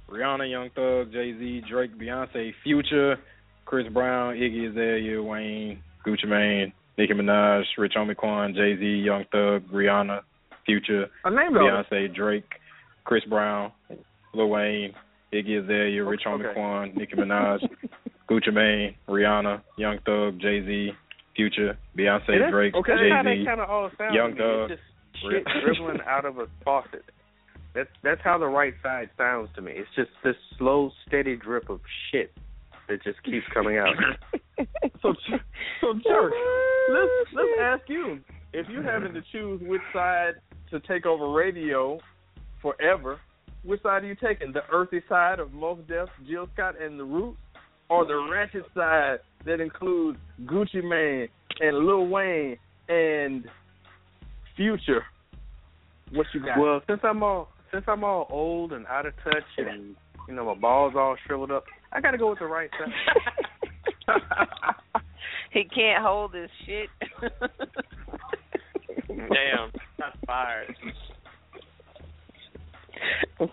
Rihanna, 0.09 0.49
Young 0.49 0.69
Thug, 0.71 1.11
Jay 1.11 1.33
Z, 1.37 1.63
Drake, 1.69 1.91
Beyonce, 1.97 2.53
Future, 2.63 3.17
Chris 3.65 3.87
Brown, 3.91 4.35
Iggy 4.35 4.69
Azalea, 4.69 5.21
Wayne, 5.21 5.81
Gucci 6.05 6.27
Mane, 6.27 6.73
Nicki 6.97 7.13
Minaj, 7.13 7.63
Rich 7.77 7.93
Homie 7.95 8.15
Quan, 8.15 8.53
Jay 8.53 8.75
Z, 8.77 8.83
Young 8.85 9.25
Thug, 9.31 9.63
Rihanna, 9.71 10.21
Future, 10.65 11.07
I 11.25 11.29
named 11.29 11.57
all. 11.57 11.63
Beyonce, 11.63 12.13
Drake, 12.13 12.51
Chris 13.03 13.23
Brown, 13.25 13.71
Lil 14.33 14.49
Wayne, 14.49 14.93
Iggy 15.33 15.63
Azalea, 15.63 16.03
Rich 16.03 16.21
Homie 16.25 16.45
Okay. 16.45 16.53
Quan, 16.53 16.91
Nicki 16.95 17.15
Minaj, 17.15 17.59
Gucci 18.29 18.53
Mane, 18.53 18.95
Rihanna, 19.07 19.61
Young 19.77 19.99
Thug, 20.05 20.39
Jay 20.39 20.61
Z, 20.65 20.91
Future, 21.35 21.77
Beyonce, 21.97 22.27
Hey, 22.27 22.51
Drake, 22.51 22.75
okay, 22.75 22.93
Jay 22.97 23.39
Z, 23.39 23.45
kind 23.45 23.61
of 23.61 23.69
all 23.69 23.89
sound. 23.97 24.13
Young. 24.13 24.35
Thug. 24.35 24.71
It's 24.71 24.81
just 24.81 25.23
shit 25.23 25.45
dribbling 25.63 25.99
out 26.07 26.25
of 26.25 26.37
a 26.37 26.47
faucet. 26.63 27.05
That's 27.73 27.89
that's 28.03 28.21
how 28.23 28.37
the 28.37 28.47
right 28.47 28.73
side 28.83 29.09
sounds 29.17 29.49
to 29.55 29.61
me. 29.61 29.71
It's 29.75 29.89
just 29.95 30.09
this 30.23 30.35
slow, 30.57 30.91
steady 31.07 31.37
drip 31.37 31.69
of 31.69 31.79
shit 32.11 32.31
that 32.89 33.03
just 33.03 33.23
keeps 33.23 33.45
coming 33.53 33.77
out. 33.77 33.95
so, 35.01 35.13
so 35.79 35.93
Jerk, 35.93 36.33
let's 36.89 37.33
let's 37.33 37.49
ask 37.61 37.83
you 37.87 38.19
if 38.51 38.67
you're 38.69 38.83
having 38.83 39.13
to 39.13 39.21
choose 39.31 39.61
which 39.63 39.81
side 39.93 40.33
to 40.69 40.79
take 40.81 41.05
over 41.05 41.31
radio 41.31 41.99
forever. 42.61 43.19
Which 43.63 43.81
side 43.83 44.03
are 44.03 44.07
you 44.07 44.15
taking? 44.15 44.51
The 44.51 44.63
earthy 44.71 45.01
side 45.07 45.39
of 45.39 45.53
Mos 45.53 45.77
Def, 45.87 46.09
Jill 46.27 46.49
Scott, 46.53 46.81
and 46.81 46.99
the 46.99 47.03
Roots, 47.03 47.39
or 47.89 48.05
the 48.05 48.15
ratchet 48.15 48.65
side 48.75 49.19
that 49.45 49.59
includes 49.59 50.17
Gucci 50.43 50.83
Mane 50.83 51.27
and 51.59 51.85
Lil 51.85 52.07
Wayne 52.07 52.57
and 52.89 53.45
Future? 54.55 55.03
What 56.11 56.27
you 56.33 56.41
got? 56.41 56.59
Well, 56.59 56.81
since 56.87 56.99
I'm 57.03 57.23
all 57.23 57.49
since 57.71 57.85
I'm 57.87 58.03
all 58.03 58.27
old 58.29 58.73
and 58.73 58.85
out 58.87 59.05
of 59.05 59.13
touch 59.23 59.43
and 59.57 59.95
you 60.27 60.35
know 60.35 60.45
my 60.45 60.59
balls 60.59 60.93
all 60.95 61.15
shriveled 61.25 61.51
up, 61.51 61.63
I 61.91 62.01
got 62.01 62.11
to 62.11 62.17
go 62.17 62.29
with 62.29 62.39
the 62.39 62.45
right 62.45 62.69
side. 62.77 62.91
he 65.51 65.63
can't 65.63 66.03
hold 66.03 66.33
his 66.33 66.49
shit. 66.65 66.89
Damn, 69.07 69.71
that's 69.97 70.17
fired. 70.25 70.75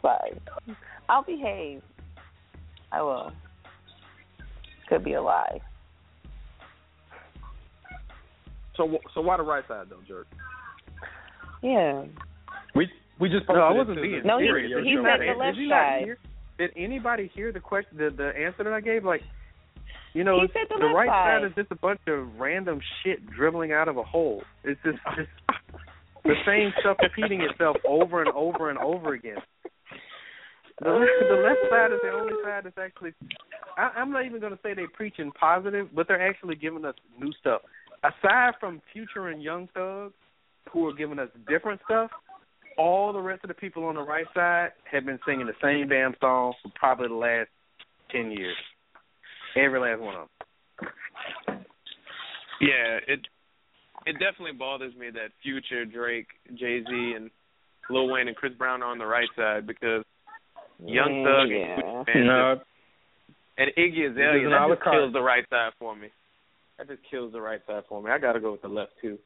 Fine. 0.03 0.41
I'll 1.09 1.25
behave. 1.25 1.83
I 2.93 3.03
will. 3.03 3.33
Could 4.89 5.05
be 5.05 5.15
a 5.15 5.23
lie. 5.23 5.61
So, 8.79 8.97
so 9.13 9.21
why 9.21 9.37
the 9.37 9.43
right 9.43 9.65
side 9.69 9.89
though, 9.91 10.01
Jerk? 10.09 10.27
Yeah. 11.63 12.05
We 12.75 12.89
we 13.21 13.29
just 13.29 13.47
no, 13.49 13.57
I 13.57 13.73
wasn't 13.73 13.99
it 13.99 14.03
to 14.03 14.09
being 14.09 14.23
the 14.23 14.27
No, 14.29 14.39
he- 14.39 14.47
serious. 14.47 14.71
he 14.85 14.95
Did 14.95 15.05
said 15.05 15.21
the 15.21 15.39
left 15.39 15.57
did 15.59 15.69
side. 15.69 16.01
hear- 16.05 16.19
Did 16.59 16.71
anybody 16.77 17.31
hear 17.35 17.53
the 17.53 17.61
question, 17.61 17.99
the, 17.99 18.11
the 18.11 18.29
answer 18.37 18.65
that 18.65 18.73
I 18.73 18.81
gave? 18.81 19.05
Like, 19.05 19.23
you 20.15 20.25
know, 20.25 20.41
He 20.41 20.47
said 20.53 20.69
the 20.71 20.77
left 20.87 20.95
right 20.95 21.09
side. 21.43 21.45
is 21.45 21.53
just 21.57 21.71
a 21.73 21.77
bunch 21.77 22.01
of 22.07 22.39
random 22.39 22.81
shit 23.03 23.29
dribbling 23.31 23.73
out 23.73 23.89
of 23.89 23.97
a 23.97 24.03
hole. 24.05 24.43
It's 24.65 24.81
just, 24.85 24.99
just 25.17 25.29
the 26.25 26.35
same 26.47 26.73
stuff 26.81 26.97
repeating 27.03 27.41
itself 27.43 27.77
over 27.87 28.21
and 28.23 28.31
over 28.31 28.71
and 28.71 28.79
over 28.79 29.15
again. 29.15 29.39
The, 30.81 30.85
the 31.29 31.43
left 31.43 31.59
side 31.71 31.91
is 31.93 31.99
the 32.03 32.11
only 32.11 32.35
side 32.45 32.63
that's 32.65 32.79
actually. 32.79 33.13
I, 33.77 33.91
I'm 33.97 34.13
not 34.13 34.25
even 34.27 34.39
going 34.41 34.53
to 34.53 34.59
say 34.63 34.75
they're 34.75 34.89
preaching 34.89 35.33
positive, 35.33 35.89
but 35.95 36.07
they're 36.07 36.25
actually 36.25 36.55
giving 36.55 36.85
us 36.85 36.95
new 37.19 37.33
stuff. 37.41 37.63
Aside 38.05 38.53
from 38.61 38.81
Future 38.93 39.29
and 39.29 39.43
Young 39.43 39.69
Thug, 39.75 40.13
who 40.73 40.87
are 40.87 40.95
giving 40.95 41.19
us 41.19 41.29
different 41.49 41.81
stuff, 41.85 42.11
all 42.77 43.13
the 43.13 43.21
rest 43.21 43.43
of 43.45 43.49
the 43.49 43.55
people 43.55 43.85
on 43.85 43.97
the 43.97 44.03
right 44.03 44.27
side 44.35 44.71
have 44.91 45.05
been 45.05 45.19
singing 45.27 45.47
the 45.47 45.53
same 45.63 45.89
damn 45.89 46.15
song 46.21 46.55
for 46.63 46.71
probably 46.77 47.09
the 47.09 47.15
last 47.15 47.49
ten 48.11 48.31
years. 48.31 48.57
Every 49.57 49.81
last 49.81 50.01
one 50.01 50.15
of 50.15 50.29
them. 51.49 51.65
Yeah, 52.61 52.99
it 53.07 53.21
it 54.07 54.13
definitely 54.13 54.57
bothers 54.57 54.95
me 54.95 55.11
that 55.11 55.31
Future, 55.43 55.85
Drake, 55.85 56.29
Jay 56.55 56.83
Z, 56.89 57.13
and 57.17 57.31
Lil 57.91 58.09
Wayne 58.09 58.29
and 58.29 58.37
Chris 58.37 58.53
Brown 58.57 58.83
are 58.83 58.91
on 58.91 58.99
the 58.99 59.07
right 59.07 59.29
side 59.37 59.67
because 59.67 60.05
Young 60.85 61.25
Thug 61.25 61.49
yeah. 61.51 61.75
and 61.75 61.83
Gucci 61.83 62.15
Mane 62.15 62.27
No, 62.27 62.61
and 63.59 63.71
Iggy 63.77 64.11
Azalea 64.11 64.49
that 64.51 64.69
just 64.71 64.85
kills 64.85 65.13
the 65.13 65.21
right 65.21 65.45
side 65.51 65.73
for 65.79 65.97
me. 65.97 66.09
That 66.79 66.89
just 66.89 67.01
kills 67.11 67.33
the 67.33 67.41
right 67.41 67.61
side 67.67 67.83
for 67.89 68.03
me. 68.03 68.11
I 68.11 68.19
got 68.19 68.33
to 68.33 68.41
go 68.41 68.53
with 68.53 68.63
the 68.63 68.69
left 68.69 68.93
too. 69.03 69.19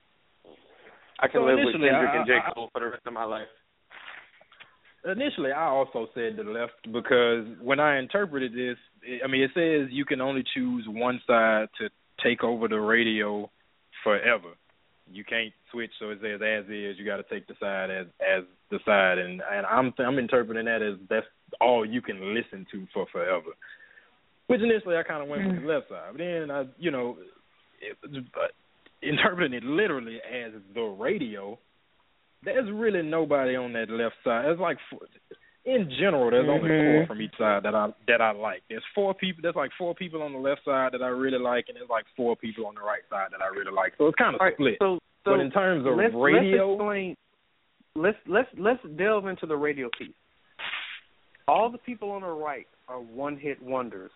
I 1.21 1.29
can 1.29 1.43
So 1.43 1.45
live 1.45 1.59
with 1.59 1.75
initially, 1.75 1.91
Kendrick 1.91 2.11
I- 2.11 2.17
and 2.17 2.27
J 2.27 2.33
I- 2.39 2.53
Cole 2.53 2.71
for 2.73 2.81
the 2.81 2.87
rest 2.87 3.07
of 3.07 3.13
my 3.13 3.25
life. 3.25 3.49
initially 5.05 5.53
I 5.53 5.67
also 5.67 6.09
said 6.15 6.37
the 6.37 6.45
left 6.45 6.91
because 6.93 7.47
when 7.61 7.81
I 7.81 7.99
interpreted 7.99 8.53
this, 8.55 8.79
I 9.23 9.27
mean 9.27 9.43
it 9.43 9.51
says 9.55 9.89
you 9.91 10.05
can 10.05 10.21
only 10.21 10.45
choose 10.55 10.85
one 10.89 11.21
side 11.27 11.69
to 11.79 11.91
take 12.23 12.43
over 12.43 12.69
the 12.69 12.81
radio 12.81 13.51
forever. 14.03 14.55
You 15.11 15.25
can't 15.25 15.53
switch, 15.71 15.91
so 15.99 16.11
it 16.11 16.21
says 16.23 16.41
as 16.41 16.65
is. 16.71 16.99
You 16.99 17.05
got 17.05 17.17
to 17.17 17.25
take 17.25 17.47
the 17.47 17.55
side 17.61 17.91
as 17.91 18.07
as 18.21 18.45
the 18.71 18.79
side, 18.85 19.19
and 19.19 19.43
and 19.51 19.67
I'm 19.67 19.93
I'm 19.99 20.19
interpreting 20.19 20.65
that 20.65 20.83
as 20.83 20.95
that's 21.11 21.27
all 21.61 21.85
you 21.85 22.01
can 22.01 22.35
listen 22.35 22.67
to 22.73 22.87
for 22.95 23.07
forever. 23.13 23.51
Which 24.47 24.61
initially 24.61 24.97
I 24.97 25.03
kind 25.03 25.23
of 25.23 25.29
went 25.29 25.47
with 25.47 25.57
mm-hmm. 25.57 25.67
the 25.67 25.73
left 25.73 25.89
side, 25.89 26.09
but 26.13 26.19
then 26.19 26.51
I 26.51 26.65
you 26.79 26.91
know, 26.91 27.17
it, 27.83 28.25
but 28.33 28.53
interpreting 29.03 29.53
it 29.59 29.65
literally 29.65 30.19
as 30.23 30.53
the 30.75 30.83
radio, 30.83 31.59
there's 32.45 32.71
really 32.73 33.03
nobody 33.03 33.57
on 33.57 33.73
that 33.75 33.91
left 33.91 34.17
side. 34.25 34.47
It's 34.47 34.61
like 34.61 34.79
four, 34.91 35.01
in 35.65 35.89
general, 35.99 36.31
there's 36.31 36.49
only 36.49 36.71
Mhm. 36.71 36.83
four 36.99 37.07
from 37.07 37.23
each 37.23 37.37
side 37.39 37.63
that 37.63 37.75
I 37.75 37.93
that 38.09 38.21
I 38.21 38.33
like. 38.33 38.63
There's 38.69 38.83
four 38.95 39.15
people. 39.15 39.43
There's 39.43 39.55
like 39.55 39.71
four 39.79 39.95
people 39.95 40.23
on 40.23 40.33
the 40.33 40.39
left 40.39 40.65
side 40.65 40.91
that 40.93 41.03
I 41.03 41.09
really 41.09 41.39
like, 41.39 41.67
and 41.69 41.77
there's 41.77 41.89
like 41.89 42.05
four 42.17 42.35
people 42.37 42.67
on 42.67 42.75
the 42.75 42.81
right 42.81 43.03
side 43.11 43.29
that 43.31 43.41
I 43.43 43.47
really 43.47 43.71
like. 43.73 43.93
So 43.97 44.09
it's 44.09 44.17
kind 44.17 44.35
of 44.35 44.41
All 44.41 44.47
right, 44.47 44.55
split. 44.57 44.77
so, 44.81 44.99
so 45.25 45.31
but 45.33 45.41
in 45.41 45.51
terms 45.53 45.87
of 45.87 45.95
let's, 45.97 46.15
radio, 46.15 46.73
let's 46.73 46.81
explain. 46.81 47.17
Let's 47.95 48.19
let's 48.27 48.49
let's 48.59 48.83
delve 48.97 49.27
into 49.27 49.47
the 49.47 49.57
radio 49.57 49.89
piece. 49.97 50.15
All 51.47 51.71
the 51.71 51.79
people 51.79 52.11
on 52.11 52.23
the 52.23 52.29
right 52.29 52.67
are 52.89 53.01
one-hit 53.01 53.63
wonders. 53.63 54.11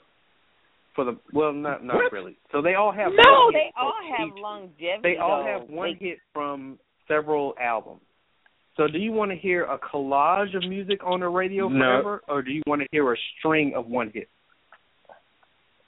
For 0.96 1.04
the 1.04 1.16
well, 1.32 1.52
not 1.52 1.84
not 1.84 1.96
What? 1.96 2.12
really. 2.12 2.36
So 2.50 2.60
they 2.62 2.74
all 2.74 2.90
have 2.90 3.12
No, 3.12 3.44
one 3.44 3.52
they 3.52 3.70
all 3.76 3.94
have 4.18 4.28
each. 4.28 4.42
longevity. 4.42 5.00
They 5.02 5.16
all 5.18 5.44
though. 5.44 5.60
have 5.60 5.68
one 5.70 5.96
They- 6.00 6.06
hit 6.08 6.18
from 6.32 6.78
several 7.06 7.54
albums. 7.60 8.00
So 8.76 8.88
do 8.88 8.98
you 8.98 9.12
want 9.12 9.30
to 9.30 9.36
hear 9.36 9.64
a 9.64 9.78
collage 9.78 10.54
of 10.56 10.62
music 10.68 11.00
on 11.04 11.20
the 11.20 11.28
radio 11.28 11.68
No. 11.68 11.78
forever, 11.78 12.22
or 12.28 12.42
do 12.42 12.50
you 12.50 12.62
want 12.66 12.82
to 12.82 12.88
hear 12.90 13.10
a 13.12 13.16
string 13.38 13.74
of 13.74 13.86
one 13.88 14.10
hit? 14.10 14.28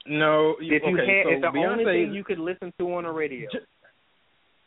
no. 0.05 0.55
If 0.59 0.83
you 0.83 0.97
okay, 0.99 1.17
had, 1.17 1.41
so 1.41 1.47
if 1.47 1.53
the 1.53 1.65
only 1.65 1.85
thing 1.85 2.13
you 2.13 2.23
could 2.23 2.39
listen 2.39 2.73
to 2.79 2.93
on 2.95 3.03
the 3.03 3.11
radio, 3.11 3.47
Ju- 3.51 3.59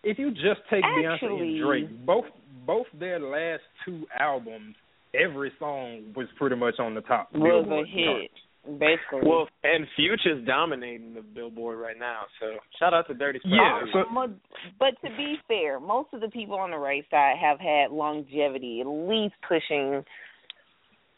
if 0.04 0.18
you 0.18 0.30
just 0.32 0.60
take 0.70 0.84
Beyonce 0.84 1.22
and 1.40 1.62
Drake, 1.64 2.06
both 2.06 2.26
both 2.66 2.86
their 2.98 3.18
last 3.18 3.62
two 3.84 4.06
albums, 4.18 4.76
every 5.14 5.52
song 5.58 6.12
was 6.14 6.26
pretty 6.38 6.56
much 6.56 6.78
on 6.78 6.94
the 6.94 7.00
top. 7.02 7.32
was 7.32 7.66
a 7.68 7.84
hit, 7.90 8.04
chart. 8.06 8.30
Basically. 8.64 9.22
Well, 9.24 9.48
and 9.64 9.86
Future's 9.96 10.46
dominating 10.46 11.14
the 11.14 11.22
Billboard 11.22 11.78
right 11.78 11.98
now. 11.98 12.22
So 12.40 12.56
shout 12.78 12.94
out 12.94 13.06
to 13.08 13.14
Dirty 13.14 13.38
Sprite. 13.40 13.54
Yeah, 13.54 13.80
so- 13.92 14.34
but 14.78 15.00
to 15.02 15.16
be 15.16 15.36
fair, 15.48 15.80
most 15.80 16.12
of 16.12 16.20
the 16.20 16.28
people 16.28 16.56
on 16.56 16.70
the 16.70 16.78
right 16.78 17.04
side 17.10 17.36
have 17.40 17.58
had 17.58 17.90
longevity, 17.90 18.80
at 18.80 18.86
least 18.86 19.34
pushing, 19.46 20.04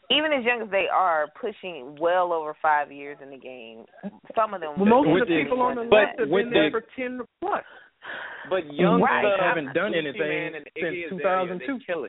even 0.09 0.31
as 0.33 0.43
young 0.43 0.61
as 0.63 0.69
they 0.71 0.87
are, 0.91 1.27
pushing 1.39 1.95
well 1.99 2.33
over 2.33 2.55
five 2.61 2.91
years 2.91 3.17
in 3.21 3.29
the 3.29 3.37
game. 3.37 3.85
Some 4.35 4.53
of 4.53 4.61
them. 4.61 4.73
well, 4.77 5.03
most 5.03 5.21
of 5.21 5.27
the 5.27 5.33
the- 5.35 5.43
people 5.43 5.61
on 5.61 5.75
the 5.75 5.83
but 5.83 5.95
left 5.95 6.19
have 6.19 6.29
been 6.29 6.49
there 6.51 6.71
for 6.71 6.83
ten 6.95 7.21
plus. 7.41 7.63
But 8.49 8.71
Young 8.71 9.01
Right. 9.01 9.25
Haven't 9.39 9.73
done 9.73 9.95
anything 9.95 10.53
since 10.79 11.09
2002. 11.09 12.07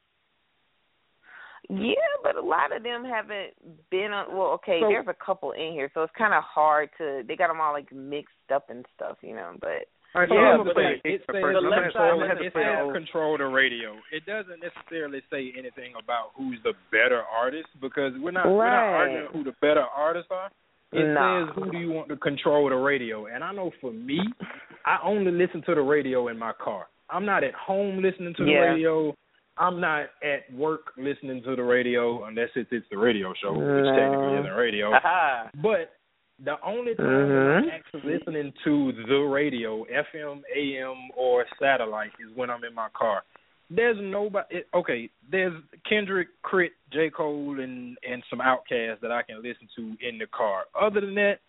They 1.68 1.74
kill 1.74 1.84
it. 1.84 1.88
Yeah, 1.96 2.16
but 2.22 2.36
a 2.36 2.40
lot 2.40 2.74
of 2.74 2.82
them 2.82 3.04
haven't 3.04 3.54
been 3.90 4.12
on. 4.12 4.36
Well, 4.36 4.48
okay, 4.62 4.80
So- 4.80 4.88
there's 4.88 5.08
a 5.08 5.14
couple 5.14 5.52
in 5.52 5.72
here, 5.72 5.90
so 5.94 6.02
it's 6.02 6.12
kind 6.16 6.34
of 6.34 6.42
hard 6.44 6.90
to. 6.98 7.22
They 7.26 7.36
got 7.36 7.48
them 7.48 7.60
all 7.60 7.72
like 7.72 7.90
mixed 7.92 8.34
up 8.54 8.70
and 8.70 8.84
stuff, 8.94 9.18
you 9.22 9.34
know. 9.34 9.52
But 9.60 9.88
All 10.14 10.22
right, 10.22 10.28
So 10.28 10.34
so 10.34 10.38
I'm 10.40 10.44
I'm 10.46 10.56
gonna 10.58 10.64
gonna 10.64 10.74
play 10.74 11.00
play 11.02 11.10
it 11.14 11.26
the 11.26 11.32
says 11.32 11.42
first. 11.42 11.56
I'm 11.58 11.64
left 11.68 11.76
gonna- 11.76 11.92
side 11.92 12.00
I'm 12.00 12.08
control, 12.08 12.18
gonna 12.20 12.28
have 12.28 12.38
to 12.38 12.44
it 12.46 12.52
play 12.52 12.64
the 12.64 12.84
says 12.86 12.92
control 12.94 13.38
the 13.38 13.46
radio. 13.46 13.88
It 14.12 14.24
doesn't 14.24 14.60
necessarily 14.62 15.20
say 15.30 15.52
anything 15.58 15.92
about 15.98 16.30
who's 16.36 16.58
the 16.62 16.72
better 16.90 17.22
artist 17.24 17.68
because 17.80 18.12
we're 18.18 18.30
not 18.30 18.46
we're 18.46 18.64
not 18.64 18.86
Right. 18.92 19.00
arguing 19.12 19.26
who 19.32 19.44
the 19.44 19.52
better 19.60 19.84
artists 19.84 20.30
are. 20.30 20.50
It 20.92 21.04
Nah. 21.04 21.46
says 21.46 21.54
who 21.56 21.70
do 21.70 21.76
you 21.78 21.90
want 21.92 22.08
to 22.08 22.16
control 22.16 22.68
the 22.70 22.76
radio, 22.76 23.26
and 23.26 23.42
I 23.44 23.52
know 23.52 23.70
for 23.80 23.90
me, 23.90 24.20
I 24.86 24.98
only 25.02 25.32
listen 25.32 25.60
to 25.62 25.74
the 25.74 25.82
radio 25.82 26.28
in 26.28 26.38
my 26.38 26.52
car. 26.52 26.86
I'm 27.10 27.26
not 27.26 27.44
at 27.44 27.54
home 27.54 28.00
listening 28.00 28.34
to 28.34 28.44
the 28.44 28.50
Yeah. 28.52 28.60
radio. 28.72 29.14
I'm 29.58 29.80
not 29.80 30.06
at 30.22 30.52
work 30.54 30.92
listening 30.98 31.42
to 31.44 31.56
the 31.56 31.62
radio 31.62 32.24
unless 32.24 32.50
it's 32.54 32.68
it's 32.72 32.86
the 32.90 32.98
radio 32.98 33.32
show, 33.42 33.52
which 33.52 33.60
No. 33.62 33.96
technically 33.96 34.38
isn't 34.40 34.52
radio. 34.52 34.92
Aha. 34.94 35.50
But 35.62 35.92
the 36.44 36.56
only 36.62 36.94
time 36.94 37.06
Mhm. 37.06 37.62
I'm 37.62 37.68
actually 37.70 38.02
listening 38.18 38.52
to 38.64 38.92
the 39.08 39.20
radio, 39.20 39.84
FM, 39.84 40.42
AM, 40.54 41.10
or 41.16 41.46
satellite, 41.58 42.12
is 42.20 42.30
when 42.36 42.50
I'm 42.50 42.62
in 42.64 42.74
my 42.74 42.88
car. 42.92 43.22
There's 43.70 43.96
nobody. 44.00 44.62
Okay, 44.74 45.10
there's 45.30 45.54
Kendrick, 45.88 46.28
Crit, 46.42 46.72
J. 46.92 47.08
Cole, 47.10 47.58
and 47.58 47.96
and 48.06 48.22
some 48.28 48.40
Outcasts 48.40 49.00
that 49.00 49.10
I 49.10 49.22
can 49.22 49.42
listen 49.42 49.68
to 49.76 49.96
in 50.06 50.18
the 50.18 50.26
car. 50.26 50.66
Other 50.78 51.00
than 51.00 51.14
that, 51.14 51.40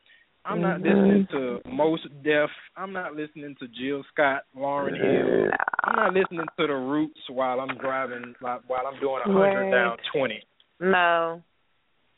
I'm 0.47 0.61
not 0.61 0.79
Mhm. 0.79 0.83
listening 0.85 1.27
to 1.27 1.61
Mos 1.69 2.01
Def. 2.23 2.49
I'm 2.77 2.93
not 2.93 3.15
listening 3.15 3.55
to 3.59 3.67
Jill 3.67 4.03
Scott, 4.05 4.43
Lauryn 4.55 4.95
Hill. 4.95 5.51
I'm 5.83 5.95
not 5.95 6.13
listening 6.13 6.45
to 6.57 6.67
the 6.67 6.73
Roots 6.75 7.19
while 7.29 7.59
I'm 7.59 7.77
driving, 7.77 8.33
like, 8.41 8.61
while 8.67 8.87
I'm 8.87 8.97
doing 8.99 9.21
a 9.25 9.31
hundred 9.31 9.61
Right. 9.65 9.71
down 9.71 9.97
twenty. 10.11 10.41
no, 10.79 11.41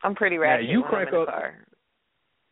I'm 0.04 0.16
pretty 0.16 0.36
Now, 0.38 0.44
ratchet 0.44 0.66
you 0.70 0.84
crank 0.84 1.10
I'm 1.10 1.16
in 1.16 1.20
the 1.26 1.32
up- 1.32 1.34
car. 1.40 1.56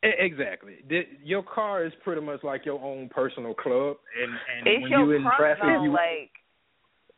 Exactly. 0.04 0.82
The, 0.88 1.08
your 1.24 1.44
car 1.44 1.84
is 1.84 1.94
pretty 1.96 2.22
much 2.22 2.44
like 2.44 2.66
your 2.66 2.80
own 2.82 3.10
personal 3.10 3.54
club, 3.54 3.98
and 4.22 4.32
and 4.58 4.68
It's 4.68 4.82
when 4.84 4.92
your 4.92 5.00
you 5.06 5.12
in 5.14 5.24
traffic, 5.38 5.64
though, 5.64 5.84
you 5.84 5.92
like 5.92 6.32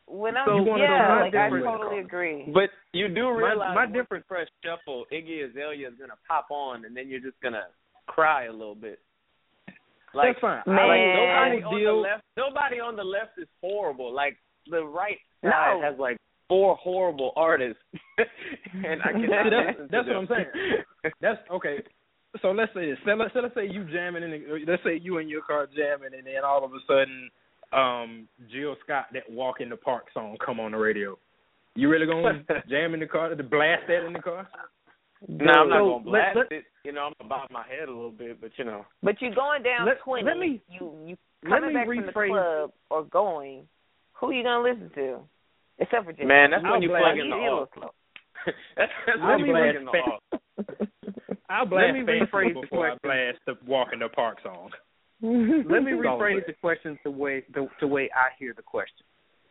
when 0.06 0.36
I'm 0.36 0.44
So 0.46 0.56
you 0.56 0.76
yeah, 0.76 1.20
like 1.20 1.34
I 1.34 1.48
totally 1.50 1.98
agree. 2.00 2.44
But 2.52 2.70
you 2.92 3.08
do 3.08 3.24
My- 3.24 3.30
realize 3.48 3.74
my 3.74 3.84
once 3.84 3.92
difference- 3.92 4.24
you 4.28 4.34
press 4.34 4.48
shuffle, 4.64 5.06
Iggy 5.12 5.44
Azalea 5.44 5.88
is 5.88 5.94
gonna 5.96 6.16
pop 6.26 6.46
on, 6.50 6.84
and 6.84 6.96
then 6.96 7.08
you're 7.08 7.20
just 7.20 7.38
gonna 7.40 7.66
cry 8.10 8.44
a 8.46 8.52
little 8.52 8.74
bit. 8.74 8.98
Like, 10.12 10.34
That's 10.34 10.40
fine. 10.40 10.62
like 10.66 10.76
Man. 10.76 11.16
nobody 11.16 11.62
I 11.62 11.66
on 11.66 11.84
the 11.84 11.92
left, 11.92 12.22
nobody 12.36 12.80
on 12.80 12.96
the 12.96 13.04
left 13.04 13.38
is 13.38 13.46
horrible. 13.62 14.12
Like 14.12 14.36
the 14.68 14.82
right 14.84 15.18
No. 15.42 15.50
side 15.50 15.80
has 15.84 15.98
like 16.00 16.16
four 16.48 16.74
horrible 16.76 17.32
artists, 17.36 17.80
and 18.74 19.00
I 19.02 19.12
can 19.12 19.20
See, 19.22 19.26
cannot 19.28 19.50
that's 19.50 19.78
to 19.78 19.86
that's 19.90 20.06
what. 20.08 20.16
I'm 20.16 20.26
saying. 20.26 21.12
That's 21.20 21.38
okay. 21.52 21.76
So 22.42 22.50
let's 22.50 22.72
say 22.74 22.90
this. 22.90 22.98
So 23.04 23.12
let's, 23.12 23.32
so 23.34 23.40
let's 23.40 23.54
say 23.54 23.66
you 23.70 23.84
jamming 23.90 24.22
in. 24.24 24.30
The, 24.30 24.64
let's 24.66 24.82
say 24.84 24.98
you 25.00 25.18
in 25.18 25.28
your 25.28 25.42
car 25.42 25.66
jamming, 25.66 26.14
and 26.16 26.26
then 26.26 26.44
all 26.44 26.64
of 26.64 26.72
a 26.72 26.78
sudden, 26.88 27.30
um, 27.72 28.28
Jill 28.52 28.74
Scott 28.84 29.06
that 29.12 29.30
"Walk 29.30 29.60
in 29.60 29.68
the 29.68 29.76
Park" 29.76 30.06
song 30.12 30.36
come 30.44 30.58
on 30.58 30.72
the 30.72 30.78
radio. 30.78 31.16
You 31.76 31.88
really 31.88 32.06
gonna 32.06 32.42
jam 32.68 32.94
in 32.94 33.00
the 33.00 33.06
car 33.06 33.28
to 33.32 33.42
blast 33.44 33.82
that 33.86 34.04
in 34.06 34.12
the 34.12 34.18
car? 34.20 34.48
No, 35.28 35.52
I'm 35.52 35.68
not 35.68 35.78
So, 35.78 35.90
gonna 35.90 36.04
blast 36.04 36.36
let- 36.36 36.50
let- 36.50 36.52
it. 36.52 36.64
You 36.84 36.92
know, 36.92 37.02
I'm 37.02 37.12
gonna 37.20 37.28
bob 37.28 37.50
my 37.50 37.64
head 37.68 37.88
a 37.88 37.92
little 37.92 38.10
bit, 38.10 38.40
but 38.40 38.50
you 38.56 38.64
know. 38.64 38.86
But 39.02 39.20
you're 39.20 39.34
going 39.34 39.62
down 39.62 39.86
Let- 39.86 40.00
twenty. 40.00 40.24
let 40.24 40.38
me- 40.38 40.62
you 40.70 40.96
you 41.06 41.16
let 41.44 41.60
coming 41.60 41.68
me 41.68 41.74
back 41.74 41.86
from 41.86 42.06
the 42.06 42.12
rephrase- 42.12 42.28
club 42.30 42.72
or 42.90 43.04
going. 43.04 43.68
Who 44.14 44.30
are 44.30 44.32
you 44.32 44.42
gonna 44.42 44.62
listen 44.62 44.90
to? 44.94 45.20
Except 45.78 46.04
for 46.06 46.12
Jay. 46.12 46.24
Man, 46.24 46.50
that's 46.50 46.62
You 46.64 46.70
when 46.70 46.82
you 46.82 46.88
blast- 46.88 47.04
plug 47.04 47.18
in 47.18 47.30
the 47.30 47.36
he- 47.36 47.42
he 47.42 47.46
a 47.46 47.50
little 47.50 47.62
off. 47.64 47.74
slow. 47.74 47.90
that's 48.76 48.92
that's 49.06 49.18
I'll 49.20 49.36
when 49.38 49.46
you 49.46 49.52
plug 49.52 49.74
in 49.76 49.84
the 49.84 49.92
fat- 49.92 50.88
I'll 51.50 51.66
blast 51.66 51.94
me 51.94 52.00
rephrase 52.00 52.54
the 52.54 52.60
before 52.62 52.86
I 52.86 52.96
question. 52.96 53.00
blast 53.02 53.38
the 53.46 53.58
"Walk 53.70 53.92
in 53.92 53.98
the 53.98 54.08
Park" 54.08 54.38
song. 54.42 54.70
Let 55.22 55.82
me 55.82 55.92
rephrase 56.04 56.46
the 56.46 56.54
question 56.54 56.98
the 57.04 57.10
way 57.10 57.44
the, 57.52 57.68
the 57.80 57.86
way 57.86 58.08
I 58.14 58.28
hear 58.38 58.54
the 58.54 58.62
question. 58.62 59.04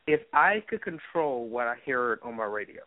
If 0.08 0.22
I 0.34 0.64
could 0.68 0.82
control 0.82 1.48
what 1.48 1.68
I 1.68 1.76
heard 1.86 2.20
on 2.24 2.36
my 2.36 2.46
radio, 2.46 2.82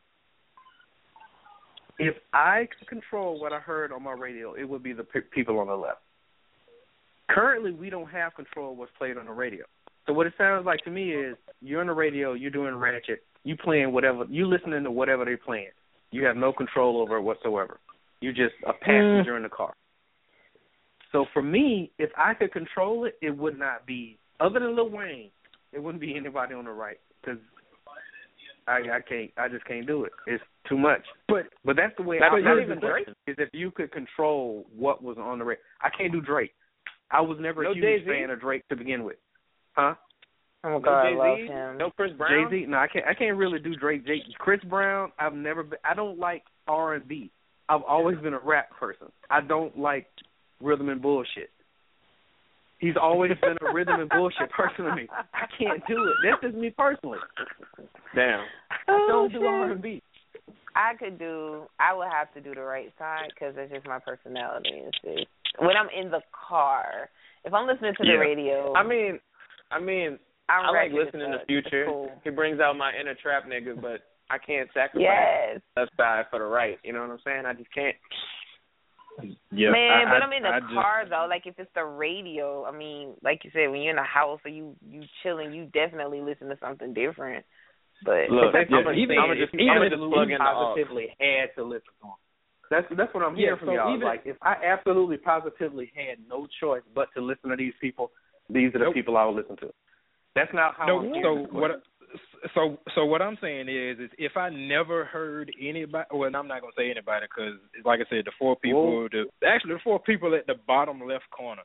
if 2.02 2.16
I 2.32 2.68
could 2.78 2.88
control 2.88 3.40
what 3.40 3.52
I 3.52 3.58
heard 3.58 3.92
on 3.92 4.02
my 4.02 4.12
radio, 4.12 4.54
it 4.54 4.68
would 4.68 4.82
be 4.82 4.92
the 4.92 5.04
pe- 5.04 5.20
people 5.32 5.58
on 5.58 5.68
the 5.68 5.74
left. 5.74 6.00
Currently, 7.30 7.72
we 7.72 7.90
don't 7.90 8.10
have 8.10 8.34
control 8.34 8.72
of 8.72 8.78
what's 8.78 8.92
played 8.98 9.16
on 9.16 9.26
the 9.26 9.32
radio. 9.32 9.64
So 10.06 10.12
what 10.12 10.26
it 10.26 10.34
sounds 10.36 10.66
like 10.66 10.80
to 10.84 10.90
me 10.90 11.10
is 11.12 11.36
you're 11.60 11.80
on 11.80 11.86
the 11.86 11.92
radio, 11.92 12.32
you're 12.32 12.50
doing 12.50 12.74
ratchet, 12.74 13.22
you 13.44 13.56
playing 13.56 13.92
whatever, 13.92 14.24
you 14.28 14.46
listening 14.46 14.82
to 14.82 14.90
whatever 14.90 15.24
they're 15.24 15.36
playing. 15.36 15.70
You 16.10 16.24
have 16.24 16.36
no 16.36 16.52
control 16.52 17.00
over 17.00 17.16
it 17.16 17.22
whatsoever. 17.22 17.78
You're 18.20 18.32
just 18.32 18.54
a 18.66 18.72
passenger 18.72 19.36
in 19.36 19.44
the 19.44 19.48
car. 19.48 19.74
So 21.12 21.26
for 21.32 21.42
me, 21.42 21.90
if 21.98 22.10
I 22.16 22.34
could 22.34 22.52
control 22.52 23.04
it, 23.04 23.16
it 23.22 23.36
would 23.36 23.58
not 23.58 23.86
be 23.86 24.18
other 24.40 24.58
than 24.58 24.74
Lil 24.74 24.90
Wayne. 24.90 25.30
It 25.72 25.82
wouldn't 25.82 26.00
be 26.00 26.16
anybody 26.16 26.54
on 26.54 26.64
the 26.64 26.70
right 26.72 26.98
because 27.20 27.38
I 28.66 28.78
I 28.78 29.00
can't 29.08 29.30
I 29.36 29.48
just 29.48 29.64
can't 29.66 29.86
do 29.86 30.04
it. 30.04 30.12
It's 30.26 30.42
too 30.68 30.78
much. 30.78 31.02
But 31.28 31.44
but 31.64 31.76
that's 31.76 31.94
the 31.96 32.02
way 32.02 32.18
That's 32.20 32.32
I 32.32 32.40
not 32.40 32.44
not 32.56 32.62
even 32.62 32.78
even 32.78 32.80
Drake 32.88 33.08
is 33.26 33.36
if 33.38 33.48
you 33.52 33.70
could 33.70 33.92
control 33.92 34.66
what 34.76 35.02
was 35.02 35.16
on 35.18 35.38
the 35.38 35.44
radio. 35.44 35.62
I 35.82 35.88
can't 35.96 36.12
do 36.12 36.20
Drake. 36.20 36.52
I 37.10 37.20
was 37.20 37.38
never 37.40 37.62
No 37.62 37.70
a 37.72 37.74
huge 37.74 37.82
Jay-Z? 37.84 38.06
fan 38.06 38.30
of 38.30 38.40
Drake 38.40 38.66
to 38.68 38.76
begin 38.76 39.04
with. 39.04 39.16
Huh? 39.74 39.94
Oh 40.64 40.70
No 40.70 40.80
God, 40.80 41.06
I 41.06 41.14
love 41.14 41.36
Jay-Z, 41.38 41.52
him. 41.52 41.78
no 41.78 41.90
Chris 41.90 42.12
Brown. 42.16 42.50
Jay 42.50 42.60
Z? 42.62 42.66
No, 42.68 42.76
I 42.78 42.86
can't. 42.86 43.04
I 43.06 43.14
can't 43.14 43.36
really 43.36 43.58
do 43.58 43.74
Drake. 43.74 44.06
Jay, 44.06 44.22
Chris 44.38 44.60
Brown. 44.64 45.10
I've 45.18 45.34
never. 45.34 45.62
Been, 45.64 45.78
I 45.84 45.94
don't 45.94 46.18
like 46.18 46.44
R 46.68 46.94
and 46.94 47.06
B. 47.06 47.30
I've 47.68 47.82
always 47.82 48.18
been 48.18 48.34
a 48.34 48.38
rap 48.38 48.70
person. 48.78 49.08
I 49.30 49.40
don't 49.40 49.76
like 49.78 50.06
rhythm 50.60 50.88
and 50.88 51.02
bullshit. 51.02 51.50
He's 52.78 52.94
always 53.00 53.30
been 53.40 53.56
a 53.68 53.72
rhythm 53.72 54.00
and 54.00 54.08
bullshit 54.10 54.50
person 54.56 54.84
to 54.86 54.94
me. 54.94 55.08
I 55.34 55.46
can't 55.58 55.82
do 55.86 55.94
it. 55.94 56.14
That's 56.24 56.42
just 56.42 56.54
me 56.56 56.70
personally. 56.70 57.18
Damn. 58.14 58.40
I 58.88 58.92
don't 59.08 59.10
oh, 59.10 59.28
do 59.28 59.38
Oh, 59.38 59.40
shit. 59.40 59.46
R 59.48 59.70
and 59.72 59.82
B. 59.82 60.02
I 60.74 60.94
could 60.98 61.18
do. 61.18 61.64
I 61.78 61.94
would 61.94 62.08
have 62.10 62.32
to 62.34 62.40
do 62.40 62.54
the 62.54 62.62
right 62.62 62.92
side 62.98 63.30
because 63.34 63.54
it's 63.56 63.72
just 63.72 63.86
my 63.86 63.98
personality. 63.98 64.70
It's 64.72 64.98
just 65.04 65.26
when 65.58 65.76
I'm 65.76 65.88
in 65.96 66.10
the 66.10 66.20
car. 66.48 67.10
If 67.44 67.52
I'm 67.52 67.66
listening 67.66 67.94
to 67.98 68.04
the 68.04 68.12
Yeah. 68.12 68.18
radio, 68.18 68.72
I 68.74 68.82
mean, 68.82 69.18
I 69.70 69.80
mean, 69.80 70.18
I'm 70.48 70.66
I 70.66 70.70
like 70.70 70.92
listening 70.92 71.32
to 71.32 71.38
fuck. 71.38 71.46
Future. 71.46 71.82
It's 71.84 71.90
cool. 71.90 72.10
He 72.24 72.30
brings 72.30 72.60
out 72.60 72.76
my 72.76 72.92
inner 72.98 73.14
trap 73.14 73.44
nigga, 73.46 73.80
but 73.80 74.02
I 74.30 74.38
can't 74.38 74.68
sacrifice 74.72 75.00
Yes, 75.02 75.60
left 75.76 75.92
side 75.96 76.24
for 76.30 76.38
the 76.38 76.44
right. 76.46 76.78
You 76.84 76.92
know 76.92 77.00
what 77.00 77.10
I'm 77.10 77.18
saying? 77.24 77.44
I 77.46 77.52
just 77.54 77.72
can't. 77.74 77.96
yeah, 79.50 79.70
man. 79.70 80.06
I, 80.08 80.10
but 80.10 80.22
I, 80.22 80.24
I'm 80.24 80.32
in 80.32 80.42
the 80.42 80.48
I 80.48 80.60
just, 80.60 80.72
car 80.72 81.04
though. 81.08 81.26
Like 81.28 81.46
if 81.46 81.58
it's 81.58 81.70
the 81.74 81.84
radio, 81.84 82.64
I 82.64 82.70
mean, 82.72 83.14
like 83.22 83.44
you 83.44 83.50
said, 83.52 83.70
when 83.70 83.82
you're 83.82 83.90
in 83.90 83.96
the 83.96 84.02
house 84.02 84.40
or 84.44 84.50
you 84.50 84.74
you 84.88 85.02
chilling, 85.22 85.52
you 85.52 85.66
definitely 85.66 86.20
listen 86.20 86.48
to 86.48 86.58
something 86.60 86.94
different. 86.94 87.44
But 88.04 88.30
Look, 88.30 88.52
That's 88.52 88.70
I'm 88.70 88.82
the 88.84 88.92
gonna 88.92 88.96
thing. 89.06 89.14
just, 89.14 89.18
I'm 89.18 89.30
just, 89.38 89.54
Even 89.54 89.70
I'm 89.70 89.76
gonna 89.78 89.86
if 89.86 89.92
just 89.92 90.02
you 90.02 90.10
plug 90.10 90.30
in 90.30 90.38
the 90.38 90.44
positively 90.44 91.06
had 91.20 91.54
to 91.56 91.62
listen 91.62 91.92
to 92.02 92.06
him. 92.10 92.18
That's 92.70 92.86
that's 92.96 93.12
what 93.14 93.22
I'm 93.22 93.36
Yeah, 93.36 93.54
hearing 93.54 93.58
from 93.60 93.68
so 93.68 93.74
y'all. 93.74 93.94
even- 93.94 94.08
like 94.08 94.22
if 94.24 94.36
I 94.42 94.54
absolutely 94.64 95.18
positively 95.18 95.92
had 95.94 96.18
no 96.26 96.46
choice 96.60 96.82
but 96.94 97.08
to 97.14 97.20
listen 97.20 97.50
to 97.50 97.56
these 97.56 97.74
people, 97.80 98.10
these 98.48 98.74
are 98.74 98.78
the 98.80 98.86
Nope. 98.86 98.94
people 98.94 99.16
I 99.16 99.24
would 99.26 99.36
listen 99.36 99.56
to. 99.58 99.70
That's 100.34 100.52
not 100.54 100.74
how 100.74 100.86
No, 100.86 101.14
I'm 101.14 101.22
so 101.22 101.34
what? 101.52 101.82
So 102.54 102.78
so 102.94 103.04
what 103.04 103.22
I'm 103.22 103.38
saying 103.40 103.68
is, 103.68 103.98
is 103.98 104.10
if 104.18 104.36
I 104.36 104.48
never 104.50 105.04
heard 105.04 105.52
anybody, 105.60 106.06
well, 106.12 106.34
I'm 106.34 106.48
not 106.48 106.60
gonna 106.60 106.72
say 106.76 106.90
anybody 106.90 107.26
because, 107.28 107.58
like 107.84 108.00
I 108.00 108.08
said, 108.08 108.24
the 108.24 108.32
four 108.38 108.56
people, 108.56 109.08
the 109.10 109.26
actually 109.46 109.74
the 109.74 109.80
four 109.84 109.98
people 110.00 110.34
at 110.34 110.46
the 110.46 110.54
bottom 110.66 111.00
left 111.06 111.28
corner, 111.30 111.62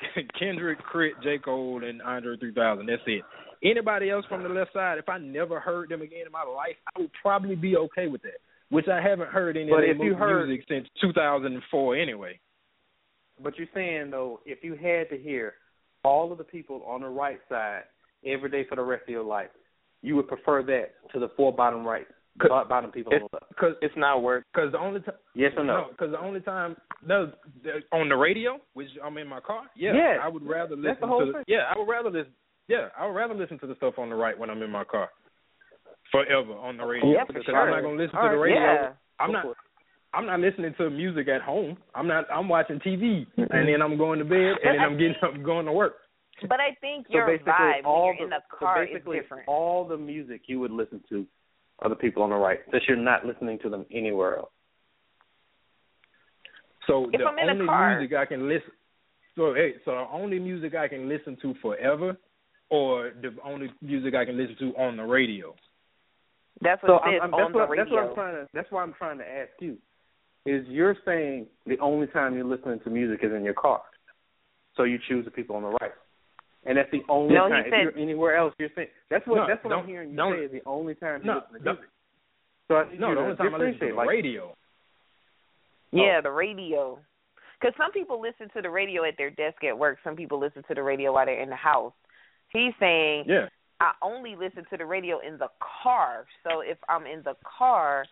Kendrick, 0.38 0.78
Crit, 0.78 1.14
J 1.22 1.38
Cole, 1.38 1.82
and 1.84 2.00
Andre 2.02 2.36
3000. 2.36 2.86
That's 2.86 3.02
it. 3.06 3.22
Anybody 3.64 4.10
else 4.10 4.24
from 4.28 4.42
the 4.44 4.48
left 4.48 4.72
side, 4.72 4.98
if 4.98 5.08
I 5.08 5.18
never 5.18 5.58
heard 5.58 5.88
them 5.88 6.02
again 6.02 6.26
in 6.26 6.32
my 6.32 6.44
life, 6.44 6.76
I 6.94 7.00
would 7.00 7.10
probably 7.20 7.56
be 7.56 7.76
okay 7.76 8.06
with 8.06 8.22
that. 8.22 8.38
Which 8.70 8.86
I 8.86 9.00
haven't 9.00 9.30
heard 9.30 9.56
any 9.56 9.70
But 9.70 9.84
of 9.84 9.90
if 9.90 9.98
their 9.98 10.06
you 10.06 10.12
mu- 10.12 10.18
heard- 10.18 10.46
music 10.48 10.66
since 10.68 10.88
2004 11.00 11.96
anyway. 11.96 12.38
But 13.42 13.56
you're 13.56 13.68
saying 13.74 14.10
though, 14.10 14.40
if 14.44 14.62
you 14.62 14.74
had 14.74 15.08
to 15.10 15.16
hear 15.16 15.54
all 16.04 16.30
of 16.32 16.38
the 16.38 16.44
people 16.44 16.82
on 16.86 17.00
the 17.00 17.08
right 17.08 17.40
side 17.48 17.82
every 18.26 18.50
day 18.50 18.64
for 18.68 18.76
the 18.76 18.82
rest 18.82 19.04
of 19.04 19.08
your 19.08 19.22
life, 19.24 19.50
you 20.02 20.14
would 20.16 20.28
prefer 20.28 20.62
that 20.64 20.90
to 21.12 21.18
the 21.18 21.28
four 21.36 21.52
bottom 21.52 21.84
right, 21.86 22.06
bottom 22.38 22.90
people 22.92 23.12
on. 23.14 23.28
Because 23.48 23.74
It's 23.82 23.94
not 23.96 24.22
worth. 24.22 24.44
Because 24.52 24.72
the 24.72 24.78
only 24.78 25.00
time, 25.00 25.14
Yes 25.34 25.52
or 25.56 25.64
no? 25.64 25.86
Because 25.90 26.10
the 26.12 26.20
only 26.20 26.40
time, 26.40 26.76
no, 27.04 27.32
the- 27.62 27.82
on 27.92 28.08
the 28.08 28.16
radio, 28.16 28.58
which 28.74 28.88
I'm 29.02 29.18
in 29.18 29.26
my 29.28 29.40
car. 29.40 29.62
Yeah, 29.76 29.94
Yes. 29.94 30.18
I 30.22 30.28
would 30.28 30.46
rather 30.46 30.76
listen 30.76 30.84
That's 30.84 31.00
the 31.00 31.06
whole 31.06 31.26
to. 31.26 31.32
thing. 31.32 31.44
Yeah, 31.46 31.72
I 31.74 31.78
would 31.78 31.88
rather 31.88 32.10
listen. 32.10 32.32
Yeah, 32.68 32.88
I 32.98 33.06
would 33.06 33.14
rather 33.14 33.34
listen 33.34 33.58
to 33.60 33.66
the 33.66 33.74
stuff 33.76 33.98
on 33.98 34.10
the 34.10 34.14
right 34.14 34.38
when 34.38 34.50
I'm 34.50 34.62
in 34.62 34.70
my 34.70 34.84
car. 34.84 35.08
Forever 36.12 36.52
on 36.54 36.76
the 36.78 36.84
radio 36.84 37.12
Yeah, 37.12 37.24
for 37.24 37.32
because 37.34 37.44
sure. 37.46 37.56
I'm 37.56 37.70
not 37.70 37.82
gonna 37.82 37.96
listen 38.02 38.16
All 38.16 38.24
to 38.24 38.28
the 38.30 38.36
right, 38.36 38.42
radio. 38.54 38.60
yeah. 38.62 38.92
I'm 39.20 39.32
not. 39.32 39.44
I'm 40.14 40.24
not 40.24 40.40
listening 40.40 40.72
to 40.78 40.88
music 40.88 41.28
at 41.28 41.42
home. 41.42 41.76
I'm 41.94 42.06
not. 42.08 42.24
I'm 42.32 42.48
watching 42.48 42.78
TV 42.80 43.26
and 43.36 43.68
then 43.68 43.82
I'm 43.82 43.98
going 43.98 44.18
to 44.18 44.24
bed 44.24 44.56
and 44.64 44.78
then 44.78 44.80
I'm 44.80 44.96
getting 44.96 45.16
up 45.22 45.34
and 45.34 45.44
going 45.44 45.66
to 45.66 45.72
work. 45.72 45.96
but 46.48 46.60
I 46.60 46.74
think 46.80 47.06
your 47.10 47.26
basically, 47.26 47.52
vibe 47.52 47.84
all 47.84 48.06
when 48.06 48.16
you're 48.16 48.24
in 48.24 48.30
the 48.30 48.40
so 48.50 48.56
car 48.58 48.84
is 48.84 49.02
different. 49.04 49.46
all 49.48 49.84
the 49.86 49.98
music 49.98 50.42
you 50.46 50.60
would 50.60 50.70
listen 50.70 51.02
to 51.10 51.26
are 51.80 51.88
the 51.88 51.96
people 51.96 52.22
on 52.22 52.30
the 52.30 52.36
right, 52.36 52.60
that 52.72 52.82
you're 52.88 52.96
not 52.96 53.24
listening 53.24 53.58
to 53.62 53.70
them 53.70 53.86
anywhere 53.92 54.38
else. 54.38 54.50
So 56.86 57.06
If 57.12 57.20
the 57.20 57.26
I'm 57.26 57.38
in 57.38 57.48
a 57.48 57.52
only 57.52 57.66
car- 57.66 57.98
music 57.98 58.16
I 58.16 58.24
can 58.26 58.48
listen. 58.48 58.70
So 59.36 59.54
hey, 59.54 59.74
so 59.84 59.92
the 59.92 60.06
only 60.10 60.38
music 60.38 60.74
I 60.74 60.88
can 60.88 61.08
listen 61.08 61.36
to 61.42 61.54
forever, 61.62 62.16
or 62.70 63.12
the 63.22 63.34
only 63.44 63.68
music 63.82 64.14
I 64.14 64.24
can 64.24 64.36
listen 64.36 64.56
to 64.58 64.76
on 64.76 64.96
the 64.96 65.04
radio. 65.04 65.54
That's 66.60 66.80
So 66.84 66.94
what 66.94 67.02
I'm, 67.04 67.22
I'm, 67.22 67.34
on 67.34 67.52
that's 67.52 67.52
the 67.52 67.66
radio. 67.68 67.84
that's 67.84 67.90
what 67.92 68.08
I'm 68.08 68.14
trying 68.14 68.34
to 68.34 68.48
that's 68.52 68.72
why 68.72 68.82
I'm 68.82 68.94
trying 68.94 69.18
to 69.18 69.24
ask 69.28 69.50
you. 69.60 69.76
Is 70.46 70.64
you're 70.66 70.96
saying 71.04 71.46
the 71.66 71.78
only 71.78 72.06
time 72.08 72.34
you're 72.34 72.44
listening 72.44 72.80
to 72.84 72.90
music 72.90 73.20
is 73.22 73.32
in 73.32 73.44
your 73.44 73.54
car, 73.54 73.82
so 74.76 74.84
you 74.84 74.98
choose 75.08 75.24
the 75.24 75.30
people 75.30 75.56
on 75.56 75.62
the 75.62 75.68
right, 75.80 75.92
and 76.64 76.76
that's 76.76 76.90
the 76.90 77.02
only 77.08 77.34
No, 77.34 77.46
he 77.46 77.50
time. 77.52 77.64
If 77.66 77.72
you're 77.94 77.98
anywhere 77.98 78.36
else, 78.36 78.54
you're 78.58 78.68
saying 78.74 78.88
that's 79.10 79.26
what 79.26 79.36
No, 79.36 79.46
that's 79.46 79.62
what 79.64 79.72
I'm 79.72 79.86
hearing 79.86 80.10
you 80.10 80.16
don't- 80.16 80.34
say 80.36 80.44
is 80.44 80.52
the 80.52 80.62
only 80.66 80.94
time 80.94 81.20
you 81.22 81.26
No, 81.26 81.34
listen 81.36 81.52
to 81.52 81.58
don't- 81.64 81.74
music. 81.78 81.90
So 82.68 82.76
I 82.76 82.90
need 82.90 83.00
No, 83.00 83.08
you 83.08 83.14
the 83.14 83.20
only 83.22 83.36
time 83.36 83.54
I 83.54 83.58
listen 83.58 83.58
to 83.58 83.72
differentiate, 83.72 83.90
the 83.92 83.96
like, 83.96 84.08
radio. 84.08 84.54
Yeah, 85.92 86.16
oh. 86.18 86.22
the 86.22 86.30
radio. 86.30 86.98
Because 87.60 87.74
some 87.76 87.90
people 87.92 88.20
listen 88.20 88.48
to 88.50 88.62
the 88.62 88.70
radio 88.70 89.04
at 89.04 89.16
their 89.16 89.30
desk 89.30 89.64
at 89.64 89.76
work. 89.76 89.98
Some 90.04 90.14
people 90.16 90.38
listen 90.38 90.62
to 90.68 90.74
the 90.74 90.82
radio 90.82 91.12
while 91.12 91.26
they're 91.26 91.40
in 91.40 91.48
the 91.50 91.56
house. 91.56 91.92
He's 92.50 92.72
saying, 92.78 93.24
Yeah. 93.26 93.48
I 93.80 93.92
only 94.02 94.34
listen 94.36 94.64
to 94.70 94.76
the 94.76 94.84
radio 94.84 95.18
in 95.20 95.38
the 95.38 95.48
car. 95.60 96.26
So 96.44 96.60
if 96.60 96.78
I'm 96.88 97.06
in 97.06 97.22
the 97.22 97.36
car, 97.44 98.04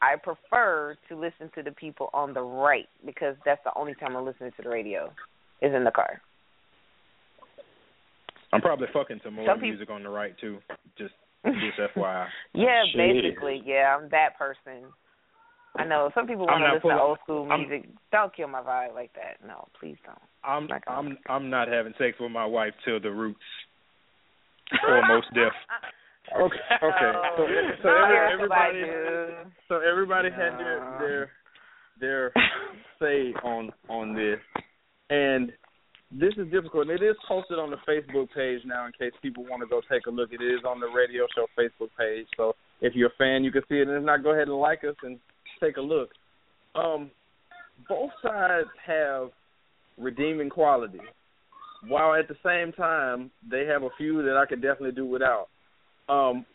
I 0.00 0.16
prefer 0.16 0.96
to 1.08 1.16
listen 1.16 1.50
to 1.54 1.62
the 1.62 1.72
people 1.72 2.08
on 2.12 2.32
the 2.34 2.42
right 2.42 2.88
because 3.04 3.34
that's 3.44 3.62
the 3.64 3.72
only 3.74 3.94
time 3.94 4.16
I'm 4.16 4.24
listening 4.24 4.52
to 4.52 4.62
the 4.62 4.68
radio 4.68 5.10
is 5.60 5.74
in 5.74 5.82
the 5.84 5.90
car. 5.90 6.20
I'm 8.52 8.60
probably 8.60 8.86
fucking 8.92 9.20
to 9.24 9.30
more 9.30 9.46
Some 9.46 9.60
peop- 9.60 9.70
music 9.70 9.90
on 9.90 10.02
the 10.02 10.08
right 10.08 10.34
too. 10.40 10.58
Just 10.96 11.14
just 11.44 11.78
FYI. 11.96 12.26
Yeah, 12.54 12.82
Shit. 12.92 12.96
basically. 12.96 13.62
Yeah, 13.64 13.96
I'm 13.96 14.08
that 14.10 14.36
person. 14.38 14.84
I 15.76 15.84
know 15.84 16.10
some 16.14 16.26
people 16.26 16.46
want 16.46 16.58
to 16.60 16.66
not 16.66 16.74
listen 16.74 16.90
to 16.90 17.00
old 17.00 17.18
school 17.24 17.46
I'm- 17.52 17.68
music. 17.68 17.88
don't 18.10 18.34
kill 18.34 18.48
my 18.48 18.60
vibe 18.62 18.94
like 18.94 19.12
that. 19.14 19.46
No, 19.46 19.68
please 19.78 19.96
don't. 20.04 20.18
I'm 20.42 20.66
Not 20.66 20.84
gonna- 20.84 20.98
I'm 20.98 21.18
I'm 21.28 21.50
not 21.50 21.68
having 21.68 21.92
sex 21.98 22.16
with 22.18 22.30
my 22.32 22.46
wife 22.46 22.72
till 22.84 22.98
the 23.00 23.10
roots 23.10 23.38
or 24.86 25.02
Mos 25.06 25.24
Def. 25.34 25.52
Okay. 26.38 26.56
Okay. 26.82 27.12
So, 27.38 27.46
so 27.82 27.88
every, 27.88 28.32
everybody, 28.34 28.82
so 29.66 29.80
everybody 29.80 30.28
had 30.30 30.58
their 30.58 30.96
their 31.00 31.30
their 32.00 32.32
say 33.00 33.32
on 33.42 33.70
on 33.88 34.14
this, 34.14 34.38
and 35.08 35.50
this 36.10 36.32
is 36.36 36.50
difficult. 36.50 36.88
And 36.88 37.00
it 37.00 37.04
is 37.04 37.16
posted 37.26 37.58
on 37.58 37.70
the 37.70 37.76
Facebook 37.88 38.28
page 38.34 38.60
now, 38.64 38.86
in 38.86 38.92
case 38.92 39.12
people 39.20 39.44
want 39.44 39.62
to 39.62 39.68
go 39.68 39.80
take 39.90 40.06
a 40.06 40.10
look. 40.10 40.32
It 40.32 40.42
is 40.42 40.60
on 40.66 40.80
the 40.80 40.88
radio 40.88 41.26
show 41.34 41.46
Facebook 41.58 41.90
page. 41.98 42.26
So 42.36 42.54
if 42.80 42.94
you're 42.94 43.08
a 43.08 43.18
fan, 43.18 43.44
you 43.44 43.52
can 43.52 43.62
see 43.68 43.76
it. 43.76 43.88
And 43.88 43.96
if 43.96 44.02
not, 44.02 44.22
go 44.22 44.32
ahead 44.32 44.48
and 44.48 44.56
like 44.56 44.84
us 44.84 44.96
and 45.02 45.18
take 45.60 45.76
a 45.76 45.82
look. 45.82 46.10
Um, 46.74 47.10
both 47.88 48.10
sides 48.22 48.68
have 48.86 49.30
redeeming 49.96 50.48
qualities, 50.48 51.00
while 51.86 52.14
at 52.14 52.28
the 52.28 52.36
same 52.44 52.72
time 52.72 53.30
they 53.48 53.66
have 53.66 53.82
a 53.82 53.90
few 53.96 54.22
that 54.22 54.36
I 54.36 54.46
could 54.46 54.62
definitely 54.62 54.92
do 54.92 55.06
without. 55.06 55.48
Um, 56.08 56.46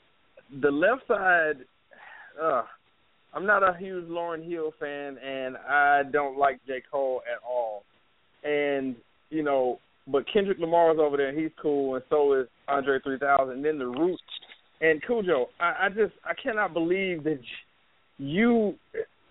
the 0.61 0.71
left 0.71 1.07
side, 1.07 1.65
uh, 2.41 2.63
I'm 3.33 3.45
not 3.45 3.63
a 3.63 3.77
huge 3.77 4.05
Lauryn 4.05 4.47
Hill 4.47 4.73
fan, 4.79 5.17
and 5.17 5.57
I 5.57 6.03
don't 6.11 6.37
like 6.37 6.59
J. 6.67 6.81
Cole 6.91 7.21
at 7.31 7.39
all. 7.47 7.83
And 8.43 8.95
you 9.33 9.43
know, 9.43 9.79
but 10.07 10.25
Kendrick 10.31 10.59
Lamar's 10.59 10.97
over 10.99 11.17
there, 11.17 11.29
and 11.29 11.37
he's 11.39 11.51
cool, 11.61 11.95
and 11.95 12.03
so 12.09 12.33
is 12.33 12.47
Andre 12.67 12.99
3000. 13.03 13.53
And 13.55 13.65
then 13.65 13.79
the 13.79 13.87
Roots 13.87 14.21
and 14.81 15.01
Cujo. 15.05 15.47
I, 15.59 15.85
I 15.85 15.89
just 15.89 16.13
I 16.25 16.33
cannot 16.41 16.73
believe 16.73 17.23
that 17.23 17.39
you. 18.17 18.75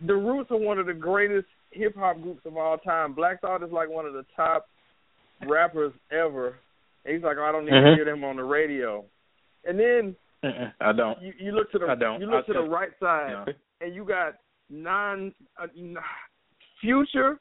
The 0.05 0.15
Roots 0.15 0.51
are 0.51 0.57
one 0.59 0.79
of 0.79 0.87
the 0.87 0.95
greatest 0.95 1.47
hip 1.71 1.95
hop 1.97 2.21
groups 2.21 2.41
of 2.45 2.57
all 2.57 2.77
time. 2.79 3.15
Black 3.15 3.41
Thought 3.41 3.63
is 3.63 3.71
like 3.73 3.89
one 3.89 4.05
of 4.07 4.15
the 4.15 4.25
top 4.35 4.67
rappers 5.49 5.93
ever. 6.11 6.57
And 7.05 7.15
he's 7.15 7.23
like, 7.25 7.37
oh, 7.39 7.45
I 7.45 7.53
don't 7.53 7.65
need 7.65 7.73
Mhm. 7.73 7.77
Mm-hmm. 7.83 7.91
to 7.91 7.95
hear 7.97 8.05
them 8.05 8.25
on 8.25 8.37
the 8.37 8.45
radio. 8.45 9.05
And 9.65 9.79
then 9.79 10.17
Mm-mm, 10.45 10.73
I 10.81 10.93
don't. 10.93 11.21
you, 11.23 11.33
you 11.39 11.53
look 11.53 11.71
to 11.73 11.79
the 11.79 11.87
I 11.87 11.95
don't. 11.95 12.21
you 12.21 12.27
look 12.27 12.45
I 12.49 12.53
to 12.53 12.59
the 12.63 12.69
right 12.69 12.91
side, 13.01 13.31
No. 13.47 13.53
and 13.81 13.95
you 13.95 14.05
got 14.05 14.35
non 14.71 15.33
uh, 15.61 15.67
future. 16.81 17.39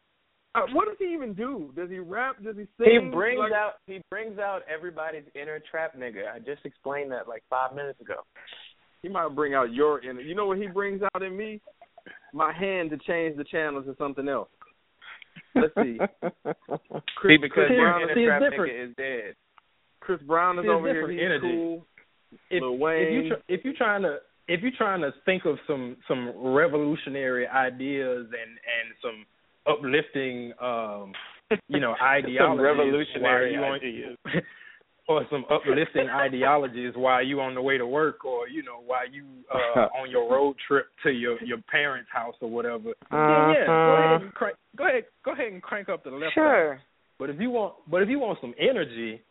Uh, 0.53 0.61
what 0.73 0.86
does 0.88 0.98
he 0.99 1.14
even 1.14 1.34
do? 1.34 1.72
Does 1.76 1.90
he 1.90 1.99
rap? 1.99 2.36
Does 2.44 2.56
he 2.57 2.65
sing? 2.78 3.06
He 3.06 3.10
brings 3.10 3.40
Like- 3.40 3.53
out 3.53 3.76
he 3.88 4.02
brings 4.10 4.38
out 4.38 4.61
everybody's 4.68 5.23
inner 5.34 5.60
trap 5.72 5.95
nigga. 5.98 6.30
I 6.34 6.40
just 6.40 6.65
explained 6.65 7.11
that 7.11 7.28
like 7.28 7.44
five 7.49 7.73
minutes 7.73 8.02
ago. 8.02 8.15
He 9.02 9.10
might 9.10 9.30
bring 9.36 9.53
out 9.53 9.72
your 9.73 10.02
inner. 10.03 10.22
You 10.22 10.36
know 10.36 10.45
what 10.48 10.57
he 10.57 10.68
brings 10.68 11.02
out 11.15 11.23
in 11.23 11.36
me? 11.38 11.61
My 12.34 12.52
hand 12.53 12.90
to 12.91 12.98
change 12.98 13.38
the 13.38 13.44
channel 13.45 13.82
to 13.84 13.95
something 13.98 14.28
else. 14.28 14.49
Let's 15.56 15.73
see. 15.76 15.98
Chris, 17.15 17.36
See, 17.36 17.38
because 17.38 17.52
Chris 17.68 17.72
your 17.72 17.82
Brown, 17.86 18.02
inner 18.03 18.19
is, 18.19 18.26
trap 18.28 18.41
different. 18.41 18.72
nigga 18.73 18.90
is 18.90 18.95
dead. 18.98 19.36
Chris 20.02 20.22
Brown 20.23 20.60
is 20.60 20.65
See, 20.65 20.69
over 20.69 20.88
here. 20.88 21.10
He's 21.11 21.19
energy. 21.22 21.48
cool. 21.52 21.86
if, 22.49 22.61
Lil 22.61 22.73
if 22.76 22.80
Wayne. 22.80 23.14
you 23.23 23.30
tr- 23.30 23.41
if 23.48 23.64
you're 23.64 23.73
trying 23.78 24.02
to 24.03 24.18
if 24.48 24.61
you're 24.61 24.72
trying 24.78 25.02
to 25.02 25.11
think 25.26 25.45
of 25.45 25.57
some 25.68 25.95
some 26.07 26.32
revolutionary 26.36 27.48
ideas 27.48 28.26
and 28.28 28.52
and 28.52 28.88
some 29.02 29.26
uplifting 29.68 30.54
um 30.62 31.14
you 31.68 31.80
know 31.80 31.96
ideologies 32.02 32.64
revolutionary 32.64 33.54
you 33.54 33.60
on- 33.60 33.76
ideas. 33.76 34.18
or 35.08 35.26
some 35.30 35.44
uplifting 35.50 36.08
ideologies 36.10 36.94
while 36.96 37.26
you 37.26 37.42
on 37.42 37.56
the 37.56 37.62
way 37.62 37.78
to 37.78 37.86
work 37.86 38.24
or 38.24 38.48
you 38.48 38.64
know 38.64 38.82
while 38.86 39.10
you 39.10 39.26
uh 39.54 39.80
on 40.00 40.10
your 40.10 40.32
road 40.32 40.56
trip 40.68 40.86
to 41.04 41.12
your 41.12 41.42
your 41.44 41.58
parents 41.70 42.10
house 42.14 42.36
or 42.40 42.50
whatever 42.50 42.94
then 43.10 43.20
yeah 43.20 43.66
go 43.66 43.98
ahead 43.98 44.22
and 44.22 44.34
crank 44.34 44.56
go 44.78 44.88
ahead 44.88 45.04
go 45.26 45.32
ahead 45.34 45.52
and 45.52 45.62
crank 45.62 45.90
up 45.90 46.04
the 46.04 46.10
left. 46.10 46.34
Sure. 46.34 46.80
But 47.20 47.30
if 47.30 47.40
you 47.40 47.52
want, 47.52 47.76
but 47.90 48.02
if 48.02 48.10
you 48.10 48.18
want 48.18 48.40
some 48.42 48.56
energy, 48.60 49.22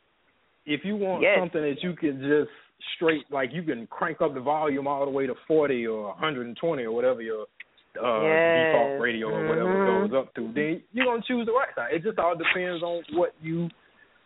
if 0.65 0.83
you 0.85 0.95
want 0.95 1.23
Yes. 1.23 1.39
something 1.41 1.61
that 1.61 1.83
you 1.83 1.95
can 1.95 2.21
just 2.21 2.51
straight, 2.95 3.25
like 3.33 3.51
you 3.53 3.65
can 3.65 3.89
crank 3.89 4.21
up 4.21 4.33
the 4.33 4.41
volume 4.41 4.87
all 4.87 5.05
the 5.05 5.11
way 5.11 5.27
to 5.27 5.35
forty 5.49 5.89
or 5.89 6.05
120 6.11 6.85
or 6.85 6.93
whatever 6.93 7.21
your 7.21 7.47
uh, 7.97 8.21
Yes. 8.23 8.73
default 8.75 9.01
radio 9.01 9.29
or 9.31 9.49
whatever 9.49 9.75
Mhm. 9.75 10.11
goes 10.11 10.19
up 10.19 10.35
to, 10.35 10.53
then 10.53 10.83
you're 10.93 11.07
gonna 11.07 11.23
choose 11.23 11.47
the 11.47 11.53
right 11.53 11.75
side. 11.75 11.93
It 11.93 12.03
just 12.03 12.19
all 12.19 12.37
depends 12.37 12.83
on 12.83 13.03
what 13.13 13.35
you, 13.43 13.69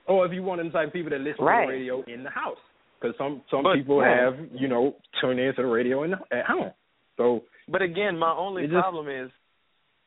or 0.07 0.27
if 0.27 0.33
you 0.33 0.43
one 0.43 0.61
of 0.61 0.67
the 0.67 0.73
type 0.73 0.89
of 0.89 0.93
people 0.93 1.11
that 1.11 1.21
listen 1.21 1.45
Right. 1.45 1.63
to 1.67 1.73
the 1.73 1.79
radio 1.79 2.03
in 2.03 2.23
the 2.23 2.31
house, 2.31 2.59
because 3.01 3.17
some 3.17 3.43
some 3.51 3.63
But- 3.63 3.75
people 3.77 4.01
yeah. 4.03 4.15
have 4.17 4.39
you 4.53 4.69
know 4.69 4.95
tune 5.21 5.39
into 5.39 5.63
the 5.63 5.69
radio 5.69 6.03
in 6.03 6.11
the, 6.13 6.21
at 6.31 6.47
home. 6.47 6.73
So 7.17 7.43
But 7.67 7.81
again, 7.81 8.19
my 8.19 8.33
only 8.33 8.65
It 8.65 8.71
just- 8.71 8.83
problem 8.83 9.09
is 9.09 9.31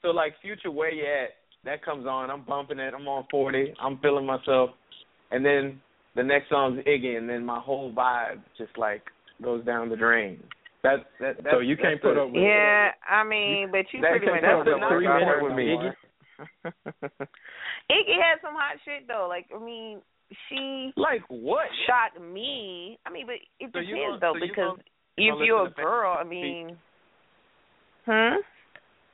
so 0.04 0.12
like 0.12 0.38
future 0.42 0.70
where 0.70 0.92
you 0.92 1.06
at, 1.06 1.36
that 1.64 1.82
comes 1.82 2.06
on, 2.06 2.30
I'm 2.30 2.42
bumping 2.42 2.78
it, 2.80 2.94
I'm 2.94 3.08
on 3.08 3.24
forty, 3.32 3.74
I'm 3.80 3.98
feeling 3.98 4.26
myself 4.28 4.72
and 5.32 5.44
then 5.44 5.82
the 6.14 6.24
next 6.24 6.50
song's 6.50 6.80
Iggy 6.86 7.18
and 7.18 7.28
then 7.28 7.44
my 7.44 7.60
whole 7.60 7.92
vibe 7.92 8.40
just 8.58 8.78
like 8.78 9.02
goes 9.42 9.64
down 9.66 9.90
the 9.90 9.96
drain. 9.98 10.42
That 10.84 11.06
that 11.20 11.38
that's, 11.44 11.54
so 11.56 11.60
you 11.60 11.76
can't 11.76 12.00
that's 12.02 12.14
put 12.14 12.18
up 12.18 12.32
with 12.32 12.42
Yeah, 12.42 12.92
I 13.10 13.24
mean, 13.24 13.70
but 13.72 13.86
you 13.92 14.02
that 14.02 14.12
pretty 14.12 14.28
much 14.28 14.42
can't 14.42 14.64
put 14.64 14.74
up 14.74 14.80
with 14.80 14.90
three 14.90 15.08
minutes 15.08 15.42
with 15.42 15.54
me. 15.56 15.66
Iggy 15.74 15.94
Iggy 17.92 18.16
had 18.22 18.38
some 18.42 18.54
hot 18.54 18.78
shit 18.86 19.08
though. 19.08 19.28
Like 19.28 19.48
I 19.56 19.60
mean, 19.64 20.02
she 20.50 20.94
like 20.96 21.22
what 21.30 21.66
shocked 21.88 22.22
me. 22.22 23.00
I 23.06 23.10
mean, 23.10 23.26
but 23.26 23.36
it 23.60 23.72
So 23.74 23.80
depends 23.80 23.90
gonna- 23.90 24.20
though 24.20 24.34
so 24.34 24.40
because 24.40 24.78
gonna- 24.78 24.84
if 25.18 25.48
you're 25.48 25.66
a 25.68 25.72
girl, 25.72 26.16
I 26.20 26.24
mean, 26.24 26.78
hmm. 28.06 28.36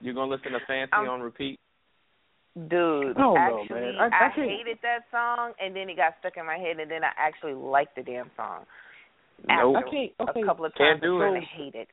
You're 0.02 0.14
gonna 0.14 0.30
listen 0.32 0.52
to 0.52 0.60
Fancy 0.68 0.92
Um, 0.92 1.08
on 1.08 1.22
repeat? 1.22 1.60
Dude, 2.56 3.18
I 3.18 3.22
don't 3.22 3.38
actually, 3.38 3.80
man. 3.82 3.96
I- 4.00 4.06
I 4.06 4.30
can't- 4.36 4.50
hated 4.52 4.80
that 4.84 5.10
song, 5.10 5.54
and 5.60 5.74
then 5.76 5.90
it 5.90 5.96
got 5.96 6.20
stuck 6.20 6.36
in 6.38 6.46
my 6.46 6.58
head, 6.58 6.78
and 6.80 6.92
then 6.92 7.04
I 7.04 7.12
actually 7.16 7.54
liked 7.54 7.96
the 7.96 8.04
damn 8.04 8.30
song. 8.36 8.66
Nope. 9.48 9.76
After 9.78 9.88
I 9.88 9.92
can't- 9.92 10.12
I 10.20 10.24
a 10.24 10.34
can't- 10.34 10.46
couple 10.46 10.66
of 10.66 10.74
can't 10.76 11.02
times, 11.02 11.02
do 11.02 11.22
I 11.22 11.28
it. 11.28 11.32
kind 11.32 11.44
hate 11.46 11.76
it. 11.76 11.88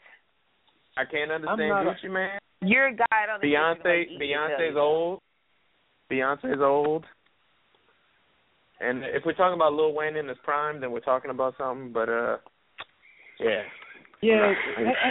I 0.97 1.05
can't 1.05 1.31
understand 1.31 1.69
not 1.69 1.87
a- 1.87 1.91
Gucci 1.91 2.11
Mane. 2.11 2.39
You're 2.63 2.89
a 2.89 2.93
guy 2.95 3.07
I 3.11 3.27
don't 3.27 3.41
think 3.41 3.53
Beyonce 3.55 3.77
you 3.85 3.91
like 3.91 4.09
Iggy, 4.09 4.19
tell 4.19 4.59
Beyonce's 4.59 4.77
old. 4.77 5.21
Beyonce's 6.11 6.61
old. 6.61 7.05
And 8.81 9.05
if 9.05 9.25
we're 9.27 9.35
talking 9.35 9.55
about 9.55 9.73
Lil 9.75 9.93
Wayne 9.93 10.17
in 10.17 10.29
his 10.29 10.39
prime, 10.45 10.81
then 10.81 10.91
we're 10.91 11.01
talking 11.01 11.31
about 11.31 11.55
something. 11.59 11.93
But 11.93 12.09
uh, 12.09 12.37
yeah, 13.39 13.63
Yeah, 14.23 14.53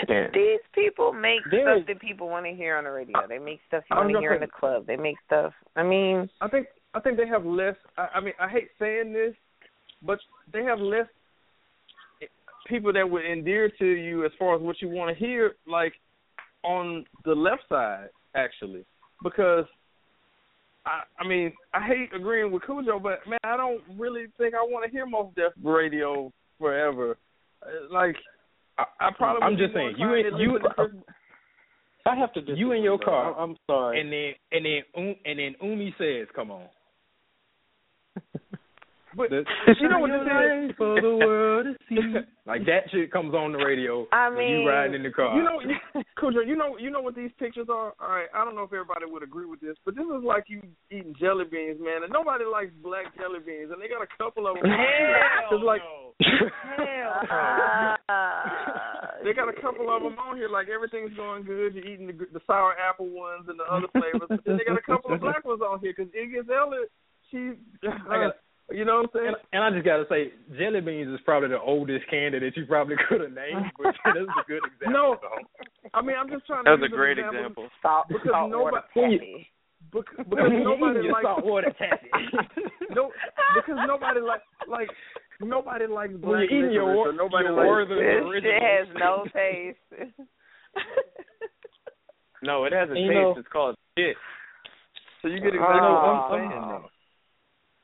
I 0.02 0.06
can't. 0.06 0.34
These 0.34 0.60
people 0.74 1.14
make 1.14 1.42
There 1.52 1.78
stuff 1.78 1.88
that 1.88 2.00
people 2.02 2.30
want 2.30 2.46
to 2.46 2.54
hear 2.54 2.78
on 2.78 2.84
the 2.86 2.92
radio. 2.92 3.28
They 3.28 3.40
make 3.40 3.60
stuff 3.68 3.84
you 3.90 3.96
want 3.98 4.10
to 4.10 4.14
gonna 4.14 4.24
hear 4.24 4.34
in 4.34 4.42
the 4.42 4.48
club. 4.48 4.86
They 4.88 4.98
make 4.98 5.18
stuff. 5.26 5.54
I 5.76 5.84
mean, 5.84 6.30
I 6.42 6.48
think 6.48 6.68
I 6.94 7.00
think 7.00 7.18
they 7.18 7.28
have 7.28 7.46
less. 7.46 7.76
I, 7.98 8.08
I 8.16 8.20
mean, 8.22 8.34
I 8.40 8.48
hate 8.50 8.70
saying 8.80 9.14
this, 9.14 9.34
but 10.02 10.20
they 10.52 10.64
have 10.64 10.80
less 10.80 11.06
people 12.70 12.94
that 12.94 13.10
would 13.10 13.26
endear 13.26 13.70
to 13.80 13.86
you 13.86 14.26
as 14.26 14.32
far 14.40 14.56
as 14.56 14.62
what 14.62 14.82
you 14.82 14.90
want 14.90 15.10
to 15.18 15.26
hear, 15.26 15.54
like 15.68 15.94
on 16.64 17.06
the 17.26 17.34
left 17.34 17.64
side, 17.68 18.10
actually, 18.36 18.86
because 19.24 19.66
I, 20.86 21.02
I 21.20 21.28
mean, 21.28 21.52
I 21.74 21.86
hate 21.86 22.10
agreeing 22.16 22.52
with 22.52 22.64
Cujo, 22.66 23.00
but 23.00 23.20
man, 23.28 23.40
I 23.44 23.58
don't 23.58 23.82
really 23.98 24.26
think 24.38 24.54
I 24.54 24.62
want 24.62 24.86
to 24.86 24.92
hear 24.92 25.06
Mos 25.06 25.32
Def 25.36 25.54
radio 25.64 26.32
forever. 26.58 27.18
Uh, 27.62 27.94
Like, 27.94 28.16
I, 28.78 28.84
I 29.00 29.10
probably. 29.18 29.44
I'm 29.44 29.58
just 29.58 29.74
saying, 29.74 29.96
you 29.98 30.14
inclined 30.14 30.26
in 30.28 30.34
to 30.34 30.40
you 30.40 30.54
listen 30.54 31.04
I 32.06 32.16
have 32.16 32.34
to 32.34 32.42
you 32.56 32.72
in 32.72 32.82
your 32.82 32.98
bro. 32.98 33.06
car. 33.06 33.40
I'm 33.40 33.56
sorry. 33.68 34.00
And 34.00 34.12
then 34.12 34.34
and 34.52 34.66
then 34.66 34.82
um, 34.98 35.16
and 35.26 35.40
then 35.40 35.56
Umi 35.62 35.94
says, 35.98 36.28
"Come 36.36 36.50
on." 36.50 36.68
But 39.16 39.30
The- 39.32 39.46
you 39.80 39.90
know 39.90 39.98
what 40.00 40.12
this 40.12 40.22
is? 40.70 40.76
for 40.78 41.02
the 41.02 41.16
world 41.18 41.66
to 41.66 41.74
see. 41.90 41.98
Like 42.50 42.66
that 42.66 42.90
shit 42.90 43.12
comes 43.14 43.36
on 43.38 43.52
the 43.54 43.60
radio 43.62 44.08
I 44.12 44.26
when 44.30 44.38
mean, 44.40 44.62
you 44.62 44.68
riding 44.68 44.96
in 44.98 45.04
the 45.06 45.12
car. 45.14 45.38
You 45.38 45.44
know, 45.46 45.62
you, 45.62 45.78
you 46.50 46.56
know, 46.58 46.78
you 46.82 46.90
know 46.90 46.98
what 47.00 47.14
these 47.14 47.30
pictures 47.38 47.68
are. 47.70 47.94
All 48.02 48.10
right, 48.10 48.26
I 48.34 48.42
don't 48.44 48.56
know 48.58 48.64
if 48.66 48.74
everybody 48.74 49.06
would 49.06 49.22
agree 49.22 49.46
with 49.46 49.60
this, 49.62 49.78
but 49.86 49.94
this 49.94 50.02
is 50.10 50.24
like 50.26 50.46
you 50.50 50.64
eating 50.90 51.14
jelly 51.22 51.46
beans, 51.46 51.78
man. 51.80 52.02
And 52.02 52.10
nobody 52.12 52.46
likes 52.50 52.72
black 52.82 53.14
jelly 53.22 53.38
beans, 53.46 53.70
and 53.70 53.78
they 53.80 53.86
got 53.88 54.02
a 54.02 54.10
couple 54.18 54.48
of 54.50 54.58
them. 54.58 54.66
Hell 54.66 55.54
It's 55.54 55.62
like 55.62 55.86
uh, 55.86 56.10
they 59.24 59.34
got 59.38 59.46
a 59.50 59.54
couple 59.62 59.94
of 59.94 60.02
them 60.02 60.18
on 60.18 60.38
here. 60.38 60.50
Like 60.50 60.70
everything's 60.74 61.14
going 61.16 61.44
good. 61.44 61.76
You're 61.76 61.86
eating 61.86 62.08
the, 62.08 62.14
the 62.34 62.42
sour 62.48 62.74
apple 62.82 63.10
ones 63.14 63.46
and 63.48 63.60
the 63.60 63.66
other 63.70 63.86
flavors. 63.94 64.26
But 64.28 64.42
then 64.46 64.58
they 64.58 64.66
got 64.66 64.78
a 64.78 64.82
couple 64.90 65.14
of 65.14 65.22
black 65.22 65.46
ones 65.46 65.62
on 65.62 65.80
here 65.82 65.94
because 65.96 66.12
Iggy 66.18 66.42
Azalea, 66.42 66.86
she, 67.30 67.54
I 68.10 68.34
got- 68.34 68.38
you 68.72 68.86
know 68.86 69.02
what 69.02 69.10
I'm 69.10 69.12
saying? 69.14 69.28
And, 69.28 69.38
and 69.54 69.64
I 69.64 69.70
just 69.72 69.86
gotta 69.86 70.06
say, 70.10 70.32
jelly 70.58 70.82
beans 70.82 71.10
is 71.14 71.20
probably 71.26 71.50
the 71.50 71.60
oldest 71.60 72.08
candy 72.10 72.40
that 72.40 72.56
you 72.58 72.66
probably 72.66 72.96
could 73.10 73.22
have 73.22 73.32
named, 73.34 73.72
but 73.78 73.96
that's 74.06 74.18
a 74.18 74.44
good 74.48 74.62
example. 74.66 74.92
No. 74.94 75.18
though. 75.22 75.90
I 75.94 76.02
mean, 76.02 76.16
I'm 76.20 76.30
just 76.30 76.46
trying 76.46 76.66
to. 76.66 76.72
That 76.72 76.80
was 76.80 76.88
a 76.88 76.92
use 76.92 76.94
an 76.94 76.98
great 76.98 77.18
example. 77.18 77.40
example. 77.40 77.70
salt, 77.82 78.06
Because 78.10 78.30
salt 78.32 78.52
water 78.52 78.82
nobody- 78.96 79.18
taffy. 79.18 79.48
Because, 79.92 80.22
because 80.30 80.52
nobody 80.54 81.00
Your 81.02 81.14
likes 81.14 81.26
saltwater 81.26 81.74
taffy. 81.80 82.10
no, 82.94 83.10
because 83.56 83.80
nobody 83.88 84.20
like 84.22 84.42
like 84.70 84.90
nobody 85.42 85.88
likes 85.88 86.12
When 86.14 86.22
black 86.22 86.46
you're 86.52 86.62
eating 86.70 86.74
your 86.74 86.86
licorice, 86.94 87.10
or 87.10 87.14
nobody 87.18 87.46
your 87.50 87.58
likes 87.58 87.68
Werther's 87.68 87.98
This 87.98 88.22
original. 88.30 88.54
shit 88.54 88.62
has 88.62 88.88
no 89.00 89.24
taste. 89.34 90.20
No, 92.44 92.66
it 92.66 92.74
has 92.74 92.90
a 92.90 92.94
You 92.96 93.08
taste. 93.10 93.14
know- 93.18 93.36
it's 93.38 93.48
called 93.50 93.76
shit. 93.98 94.16
So 95.22 95.28
you 95.28 95.40
get 95.40 95.56
exactly 95.56 95.82
what 95.82 95.82
Uh, 95.82 96.06
I'm 96.06 96.32
saying. 96.38 96.62
though. 96.62 96.90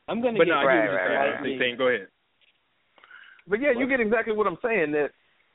I'm 0.08 0.22
gonna 0.22 0.38
But 0.38 0.46
get 0.46 0.52
no, 0.52 0.58
I 0.60 0.64
Right, 0.66 0.82
get 0.84 0.92
what 0.92 0.96
right, 0.98 1.08
saying. 1.08 1.34
right. 1.34 1.44
Big 1.44 1.60
thing. 1.60 1.78
Go 1.78 1.88
ahead. 1.88 2.08
But 3.48 3.62
yeah, 3.62 3.72
you 3.78 3.88
get 3.88 4.00
exactly 4.00 4.34
what 4.34 4.48
I'm 4.48 4.58
saying. 4.64 4.92
That 4.92 5.10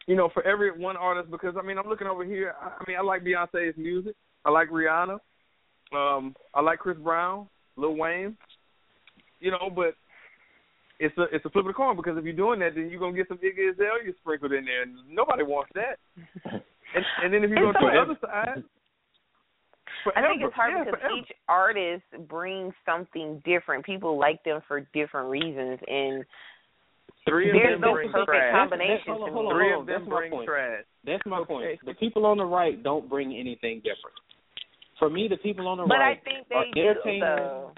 you 0.07 0.17
know, 0.17 0.29
for 0.33 0.43
every 0.45 0.71
one 0.77 0.97
artist, 0.97 1.31
because 1.31 1.55
I 1.59 1.63
mean, 1.63 1.79
I'm 1.79 1.89
looking 1.89 2.07
over 2.07 2.25
here. 2.25 2.55
I, 2.61 2.69
I 2.69 2.85
mean, 2.87 2.97
I 2.97 3.03
like 3.03 3.23
Beyonce's 3.23 3.77
music. 3.77 4.15
I 4.45 4.51
like 4.51 4.69
Rihanna. 4.71 5.19
Um, 5.93 6.35
I 6.55 6.61
like 6.61 6.79
Chris 6.79 6.97
Brown, 6.99 7.49
Lil 7.77 7.97
Wayne. 7.97 8.37
You 9.41 9.51
know, 9.53 9.71
but 9.75 9.95
it's 10.99 11.17
a 11.19 11.23
it's 11.33 11.45
a 11.45 11.51
flip 11.51 11.65
of 11.65 11.69
the 11.69 11.73
coin 11.73 11.97
because 11.97 12.17
if 12.19 12.25
you're 12.25 12.33
doing 12.33 12.61
that, 12.61 12.75
then 12.75 12.91
you're 12.91 13.01
gonna 13.01 13.17
get 13.17 13.29
some 13.29 13.39
Iggy 13.39 13.73
Azalea 13.73 14.13
sprinkled 14.21 14.53
in 14.53 14.65
there, 14.65 14.83
and 14.83 14.95
nobody 15.09 15.43
wants 15.43 15.71
that. 15.75 15.99
and, 16.53 17.05
and 17.23 17.35
then 17.35 17.43
if 17.45 17.51
you 17.51 17.57
go 17.57 17.73
to 17.73 17.79
the 17.81 18.01
other 18.01 18.19
side, 18.21 18.63
forever, 20.05 20.27
I 20.27 20.31
think 20.31 20.43
it's 20.43 20.55
hard 20.55 20.73
yeah, 20.77 20.85
because 20.85 21.01
forever. 21.01 21.15
each 21.19 21.31
artist 21.49 22.29
brings 22.29 22.73
something 22.87 23.43
different. 23.45 23.85
People 23.85 24.19
like 24.19 24.43
them 24.45 24.61
for 24.69 24.81
different 24.93 25.31
reasons, 25.31 25.79
and 25.87 26.25
Three 27.29 27.51
of 27.51 27.55
there's 27.55 27.75
them 27.75 27.81
no 27.83 27.93
bring 27.93 28.11
perfect 28.11 28.31
trash. 28.31 28.53
combination 28.55 29.13
Hold 29.13 29.23
on, 29.29 29.33
hold 29.33 29.47
on, 29.47 29.53
Three 29.55 29.71
hold 29.71 29.81
of 29.83 29.87
them 29.87 30.01
That's 30.01 30.11
my 30.11 30.17
bring 30.17 30.31
point. 30.33 30.47
trash. 30.49 30.85
That's 31.05 31.27
my 31.27 31.45
point. 31.45 31.79
The 31.85 31.95
people 31.95 32.25
on 32.27 32.39
the 32.39 32.45
right 32.45 32.83
don't 32.83 33.09
bring 33.09 33.37
anything 33.37 33.77
different. 33.79 34.17
For 34.99 35.11
me, 35.11 35.29
the 35.29 35.37
people 35.37 35.69
on 35.69 35.79
the 35.79 35.85
But 35.87 35.97
right 35.99 36.19
I 36.21 36.25
think 36.25 36.47
are 36.53 36.65
they 36.65 36.81
do 36.81 36.89
entertainers. 36.89 37.21
though. 37.39 37.73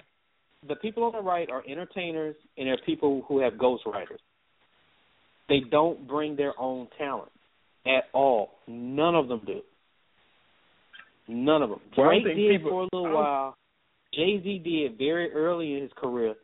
The 0.67 0.75
people 0.77 1.03
on 1.03 1.11
the 1.11 1.21
right 1.21 1.49
are 1.49 1.61
entertainers, 1.67 2.35
and 2.57 2.67
they're 2.67 2.77
people 2.85 3.25
who 3.27 3.39
have 3.39 3.53
ghostwriters. 3.53 4.19
They 5.49 5.59
don't 5.69 6.07
bring 6.07 6.35
their 6.37 6.53
own 6.59 6.87
talent 6.97 7.31
at 7.85 8.05
all. 8.13 8.51
None 8.67 9.13
of 9.15 9.27
them 9.27 9.41
do. 9.45 9.59
None 11.27 11.61
of 11.61 11.69
them. 11.69 11.79
Well, 11.97 12.09
Drake 12.09 12.23
did 12.23 12.35
people- 12.35 12.69
for 12.69 12.81
a 12.83 12.97
little 12.97 13.15
while. 13.15 13.57
Jay 14.13 14.41
Z 14.41 14.59
did 14.59 14.97
very 14.97 15.31
early 15.31 15.73
in 15.73 15.81
his 15.81 15.93
career. 15.93 16.35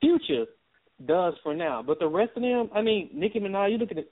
Future 0.00 0.46
does 1.06 1.34
for 1.42 1.54
now, 1.54 1.82
but 1.82 1.98
the 1.98 2.08
rest 2.08 2.32
of 2.36 2.42
them, 2.42 2.70
I 2.74 2.80
mean, 2.80 3.10
Nicki 3.12 3.40
Minaj. 3.40 3.72
You 3.72 3.78
look 3.78 3.90
at 3.90 3.98
it. 3.98 4.10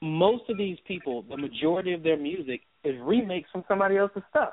Most 0.00 0.48
of 0.48 0.56
these 0.56 0.78
people, 0.86 1.22
the 1.22 1.36
majority 1.36 1.92
of 1.92 2.02
their 2.02 2.16
music 2.16 2.62
is 2.84 2.96
remakes 3.00 3.50
from 3.50 3.64
somebody 3.66 3.96
else's 3.96 4.22
stuff. 4.30 4.52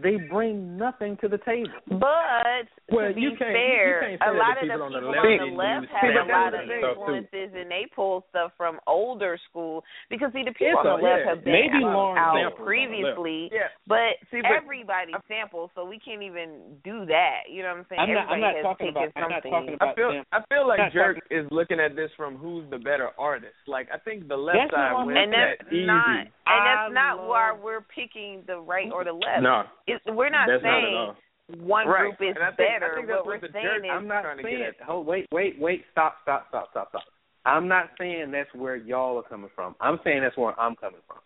They 0.00 0.16
bring 0.16 0.76
nothing 0.76 1.16
to 1.22 1.28
the 1.28 1.38
table. 1.38 1.72
But 1.88 2.68
Well, 2.92 3.08
to 3.08 3.14
be 3.14 3.20
you 3.22 3.30
can't- 3.36 3.50
you 3.50 3.56
fair, 3.56 4.00
can't 4.18 4.22
a 4.22 4.32
lot 4.32 4.54
the 4.60 4.62
of 4.62 4.68
the 4.68 4.74
people 4.74 4.82
on 4.82 4.92
the 4.92 5.00
left 5.00 5.26
on 5.26 5.38
the 5.38 5.56
left 5.56 5.80
use 5.82 5.90
have 5.90 6.28
a 6.28 6.32
lot 6.32 6.54
of 6.54 6.60
of 6.60 6.70
influences, 6.70 7.50
and 7.56 7.70
they 7.70 7.86
pull 7.96 8.24
stuff 8.30 8.52
from 8.56 8.78
older 8.86 9.36
school. 9.48 9.82
Because 10.08 10.32
see, 10.32 10.44
the 10.44 10.52
people 10.52 10.78
It's 10.78 10.86
on 10.86 11.00
the 11.00 11.06
a- 11.06 11.08
left 11.08 11.22
yeah, 11.24 11.28
have 11.34 11.42
been 11.44 11.52
maybe 11.52 11.84
out, 11.84 12.14
out 12.16 12.34
samples 12.34 12.36
on 12.36 12.44
the 12.44 12.64
previously, 12.64 13.50
Yeah. 13.52 13.68
but, 13.86 14.16
See, 14.30 14.40
but- 14.42 14.52
everybody 14.52 15.14
samples, 15.26 15.70
so 15.74 15.84
we 15.84 15.98
can't 15.98 16.22
even 16.22 16.78
do 16.84 17.04
that. 17.06 17.48
You 17.48 17.62
know 17.62 17.70
what 17.70 17.78
I'm 17.78 17.86
saying? 17.88 18.00
I'm 18.00 18.12
not- 18.14 18.28
I'm 18.28 18.40
not 18.40 18.54
has 18.54 18.62
talking 18.62 18.86
taken 18.94 19.02
about- 19.02 19.22
I'm 19.22 19.30
not 19.30 19.42
talking 19.42 19.74
about 19.74 19.88
I 19.88 19.94
feel 19.94 20.12
them. 20.12 20.26
I 20.32 20.40
feel 20.42 20.66
like 20.66 20.78
Not 20.78 20.92
Jerk 20.92 21.18
is 21.30 21.50
looking 21.50 21.80
at 21.80 21.96
this 21.96 22.12
from 22.14 22.36
who's 22.36 22.68
the 22.70 22.78
better 22.78 23.10
artist. 23.18 23.56
Like 23.66 23.88
I 23.92 23.98
think 23.98 24.28
the 24.28 24.36
left 24.38 24.58
That's 24.58 24.70
side 24.70 24.92
what 24.92 25.16
and 25.16 25.32
that's 25.32 25.58
that 25.64 25.72
easy. 25.72 25.86
not, 25.86 26.18
and 26.20 26.28
that's 26.46 26.90
I 26.90 26.92
not 26.92 27.26
why 27.26 27.52
we're 27.52 27.80
picking 27.82 28.42
the 28.46 28.60
right 28.60 28.90
or 28.92 29.02
the 29.04 29.12
left. 29.12 29.42
No, 29.42 29.64
It's, 29.88 30.04
we're 30.06 30.28
not 30.30 30.46
that's 30.48 30.62
saying 30.62 30.94
all. 30.94 31.16
one 31.58 31.88
Right. 31.88 32.12
group 32.16 32.20
is 32.30 32.36
And 32.36 32.44
I 32.44 32.52
think- 32.52 32.70
I 32.70 32.78
better. 32.78 32.94
think 32.94 33.06
that's 33.08 33.16
what 33.18 33.26
what 33.26 33.40
we're 33.40 33.48
the 33.48 33.52
saying 33.52 33.64
jerk- 33.64 33.84
is 33.84 33.90
I'm 33.90 34.06
not 34.06 34.22
trying 34.22 34.36
to 34.38 34.42
saying. 34.44 34.58
get 34.58 34.80
at. 34.80 34.86
Hold, 34.86 35.06
wait, 35.06 35.26
wait, 35.32 35.58
wait. 35.58 35.84
Stop, 35.92 36.16
stop, 36.22 36.46
stop, 36.48 36.70
stop, 36.70 36.88
stop. 36.90 37.02
I'm 37.46 37.66
not 37.68 37.90
saying 37.98 38.30
that's 38.30 38.52
where 38.54 38.76
y'all 38.76 39.16
are 39.18 39.22
coming 39.22 39.50
from. 39.54 39.74
I'm 39.80 39.98
saying 40.04 40.20
that's 40.22 40.36
where 40.36 40.58
I'm 40.60 40.76
coming 40.76 41.00
from. 41.06 41.18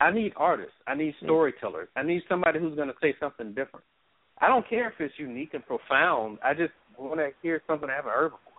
I 0.00 0.10
need 0.10 0.32
artists. 0.36 0.74
I 0.86 0.94
need 0.94 1.14
mm-hmm. 1.16 1.26
storytellers. 1.26 1.88
I 1.96 2.02
need 2.02 2.22
somebody 2.28 2.58
who's 2.60 2.74
going 2.76 2.88
to 2.88 2.94
say 3.00 3.14
something 3.18 3.54
different. 3.54 3.86
I 4.40 4.48
don't 4.48 4.68
care 4.68 4.88
if 4.88 5.00
it's 5.00 5.14
unique 5.18 5.54
and 5.54 5.64
profound. 5.64 6.38
I 6.44 6.52
just 6.52 6.72
want 6.98 7.20
to 7.20 7.30
hear 7.40 7.62
something 7.66 7.88
I 7.88 7.94
haven't 7.94 8.10
heard 8.12 8.30
before. 8.32 8.52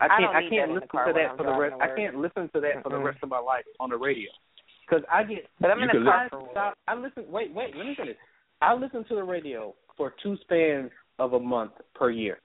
I 0.00 0.04
I 0.04 0.08
can't. 0.08 0.22
don't 0.22 0.36
I, 0.36 0.40
can't 0.48 0.68
that 0.70 0.74
listen 0.74 0.88
to 1.06 1.12
that 1.12 1.30
I'm 1.32 1.36
for 1.36 1.42
the 1.44 1.52
rest. 1.58 1.74
I 1.82 1.88
can't 1.96 2.16
listen 2.16 2.48
to 2.54 2.60
that 2.60 2.82
for 2.82 2.88
the 2.90 2.98
rest 2.98 3.18
of 3.22 3.28
my 3.28 3.40
life 3.40 3.64
on 3.80 3.90
the 3.90 3.96
radio 3.98 4.30
because 4.88 5.04
I 5.12 5.24
get. 5.24 5.46
But 5.60 5.70
I'm 5.70 5.82
in 5.82 5.90
a 5.90 5.92
car 6.04 6.28
I 6.32 6.50
stop. 6.50 6.74
I 6.86 6.94
listen. 6.94 7.24
Wait, 7.28 7.52
wait. 7.54 7.76
Let 7.76 7.86
me 7.86 7.94
finish. 7.96 8.16
I 8.62 8.74
listen 8.74 9.04
to 9.08 9.14
the 9.14 9.22
radio 9.22 9.74
for 9.96 10.14
two 10.22 10.36
spans 10.42 10.90
of 11.18 11.32
a 11.34 11.40
month 11.40 11.72
per 11.94 12.10
year 12.10 12.38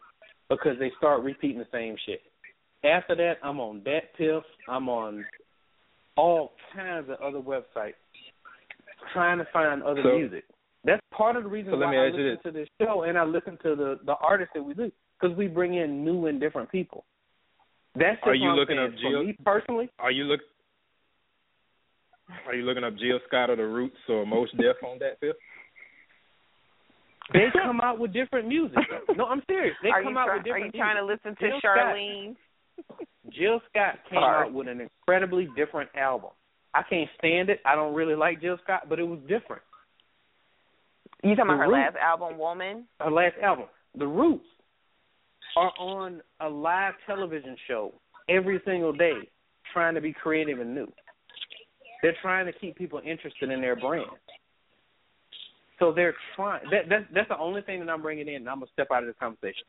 because 0.49 0.77
they 0.79 0.91
start 0.97 1.23
repeating 1.23 1.59
the 1.59 1.67
same 1.71 1.95
shit. 2.05 2.21
After 2.83 3.15
that, 3.15 3.35
I'm 3.43 3.59
on 3.59 3.81
DatPiff. 3.81 4.41
I'm 4.67 4.89
on 4.89 5.25
all 6.17 6.53
kinds 6.75 7.09
of 7.09 7.19
other 7.21 7.39
websites 7.39 7.93
trying 9.13 9.37
to 9.39 9.45
find 9.51 9.81
other 9.83 10.01
So- 10.03 10.17
music. 10.17 10.43
That's 10.85 11.01
part 11.11 11.37
of 11.37 11.43
the 11.43 11.49
reason 11.49 11.71
So 11.71 11.77
let 11.77 11.85
why 11.85 11.91
me 11.93 11.97
I 11.97 12.05
listen 12.09 12.43
to 12.43 12.51
this 12.51 12.67
show 12.81 13.03
and 13.03 13.17
I 13.17 13.23
listen 13.23 13.57
to 13.63 13.73
the 13.75 13.99
the 14.03 14.15
artists 14.15 14.51
that 14.53 14.61
we 14.61 14.73
do 14.73 14.91
because 15.19 15.35
we 15.37 15.47
bring 15.47 15.75
in 15.75 16.03
new 16.03 16.25
and 16.27 16.41
different 16.41 16.69
people. 16.69 17.05
That's 17.95 18.19
Are 18.23 18.35
you 18.35 18.49
looking 18.51 18.75
saying. 18.75 18.93
up 18.93 18.99
For 19.01 19.23
me 19.23 19.37
personally, 19.45 19.89
Are 19.99 20.11
you 20.11 20.25
look? 20.25 20.41
Are 22.47 22.55
you 22.55 22.63
looking 22.63 22.83
up 22.83 22.95
Jill 22.97 23.19
Scott 23.27 23.49
or 23.49 23.55
the 23.55 23.65
Roots 23.65 23.95
or 24.09 24.25
Mos 24.25 24.49
Def 24.57 24.75
on 24.83 24.99
DatPiff? 24.99 25.33
they 27.31 27.45
come 27.53 27.79
out 27.81 27.99
with 27.99 28.13
different 28.13 28.47
music. 28.47 28.77
No, 29.15 29.25
I'm 29.25 29.41
serious. 29.47 29.75
They 29.81 29.89
are 29.89 30.03
come 30.03 30.17
out 30.17 30.25
try- 30.25 30.35
with 30.37 30.43
different 30.45 30.63
Are 30.63 30.65
you 30.67 30.71
trying 30.83 30.97
to 30.97 31.05
listen 31.05 31.35
to 31.35 31.49
Jill 31.49 31.59
Scott- 31.59 31.77
Charlene? 31.77 32.35
Jill 33.31 33.61
Scott 33.69 33.95
came 34.09 34.19
Sorry. 34.19 34.47
out 34.47 34.53
with 34.53 34.67
an 34.67 34.81
incredibly 34.81 35.47
different 35.55 35.89
album. 35.95 36.31
I 36.73 36.81
can't 36.89 37.09
stand 37.17 37.49
it. 37.49 37.59
I 37.65 37.75
don't 37.75 37.93
really 37.93 38.15
like 38.15 38.41
Jill 38.41 38.57
Scott, 38.63 38.89
but 38.89 38.99
it 38.99 39.03
was 39.03 39.19
different. 39.27 39.61
You 41.23 41.35
talking 41.35 41.51
about 41.53 41.59
her 41.59 41.67
Roots- 41.69 41.93
last 41.93 41.95
album, 41.97 42.37
Woman? 42.37 42.85
Her 42.99 43.11
last 43.11 43.35
album, 43.41 43.65
The 43.97 44.07
Roots, 44.07 44.45
are 45.55 45.71
on 45.79 46.21
a 46.41 46.49
live 46.49 46.95
television 47.05 47.55
show 47.67 47.93
every 48.27 48.59
single 48.65 48.91
day, 48.91 49.13
trying 49.71 49.95
to 49.95 50.01
be 50.01 50.11
creative 50.11 50.59
and 50.59 50.75
new. 50.75 50.91
They're 52.03 52.15
trying 52.21 52.45
to 52.45 52.51
keep 52.51 52.75
people 52.75 53.01
interested 53.03 53.49
in 53.49 53.61
their 53.61 53.77
brand. 53.77 54.05
So 55.79 55.91
they're 55.91 56.13
trying. 56.35 56.61
That, 56.69 56.89
that's 56.89 57.05
that's 57.13 57.29
the 57.29 57.37
only 57.39 57.61
thing 57.61 57.79
that 57.79 57.89
I'm 57.89 58.01
bringing 58.01 58.27
in. 58.27 58.35
And 58.35 58.49
I'm 58.49 58.59
gonna 58.59 58.71
step 58.73 58.87
out 58.93 59.01
of 59.01 59.07
this 59.07 59.15
conversation. 59.19 59.63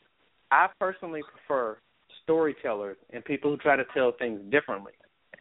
I 0.50 0.66
personally 0.78 1.22
prefer 1.22 1.78
storytellers 2.24 2.96
and 3.12 3.24
people 3.24 3.50
who 3.50 3.56
try 3.56 3.76
to 3.76 3.84
tell 3.94 4.12
things 4.18 4.40
differently 4.50 4.92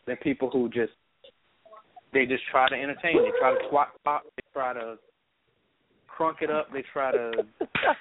than 0.08 0.16
people 0.18 0.50
who 0.50 0.70
just 0.70 0.94
they 2.14 2.26
just 2.26 2.44
try 2.52 2.70
to 2.70 2.76
entertain. 2.76 3.18
They 3.24 3.32
try 3.40 3.56
to 3.56 3.60
swat 3.70 3.90
pop. 4.06 4.24
They 4.38 4.44
try 4.54 4.74
to 4.74 4.98
crunk 6.08 6.42
it 6.42 6.52
up. 6.52 6.72
They 6.72 6.84
try 6.94 7.12
to 7.12 7.32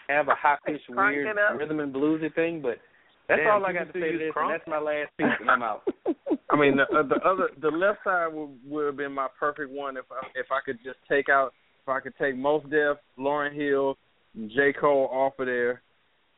have 0.09 0.29
a 0.29 0.35
high 0.35 0.57
pitched 0.67 0.85
weird 0.91 1.35
rhythm 1.57 1.81
and 1.81 1.95
bluesy 1.95 2.33
thing. 2.35 2.61
But 2.61 2.79
that's 3.27 3.41
Damn, 3.43 3.55
all 3.55 3.65
I 3.65 3.73
got 3.73 3.93
to 3.93 3.93
say 3.93 4.13
to 4.13 4.19
this. 4.19 4.33
And 4.37 4.51
that's 4.51 4.67
my 4.67 4.79
last 4.79 5.11
piece, 5.17 5.29
and 5.41 5.51
I'm 5.51 5.63
out. 5.63 5.83
I 6.53 6.57
mean, 6.57 6.77
the, 6.77 6.83
uh, 6.97 7.03
the 7.03 7.17
other, 7.27 7.49
the 7.61 7.69
left 7.71 8.01
side 8.05 8.29
would 8.33 8.51
would 8.67 8.87
have 8.87 8.97
been 8.97 9.13
my 9.13 9.29
perfect 9.39 9.71
one 9.71 9.97
if 9.97 10.05
I 10.11 10.27
if 10.35 10.47
I 10.53 10.61
could 10.65 10.79
just 10.85 10.99
take 11.09 11.29
out, 11.29 11.53
if 11.83 11.89
I 11.89 12.01
could 12.01 12.15
take 12.21 12.37
Mos 12.37 12.63
Def, 12.71 12.99
Lauryn 13.19 13.55
Hill, 13.55 13.97
and 14.35 14.51
J 14.51 14.73
Cole 14.79 15.09
off 15.13 15.39
of 15.39 15.47
there, 15.47 15.83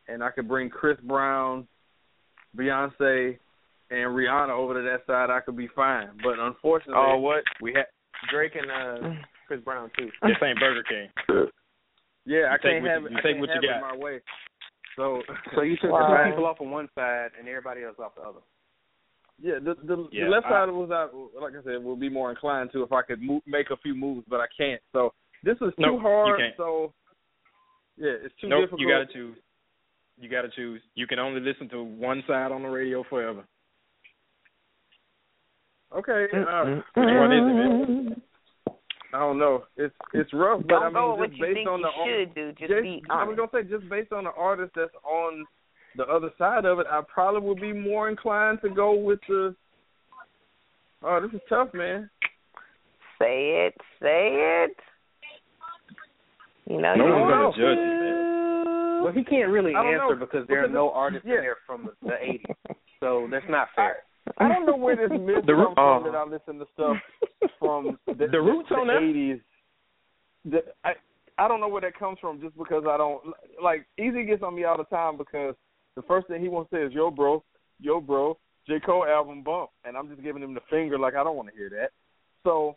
and 0.08 0.22
I 0.22 0.30
could 0.30 0.46
bring 0.48 0.70
Chris 0.70 0.96
Brown, 1.02 1.66
Beyonce, 2.56 3.36
and 3.90 4.08
Rihanna 4.14 4.50
over 4.50 4.74
to 4.74 4.82
that 4.88 5.06
side, 5.06 5.30
I 5.30 5.40
could 5.40 5.56
be 5.56 5.68
fine. 5.74 6.08
But 6.22 6.38
unfortunately, 6.38 6.94
Oh, 6.96 7.18
what? 7.18 7.42
we 7.60 7.72
had 7.74 7.86
Drake 8.32 8.52
and 8.56 8.70
uh 8.70 9.08
Chris 9.46 9.60
Brown 9.60 9.90
too. 9.98 10.10
This 10.22 10.36
ain't 10.42 10.58
Burger 10.60 10.82
King. 10.88 11.46
yeah, 12.24 12.48
I 12.50 12.52
You 12.52 12.58
take 12.58 12.62
can't 12.62 12.82
what 12.82 12.90
have 12.90 13.02
you- 13.02 13.06
it. 13.08 13.10
you 13.12 13.18
I 13.18 13.20
take 13.22 13.24
can't 13.36 13.40
what 13.40 13.48
you 13.48 13.54
have 13.54 13.64
it 13.64 13.80
got. 13.80 13.90
my 13.92 13.96
way. 13.96 14.20
So, 14.96 15.22
So 15.56 15.62
you 15.62 15.76
took 15.76 15.90
Wow. 15.92 16.22
two 16.24 16.30
people 16.30 16.46
off 16.46 16.60
on 16.60 16.70
one 16.70 16.88
side 16.94 17.30
and 17.38 17.48
everybody 17.48 17.82
else 17.82 17.96
off 17.98 18.14
the 18.14 18.22
other. 18.22 18.38
Yeah, 19.42 19.54
the 19.62 19.74
the, 19.82 20.08
Yeah, 20.12 20.24
the 20.24 20.30
left 20.30 20.46
I- 20.46 20.50
side 20.50 20.70
was 20.70 20.90
out. 20.90 21.10
Like 21.40 21.54
I 21.54 21.62
said, 21.64 21.82
would 21.82 22.00
be 22.00 22.08
more 22.08 22.30
inclined 22.30 22.70
to 22.72 22.82
if 22.82 22.92
I 22.92 23.02
could 23.02 23.20
move, 23.20 23.42
make 23.46 23.70
a 23.70 23.76
few 23.78 23.94
moves, 23.94 24.24
but 24.28 24.40
I 24.40 24.46
can't. 24.56 24.80
So 24.92 25.12
this 25.42 25.56
is 25.56 25.72
Nope, 25.76 25.76
too 25.78 25.92
you 25.94 25.98
hard. 26.00 26.40
So 26.56 26.92
yeah, 27.96 28.12
it's 28.24 28.34
too 28.40 28.48
nope, 28.48 28.62
difficult. 28.62 28.80
you 28.80 28.88
got 28.88 28.98
to 29.06 29.12
choose. 29.12 29.36
You 30.20 30.28
got 30.28 30.42
to 30.42 30.48
choose. 30.50 30.80
You 30.94 31.06
can 31.08 31.18
only 31.18 31.40
listen 31.40 31.68
to 31.70 31.82
one 31.82 32.22
side 32.28 32.52
on 32.52 32.62
the 32.62 32.68
radio 32.68 33.02
forever. 33.10 33.44
Okay, 35.96 36.26
uh, 36.32 36.64
Which 36.64 36.82
one 36.96 37.32
is 37.32 37.42
it, 37.44 37.54
man? 37.54 38.22
I 39.12 39.18
don't 39.20 39.38
know. 39.38 39.64
It's 39.76 39.94
it's 40.12 40.32
rough, 40.32 40.60
but 40.62 40.68
Don't 40.68 40.82
I 40.82 40.86
mean, 41.00 41.10
just 41.10 41.18
what 41.20 41.32
you 41.34 41.44
based 41.44 41.54
think 41.54 41.68
on 41.68 41.78
you 41.80 41.86
the 41.86 42.04
should 42.26 42.34
do. 42.34 42.48
Just 42.58 42.70
just, 42.70 42.82
be 42.82 43.02
I 43.10 43.22
was 43.24 43.36
gonna 43.36 43.48
say 43.52 43.68
just 43.70 43.88
based 43.88 44.12
on 44.12 44.24
the 44.24 44.32
artist 44.32 44.72
that's 44.74 44.94
on 45.04 45.44
the 45.96 46.04
other 46.04 46.30
side 46.38 46.64
of 46.64 46.78
it, 46.78 46.86
I 46.90 47.00
probably 47.12 47.48
would 47.48 47.60
be 47.60 47.72
more 47.72 48.08
inclined 48.08 48.58
to 48.62 48.70
go 48.70 48.94
with 48.94 49.20
the. 49.28 49.54
Oh, 51.02 51.20
this 51.20 51.32
is 51.32 51.40
tough, 51.48 51.68
man. 51.74 52.08
Say 53.18 53.66
it. 53.68 53.74
Say 54.00 54.64
it. 54.66 54.76
You 56.66 56.80
know, 56.80 56.94
No 56.94 57.06
you 57.06 57.12
one's 57.12 57.30
know. 57.30 57.30
gonna 57.30 57.50
judge 57.50 57.78
you, 57.78 58.00
man. 58.00 59.02
Well, 59.04 59.12
he 59.12 59.22
can't 59.24 59.50
really 59.50 59.74
answer 59.74 60.14
know, 60.14 60.16
because 60.18 60.48
there 60.48 60.64
are 60.64 60.68
no 60.68 60.90
artists 60.90 61.26
yeah. 61.28 61.36
in 61.36 61.40
there 61.42 61.56
from 61.66 61.84
the, 62.02 62.08
the 62.08 62.14
'80s, 62.14 62.76
so 63.00 63.28
that's 63.30 63.44
not 63.50 63.68
fair. 63.76 63.96
I 64.38 64.48
don't 64.48 64.64
know 64.64 64.76
where 64.76 64.96
this 64.96 65.10
myth 65.20 65.44
The 65.46 65.52
comes 65.52 65.58
Root- 65.58 65.74
from 65.74 66.04
that 66.04 66.14
I 66.16 66.24
listen 66.24 66.58
to 66.58 66.66
stuff 66.72 66.96
from 67.58 67.98
the, 68.06 68.26
The 68.32 68.40
Roots 68.40 68.70
the 68.70 68.76
on 68.76 68.86
there? 68.86 69.00
80s. 69.00 69.40
The, 70.46 70.58
I 70.84 70.92
I 71.36 71.48
don't 71.48 71.60
know 71.60 71.68
where 71.68 71.82
that 71.82 71.98
comes 71.98 72.16
from 72.20 72.40
just 72.40 72.56
because 72.56 72.84
I 72.88 72.96
don't 72.96 73.20
like 73.62 73.86
Easy 73.98 74.24
gets 74.24 74.42
on 74.42 74.54
me 74.54 74.64
all 74.64 74.78
the 74.78 74.84
time 74.84 75.18
because 75.18 75.54
the 75.96 76.02
first 76.02 76.26
thing 76.28 76.40
he 76.40 76.48
wants 76.48 76.70
to 76.70 76.76
say 76.76 76.82
is 76.82 76.92
yo 76.92 77.10
bro, 77.10 77.42
yo 77.80 78.00
bro, 78.00 78.38
J 78.66 78.80
Cole 78.84 79.04
album 79.04 79.42
bump, 79.42 79.70
and 79.84 79.96
I'm 79.96 80.08
just 80.08 80.22
giving 80.22 80.42
him 80.42 80.54
the 80.54 80.60
finger 80.70 80.98
like 80.98 81.14
I 81.14 81.24
don't 81.24 81.36
want 81.36 81.48
to 81.50 81.54
hear 81.54 81.70
that. 81.70 81.90
So 82.44 82.74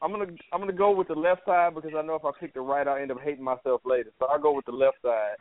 I'm 0.00 0.10
gonna 0.10 0.26
I'm 0.52 0.60
gonna 0.60 0.72
go 0.72 0.90
with 0.94 1.08
the 1.08 1.14
left 1.14 1.42
side 1.46 1.74
because 1.74 1.92
I 1.96 2.02
know 2.02 2.14
if 2.14 2.24
I 2.24 2.30
pick 2.38 2.54
the 2.54 2.60
right, 2.60 2.86
I'll 2.86 3.00
end 3.00 3.10
up 3.10 3.20
hating 3.22 3.44
myself 3.44 3.82
later. 3.84 4.10
So 4.18 4.26
I'll 4.26 4.40
go 4.40 4.52
with 4.52 4.66
the 4.66 4.72
left 4.72 4.96
side. 5.02 5.36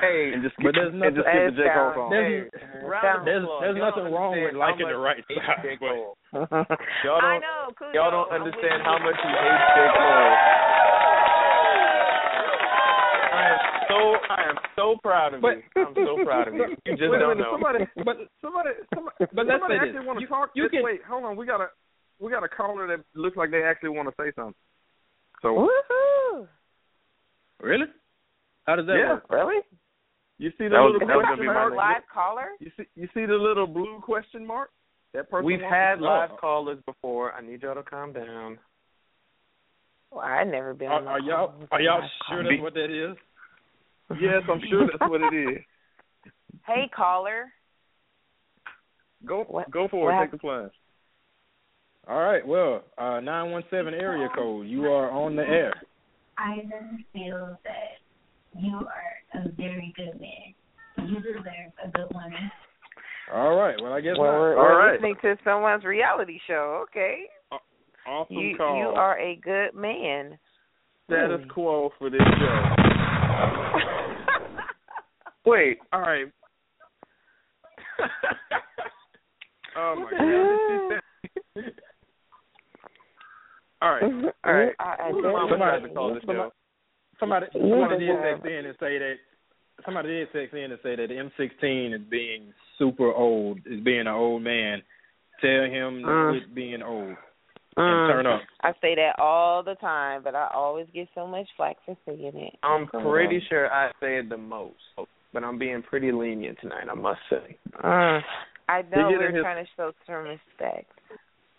Hey, 0.00 0.30
and 0.32 0.42
just 0.42 0.54
but 0.62 0.74
there's 0.74 0.94
and 0.94 1.00
nothing. 1.00 1.16
just 1.16 1.26
skip 1.26 1.42
the 1.50 1.58
J 1.58 1.68
Cole 1.74 1.92
song. 1.94 2.10
There's, 2.10 2.46
round 2.86 3.26
there's, 3.26 3.42
there's 3.60 3.78
nothing 3.82 4.14
wrong 4.14 4.38
with 4.38 4.54
liking 4.54 4.86
the 4.86 4.94
right 4.94 5.24
side. 5.26 5.58
J. 5.62 5.76
Cole. 5.76 6.14
Y'all 6.32 7.18
I 7.18 7.36
don't 7.36 7.42
know, 7.42 7.90
y'all 7.90 8.14
don't 8.14 8.30
understand 8.30 8.86
how 8.86 9.02
much 9.02 9.18
you 9.18 9.34
hate 9.34 9.62
J. 9.74 9.78
Cole. 9.90 10.34
I 13.32 13.42
am 13.50 13.58
so 13.90 14.21
I 14.38 14.48
am 14.50 14.56
so 14.76 14.96
proud 15.02 15.34
of 15.34 15.40
But- 15.42 15.58
you. 15.76 15.84
I'm 15.86 15.94
so 15.94 16.16
proud 16.24 16.48
of 16.48 16.54
you. 16.54 16.76
You 16.86 16.96
just 16.96 17.10
Wait 17.10 17.18
don't 17.18 17.36
minute, 17.36 17.42
know. 17.44 17.52
Somebody, 17.52 17.84
But 18.04 18.16
somebody, 18.40 18.70
somebody, 18.94 19.16
But 19.32 19.46
let's 19.46 19.60
somebody 19.60 19.74
actually 19.76 20.06
want 20.06 20.20
to 20.20 20.26
talk. 20.26 20.50
you 20.54 20.68
can- 20.68 20.82
Wait, 20.82 21.00
hold 21.06 21.24
on. 21.24 21.36
We 21.36 21.46
got 21.46 21.60
a 21.60 21.68
we 22.20 22.30
got 22.30 22.44
a 22.44 22.48
caller 22.48 22.86
that 22.86 23.04
looks 23.14 23.36
like 23.36 23.50
they 23.50 23.62
actually 23.64 23.90
want 23.90 24.08
to 24.08 24.14
say 24.20 24.30
something. 24.36 24.54
So 25.42 25.66
Woohoo! 25.66 26.46
Really? 27.60 27.86
How 28.66 28.76
does 28.76 28.86
that 28.86 28.96
yeah, 28.96 29.08
work? 29.14 29.26
Really? 29.30 29.60
you 30.38 30.50
see 30.58 30.64
the 30.64 30.70
That 30.70 30.82
little 30.82 30.92
was 30.94 31.02
question 31.02 31.22
gonna 31.22 31.40
be 31.40 31.46
my 31.46 31.54
mark? 31.54 31.74
Live 31.74 32.02
caller? 32.12 32.48
You 32.60 32.70
see 32.76 32.84
you 32.94 33.08
see 33.14 33.26
the 33.26 33.34
little 33.34 33.66
blue 33.66 34.00
question 34.02 34.46
mark? 34.46 34.70
That 35.14 35.28
person. 35.30 35.44
We've 35.46 35.60
had 35.60 36.00
live 36.00 36.30
callers 36.40 36.78
before. 36.86 37.32
I 37.32 37.40
need 37.42 37.62
y'all 37.62 37.74
to 37.74 37.82
calm 37.82 38.12
down. 38.12 38.58
Well, 40.10 40.20
I've 40.24 40.46
never 40.46 40.74
been 40.74 40.88
Are, 40.88 41.00
on 41.00 41.06
are 41.08 41.20
y'all 41.20 41.54
are 41.70 41.80
y'all 41.80 42.02
sure 42.28 42.42
that's 42.44 42.62
what 42.62 42.74
that 42.74 42.90
is? 42.90 43.16
Yes, 44.20 44.42
I'm 44.50 44.60
sure 44.68 44.86
that's 44.86 45.10
what 45.10 45.20
it 45.22 45.34
is. 45.36 45.58
Hey, 46.66 46.88
caller. 46.94 47.46
Go 49.26 49.42
What- 49.48 49.70
go 49.70 49.88
for 49.88 50.04
what 50.04 50.10
it. 50.10 50.14
hap- 50.14 50.22
Take 50.24 50.30
the 50.32 50.38
plunge. 50.38 50.72
All 52.08 52.20
right. 52.20 52.46
Well, 52.46 52.84
uh, 52.98 53.18
nine 53.20 53.50
one 53.50 53.64
seven 53.70 53.94
area 53.94 54.28
code. 54.34 54.66
You 54.68 54.86
are 54.86 55.10
on 55.10 55.34
the 55.34 55.42
air. 55.42 55.72
I 56.38 56.58
just 56.62 57.02
feel 57.12 57.58
that 57.64 58.60
you 58.60 58.76
are 58.76 59.42
a 59.42 59.48
very 59.56 59.92
good 59.96 60.20
man. 60.20 61.08
You 61.08 61.16
deserve 61.20 61.44
a 61.84 61.88
good 61.88 62.12
woman. 62.14 62.50
All 63.34 63.56
right. 63.56 63.74
Well, 63.82 63.92
I 63.92 64.00
guess 64.00 64.14
Well, 64.18 64.30
we're, 64.30 64.56
All 64.56 64.62
we're 64.62 64.78
right. 64.78 64.92
listening 64.94 65.16
to 65.22 65.36
someone's 65.44 65.84
reality 65.84 66.38
show. 66.46 66.84
Okay. 66.90 67.24
Awesome 68.06 68.36
You 68.36 68.56
call. 68.56 68.76
you 68.78 68.86
are 68.86 69.18
a 69.18 69.36
good 69.36 69.74
man. 69.74 70.38
Status 71.06 71.38
Really? 71.38 71.48
quo 71.50 71.90
for 71.98 72.08
this 72.10 72.20
show. 72.20 73.68
Wait, 75.44 75.78
all 75.92 76.00
right. 76.00 76.26
oh 79.76 79.94
my 79.96 80.10
god. 80.10 81.00
all 83.82 83.90
right. 83.92 84.02
All 84.44 84.52
right. 84.54 84.72
I, 84.78 84.96
I 85.00 85.10
Who's 85.12 85.22
the 85.22 85.28
mama 85.28 85.48
Somebody- 85.50 85.58
tried 85.80 85.88
to 85.88 85.94
call 85.94 86.14
this 86.14 86.22
show? 86.24 86.52
Somebody 87.20 87.46
You 87.54 87.60
somebody 87.70 88.06
did 88.06 88.16
text 88.22 88.46
in 88.46 88.66
and 88.66 88.76
say 88.80 88.98
that 88.98 89.14
somebody 89.84 90.08
did 90.08 90.28
text 90.32 90.54
in 90.54 90.70
and 90.72 90.80
say 90.82 90.96
that 90.96 91.10
M16 91.10 91.94
is 91.94 92.00
being 92.10 92.52
super 92.78 93.12
old, 93.12 93.58
is 93.66 93.80
being 93.84 94.00
an 94.00 94.06
old 94.08 94.42
man. 94.42 94.82
Tell 95.40 95.64
him 95.64 96.02
to 96.02 96.08
Mm. 96.08 96.30
quit 96.40 96.54
being 96.54 96.82
old 96.82 97.16
and 97.76 98.12
turn 98.12 98.26
up. 98.26 98.42
I 98.62 98.72
say 98.80 98.94
that 98.96 99.18
all 99.18 99.62
the 99.62 99.74
time, 99.76 100.22
but 100.22 100.34
I 100.34 100.48
always 100.54 100.86
get 100.94 101.08
so 101.14 101.26
much 101.26 101.46
flack 101.56 101.76
for 101.84 101.96
saying 102.06 102.36
it. 102.36 102.58
I'm 102.62 102.86
pretty 102.88 103.40
sure 103.48 103.72
I 103.72 103.90
say 104.00 104.18
it 104.18 104.28
the 104.28 104.36
most, 104.36 104.76
but 105.32 105.44
I'm 105.44 105.58
being 105.58 105.82
pretty 105.82 106.12
lenient 106.12 106.58
tonight. 106.60 106.86
I 106.90 106.94
must 106.94 107.20
say. 107.30 107.56
Mm. 107.82 108.20
I 108.68 108.82
know 108.82 108.88
get 108.90 108.98
in 108.98 109.18
we're 109.18 109.30
his- 109.32 109.42
trying 109.42 109.64
to 109.64 109.70
show 109.76 109.92
some 110.06 110.24
respect. 110.24 110.90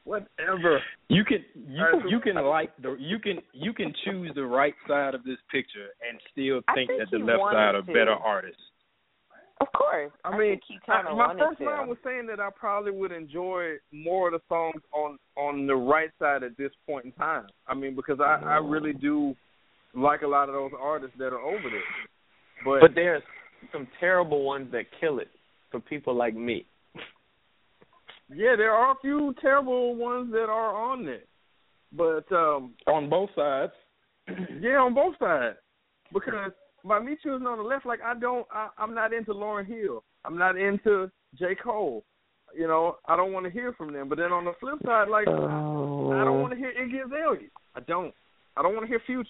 Whatever. 0.06 0.82
You 1.08 1.24
can 1.24 1.46
you 1.56 1.80
All 1.82 1.92
right, 1.94 2.02
so- 2.04 2.10
you 2.10 2.20
can 2.20 2.36
like 2.36 2.76
the 2.82 2.98
you 3.00 3.20
can 3.20 3.38
you 3.54 3.72
can 3.74 3.94
choose 4.04 4.32
the 4.36 4.44
right 4.46 4.74
side 4.88 5.16
of 5.16 5.24
this 5.24 5.38
picture 5.52 5.88
and 6.08 6.20
still 6.32 6.60
think, 6.76 6.90
think 6.90 7.00
that 7.00 7.12
the 7.18 7.24
left 7.24 7.40
side 7.54 7.76
are 7.76 7.82
to. 7.82 7.88
better 7.88 8.12
artists. 8.14 8.60
Of 9.62 9.68
course. 9.72 10.12
I 10.26 10.32
mean, 10.38 10.60
think 10.60 10.64
he 10.68 10.80
I- 10.92 11.04
my 11.14 11.36
first 11.40 11.60
to. 11.60 11.66
line 11.66 11.88
was 11.88 11.98
saying 12.04 12.26
that 12.28 12.42
I 12.42 12.50
probably 12.54 12.92
would 12.92 13.14
enjoy 13.14 13.76
more 13.94 14.28
of 14.28 14.34
the 14.34 14.42
songs 14.50 14.82
on 14.92 15.18
on 15.38 15.68
the 15.68 15.76
right 15.76 16.10
side 16.20 16.44
at 16.44 16.58
this 16.58 16.72
point 16.86 17.06
in 17.06 17.12
time. 17.14 17.48
I 17.68 17.74
mean, 17.74 17.96
because 17.96 18.20
I 18.20 18.42
I 18.44 18.58
really 18.58 18.92
do 18.94 19.34
like 19.94 20.24
a 20.24 20.28
lot 20.28 20.50
of 20.50 20.56
those 20.56 20.72
artists 20.78 21.16
that 21.18 21.32
are 21.32 21.40
over 21.40 21.70
there. 21.70 21.94
But, 22.66 22.82
But 22.82 22.96
there's 22.96 23.24
some 23.72 23.88
terrible 24.00 24.44
ones 24.44 24.72
that 24.72 24.86
kill 25.00 25.20
it 25.20 25.30
for 25.72 25.80
people 25.80 26.16
like 26.16 26.36
me. 26.36 26.66
yeah, 28.30 28.56
there 28.58 28.74
are 28.74 28.92
a 28.92 29.00
few 29.02 29.34
terrible 29.42 29.96
ones 29.96 30.32
that 30.32 30.50
are 30.50 30.76
on 30.76 31.06
there. 31.06 31.24
But 31.96 32.32
um 32.36 32.74
On 32.88 33.10
both 33.10 33.30
sides. 33.36 33.74
yeah, 34.62 34.78
on 34.78 34.94
both 34.94 35.16
sides. 35.20 35.58
Because 36.14 36.52
by 36.84 37.00
me 37.00 37.16
choosing 37.22 37.48
on 37.48 37.58
the 37.58 37.64
left, 37.64 37.86
like 37.86 38.02
I 38.02 38.14
don't, 38.14 38.46
I, 38.52 38.70
I'm 38.78 38.94
not 38.94 39.14
into 39.14 39.34
Lauryn 39.34 39.66
Hill. 39.66 40.04
I'm 40.26 40.38
not 40.38 40.58
into 40.58 41.10
J. 41.38 41.56
Cole. 41.56 42.04
You 42.56 42.68
know, 42.68 42.98
I 43.08 43.16
don't 43.16 43.34
want 43.34 43.46
to 43.46 43.52
hear 43.52 43.74
from 43.74 43.94
them. 43.94 44.10
But 44.10 44.20
then 44.20 44.32
on 44.32 44.46
the 44.46 44.54
flip 44.60 44.80
side, 44.86 45.08
like 45.10 45.28
I 45.28 45.32
don't 45.32 46.42
want 46.42 46.52
to 46.52 46.58
hear 46.58 46.72
Iggy 46.72 47.06
Azalea. 47.06 47.50
I 47.76 47.80
don't. 47.82 48.14
I 48.56 48.62
don't 48.62 48.74
want 48.74 48.84
to 48.84 48.88
hear 48.88 49.02
Future. 49.06 49.30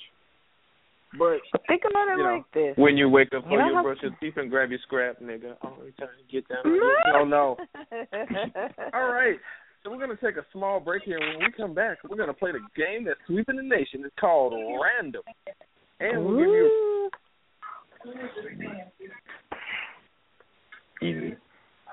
But 1.17 1.37
think 1.67 1.83
about 1.89 2.07
it 2.09 2.17
you 2.17 2.23
know, 2.23 2.33
like 2.37 2.51
this. 2.53 2.73
When 2.77 2.97
you 2.97 3.07
wake 3.09 3.27
up 3.35 3.43
You 3.43 3.49
for 3.49 3.65
your 3.65 3.75
have 3.75 3.83
brush 3.83 3.99
to- 3.99 4.07
your 4.07 4.15
teeth 4.19 4.33
and 4.37 4.49
grab 4.49 4.69
your 4.71 4.79
scrap, 4.79 5.19
nigga. 5.19 5.55
Oh, 5.63 5.73
you 5.85 5.91
trying 5.97 6.09
to 6.17 6.31
get 6.31 6.47
down. 6.47 6.63
no, 6.65 7.23
no. 7.23 7.57
All 8.93 9.11
right. 9.11 9.37
So 9.83 9.91
we're 9.91 9.99
gonna 9.99 10.15
take 10.15 10.37
a 10.37 10.45
small 10.53 10.79
break 10.79 11.03
here, 11.03 11.19
when 11.19 11.39
we 11.39 11.51
come 11.55 11.73
back, 11.73 11.97
we're 12.09 12.15
gonna 12.17 12.33
play 12.33 12.51
the 12.51 12.61
game 12.75 13.03
that's 13.03 13.19
sweeping 13.27 13.57
the 13.57 13.63
nation. 13.63 14.01
It's 14.05 14.15
called 14.19 14.53
Random, 14.53 15.21
and 15.99 16.23
we'll 16.25 16.37
give 16.37 16.47
you. 16.47 17.09
Easy. 21.01 21.35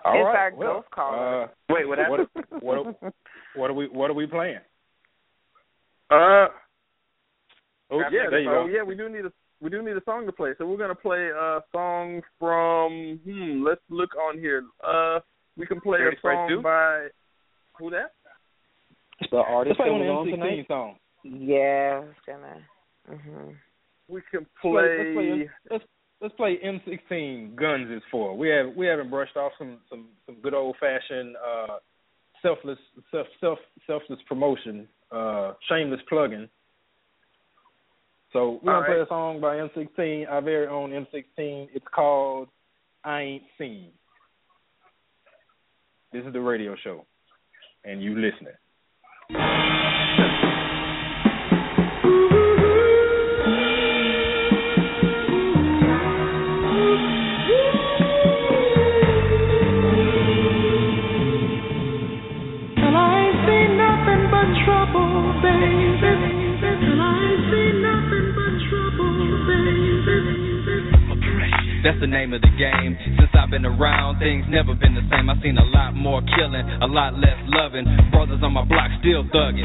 All 0.05 0.15
It's 0.15 0.25
right. 0.25 0.37
our 0.37 0.55
well, 0.55 0.75
ghost 0.77 0.91
caller. 0.93 1.43
Uh, 1.45 1.49
Wait, 1.69 1.87
what 1.89 1.99
happened? 1.99 2.29
what, 2.61 2.63
what, 3.03 3.13
what 3.57 3.71
are 3.71 3.75
we 3.75 3.89
what 3.89 4.09
are 4.11 4.15
we 4.15 4.27
playing? 4.27 4.59
Uh. 6.11 6.47
Oh 7.91 8.01
yeah. 8.13 8.31
there 8.31 8.41
you 8.41 8.51
oh 8.51 8.67
yeah. 8.67 8.83
We 8.83 8.95
do 8.95 9.09
need 9.09 9.25
a 9.25 9.33
we 9.61 9.71
do 9.71 9.83
need 9.83 9.97
a 9.97 10.05
song 10.05 10.27
to 10.27 10.33
play. 10.33 10.53
So 10.59 10.67
we're 10.67 10.79
gonna 10.79 10.95
play 10.95 11.29
a 11.29 11.61
song 11.73 12.23
from. 12.39 13.21
Hmm. 13.25 13.65
Let's 13.65 13.83
look 13.91 14.11
on 14.17 14.39
here. 14.39 14.65
Uh. 14.87 15.21
We 15.57 15.67
can 15.67 15.81
play 15.81 15.99
Dirty 15.99 16.17
a 16.17 16.21
song 16.23 16.49
two? 16.49 16.63
by. 16.63 17.09
Who 17.79 17.91
that? 17.91 18.13
It's 19.21 19.31
the 19.31 19.39
artist 19.39 19.77
Let's 19.79 19.89
that 19.89 19.93
one 19.93 20.01
was 20.01 20.11
on 20.11 20.27
the 20.27 20.33
tonight. 20.33 20.67
M16 20.69 20.95
yeah, 21.23 21.97
I 21.97 21.99
was 22.01 22.15
gonna. 22.27 22.67
Mhm. 23.11 23.57
We 24.09 24.23
can 24.31 24.41
Let's 24.41 24.51
play, 24.63 24.73
let's 24.73 25.15
play, 25.15 25.29
play. 25.29 25.51
let's, 25.71 25.85
let's 26.23 26.35
play 26.35 26.59
M16 26.65 27.55
Guns 27.57 27.91
is 27.91 28.03
for. 28.11 28.37
We 28.37 28.49
have 28.49 28.75
we 28.75 28.87
haven't 28.87 29.11
brushed 29.11 29.37
off 29.37 29.53
some 29.59 29.79
some 29.91 30.09
some 30.25 30.37
good 30.37 30.55
old 30.55 30.77
fashioned 30.81 31.37
uh 31.37 31.77
selfless 32.41 32.79
self 33.11 33.27
self 33.41 33.59
selfless 33.87 34.21
promotion, 34.27 34.89
uh 35.13 35.53
shameless 35.69 36.01
plugging. 36.09 36.49
So 38.33 38.61
we're 38.63 38.75
All 38.75 38.83
gonna 38.83 38.95
play 38.95 39.03
a 39.03 39.07
song 39.09 39.41
by 39.41 39.57
M16, 39.57 40.31
our 40.31 40.41
very 40.41 40.69
own 40.69 40.91
M16. 40.91 41.69
It's 41.75 41.85
called 41.93 42.49
I 43.05 43.21
Ain't 43.23 43.43
Seen. 43.59 43.89
This 46.13 46.25
is 46.25 46.33
the 46.33 46.41
radio 46.41 46.77
show, 46.83 47.07
and 47.85 48.03
you 48.03 48.15
listening. 48.15 49.80
That's 71.81 71.97
the 71.97 72.07
name 72.07 72.37
of 72.37 72.45
the 72.45 72.53
game. 72.61 72.93
Since 73.17 73.33
I've 73.33 73.49
been 73.49 73.65
around, 73.65 74.21
things 74.21 74.45
never 74.53 74.77
been 74.77 74.93
the 74.93 75.01
same. 75.09 75.33
I've 75.33 75.41
seen 75.41 75.57
a 75.57 75.65
lot 75.65 75.97
more 75.97 76.21
killing, 76.37 76.69
a 76.85 76.85
lot 76.85 77.17
less 77.17 77.41
loving. 77.49 77.89
Brothers 78.13 78.45
on 78.45 78.53
my 78.53 78.69
block 78.69 78.93
still 79.01 79.25
thugging. 79.33 79.65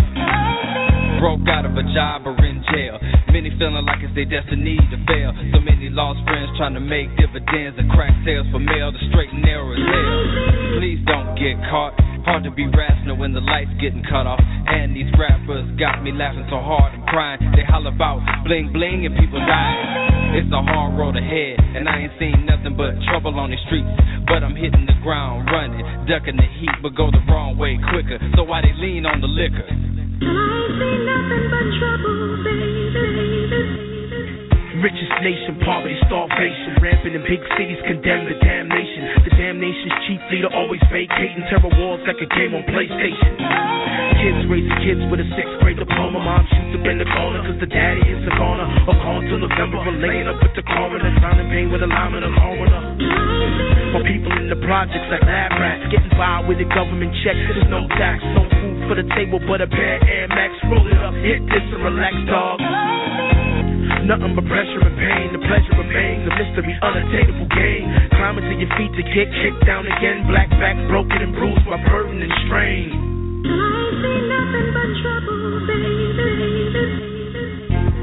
Broke 1.20 1.44
out 1.52 1.68
of 1.68 1.76
a 1.76 1.84
job 1.92 2.24
or 2.24 2.36
in 2.40 2.64
jail. 2.72 3.00
Many 3.36 3.52
feeling 3.60 3.84
like 3.84 4.00
it's 4.00 4.16
their 4.16 4.32
destiny 4.32 4.80
to 4.80 4.98
fail. 5.12 5.36
So 5.52 5.60
many 5.60 5.92
lost 5.92 6.24
friends 6.24 6.56
trying 6.56 6.76
to 6.76 6.84
make 6.84 7.12
dividends 7.20 7.76
and 7.76 7.92
crack 7.92 8.16
sales 8.24 8.48
for 8.52 8.64
mail. 8.64 8.96
to 8.96 9.00
straight 9.12 9.36
and 9.36 9.44
narrow 9.44 9.76
hell. 9.76 10.80
Please 10.80 11.04
don't 11.04 11.36
get 11.36 11.60
caught. 11.68 12.15
Hard 12.28 12.44
to 12.44 12.52
be 12.52 12.68
rational 12.68 13.16
when 13.16 13.32
the 13.32 13.42
lights 13.42 13.72
getting 13.80 14.04
cut 14.04 14.28
off. 14.28 14.42
And 14.44 14.92
these 14.92 15.08
rappers 15.16 15.64
got 15.80 16.04
me 16.04 16.12
laughing 16.12 16.44
so 16.52 16.60
hard 16.60 16.92
I'm 16.92 17.06
crying. 17.08 17.40
They 17.56 17.64
holler 17.64 17.96
about 17.96 18.20
bling 18.44 18.74
bling 18.74 19.06
and 19.06 19.16
people 19.16 19.40
dying. 19.40 20.36
It's 20.36 20.52
a 20.52 20.60
hard 20.60 21.00
road 21.00 21.16
ahead, 21.16 21.64
and 21.78 21.86
and 21.86 21.94
I 21.94 22.02
ain't 22.02 22.18
seen 22.18 22.50
nothing 22.50 22.74
but 22.74 22.98
trouble 23.14 23.38
on 23.38 23.54
the 23.54 23.58
streets. 23.70 23.86
But 24.26 24.42
I'm 24.42 24.58
hitting 24.58 24.90
the 24.90 24.98
ground 25.06 25.46
running, 25.54 25.86
ducking 26.10 26.36
the 26.36 26.50
heat, 26.58 26.74
but 26.82 26.98
go 26.98 27.12
the 27.12 27.22
wrong 27.30 27.62
way 27.62 27.78
quicker. 27.94 28.18
So 28.36 28.42
why 28.42 28.66
they 28.66 28.74
lean 28.74 29.06
on 29.06 29.22
the 29.22 29.30
liquor? 29.30 29.70
I 29.70 29.70
ain't 29.70 30.82
seen 30.82 31.06
nothing 31.06 31.46
but 31.54 31.66
trouble, 31.78 32.42
baby. 32.42 33.05
Richest 34.86 35.18
nation, 35.26 35.58
poverty, 35.66 35.98
starvation, 36.06 36.78
rampant 36.78 37.18
in 37.18 37.26
big 37.26 37.42
cities, 37.58 37.82
condemned 37.90 38.30
to 38.30 38.38
damnation. 38.38 39.26
The 39.26 39.34
damnation's 39.34 39.98
chief 40.06 40.22
leader 40.30 40.54
always 40.54 40.78
vacating 40.94 41.42
terror 41.50 41.74
walls 41.74 42.06
like 42.06 42.22
a 42.22 42.30
game 42.38 42.54
on 42.54 42.62
PlayStation. 42.70 43.34
Kids 44.22 44.46
raising 44.46 44.78
kids 44.86 45.02
with 45.10 45.26
a 45.26 45.28
sixth 45.34 45.58
grade 45.66 45.82
diploma. 45.82 46.22
Mom 46.22 46.46
shoots 46.54 46.78
up 46.78 46.86
in 46.86 47.02
the 47.02 47.10
corner 47.18 47.42
cause 47.50 47.58
the 47.58 47.66
daddy 47.66 48.06
is 48.06 48.30
a 48.30 48.34
goner. 48.38 48.70
Or 48.86 48.94
gone 48.94 49.26
till 49.26 49.42
November 49.42 49.82
or 49.82 49.98
laying 49.98 50.30
up 50.30 50.38
with 50.38 50.54
the 50.54 50.62
coroner. 50.62 51.10
Signing 51.18 51.50
pain 51.50 51.74
with 51.74 51.82
a 51.82 51.90
lineman 51.90 52.22
and 52.22 52.30
a 52.30 52.38
coroner. 52.38 52.82
My 53.90 54.06
people 54.06 54.38
in 54.38 54.54
the 54.54 54.62
projects 54.70 55.10
like 55.10 55.26
lab 55.26 55.50
rats. 55.58 55.90
Getting 55.90 56.14
by 56.14 56.46
with 56.46 56.62
the 56.62 56.70
government 56.70 57.10
checks. 57.26 57.42
There's 57.42 57.74
no 57.74 57.90
tax, 57.98 58.22
no 58.38 58.46
food 58.54 58.86
for 58.86 58.96
the 59.02 59.08
table 59.18 59.42
but 59.50 59.66
a 59.66 59.68
pair 59.68 59.98
of 59.98 60.06
Air 60.06 60.30
Max. 60.30 60.54
Roll 60.70 60.86
it 60.86 61.02
up, 61.02 61.18
hit 61.26 61.42
this 61.50 61.66
and 61.74 61.82
relax, 61.82 62.14
dog. 62.30 62.62
Nothing 64.06 64.34
but 64.34 64.46
pressure 64.50 64.82
and 64.82 64.98
pain. 64.98 65.34
The 65.34 65.42
pleasure 65.46 65.76
remains 65.78 66.26
a 66.26 66.34
mystery, 66.34 66.74
unattainable 66.82 67.50
game. 67.54 67.86
Climbing 68.18 68.46
to 68.50 68.56
your 68.58 68.72
feet 68.78 68.94
to 68.98 69.04
get 69.14 69.30
kicked 69.30 69.66
down 69.66 69.86
again. 69.86 70.26
Black 70.26 70.50
back 70.58 70.78
broken 70.90 71.22
and 71.22 71.34
bruised 71.34 71.66
by 71.70 71.78
burden 71.90 72.22
and 72.22 72.34
strain. 72.50 72.90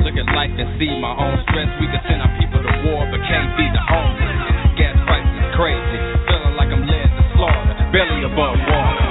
Look 0.06 0.16
at 0.18 0.26
life 0.34 0.54
and 0.54 0.70
see 0.78 0.90
my 1.02 1.14
own 1.18 1.36
stress. 1.50 1.70
We 1.82 1.86
could 1.90 2.04
send 2.06 2.22
our 2.22 2.32
people 2.38 2.62
to 2.62 2.72
war, 2.86 3.02
but 3.10 3.18
can't 3.26 3.50
feed 3.58 3.72
the 3.74 3.82
homeless. 3.82 4.38
Gas 4.78 4.94
prices 5.06 5.46
crazy. 5.58 5.98
Feeling 6.30 6.54
like 6.58 6.70
I'm 6.70 6.86
led 6.86 7.10
to 7.10 7.22
slaughter. 7.34 7.74
Barely 7.90 8.22
above 8.26 8.54
water. 8.70 9.06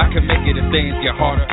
I 0.00 0.08
can 0.12 0.24
make 0.24 0.44
it 0.48 0.56
if 0.56 0.66
things 0.72 0.96
get 1.04 1.16
harder. 1.20 1.43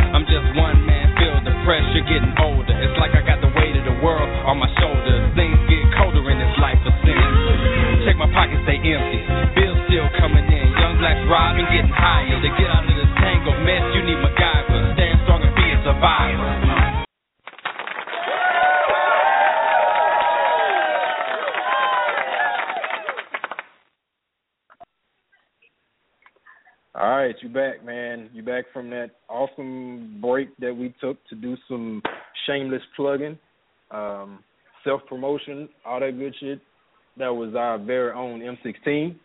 Our 37.62 37.78
very 37.78 38.12
own 38.14 38.40
M16. 38.42 39.16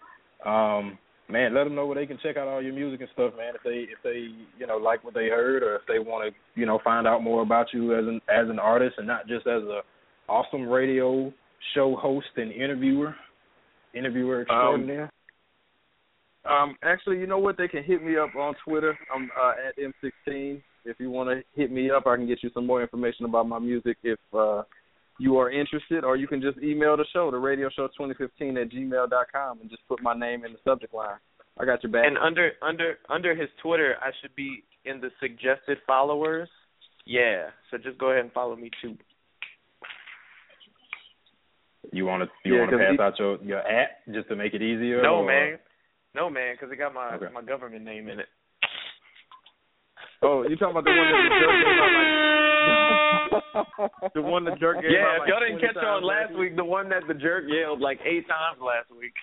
Um, 0.45 0.99
man, 1.29 1.55
let 1.55 1.65
them 1.65 1.75
know 1.75 1.87
where 1.87 1.97
they 1.97 2.07
can 2.07 2.19
check 2.23 2.37
out 2.37 2.49
all 2.49 2.63
your 2.63 2.75
music 2.75 3.01
and 3.01 3.09
stuff, 3.13 3.33
man. 3.37 3.55
If 3.55 3.63
they 3.65 3.91
if 3.91 3.99
they 4.05 4.29
you 4.59 4.67
know 4.67 4.77
like 4.77 5.05
what 5.05 5.15
they 5.15 5.29
heard, 5.29 5.63
or 5.63 5.77
if 5.77 5.83
they 5.89 5.99
want 5.99 6.33
to 6.33 6.61
you 6.61 6.67
know 6.67 6.79
find 6.85 7.07
out 7.07 7.23
more 7.23 7.43
about 7.43 7.67
you 7.73 7.95
as 7.97 8.07
an 8.07 8.21
as 8.29 8.49
an 8.49 8.59
artist 8.59 8.97
and 8.99 9.07
not 9.07 9.27
just 9.27 9.47
as 9.47 9.63
a 9.63 9.81
awesome 10.29 10.69
radio 10.69 11.33
show 11.75 11.97
host 11.97 12.27
and 12.37 12.53
interviewer, 12.53 13.15
interviewer 13.95 14.43
extraordinaire. 14.43 15.05
Um, 15.05 15.11
um, 16.49 16.77
actually, 16.85 17.19
you 17.19 17.27
know 17.27 17.39
what? 17.39 17.57
They 17.59 17.69
can 17.69 17.83
hit 17.83 18.05
me 18.05 18.17
up 18.17 18.37
on 18.37 18.55
Twitter. 18.65 18.97
I'm 19.13 19.31
uh, 19.41 19.53
at 19.69 19.77
M16. 19.77 20.63
If 20.85 21.01
you 21.01 21.11
want 21.11 21.29
to 21.29 21.43
hit 21.61 21.73
me 21.73 21.91
up, 21.91 22.07
I 22.07 22.17
can 22.17 22.29
get 22.29 22.45
you 22.45 22.51
some 22.55 22.67
more 22.67 22.81
information 22.81 23.25
about 23.25 23.49
my 23.49 23.59
music 23.59 23.97
if 24.05 24.19
uh, 24.33 24.63
you 25.19 25.39
are 25.39 25.51
interested, 25.51 26.05
or 26.05 26.17
you 26.17 26.27
can 26.29 26.41
just 26.43 26.59
email 26.59 26.97
the 26.97 27.05
show, 27.13 27.31
the 27.31 27.39
radio 27.39 27.69
show 27.75 27.87
2015 27.89 28.57
at 28.59 28.71
gmail 28.71 29.09
dot 29.11 29.27
com, 29.33 29.61
and 29.61 29.71
just 29.71 29.87
put 29.89 30.03
my 30.03 30.15
name 30.15 30.45
in 30.45 30.53
the 30.53 30.59
subject 30.65 30.93
line. 30.95 31.17
I 31.59 31.65
got 31.65 31.83
your 31.83 31.91
back. 31.93 32.05
And 32.07 32.19
under 32.19 32.53
under 32.63 32.99
under 33.09 33.35
his 33.35 33.49
Twitter, 33.63 33.97
I 34.03 34.11
should 34.21 34.35
be 34.37 34.65
in 34.85 35.01
the 35.01 35.11
suggested 35.21 35.79
followers. 35.87 36.49
Yeah, 37.07 37.51
so 37.71 37.79
just 37.79 37.99
go 37.99 38.11
ahead 38.11 38.25
and 38.25 38.33
follow 38.33 38.57
me 38.57 38.71
too. 38.83 38.97
You 41.93 42.05
want 42.05 42.25
to 42.25 42.49
you 42.49 42.55
Yeah, 42.57 42.61
want 42.63 42.71
to 42.73 42.79
pass 42.79 42.93
he- 42.97 43.03
out 43.03 43.19
your 43.19 43.43
your 43.45 43.61
app 43.61 43.91
just 44.13 44.29
to 44.29 44.37
make 44.37 44.55
it 44.55 44.63
easier? 44.63 45.03
No, 45.03 45.17
or- 45.23 45.27
man. 45.27 45.59
No, 46.15 46.31
man, 46.31 46.55
because 46.55 46.73
it 46.73 46.77
got 46.77 46.95
my 46.95 47.15
Okay. 47.15 47.27
my 47.33 47.43
government 47.43 47.85
name 47.85 48.09
in 48.09 48.21
it. 48.21 48.27
Oh, 50.23 50.45
you 50.49 50.57
talking 50.57 50.77
about 50.77 50.85
the 50.85 50.93
one 50.93 51.13
that 51.13 51.23
the 51.29 51.37
jerk 51.41 51.57
gave 51.63 51.79
out 51.79 52.03
like 54.03 54.15
the 54.15 54.23
one 54.23 54.45
the 54.45 54.57
jerk 54.57 54.81
gave 54.83 54.91
yeah, 54.91 55.05
out 55.07 55.15
if 55.17 55.21
like 55.21 55.29
y'all 55.29 55.41
didn't 55.41 55.61
catch 55.61 55.77
on 55.77 56.03
last 56.05 56.33
week, 56.39 56.57
the 56.57 56.65
one 56.65 56.89
that 56.89 57.03
the 57.09 57.15
jerk 57.15 57.45
yelled 57.49 57.81
like 57.81 57.99
eight 58.05 58.27
times 58.29 58.59
last 58.61 58.91
week. 58.99 59.15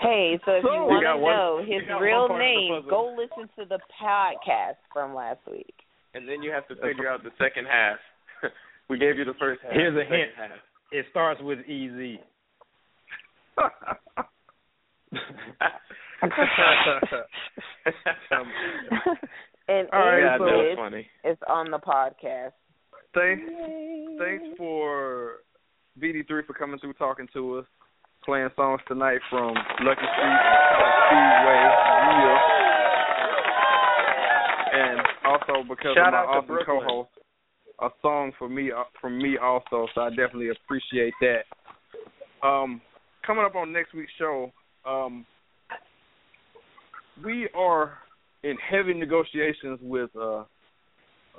Hey, 0.00 0.38
so 0.44 0.52
if 0.52 0.62
So- 0.62 0.70
you 0.72 0.78
You 0.78 0.86
want 0.86 1.02
to 1.02 1.20
know 1.20 1.58
his 1.64 1.82
real 2.00 2.28
part 2.28 2.30
of 2.32 2.36
the 2.38 2.44
name, 2.44 2.82
go 2.88 3.14
listen 3.16 3.48
to 3.58 3.64
the 3.64 3.80
podcast 4.00 4.76
from 4.92 5.14
last 5.14 5.40
week. 5.50 5.74
and 6.14 6.28
then 6.28 6.42
you 6.42 6.50
have 6.52 6.66
to 6.68 6.76
figure 6.76 7.08
out 7.08 7.22
the 7.22 7.32
second 7.38 7.66
half. 7.66 7.98
we 8.88 8.98
gave 8.98 9.16
you 9.18 9.24
the 9.24 9.34
first 9.34 9.60
half. 9.62 9.72
Here's 9.72 9.96
a 9.96 10.04
hint. 10.04 10.30
half. 10.36 10.50
It 10.92 11.06
starts 11.10 11.40
with 11.42 11.60
easy. 11.66 12.20
and 19.68 19.88
All 19.92 20.00
right, 20.00 20.18
Aaron 20.20 20.38
so- 20.38 20.44
that 20.46 20.56
was 20.56 20.76
funny. 20.76 21.06
it's 21.24 21.42
on 21.48 21.70
the 21.70 21.78
podcast. 21.78 22.52
Thanks, 23.14 23.42
thanks 24.18 24.44
for 24.58 25.36
BD3 26.00 26.46
for 26.46 26.52
coming 26.52 26.78
through 26.78 26.92
talking 26.94 27.26
to 27.32 27.58
us, 27.58 27.66
playing 28.24 28.50
songs 28.54 28.80
tonight 28.86 29.20
from 29.30 29.54
Lucky 29.54 30.00
Street 30.02 30.28
and 30.28 30.38
Speedway, 31.08 31.60
yeah. 32.18 32.38
and 34.74 35.00
also 35.24 35.62
because 35.68 35.94
Shout 35.96 36.08
of 36.08 36.12
my 36.12 36.18
out 36.18 36.26
awesome 36.28 36.46
Brooklyn. 36.46 36.80
co-host, 36.84 37.10
a 37.80 37.88
song 38.02 38.32
for 38.38 38.48
me 38.48 38.70
uh, 38.70 38.84
from 39.00 39.16
me 39.18 39.38
also. 39.42 39.86
So 39.94 40.02
I 40.02 40.10
definitely 40.10 40.50
appreciate 40.50 41.14
that. 41.20 41.44
Um, 42.46 42.80
coming 43.26 43.44
up 43.44 43.54
on 43.56 43.72
next 43.72 43.94
week's 43.94 44.12
show, 44.18 44.52
um, 44.86 45.24
we 47.24 47.48
are 47.56 47.98
in 48.42 48.56
heavy 48.56 48.94
negotiations 48.94 49.78
with 49.82 50.10
uh, 50.16 50.44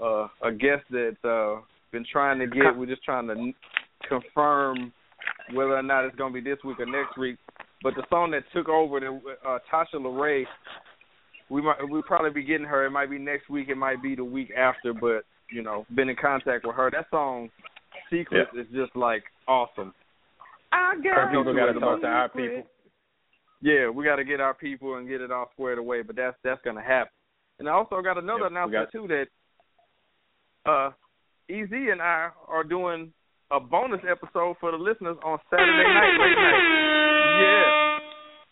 uh, 0.01 0.27
a 0.43 0.51
guest 0.51 0.83
that 0.91 1.17
uh, 1.23 1.61
been 1.91 2.05
trying 2.11 2.39
to 2.39 2.47
get. 2.47 2.75
We're 2.75 2.85
just 2.85 3.03
trying 3.03 3.27
to 3.27 3.33
n- 3.33 3.53
confirm 4.07 4.91
whether 5.53 5.75
or 5.75 5.83
not 5.83 6.05
it's 6.05 6.15
going 6.15 6.33
to 6.33 6.41
be 6.41 6.49
this 6.49 6.59
week 6.63 6.79
or 6.79 6.85
next 6.85 7.17
week. 7.17 7.37
But 7.81 7.95
the 7.95 8.03
song 8.09 8.31
that 8.31 8.43
took 8.53 8.67
over, 8.67 8.99
the, 8.99 9.19
uh, 9.47 9.59
Tasha 9.71 9.95
LaRae, 9.95 10.45
we 11.49 11.61
might 11.61 11.77
we'll 11.81 12.03
probably 12.03 12.31
be 12.31 12.43
getting 12.43 12.67
her. 12.67 12.85
It 12.85 12.91
might 12.91 13.09
be 13.09 13.17
next 13.17 13.49
week. 13.49 13.69
It 13.69 13.77
might 13.77 14.03
be 14.03 14.15
the 14.15 14.23
week 14.23 14.51
after. 14.55 14.93
But 14.93 15.23
you 15.51 15.63
know, 15.63 15.85
been 15.95 16.09
in 16.09 16.15
contact 16.15 16.65
with 16.65 16.75
her. 16.75 16.91
That 16.91 17.05
song, 17.09 17.49
Secret, 18.09 18.47
is 18.55 18.67
just 18.73 18.95
like 18.95 19.23
awesome. 19.47 19.93
I 20.71 20.93
Our 21.15 21.29
people 21.29 21.55
got 21.55 21.73
to 21.73 21.79
talk 21.79 22.01
to 22.01 22.07
our 22.07 22.29
people. 22.29 22.63
Yeah, 23.61 23.89
we 23.89 24.05
got 24.05 24.15
to 24.17 24.23
get 24.23 24.39
our 24.39 24.53
people 24.53 24.95
and 24.95 25.07
get 25.07 25.21
it 25.21 25.31
all 25.31 25.49
squared 25.53 25.77
away, 25.79 26.01
but 26.01 26.15
that's 26.15 26.37
that's 26.43 26.61
gonna 26.63 26.81
happen. 26.81 27.11
And 27.59 27.67
I 27.67 27.73
also 27.73 28.01
got 28.01 28.17
another 28.17 28.43
Yep, 28.43 28.51
announcement 28.51 28.85
got- 28.85 28.91
too 28.97 29.07
that 29.07 29.27
uh 30.69 30.91
Ez 31.49 31.67
and 31.71 32.01
I 32.01 32.29
are 32.47 32.63
doing 32.63 33.11
a 33.51 33.59
bonus 33.59 34.01
episode 34.07 34.55
for 34.59 34.71
the 34.71 34.77
listeners 34.77 35.17
on 35.23 35.39
Saturday 35.49 35.93
night, 35.93 36.17
late 36.19 36.37
night. 36.37 37.41
Yeah. 37.41 37.99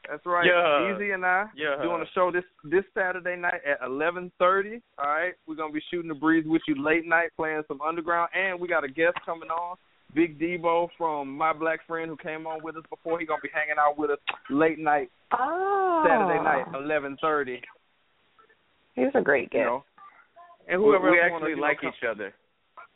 That's 0.10 0.26
right. 0.26 0.46
Yeah. 0.48 0.96
Easy 0.96 1.12
and 1.12 1.26
I 1.26 1.46
Yeah. 1.56 1.82
doing 1.84 2.02
a 2.02 2.08
show 2.16 2.32
this 2.32 2.46
this 2.64 2.84
Saturday 2.94 3.36
night 3.36 3.62
at 3.66 3.78
eleven 3.86 4.32
thirty. 4.40 4.82
All 4.98 5.06
right, 5.10 5.36
we're 5.46 5.56
gonna 5.56 5.74
be 5.74 5.82
shooting 5.92 6.08
the 6.10 6.16
breeze 6.16 6.46
with 6.48 6.62
you 6.68 6.82
late 6.82 7.06
night, 7.06 7.30
playing 7.38 7.64
some 7.68 7.82
underground, 7.82 8.30
and 8.34 8.60
we 8.60 8.68
got 8.68 8.84
a 8.84 8.88
guest 8.90 9.18
coming 9.26 9.50
on, 9.52 9.78
Big 10.14 10.40
Debo 10.40 10.90
from 10.98 11.36
My 11.38 11.54
Black 11.54 11.86
Friend, 11.86 12.10
who 12.10 12.18
came 12.18 12.48
on 12.48 12.64
with 12.64 12.76
us 12.78 12.84
before. 12.90 13.20
He 13.20 13.26
gonna 13.26 13.42
be 13.42 13.50
hanging 13.54 13.76
out 13.80 13.98
with 13.98 14.12
us 14.12 14.20
late 14.50 14.80
night 14.80 15.12
Oh, 15.34 16.04
Saturday 16.06 16.42
night, 16.44 16.66
eleven 16.74 17.18
thirty. 17.22 17.62
He's 18.96 19.08
a 19.14 19.22
great 19.22 19.50
You 19.54 19.60
guest. 19.60 19.66
know, 19.66 19.84
and 20.68 20.82
We, 20.82 20.88
whoever 20.88 21.12
we 21.12 21.20
else 21.20 21.26
actually 21.26 21.34
wanna, 21.34 21.50
you 21.50 21.56
know, 21.58 21.62
like 21.62 21.84
each 21.84 22.04
other. 22.10 22.34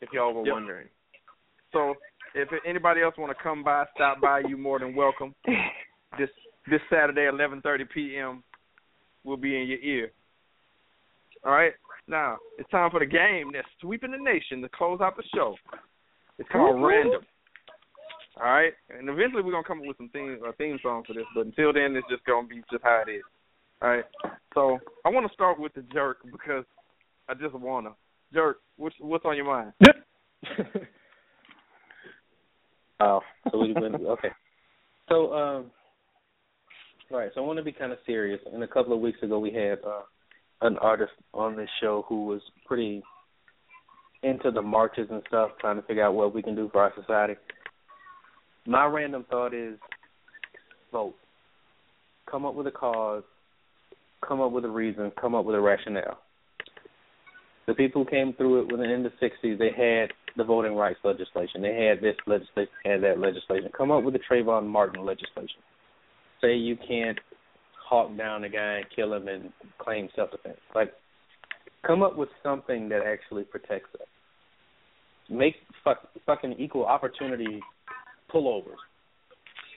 If 0.00 0.08
y'all 0.12 0.32
were 0.34 0.42
Yep. 0.44 0.52
wondering. 0.52 0.88
So 1.72 1.94
if 2.34 2.48
anybody 2.66 3.02
else 3.02 3.14
want 3.16 3.36
to 3.36 3.42
come 3.42 3.62
by, 3.62 3.84
stop 3.94 4.20
by, 4.20 4.40
you 4.40 4.56
more 4.56 4.78
than 4.78 4.94
welcome. 4.94 5.34
This 6.18 6.28
this 6.68 6.80
Saturday, 6.90 7.22
11:30 7.22 7.88
p.m. 7.94 8.44
will 9.24 9.38
be 9.38 9.58
in 9.60 9.66
your 9.66 9.78
ear. 9.78 10.12
All 11.44 11.52
right. 11.52 11.72
Now 12.06 12.36
it's 12.58 12.68
time 12.70 12.90
for 12.90 13.00
the 13.00 13.06
game 13.06 13.50
that's 13.52 13.66
sweeping 13.80 14.10
the 14.10 14.18
nation 14.18 14.60
to 14.60 14.68
close 14.68 15.00
out 15.00 15.16
the 15.16 15.22
show. 15.34 15.56
It's 16.42 16.50
called 16.50 16.74
Woo-hoo. 16.74 16.88
Random. 16.88 17.22
All 18.36 18.50
right, 18.50 18.72
and 18.90 19.08
eventually 19.08 19.42
we're 19.42 19.52
gonna 19.52 19.62
come 19.62 19.78
up 19.78 19.86
with 19.86 19.96
some 19.96 20.08
theme 20.08 20.38
a 20.44 20.52
theme 20.54 20.76
song 20.82 21.04
for 21.06 21.12
this, 21.12 21.22
but 21.36 21.46
until 21.46 21.72
then, 21.72 21.94
it's 21.94 22.08
just 22.10 22.24
gonna 22.24 22.48
be 22.48 22.62
just 22.68 22.82
how 22.82 23.04
it 23.06 23.10
is. 23.10 23.22
All 23.80 23.90
right. 23.90 24.04
So 24.54 24.80
I 25.04 25.10
want 25.10 25.24
to 25.28 25.32
start 25.32 25.60
with 25.60 25.72
the 25.74 25.82
jerk 25.92 26.18
because 26.32 26.64
I 27.28 27.34
just 27.34 27.54
wanna 27.54 27.90
jerk. 28.34 28.58
What's 28.76 28.96
what's 28.98 29.24
on 29.24 29.36
your 29.36 29.44
mind? 29.44 29.72
oh, 33.00 33.20
so 33.52 33.58
we 33.58 33.72
went 33.74 33.94
okay. 33.94 34.30
So 35.08 35.32
um, 35.32 35.70
right. 37.08 37.30
So 37.36 37.42
I 37.42 37.46
want 37.46 37.58
to 37.60 37.64
be 37.64 37.70
kind 37.70 37.92
of 37.92 37.98
serious. 38.04 38.40
And 38.52 38.64
a 38.64 38.68
couple 38.68 38.92
of 38.94 39.00
weeks 39.00 39.22
ago, 39.22 39.38
we 39.38 39.52
had 39.52 39.78
uh, 39.86 40.02
an 40.62 40.76
artist 40.78 41.12
on 41.32 41.54
this 41.54 41.70
show 41.80 42.04
who 42.08 42.26
was 42.26 42.40
pretty 42.66 43.04
into 44.22 44.50
the 44.50 44.62
marches 44.62 45.08
and 45.10 45.22
stuff, 45.28 45.50
trying 45.60 45.76
to 45.76 45.82
figure 45.82 46.04
out 46.04 46.14
what 46.14 46.34
we 46.34 46.42
can 46.42 46.54
do 46.54 46.68
for 46.72 46.82
our 46.82 46.92
society. 46.98 47.34
My 48.66 48.86
random 48.86 49.24
thought 49.28 49.54
is 49.54 49.78
vote. 50.92 51.14
Come 52.30 52.46
up 52.46 52.54
with 52.54 52.66
a 52.66 52.70
cause, 52.70 53.24
come 54.26 54.40
up 54.40 54.52
with 54.52 54.64
a 54.64 54.70
reason, 54.70 55.10
come 55.20 55.34
up 55.34 55.44
with 55.44 55.56
a 55.56 55.60
rationale. 55.60 56.18
The 57.66 57.74
people 57.74 58.04
who 58.04 58.10
came 58.10 58.32
through 58.34 58.62
it 58.62 58.72
within 58.72 58.90
in 58.90 59.02
the 59.02 59.12
60s, 59.20 59.58
they 59.58 59.70
had 59.70 60.12
the 60.36 60.44
voting 60.44 60.74
rights 60.74 60.98
legislation. 61.04 61.62
They 61.62 61.86
had 61.86 62.00
this 62.00 62.16
legislation, 62.26 62.72
had 62.84 63.02
that 63.02 63.18
legislation. 63.18 63.70
Come 63.76 63.90
up 63.90 64.02
with 64.02 64.14
the 64.14 64.20
Trayvon 64.20 64.66
Martin 64.66 65.04
legislation. 65.04 65.60
Say 66.40 66.54
you 66.54 66.76
can't 66.76 67.18
hawk 67.88 68.16
down 68.16 68.44
a 68.44 68.48
guy 68.48 68.78
and 68.78 68.86
kill 68.94 69.12
him 69.12 69.28
and 69.28 69.52
claim 69.78 70.08
self-defense. 70.16 70.58
Like, 70.74 70.92
come 71.86 72.02
up 72.02 72.16
with 72.16 72.30
something 72.42 72.88
that 72.88 73.02
actually 73.06 73.44
protects 73.44 73.94
us. 74.00 74.06
Make 75.32 75.54
fuck, 75.82 76.08
fucking 76.26 76.56
equal 76.58 76.84
opportunity 76.84 77.60
pullovers. 78.32 78.76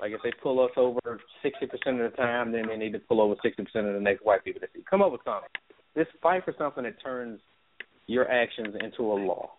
Like 0.01 0.11
if 0.11 0.19
they 0.21 0.33
pull 0.43 0.63
us 0.63 0.71
over 0.75 0.99
sixty 1.41 1.65
percent 1.65 2.01
of 2.01 2.11
the 2.11 2.17
time, 2.17 2.51
then 2.51 2.67
they 2.67 2.75
need 2.75 2.91
to 2.91 2.99
pull 2.99 3.21
over 3.21 3.35
sixty 3.41 3.63
percent 3.63 3.87
of 3.87 3.93
the 3.93 4.01
next 4.01 4.25
white 4.25 4.43
people 4.43 4.59
they 4.59 4.67
see. 4.77 4.85
Come 4.89 5.01
up 5.01 5.13
with 5.13 5.21
something. 5.23 5.47
Just 5.95 6.09
fight 6.21 6.43
for 6.43 6.53
something 6.57 6.83
that 6.83 7.01
turns 7.01 7.39
your 8.07 8.29
actions 8.29 8.75
into 8.81 9.03
a 9.03 9.15
law. 9.15 9.51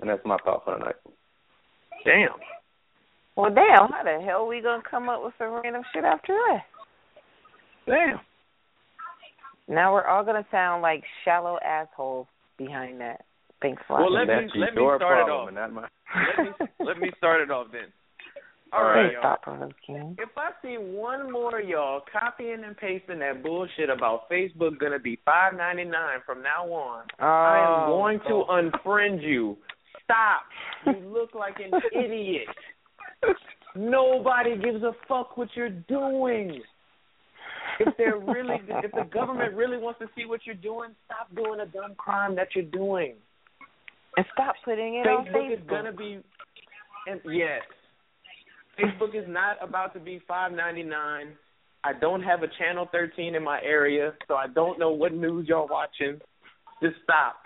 And 0.00 0.08
that's 0.08 0.24
my 0.24 0.36
thought 0.44 0.64
for 0.64 0.78
tonight. 0.78 0.94
Damn. 2.04 2.28
Well, 3.34 3.50
damn. 3.50 3.90
How 3.90 4.02
the 4.04 4.24
hell 4.24 4.42
are 4.42 4.46
we 4.46 4.60
gonna 4.60 4.82
come 4.88 5.08
up 5.08 5.24
with 5.24 5.34
some 5.36 5.50
random 5.50 5.82
shit 5.92 6.04
after 6.04 6.32
that? 6.32 6.62
Damn. 7.86 8.20
Now 9.68 9.92
we're 9.92 10.06
all 10.06 10.24
gonna 10.24 10.46
sound 10.52 10.82
like 10.82 11.02
shallow 11.24 11.58
assholes 11.58 12.28
behind 12.56 13.00
that. 13.00 13.24
Thanks 13.62 13.82
a 13.88 13.92
lot. 13.92 14.02
Well, 14.02 14.12
let 14.12 14.26
me 14.26 14.50
let 14.56 14.74
me 14.74 14.82
start 14.96 15.26
it 15.26 15.30
off. 15.30 15.52
My... 15.52 15.88
let 16.38 16.60
me 16.60 16.66
let 16.80 16.98
me 16.98 17.10
start 17.16 17.40
it 17.40 17.50
off 17.50 17.68
then. 17.72 17.92
All 18.72 18.82
right, 18.82 19.12
y'all. 19.12 19.70
If 20.18 20.30
I 20.36 20.50
see 20.60 20.76
one 20.76 21.30
more 21.32 21.60
of 21.60 21.68
y'all 21.68 22.02
copying 22.12 22.64
and 22.64 22.76
pasting 22.76 23.20
that 23.20 23.42
bullshit 23.42 23.88
about 23.88 24.28
Facebook 24.28 24.78
gonna 24.78 24.98
be 24.98 25.18
five 25.24 25.54
ninety 25.54 25.84
nine 25.84 26.18
from 26.26 26.42
now 26.42 26.64
on, 26.66 27.04
I 27.18 27.58
am 27.58 27.88
Oh, 27.88 27.96
going 27.96 28.18
to 28.20 28.44
unfriend 28.50 29.22
you. 29.22 29.56
Stop. 30.04 30.42
You 30.86 31.08
look 31.08 31.34
like 31.34 31.56
an 31.60 31.80
idiot. 32.04 32.48
Nobody 33.74 34.56
gives 34.56 34.82
a 34.82 34.92
fuck 35.08 35.36
what 35.36 35.48
you're 35.54 35.70
doing. 35.70 36.60
If 37.78 37.96
they're 37.98 38.18
really, 38.18 38.56
if 38.68 38.92
the 38.92 39.04
government 39.12 39.54
really 39.54 39.76
wants 39.76 40.00
to 40.00 40.06
see 40.16 40.24
what 40.24 40.40
you're 40.44 40.54
doing, 40.54 40.90
stop 41.04 41.34
doing 41.34 41.60
a 41.60 41.66
dumb 41.66 41.94
crime 41.96 42.34
that 42.36 42.48
you're 42.54 42.64
doing. 42.64 43.14
And 44.16 44.26
stop 44.32 44.54
putting 44.64 44.96
it 44.96 45.06
Facebook, 45.06 45.18
on 45.18 45.26
Facebook. 45.26 45.52
is 45.52 45.60
gonna 45.68 45.92
be, 45.92 46.20
and 47.06 47.20
yes, 47.26 47.62
Facebook 48.78 49.14
is 49.14 49.26
not 49.28 49.56
about 49.62 49.92
to 49.94 50.00
be 50.00 50.20
five 50.26 50.52
ninety 50.52 50.82
nine. 50.82 51.32
I 51.84 51.92
don't 51.92 52.22
have 52.22 52.42
a 52.42 52.48
channel 52.58 52.88
thirteen 52.90 53.34
in 53.34 53.44
my 53.44 53.60
area, 53.62 54.14
so 54.26 54.34
I 54.34 54.46
don't 54.48 54.78
know 54.78 54.90
what 54.90 55.12
news 55.12 55.48
y'all 55.48 55.68
watching. 55.70 56.20
Just 56.82 56.96
stop. 57.04 57.36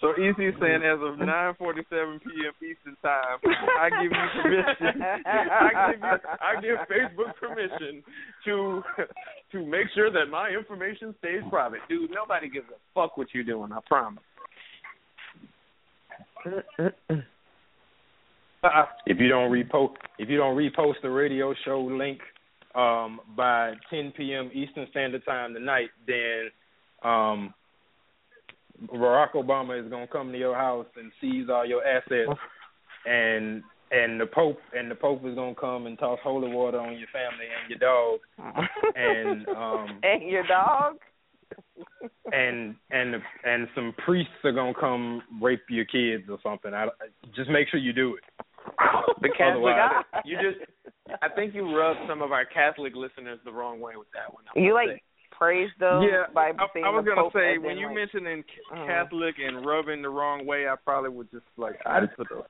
So 0.00 0.14
Easy 0.16 0.50
saying 0.58 0.82
as 0.82 0.98
of 1.02 1.18
9:47 1.18 2.20
p.m. 2.22 2.54
Eastern 2.62 2.96
Time, 3.02 3.38
I 3.78 3.90
give 4.02 4.10
you 4.10 4.42
permission. 4.42 5.02
I 5.26 5.92
give 5.92 6.00
you, 6.00 6.18
I 6.40 6.60
give 6.60 6.78
Facebook 6.88 7.34
permission 7.38 8.02
to 8.46 8.82
to 9.52 9.66
make 9.66 9.88
sure 9.94 10.10
that 10.10 10.30
my 10.30 10.48
information 10.48 11.14
stays 11.18 11.42
private. 11.50 11.80
Dude, 11.88 12.10
nobody 12.10 12.48
gives 12.48 12.66
a 12.68 12.78
fuck 12.94 13.18
what 13.18 13.28
you're 13.34 13.44
doing. 13.44 13.72
I 13.72 13.80
promise. 13.86 14.24
Uh-uh. 16.46 17.16
If 19.06 19.18
you 19.18 19.28
don't 19.28 19.50
repost, 19.50 19.94
if 20.18 20.28
you 20.28 20.36
don't 20.36 20.54
repost 20.54 20.96
the 21.02 21.08
radio 21.08 21.54
show 21.64 21.80
link 21.80 22.20
um, 22.74 23.20
by 23.34 23.72
10 23.88 24.12
p.m. 24.14 24.50
Eastern 24.52 24.86
Standard 24.90 25.24
Time 25.24 25.54
tonight, 25.54 25.88
then 26.06 26.50
um, 27.02 27.54
Barack 28.88 29.32
Obama 29.32 29.82
is 29.82 29.90
gonna 29.90 30.06
come 30.06 30.32
to 30.32 30.38
your 30.38 30.54
house 30.54 30.86
and 30.96 31.12
seize 31.20 31.48
all 31.50 31.66
your 31.66 31.84
assets, 31.84 32.38
and 33.06 33.62
and 33.90 34.20
the 34.20 34.26
Pope 34.26 34.58
and 34.72 34.90
the 34.90 34.94
Pope 34.94 35.24
is 35.24 35.34
gonna 35.34 35.54
come 35.54 35.86
and 35.86 35.98
toss 35.98 36.18
holy 36.22 36.48
water 36.50 36.78
on 36.78 36.96
your 36.98 37.08
family 37.12 37.46
and 37.60 37.70
your 37.70 37.78
dog, 37.78 38.20
and 38.94 39.48
um, 39.48 40.00
and 40.02 40.22
your 40.30 40.46
dog. 40.46 40.96
and 42.32 42.76
and 42.90 43.16
and 43.44 43.68
some 43.74 43.92
priests 44.04 44.32
are 44.44 44.52
gonna 44.52 44.72
come 44.78 45.22
rape 45.42 45.64
your 45.68 45.84
kids 45.84 46.24
or 46.30 46.38
something. 46.42 46.72
I, 46.72 46.86
just 47.34 47.50
make 47.50 47.68
sure 47.68 47.80
you 47.80 47.92
do 47.92 48.16
it. 48.16 48.24
The 49.20 49.28
Catholic, 49.36 49.74
Otherwise- 49.74 50.04
you 50.24 50.36
just, 50.36 50.70
I 51.22 51.28
think 51.28 51.54
you 51.54 51.76
rubbed 51.76 52.00
some 52.08 52.22
of 52.22 52.30
our 52.30 52.44
Catholic 52.44 52.94
listeners 52.94 53.40
the 53.44 53.52
wrong 53.52 53.80
way 53.80 53.94
with 53.96 54.08
that 54.14 54.32
one. 54.32 54.44
I 54.54 54.58
You 54.60 54.74
like 54.74 54.88
say. 54.88 55.02
Praise 55.40 55.70
them 55.80 56.02
yeah, 56.04 56.28
by 56.34 56.52
I, 56.52 56.68
I 56.84 56.90
was 56.92 57.04
gonna 57.08 57.22
Pope 57.22 57.32
say 57.32 57.56
when 57.56 57.72
in, 57.72 57.78
you 57.78 57.86
like, 57.86 57.96
mentioning 57.96 58.44
uh-huh. 58.70 58.84
Catholic 58.86 59.36
and 59.40 59.64
rubbing 59.64 60.02
the 60.02 60.10
wrong 60.10 60.44
way, 60.44 60.68
I 60.68 60.76
probably 60.76 61.08
would 61.10 61.30
just 61.30 61.46
like 61.56 61.80
I 61.86 61.96
I 61.96 62.00
just- 62.04 62.16
put 62.16 62.28
those. 62.28 62.44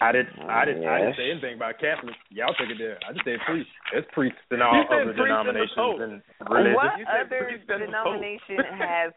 I 0.00 0.12
didn't, 0.12 0.38
I 0.48 0.64
did 0.64 0.84
I 0.86 0.98
Yes. 0.98 1.00
didn't 1.02 1.16
say 1.18 1.30
anything 1.32 1.54
about 1.56 1.74
Catholic. 1.82 2.14
Y'all 2.30 2.54
took 2.54 2.70
it 2.70 2.78
there. 2.78 2.98
I 3.08 3.12
just 3.12 3.24
said 3.24 3.38
priest. 3.44 3.68
There's 3.92 4.04
priests 4.14 4.38
in 4.52 4.62
all 4.62 4.70
other 4.78 5.10
priests 5.10 5.18
and 5.18 5.26
denominations 5.26 5.74
and 5.76 6.22
religions. 6.46 6.76
What 6.78 6.92
other 7.10 7.44
priest 7.44 7.64
the 7.66 7.78
denomination 7.82 8.58
has 8.78 9.10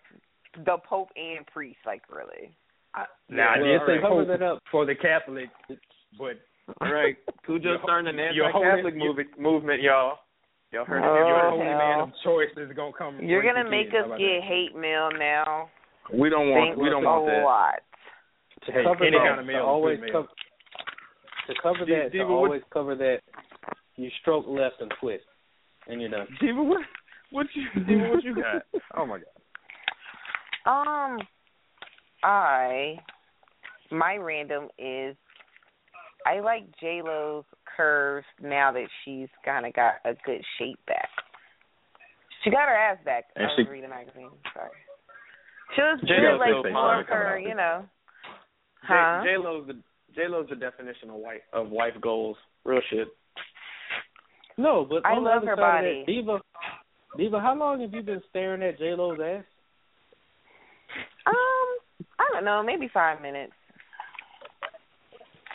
the 0.65 0.77
Pope 0.87 1.09
and 1.15 1.45
priest? 1.47 1.77
Like 1.85 2.01
really? 2.09 2.51
Now 3.29 3.53
I 3.53 3.59
Well, 3.61 3.67
did 3.69 3.79
all 3.81 3.87
say 3.87 3.93
right, 3.93 4.01
cover 4.01 4.25
Pope 4.25 4.27
that 4.33 4.41
up. 4.41 4.57
for 4.71 4.85
the 4.89 4.95
Catholic, 4.95 5.49
but 6.17 6.41
All 6.81 6.91
right, 6.91 7.15
Cujo's 7.45 7.63
Your- 7.65 7.79
starting 7.83 8.09
an 8.09 8.33
your 8.33 8.47
anti-Catholic 8.47 8.93
holy- 8.97 9.05
movement, 9.07 9.29
movement, 9.39 9.81
y'all. 9.81 10.17
Y'all 10.71 10.85
heard 10.85 11.01
Oh, 11.03 11.15
it 11.15 11.17
your 11.17 11.25
here 11.25 11.49
holy 11.49 11.65
first. 11.65 11.77
man 11.77 11.97
hell. 11.97 12.03
of 12.03 12.13
choice 12.23 12.53
is 12.57 12.75
gonna 12.75 12.93
come. 12.93 13.19
You're 13.21 13.41
gonna 13.43 13.67
make 13.69 13.87
us 13.89 14.05
get 14.17 14.39
that? 14.39 14.43
hate 14.47 14.75
mail 14.75 15.09
now. 15.17 15.69
We 16.13 16.29
don't 16.29 16.49
want 16.51 16.69
Thanks 16.69 16.81
we 16.81 16.89
don't 16.89 17.03
want 17.03 17.25
that. 17.25 17.43
lot. 17.43 17.79
To 18.65 18.71
Hey, 18.71 18.83
cover 18.83 19.03
any 19.05 19.17
that, 19.17 19.25
kind 19.27 19.39
of 19.39 19.45
mail 19.45 19.59
to 19.59 19.65
always 19.65 19.99
good 19.99 20.11
mail. 20.11 20.23
cover, 20.23 20.27
to 21.47 21.53
cover 21.61 21.85
D- 21.85 21.93
that, 21.95 22.03
to 22.03 22.09
Diva, 22.09 22.25
what- 22.25 22.35
always 22.35 22.61
cover 22.71 22.95
that, 22.95 23.21
you 23.95 24.09
stroke 24.21 24.45
left 24.47 24.81
and 24.81 24.91
twist, 24.99 25.25
and 25.87 26.01
you're 26.01 26.09
done. 26.11 26.27
Diva, 26.39 26.61
what 26.61 26.81
what 27.31 27.47
you 27.55 27.83
Diva, 27.85 28.09
what 28.09 28.23
you 28.23 28.35
got? 28.35 28.63
Oh 28.95 29.05
my 29.05 29.19
god. 29.19 29.27
Um, 30.65 31.19
I 32.23 32.99
my 33.91 34.17
random 34.17 34.67
is 34.77 35.15
I 36.27 36.41
like 36.41 36.63
J 36.79 37.01
Lo's 37.03 37.45
curves 37.79 38.25
now 38.43 38.73
that 38.73 38.87
she's 39.05 39.29
kind 39.45 39.65
of 39.65 39.71
got 39.73 39.93
a 40.03 40.11
good 40.25 40.43
shape 40.57 40.79
back. 40.85 41.07
She 42.43 42.49
got 42.51 42.67
her 42.67 42.75
ass 42.75 42.97
back. 43.05 43.25
And 43.35 43.45
I 43.45 43.47
was 43.47 43.55
she- 43.65 43.69
reading 43.71 43.85
a 43.85 43.89
magazine. 43.89 44.29
Sorry. 44.53 44.69
She 45.75 45.81
was 45.81 45.99
J-Lo 46.01 46.37
good, 46.37 46.65
like 46.65 46.73
more 46.73 46.99
of 47.01 47.07
her, 47.07 47.23
coming 47.37 47.45
out. 47.45 47.49
you 47.49 47.55
know. 47.55 47.85
J 48.81 48.87
Huh? 48.87 49.21
J 49.23 49.37
Lo's 49.37 49.67
the 49.67 49.73
J 50.15 50.27
Lo's 50.27 50.47
the 50.49 50.55
definition 50.55 51.09
of 51.09 51.15
wife 51.17 51.41
of 51.53 51.69
wife 51.69 51.93
goals. 52.01 52.35
Real 52.65 52.81
shit. 52.89 53.07
No, 54.57 54.85
but 54.89 55.05
I 55.05 55.13
on 55.13 55.23
the 55.23 55.29
love 55.29 55.37
other 55.43 55.51
her 55.51 55.55
side 55.55 55.81
body. 55.83 56.03
that, 56.05 56.11
Diva, 56.11 56.39
Diva, 57.17 57.39
how 57.39 57.55
long 57.55 57.81
have 57.81 57.93
you 57.93 58.01
been 58.01 58.21
staring 58.29 58.63
at 58.63 58.77
J 58.79 58.93
Lo's 58.95 59.19
ass? 59.23 59.43
Um, 61.27 62.03
I 62.19 62.25
don't 62.33 62.43
know, 62.45 62.63
maybe 62.63 62.89
five 62.93 63.21
minutes. 63.21 63.53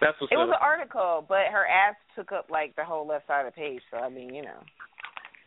That's 0.01 0.19
what's 0.21 0.33
It 0.33 0.37
was 0.37 0.51
up. 0.51 0.57
an 0.61 0.63
article, 0.63 1.25
but 1.29 1.47
her 1.53 1.67
ass 1.67 1.95
took 2.17 2.33
up 2.33 2.47
like 2.51 2.75
the 2.77 2.85
whole 2.85 3.07
left 3.07 3.27
side 3.27 3.47
of 3.47 3.53
the 3.55 3.57
page. 3.61 3.81
So 3.91 3.99
I 3.99 4.09
mean, 4.09 4.35
you 4.35 4.43
know. 4.43 4.61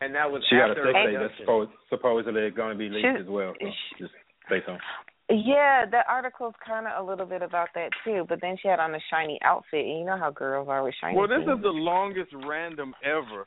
and 0.01 0.13
that 0.15 0.29
was 0.31 0.43
She 0.49 0.55
got 0.55 0.69
a 0.69 0.71
after 0.71 0.91
sex 0.93 1.09
that's 1.19 1.37
supposed, 1.39 1.71
supposedly 1.89 2.49
going 2.51 2.73
to 2.73 2.79
be 2.79 2.89
leaked 2.89 3.05
She- 3.05 3.21
as 3.21 3.27
well. 3.27 3.53
So 3.59 3.67
she- 3.67 4.03
just 4.03 4.13
say 4.49 4.61
something. 4.65 4.81
Yeah, 5.29 5.83
the 5.85 6.07
article's 6.07 6.53
kind 6.65 6.87
of 6.87 7.03
a 7.03 7.09
little 7.09 7.25
bit 7.25 7.41
about 7.41 7.67
that 7.75 7.89
too. 8.05 8.25
But 8.29 8.39
then 8.39 8.55
she 8.61 8.69
had 8.69 8.79
on 8.79 8.95
a 8.95 8.99
shiny 9.11 9.37
outfit, 9.43 9.83
and 9.85 9.99
you 9.99 10.05
know 10.05 10.17
how 10.17 10.31
girls 10.31 10.69
are 10.69 10.81
with 10.83 10.95
shiny. 11.01 11.17
Well, 11.17 11.27
this 11.27 11.39
things. 11.45 11.57
is 11.57 11.63
the 11.63 11.69
longest 11.75 12.31
random 12.45 12.93
ever. 13.03 13.45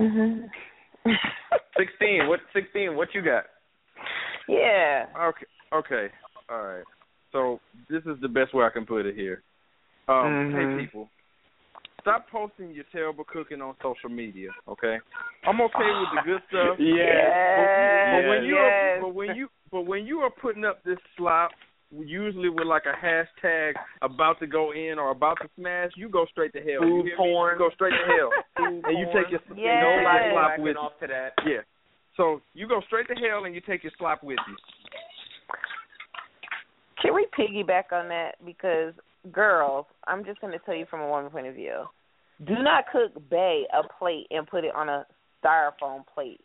Mhm. 0.00 0.48
sixteen. 1.76 2.26
What 2.28 2.40
sixteen? 2.54 2.96
What 2.96 3.08
you 3.14 3.22
got? 3.22 3.44
yeah. 4.48 5.06
Okay. 5.18 5.46
Okay. 5.72 6.08
All 6.50 6.62
right. 6.62 6.84
So 7.32 7.60
this 7.90 8.02
is 8.06 8.18
the 8.22 8.28
best 8.28 8.54
way 8.54 8.64
I 8.64 8.70
can 8.70 8.86
put 8.86 9.04
it 9.04 9.14
here. 9.14 9.42
Um, 10.08 10.14
Mhm. 10.52 10.54
Hey 10.54 10.84
people, 10.84 11.08
stop 12.00 12.28
posting 12.30 12.70
your 12.72 12.84
terrible 12.92 13.24
cooking 13.24 13.60
on 13.60 13.74
social 13.82 14.08
media. 14.08 14.50
Okay, 14.68 14.98
I'm 15.44 15.60
okay 15.60 15.90
with 16.00 16.10
the 16.14 16.22
good 16.24 16.42
stuff. 16.48 16.78
Yes. 16.78 17.34
But, 17.56 18.10
but 18.12 18.28
when 18.28 18.44
you 18.44 18.54
Yes. 18.56 18.72
are, 18.72 19.00
but 19.00 19.14
when 19.14 19.34
you 19.34 19.48
but 19.72 19.82
when 19.82 20.06
you 20.06 20.20
are 20.20 20.30
putting 20.30 20.64
up 20.64 20.82
this 20.84 20.98
slop, 21.16 21.50
usually 21.90 22.48
with 22.50 22.66
like 22.68 22.84
a 22.86 22.94
hashtag 22.94 23.74
about 24.02 24.38
to 24.38 24.46
go 24.46 24.72
in 24.72 24.98
or 24.98 25.10
about 25.10 25.38
to 25.42 25.48
smash, 25.56 25.90
you 25.96 26.08
go 26.08 26.24
straight 26.26 26.52
to 26.52 26.60
hell. 26.60 26.82
Food 26.82 27.06
hear 27.06 27.16
me? 27.16 27.16
porn. 27.16 27.54
You 27.54 27.58
go 27.58 27.70
straight 27.74 27.90
to 27.90 28.06
hell, 28.06 28.30
Food 28.56 28.84
and 28.86 28.98
you 28.98 29.06
take 29.06 29.30
your 29.30 29.40
Yes. 29.56 29.82
no 29.82 30.02
like 30.04 30.30
slop 30.30 30.58
with 30.60 30.76
you. 30.76 30.80
off 30.80 30.92
to 31.00 31.06
that. 31.08 31.32
Yeah. 31.44 31.62
So 32.16 32.40
you 32.54 32.68
go 32.68 32.80
straight 32.86 33.08
to 33.08 33.14
hell 33.14 33.44
and 33.44 33.54
you 33.56 33.60
take 33.60 33.82
your 33.82 33.92
slop 33.98 34.22
with 34.22 34.38
you. 34.48 34.56
Can 37.02 37.12
we 37.14 37.26
piggyback 37.38 37.92
on 37.92 38.08
that? 38.08 38.36
Because 38.44 38.94
girls, 39.32 39.86
I'm 40.06 40.24
just 40.24 40.40
going 40.40 40.52
to 40.52 40.58
tell 40.64 40.74
you 40.74 40.86
from 40.90 41.00
a 41.00 41.08
woman 41.08 41.30
point 41.30 41.46
of 41.46 41.54
view. 41.54 41.84
Do 42.46 42.54
not 42.62 42.84
cook 42.92 43.12
Bay 43.30 43.64
a 43.72 43.82
plate 43.98 44.26
and 44.30 44.46
put 44.46 44.64
it 44.64 44.74
on 44.74 44.88
a 44.88 45.06
styrofoam 45.44 46.04
plate. 46.12 46.40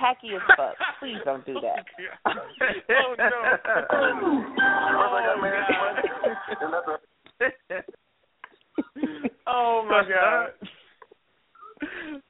Tacky 0.00 0.34
as 0.34 0.42
fuck. 0.56 0.74
Please 1.00 1.18
don't 1.24 1.44
do 1.46 1.54
that. 1.54 1.84
oh 2.26 3.14
no. 3.18 4.44
oh 9.46 9.86
my 9.88 10.02
god. 10.08 10.50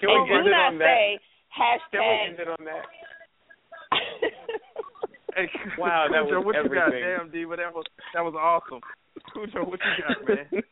Can 0.00 0.10
and 0.10 0.22
we 0.22 0.28
do 0.28 0.34
end 0.36 0.46
it 0.46 0.50
not 0.50 0.72
on 0.72 0.78
that? 0.78 0.84
say 0.84 1.18
Can 1.56 2.00
we 2.00 2.06
hashtag. 2.06 2.28
end 2.28 2.38
it 2.40 2.48
on 2.48 2.64
that? 2.64 2.84
Hey, 5.36 5.50
Wow, 5.78 6.06
that 6.12 6.22
Cujo, 6.24 6.38
was 6.40 6.46
what 6.46 6.54
you 6.56 6.68
got? 6.70 6.88
everything. 6.94 7.02
Damn, 7.02 7.30
D, 7.30 7.44
but 7.44 7.58
that 7.58 7.74
was 7.74 7.84
that 8.14 8.24
was 8.24 8.34
awesome. 8.38 8.80
Cujo, 9.32 9.64
what 9.64 9.80
you 9.82 9.94
got, 10.02 10.16
man? 10.28 10.46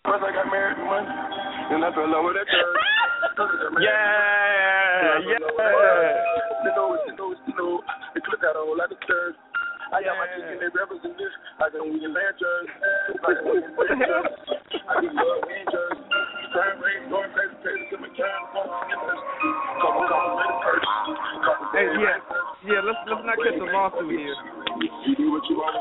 First 0.00 0.24
I 0.24 0.32
got 0.32 0.48
married 0.50 0.76
to 0.80 0.84
money, 0.84 1.06
then 1.70 1.84
I 1.84 1.92
fell 1.92 2.04
in 2.04 2.10
love 2.10 2.24
with 2.24 2.36
that 2.40 2.46
girl. 2.48 2.74
Yeah, 3.80 3.88
yeah. 5.00 5.18
You 5.20 5.38
know, 5.38 5.48
you 7.06 7.14
know, 7.16 7.28
you 7.46 7.54
know, 7.56 7.80
it 8.16 8.22
click 8.24 8.40
out 8.44 8.56
a 8.56 8.58
whole 8.60 8.76
lot 8.76 8.90
third. 9.08 9.34
I 9.90 9.98
got 10.06 10.14
my 10.22 10.26
chicken 10.30 10.54
in 10.54 11.14
this. 11.18 11.34
I 11.58 11.66
can 11.66 11.82
win 11.90 11.98
your 11.98 12.14
lanterns. 12.14 12.70
I 13.26 13.34
can 13.34 13.42
win 13.42 13.58
your 13.58 13.74
lanterns. 13.74 14.38
I 14.86 14.94
can 15.02 15.14
love 15.18 15.42
rangers. 15.50 15.98
Turn 16.54 16.78
rain, 16.78 17.10
going 17.10 17.30
crazy, 17.34 17.58
crazy, 17.62 17.90
to 17.90 17.98
turn. 17.98 18.40
Couple, 18.54 20.06
couple, 20.06 20.38
little 20.38 20.62
purse. 20.62 20.86
Couple, 21.42 21.74
Hey, 21.74 21.90
yeah, 21.98 22.22
yeah. 22.70 22.80
Let's 22.86 23.02
let's 23.10 23.26
not 23.26 23.36
get 23.42 23.58
the 23.58 23.66
lawsuit 23.66 24.14
here. 24.14 24.34
You 25.06 25.16
do 25.18 25.30
what 25.34 25.42
you 25.50 25.58
want 25.58 25.74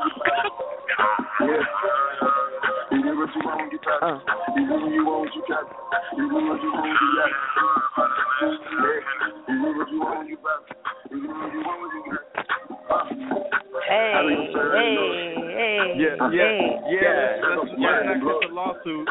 Yeah. 1.45 2.48
You 2.91 3.01
do 3.03 3.11
what 3.17 3.29
you 3.33 3.41
want 3.45 3.71
you 3.71 3.79
got 3.81 4.03
it. 4.03 4.21
You 4.55 4.63
do 4.67 4.73
what 4.77 4.91
you 4.91 5.05
want 5.05 5.33
you 5.33 5.41
got 5.49 5.65
it. 5.65 5.73
You 6.17 6.25
do 6.29 6.35
what 6.35 6.61
you 6.61 6.69
want 6.73 6.93
you 6.99 7.09
got 7.17 7.29
it. 7.29 7.37
Yeah. 8.39 8.99
You 9.49 9.55
do 9.59 9.69
what 9.77 9.89
you 9.89 9.99
want 9.99 10.29
you 10.29 10.37
got 10.37 10.61
it. 10.61 10.77
You 11.09 11.17
do 11.19 11.33
what 11.33 11.49
you 11.53 11.61
want 11.65 11.89
you 11.93 12.01
got 12.09 12.21
it. 12.21 12.29
Hey, 13.89 14.13
hey, 14.13 14.93
hey, 15.49 15.97
Yeah, 15.97 16.13
yeah, 16.29 16.45
hey. 16.45 16.77
yeah. 16.93 17.41
Let's, 17.41 17.65
let's, 17.65 17.79
let's 17.79 18.05
not 18.05 18.21
get 18.21 18.37
the 18.45 18.53
lawsuit. 18.53 19.07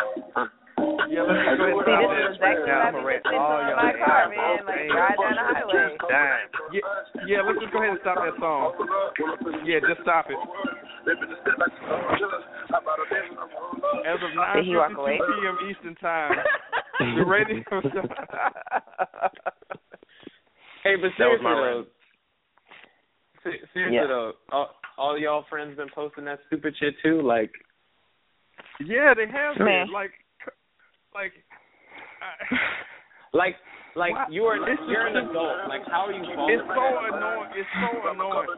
Yeah, 1.08 1.26
let's 1.26 1.58
go 1.58 1.66
ahead 1.66 1.74
and 1.74 1.82
See, 1.82 1.98
this 1.98 2.14
that. 2.14 2.30
is 2.30 2.38
exactly 2.38 2.62
what 2.62 2.68
I 2.68 2.94
be 2.94 3.02
listening 3.02 3.42
to 3.42 3.54
in 3.58 3.74
my 3.74 3.90
car, 3.98 4.28
man. 4.28 4.62
Like, 4.68 4.86
ride 4.92 5.18
down 5.18 5.34
the 5.34 5.42
highway. 5.42 5.98
Damn. 6.06 6.46
Yeah, 6.70 6.86
yeah, 7.26 7.40
let's 7.42 7.58
just 7.58 7.72
go 7.72 7.78
ahead 7.82 7.90
and 7.96 8.02
stop 8.02 8.18
that 8.22 8.36
song. 8.38 8.78
Yeah, 9.64 9.80
just 9.82 10.02
stop 10.02 10.30
it. 10.30 10.38
As 14.08 14.14
of 14.24 14.30
Did 14.30 14.72
9:52 14.72 15.04
p.m. 15.04 15.58
Eastern 15.70 15.94
Time, 15.96 16.32
the 17.16 17.24
radio 17.24 17.62
show. 17.68 17.82
Hey, 20.82 20.96
but 20.96 21.10
seriously 21.18 21.44
though, 21.44 21.84
seriously 23.42 23.94
Yeah. 23.96 24.06
though, 24.06 24.32
all, 24.50 24.70
all 24.96 25.18
y'all 25.18 25.44
friends 25.50 25.76
been 25.76 25.90
posting 25.94 26.24
that 26.24 26.38
stupid 26.46 26.74
shit 26.80 26.94
too. 27.02 27.20
Like, 27.20 27.50
Yeah, 28.80 29.12
they 29.14 29.26
have 29.26 29.58
Man. 29.58 29.86
been 29.86 29.92
like, 29.92 30.12
like, 31.14 31.32
like, 33.34 33.56
like 33.96 34.14
Wow. 34.14 34.26
you 34.30 34.44
are 34.44 34.56
It's 34.70 34.80
you're 34.88 35.06
an 35.06 35.16
adult. 35.16 35.68
Like, 35.68 35.82
how 35.90 36.06
are 36.06 36.12
you 36.12 36.22
it's 36.22 36.62
so 36.62 36.74
that? 36.74 37.14
annoying. 37.14 37.50
It's 37.56 37.68
so 37.82 38.08
annoying. 38.10 38.48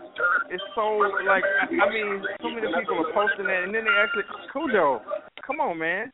It's 0.51 0.63
so 0.75 0.87
like, 1.27 1.43
I, 1.45 1.67
I 1.67 1.91
mean, 1.91 2.23
so 2.43 2.51
many 2.51 2.67
people 2.69 3.01
are 3.07 3.13
posting 3.13 3.47
that, 3.47 3.65
and 3.65 3.75
then 3.75 3.85
they 3.85 3.97
actually, 3.99 4.25
Cujo, 4.53 5.01
come 5.47 5.61
on, 5.61 5.79
man. 5.79 6.13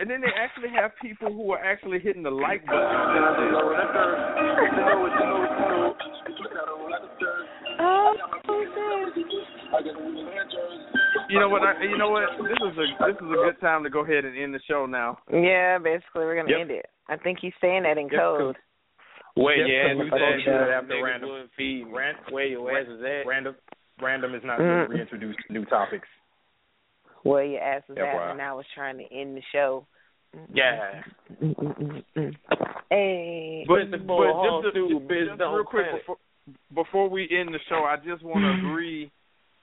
And 0.00 0.08
then 0.08 0.20
they 0.20 0.28
actually 0.38 0.68
have 0.74 0.92
people 1.02 1.32
who 1.32 1.50
are 1.52 1.58
actually 1.64 1.98
hitting 1.98 2.22
the 2.22 2.30
like 2.30 2.64
button. 2.66 2.78
instead 2.78 3.24
of 3.24 3.36
this. 3.36 4.58
You 11.28 11.38
know 11.40 11.48
what? 11.48 11.62
I, 11.62 11.82
you 11.84 11.98
know 11.98 12.10
what? 12.10 12.24
This 12.40 12.56
is 12.56 12.78
a 12.78 12.86
this 13.04 13.16
is 13.20 13.28
a 13.30 13.40
good 13.44 13.60
time 13.60 13.84
to 13.84 13.90
go 13.90 14.00
ahead 14.00 14.24
and 14.24 14.36
end 14.36 14.54
the 14.54 14.60
show 14.68 14.86
now. 14.86 15.18
Yeah, 15.30 15.78
basically, 15.78 16.24
we're 16.24 16.36
gonna 16.36 16.50
Yep. 16.50 16.60
end 16.60 16.70
it. 16.70 16.86
I 17.08 17.16
think 17.16 17.38
he's 17.40 17.52
saying 17.60 17.82
that 17.82 17.98
in 17.98 18.08
Yep, 18.08 18.20
code. 18.20 18.56
Wait, 19.36 19.58
Yep, 19.58 19.68
your 19.68 19.80
ass 19.82 19.92
so 19.92 19.96
we 19.98 20.04
is 20.04 20.10
supposed 20.10 20.24
at? 20.24 20.44
to 20.44 20.44
do 20.44 20.64
it 20.64 20.70
after 20.72 21.02
random. 21.04 21.48
feed. 21.56 21.86
Ran- 21.88 22.16
Where 22.30 22.46
your 22.46 22.70
ass 22.76 22.86
is 22.88 23.02
at? 23.02 23.26
Random, 23.26 23.56
random 24.00 24.34
is 24.34 24.42
not 24.44 24.58
Mm. 24.58 24.64
going 24.66 24.88
to 24.88 24.94
reintroduce 24.94 25.36
new 25.50 25.64
topics. 25.66 26.08
Where 27.22 27.44
your 27.44 27.60
ass 27.60 27.82
was 27.88 27.98
at, 27.98 28.04
FYI. 28.04 28.30
and 28.32 28.42
I 28.42 28.52
was 28.54 28.64
trying 28.74 28.98
to 28.98 29.04
end 29.14 29.36
the 29.36 29.42
show. 29.52 29.86
Yeah. 30.52 31.02
Hey. 32.90 33.64
But, 33.66 33.90
but 33.90 34.06
bull 34.06 34.62
just, 34.64 34.74
too, 34.74 34.88
just, 34.98 35.10
bitch, 35.10 35.28
just 35.28 35.40
real 35.40 35.64
quick 35.64 35.86
before, 36.00 36.16
before 36.74 37.08
we 37.10 37.28
end 37.30 37.52
the 37.54 37.58
show, 37.68 37.84
I 37.86 37.96
just 37.96 38.22
want 38.22 38.40
to 38.44 38.50
agree 38.68 39.10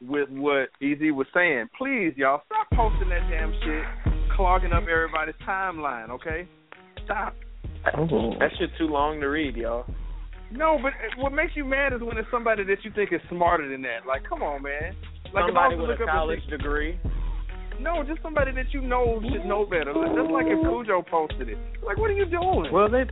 with 0.01 0.29
what 0.29 0.69
Easy 0.81 1.11
was 1.11 1.27
saying. 1.33 1.67
Please, 1.77 2.13
y'all, 2.17 2.41
stop 2.45 2.67
posting 2.73 3.09
that 3.09 3.27
damn 3.29 3.53
shit, 3.63 4.35
clogging 4.35 4.73
up 4.73 4.83
everybody's 4.83 5.35
timeline. 5.47 6.09
Okay, 6.09 6.47
stop. 7.05 7.35
Oh. 7.97 8.31
That 8.39 8.49
shit 8.59 8.69
too 8.77 8.87
long 8.87 9.19
to 9.21 9.27
read, 9.27 9.55
y'all. 9.55 9.85
No, 10.51 10.77
but 10.81 10.89
uh, 10.89 11.21
what 11.21 11.31
makes 11.33 11.53
you 11.55 11.65
mad 11.65 11.93
is 11.93 12.01
when 12.01 12.17
it's 12.17 12.27
somebody 12.31 12.63
that 12.63 12.77
you 12.83 12.91
think 12.95 13.13
is 13.13 13.21
smarter 13.29 13.67
than 13.69 13.81
that. 13.83 14.05
Like, 14.07 14.23
come 14.27 14.41
on, 14.43 14.61
man. 14.63 14.95
Like, 15.33 15.49
if 15.49 15.55
I 15.55 15.69
Somebody 15.69 15.75
was 15.75 15.77
to 15.77 15.81
with 15.81 15.89
look 15.89 15.99
a 15.99 16.03
up 16.03 16.09
and 16.09 16.17
college 16.17 16.39
see- 16.45 16.51
degree. 16.51 16.99
No, 17.79 18.03
just 18.03 18.21
somebody 18.21 18.51
that 18.53 18.73
you 18.73 18.81
know 18.81 19.21
should 19.21 19.45
know 19.45 19.65
better. 19.65 19.93
Just 19.93 20.31
like 20.31 20.45
if 20.47 20.61
Cujo 20.61 21.03
posted 21.09 21.49
it. 21.49 21.57
Like, 21.85 21.97
what 21.97 22.09
are 22.09 22.13
you 22.13 22.25
doing? 22.25 22.71
Well, 22.71 22.89
they 22.89 23.03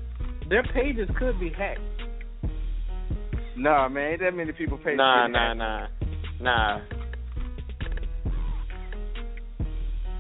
their 0.50 0.64
pages 0.64 1.10
could 1.18 1.40
be 1.40 1.50
hacked. 1.50 1.80
Nah, 3.56 3.88
man, 3.88 4.12
ain't 4.12 4.22
that 4.22 4.36
many 4.36 4.52
people 4.52 4.78
pay. 4.78 4.96
Nah, 4.96 5.28
nah, 5.28 5.54
nah, 5.54 5.88
nah. 6.42 6.80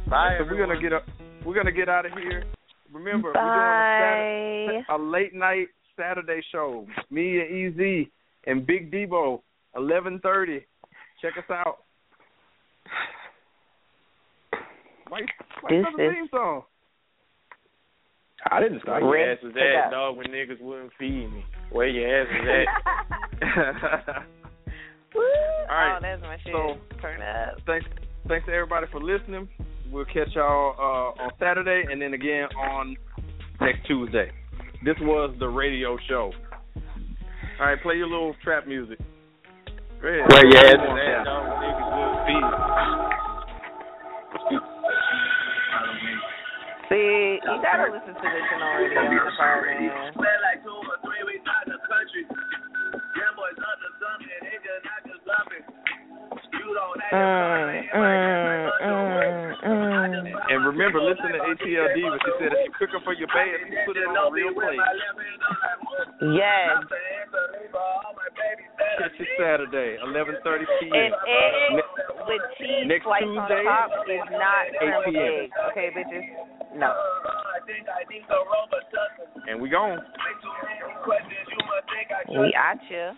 Bye, 0.09 0.37
so 0.39 0.45
we're 0.49 0.65
gonna 0.65 0.79
get 0.79 0.93
up. 0.93 1.03
We're 1.45 1.55
gonna 1.55 1.71
get 1.71 1.89
out 1.89 2.05
of 2.05 2.11
here. 2.13 2.43
Remember, 2.91 3.33
Bye. 3.33 3.39
we're 3.41 4.71
doing 4.71 4.79
a, 4.79 4.83
Saturday, 4.83 4.85
a 4.89 4.97
late 4.97 5.33
night 5.33 5.67
Saturday 5.97 6.41
show. 6.51 6.85
Me 7.09 7.39
and 7.39 7.79
Ez 7.79 8.07
and 8.45 8.67
Big 8.67 8.91
Debo, 8.91 9.41
eleven 9.75 10.19
thirty. 10.19 10.65
Check 11.21 11.33
us 11.37 11.49
out. 11.49 11.79
Why, 15.09 15.19
why 15.61 15.69
This 15.69 15.85
the 15.95 16.03
is- 16.03 16.11
theme 16.13 16.27
song? 16.31 16.63
I 18.51 18.59
didn't 18.61 18.81
stop. 18.81 19.01
Where 19.01 19.19
your 19.23 19.31
ass 19.31 19.37
is 19.41 19.53
pick 19.53 19.63
at, 19.63 19.89
dog, 19.91 20.17
when 20.17 20.27
niggas 20.27 20.59
wouldn't 20.59 20.91
feed 20.99 21.31
me. 21.31 21.45
Where 21.71 21.87
your 21.87 22.21
ass 22.21 22.27
is 22.29 22.47
at. 22.51 22.67
Woo. 25.15 25.21
All 25.21 25.23
right, 25.69 25.95
Oh, 25.97 26.01
that's 26.01 26.21
my 26.21 26.37
shit. 26.43 26.53
so- 26.53 26.77
Turn 27.01 27.21
up. 27.21 27.57
thanks, 27.65 27.85
thanks 28.27 28.45
to 28.47 28.51
everybody 28.53 28.87
for 28.91 28.99
listening. 29.01 29.47
We'll 29.91 30.03
catch 30.05 30.35
y'all 30.35 30.75
uh, 30.77 31.13
on 31.23 31.31
Saturday 31.39 31.85
and 31.89 32.01
then 32.01 32.13
again 32.13 32.47
on 32.57 32.97
next 33.61 33.85
Tuesday. 33.87 34.29
This 34.83 34.97
was 35.01 35.33
the 35.39 35.47
radio 35.47 35.97
show. 36.09 36.33
All 37.59 37.65
right, 37.67 37.81
play 37.81 37.95
your 37.95 38.07
little 38.07 38.35
trap 38.43 38.67
music. 38.67 38.99
Go 40.01 40.07
ahead. 40.09 40.27
Where 40.29 40.45
your 40.47 40.57
ass 40.57 40.73
is 40.73 40.79
at, 40.79 41.23
dog, 41.23 41.45
when 41.47 41.57
niggas 41.63 41.91
wouldn't 41.95 42.25
feed 42.27 42.43
me. 44.59 44.72
See, 46.93 47.41
you 47.41 47.57
gotta 47.65 47.89
listen 47.89 48.13
to 48.13 48.21
this 48.21 48.45
in 48.53 48.61
on 48.61 48.77
radio 48.77 49.01
Uh, 56.63 57.17
uh, 57.93 58.69
uh, 58.79 59.83
and 60.49 60.65
remember, 60.65 61.01
listen 61.01 61.31
to 61.35 61.39
ATL 61.43 61.87
Diva. 61.95 62.17
She 62.23 62.31
said 62.39 62.51
if 62.55 62.59
you 62.65 62.73
cook 62.79 62.89
up 62.95 63.03
for 63.03 63.13
your 63.13 63.27
band, 63.27 63.67
you 63.67 63.77
put 63.85 63.97
it 63.97 64.07
on 64.07 64.15
a 64.15 64.31
real 64.31 64.53
plate. 64.53 64.79
Yes. 66.23 66.79
catch 68.97 69.19
you 69.19 69.25
Saturday, 69.37 69.97
11:30 69.99 70.63
p.m. 70.79 70.95
And 70.95 71.13
eggs 71.27 71.83
with 72.27 72.41
cheese 72.57 72.87
next 72.87 73.03
sliced 73.03 73.23
on 73.27 73.47
Tuesday, 73.47 73.63
top 73.67 73.91
is 74.07 74.23
not 74.31 74.63
8 74.71 74.75
scrambled 74.79 75.05
p.m. 75.11 75.33
eggs. 75.43 75.53
Okay, 75.71 75.87
bitches? 75.91 76.25
No. 76.75 76.93
And 79.49 79.61
we 79.61 79.69
gone. 79.69 79.99
We 82.29 82.53
at 82.55 82.79
ya. 82.89 83.13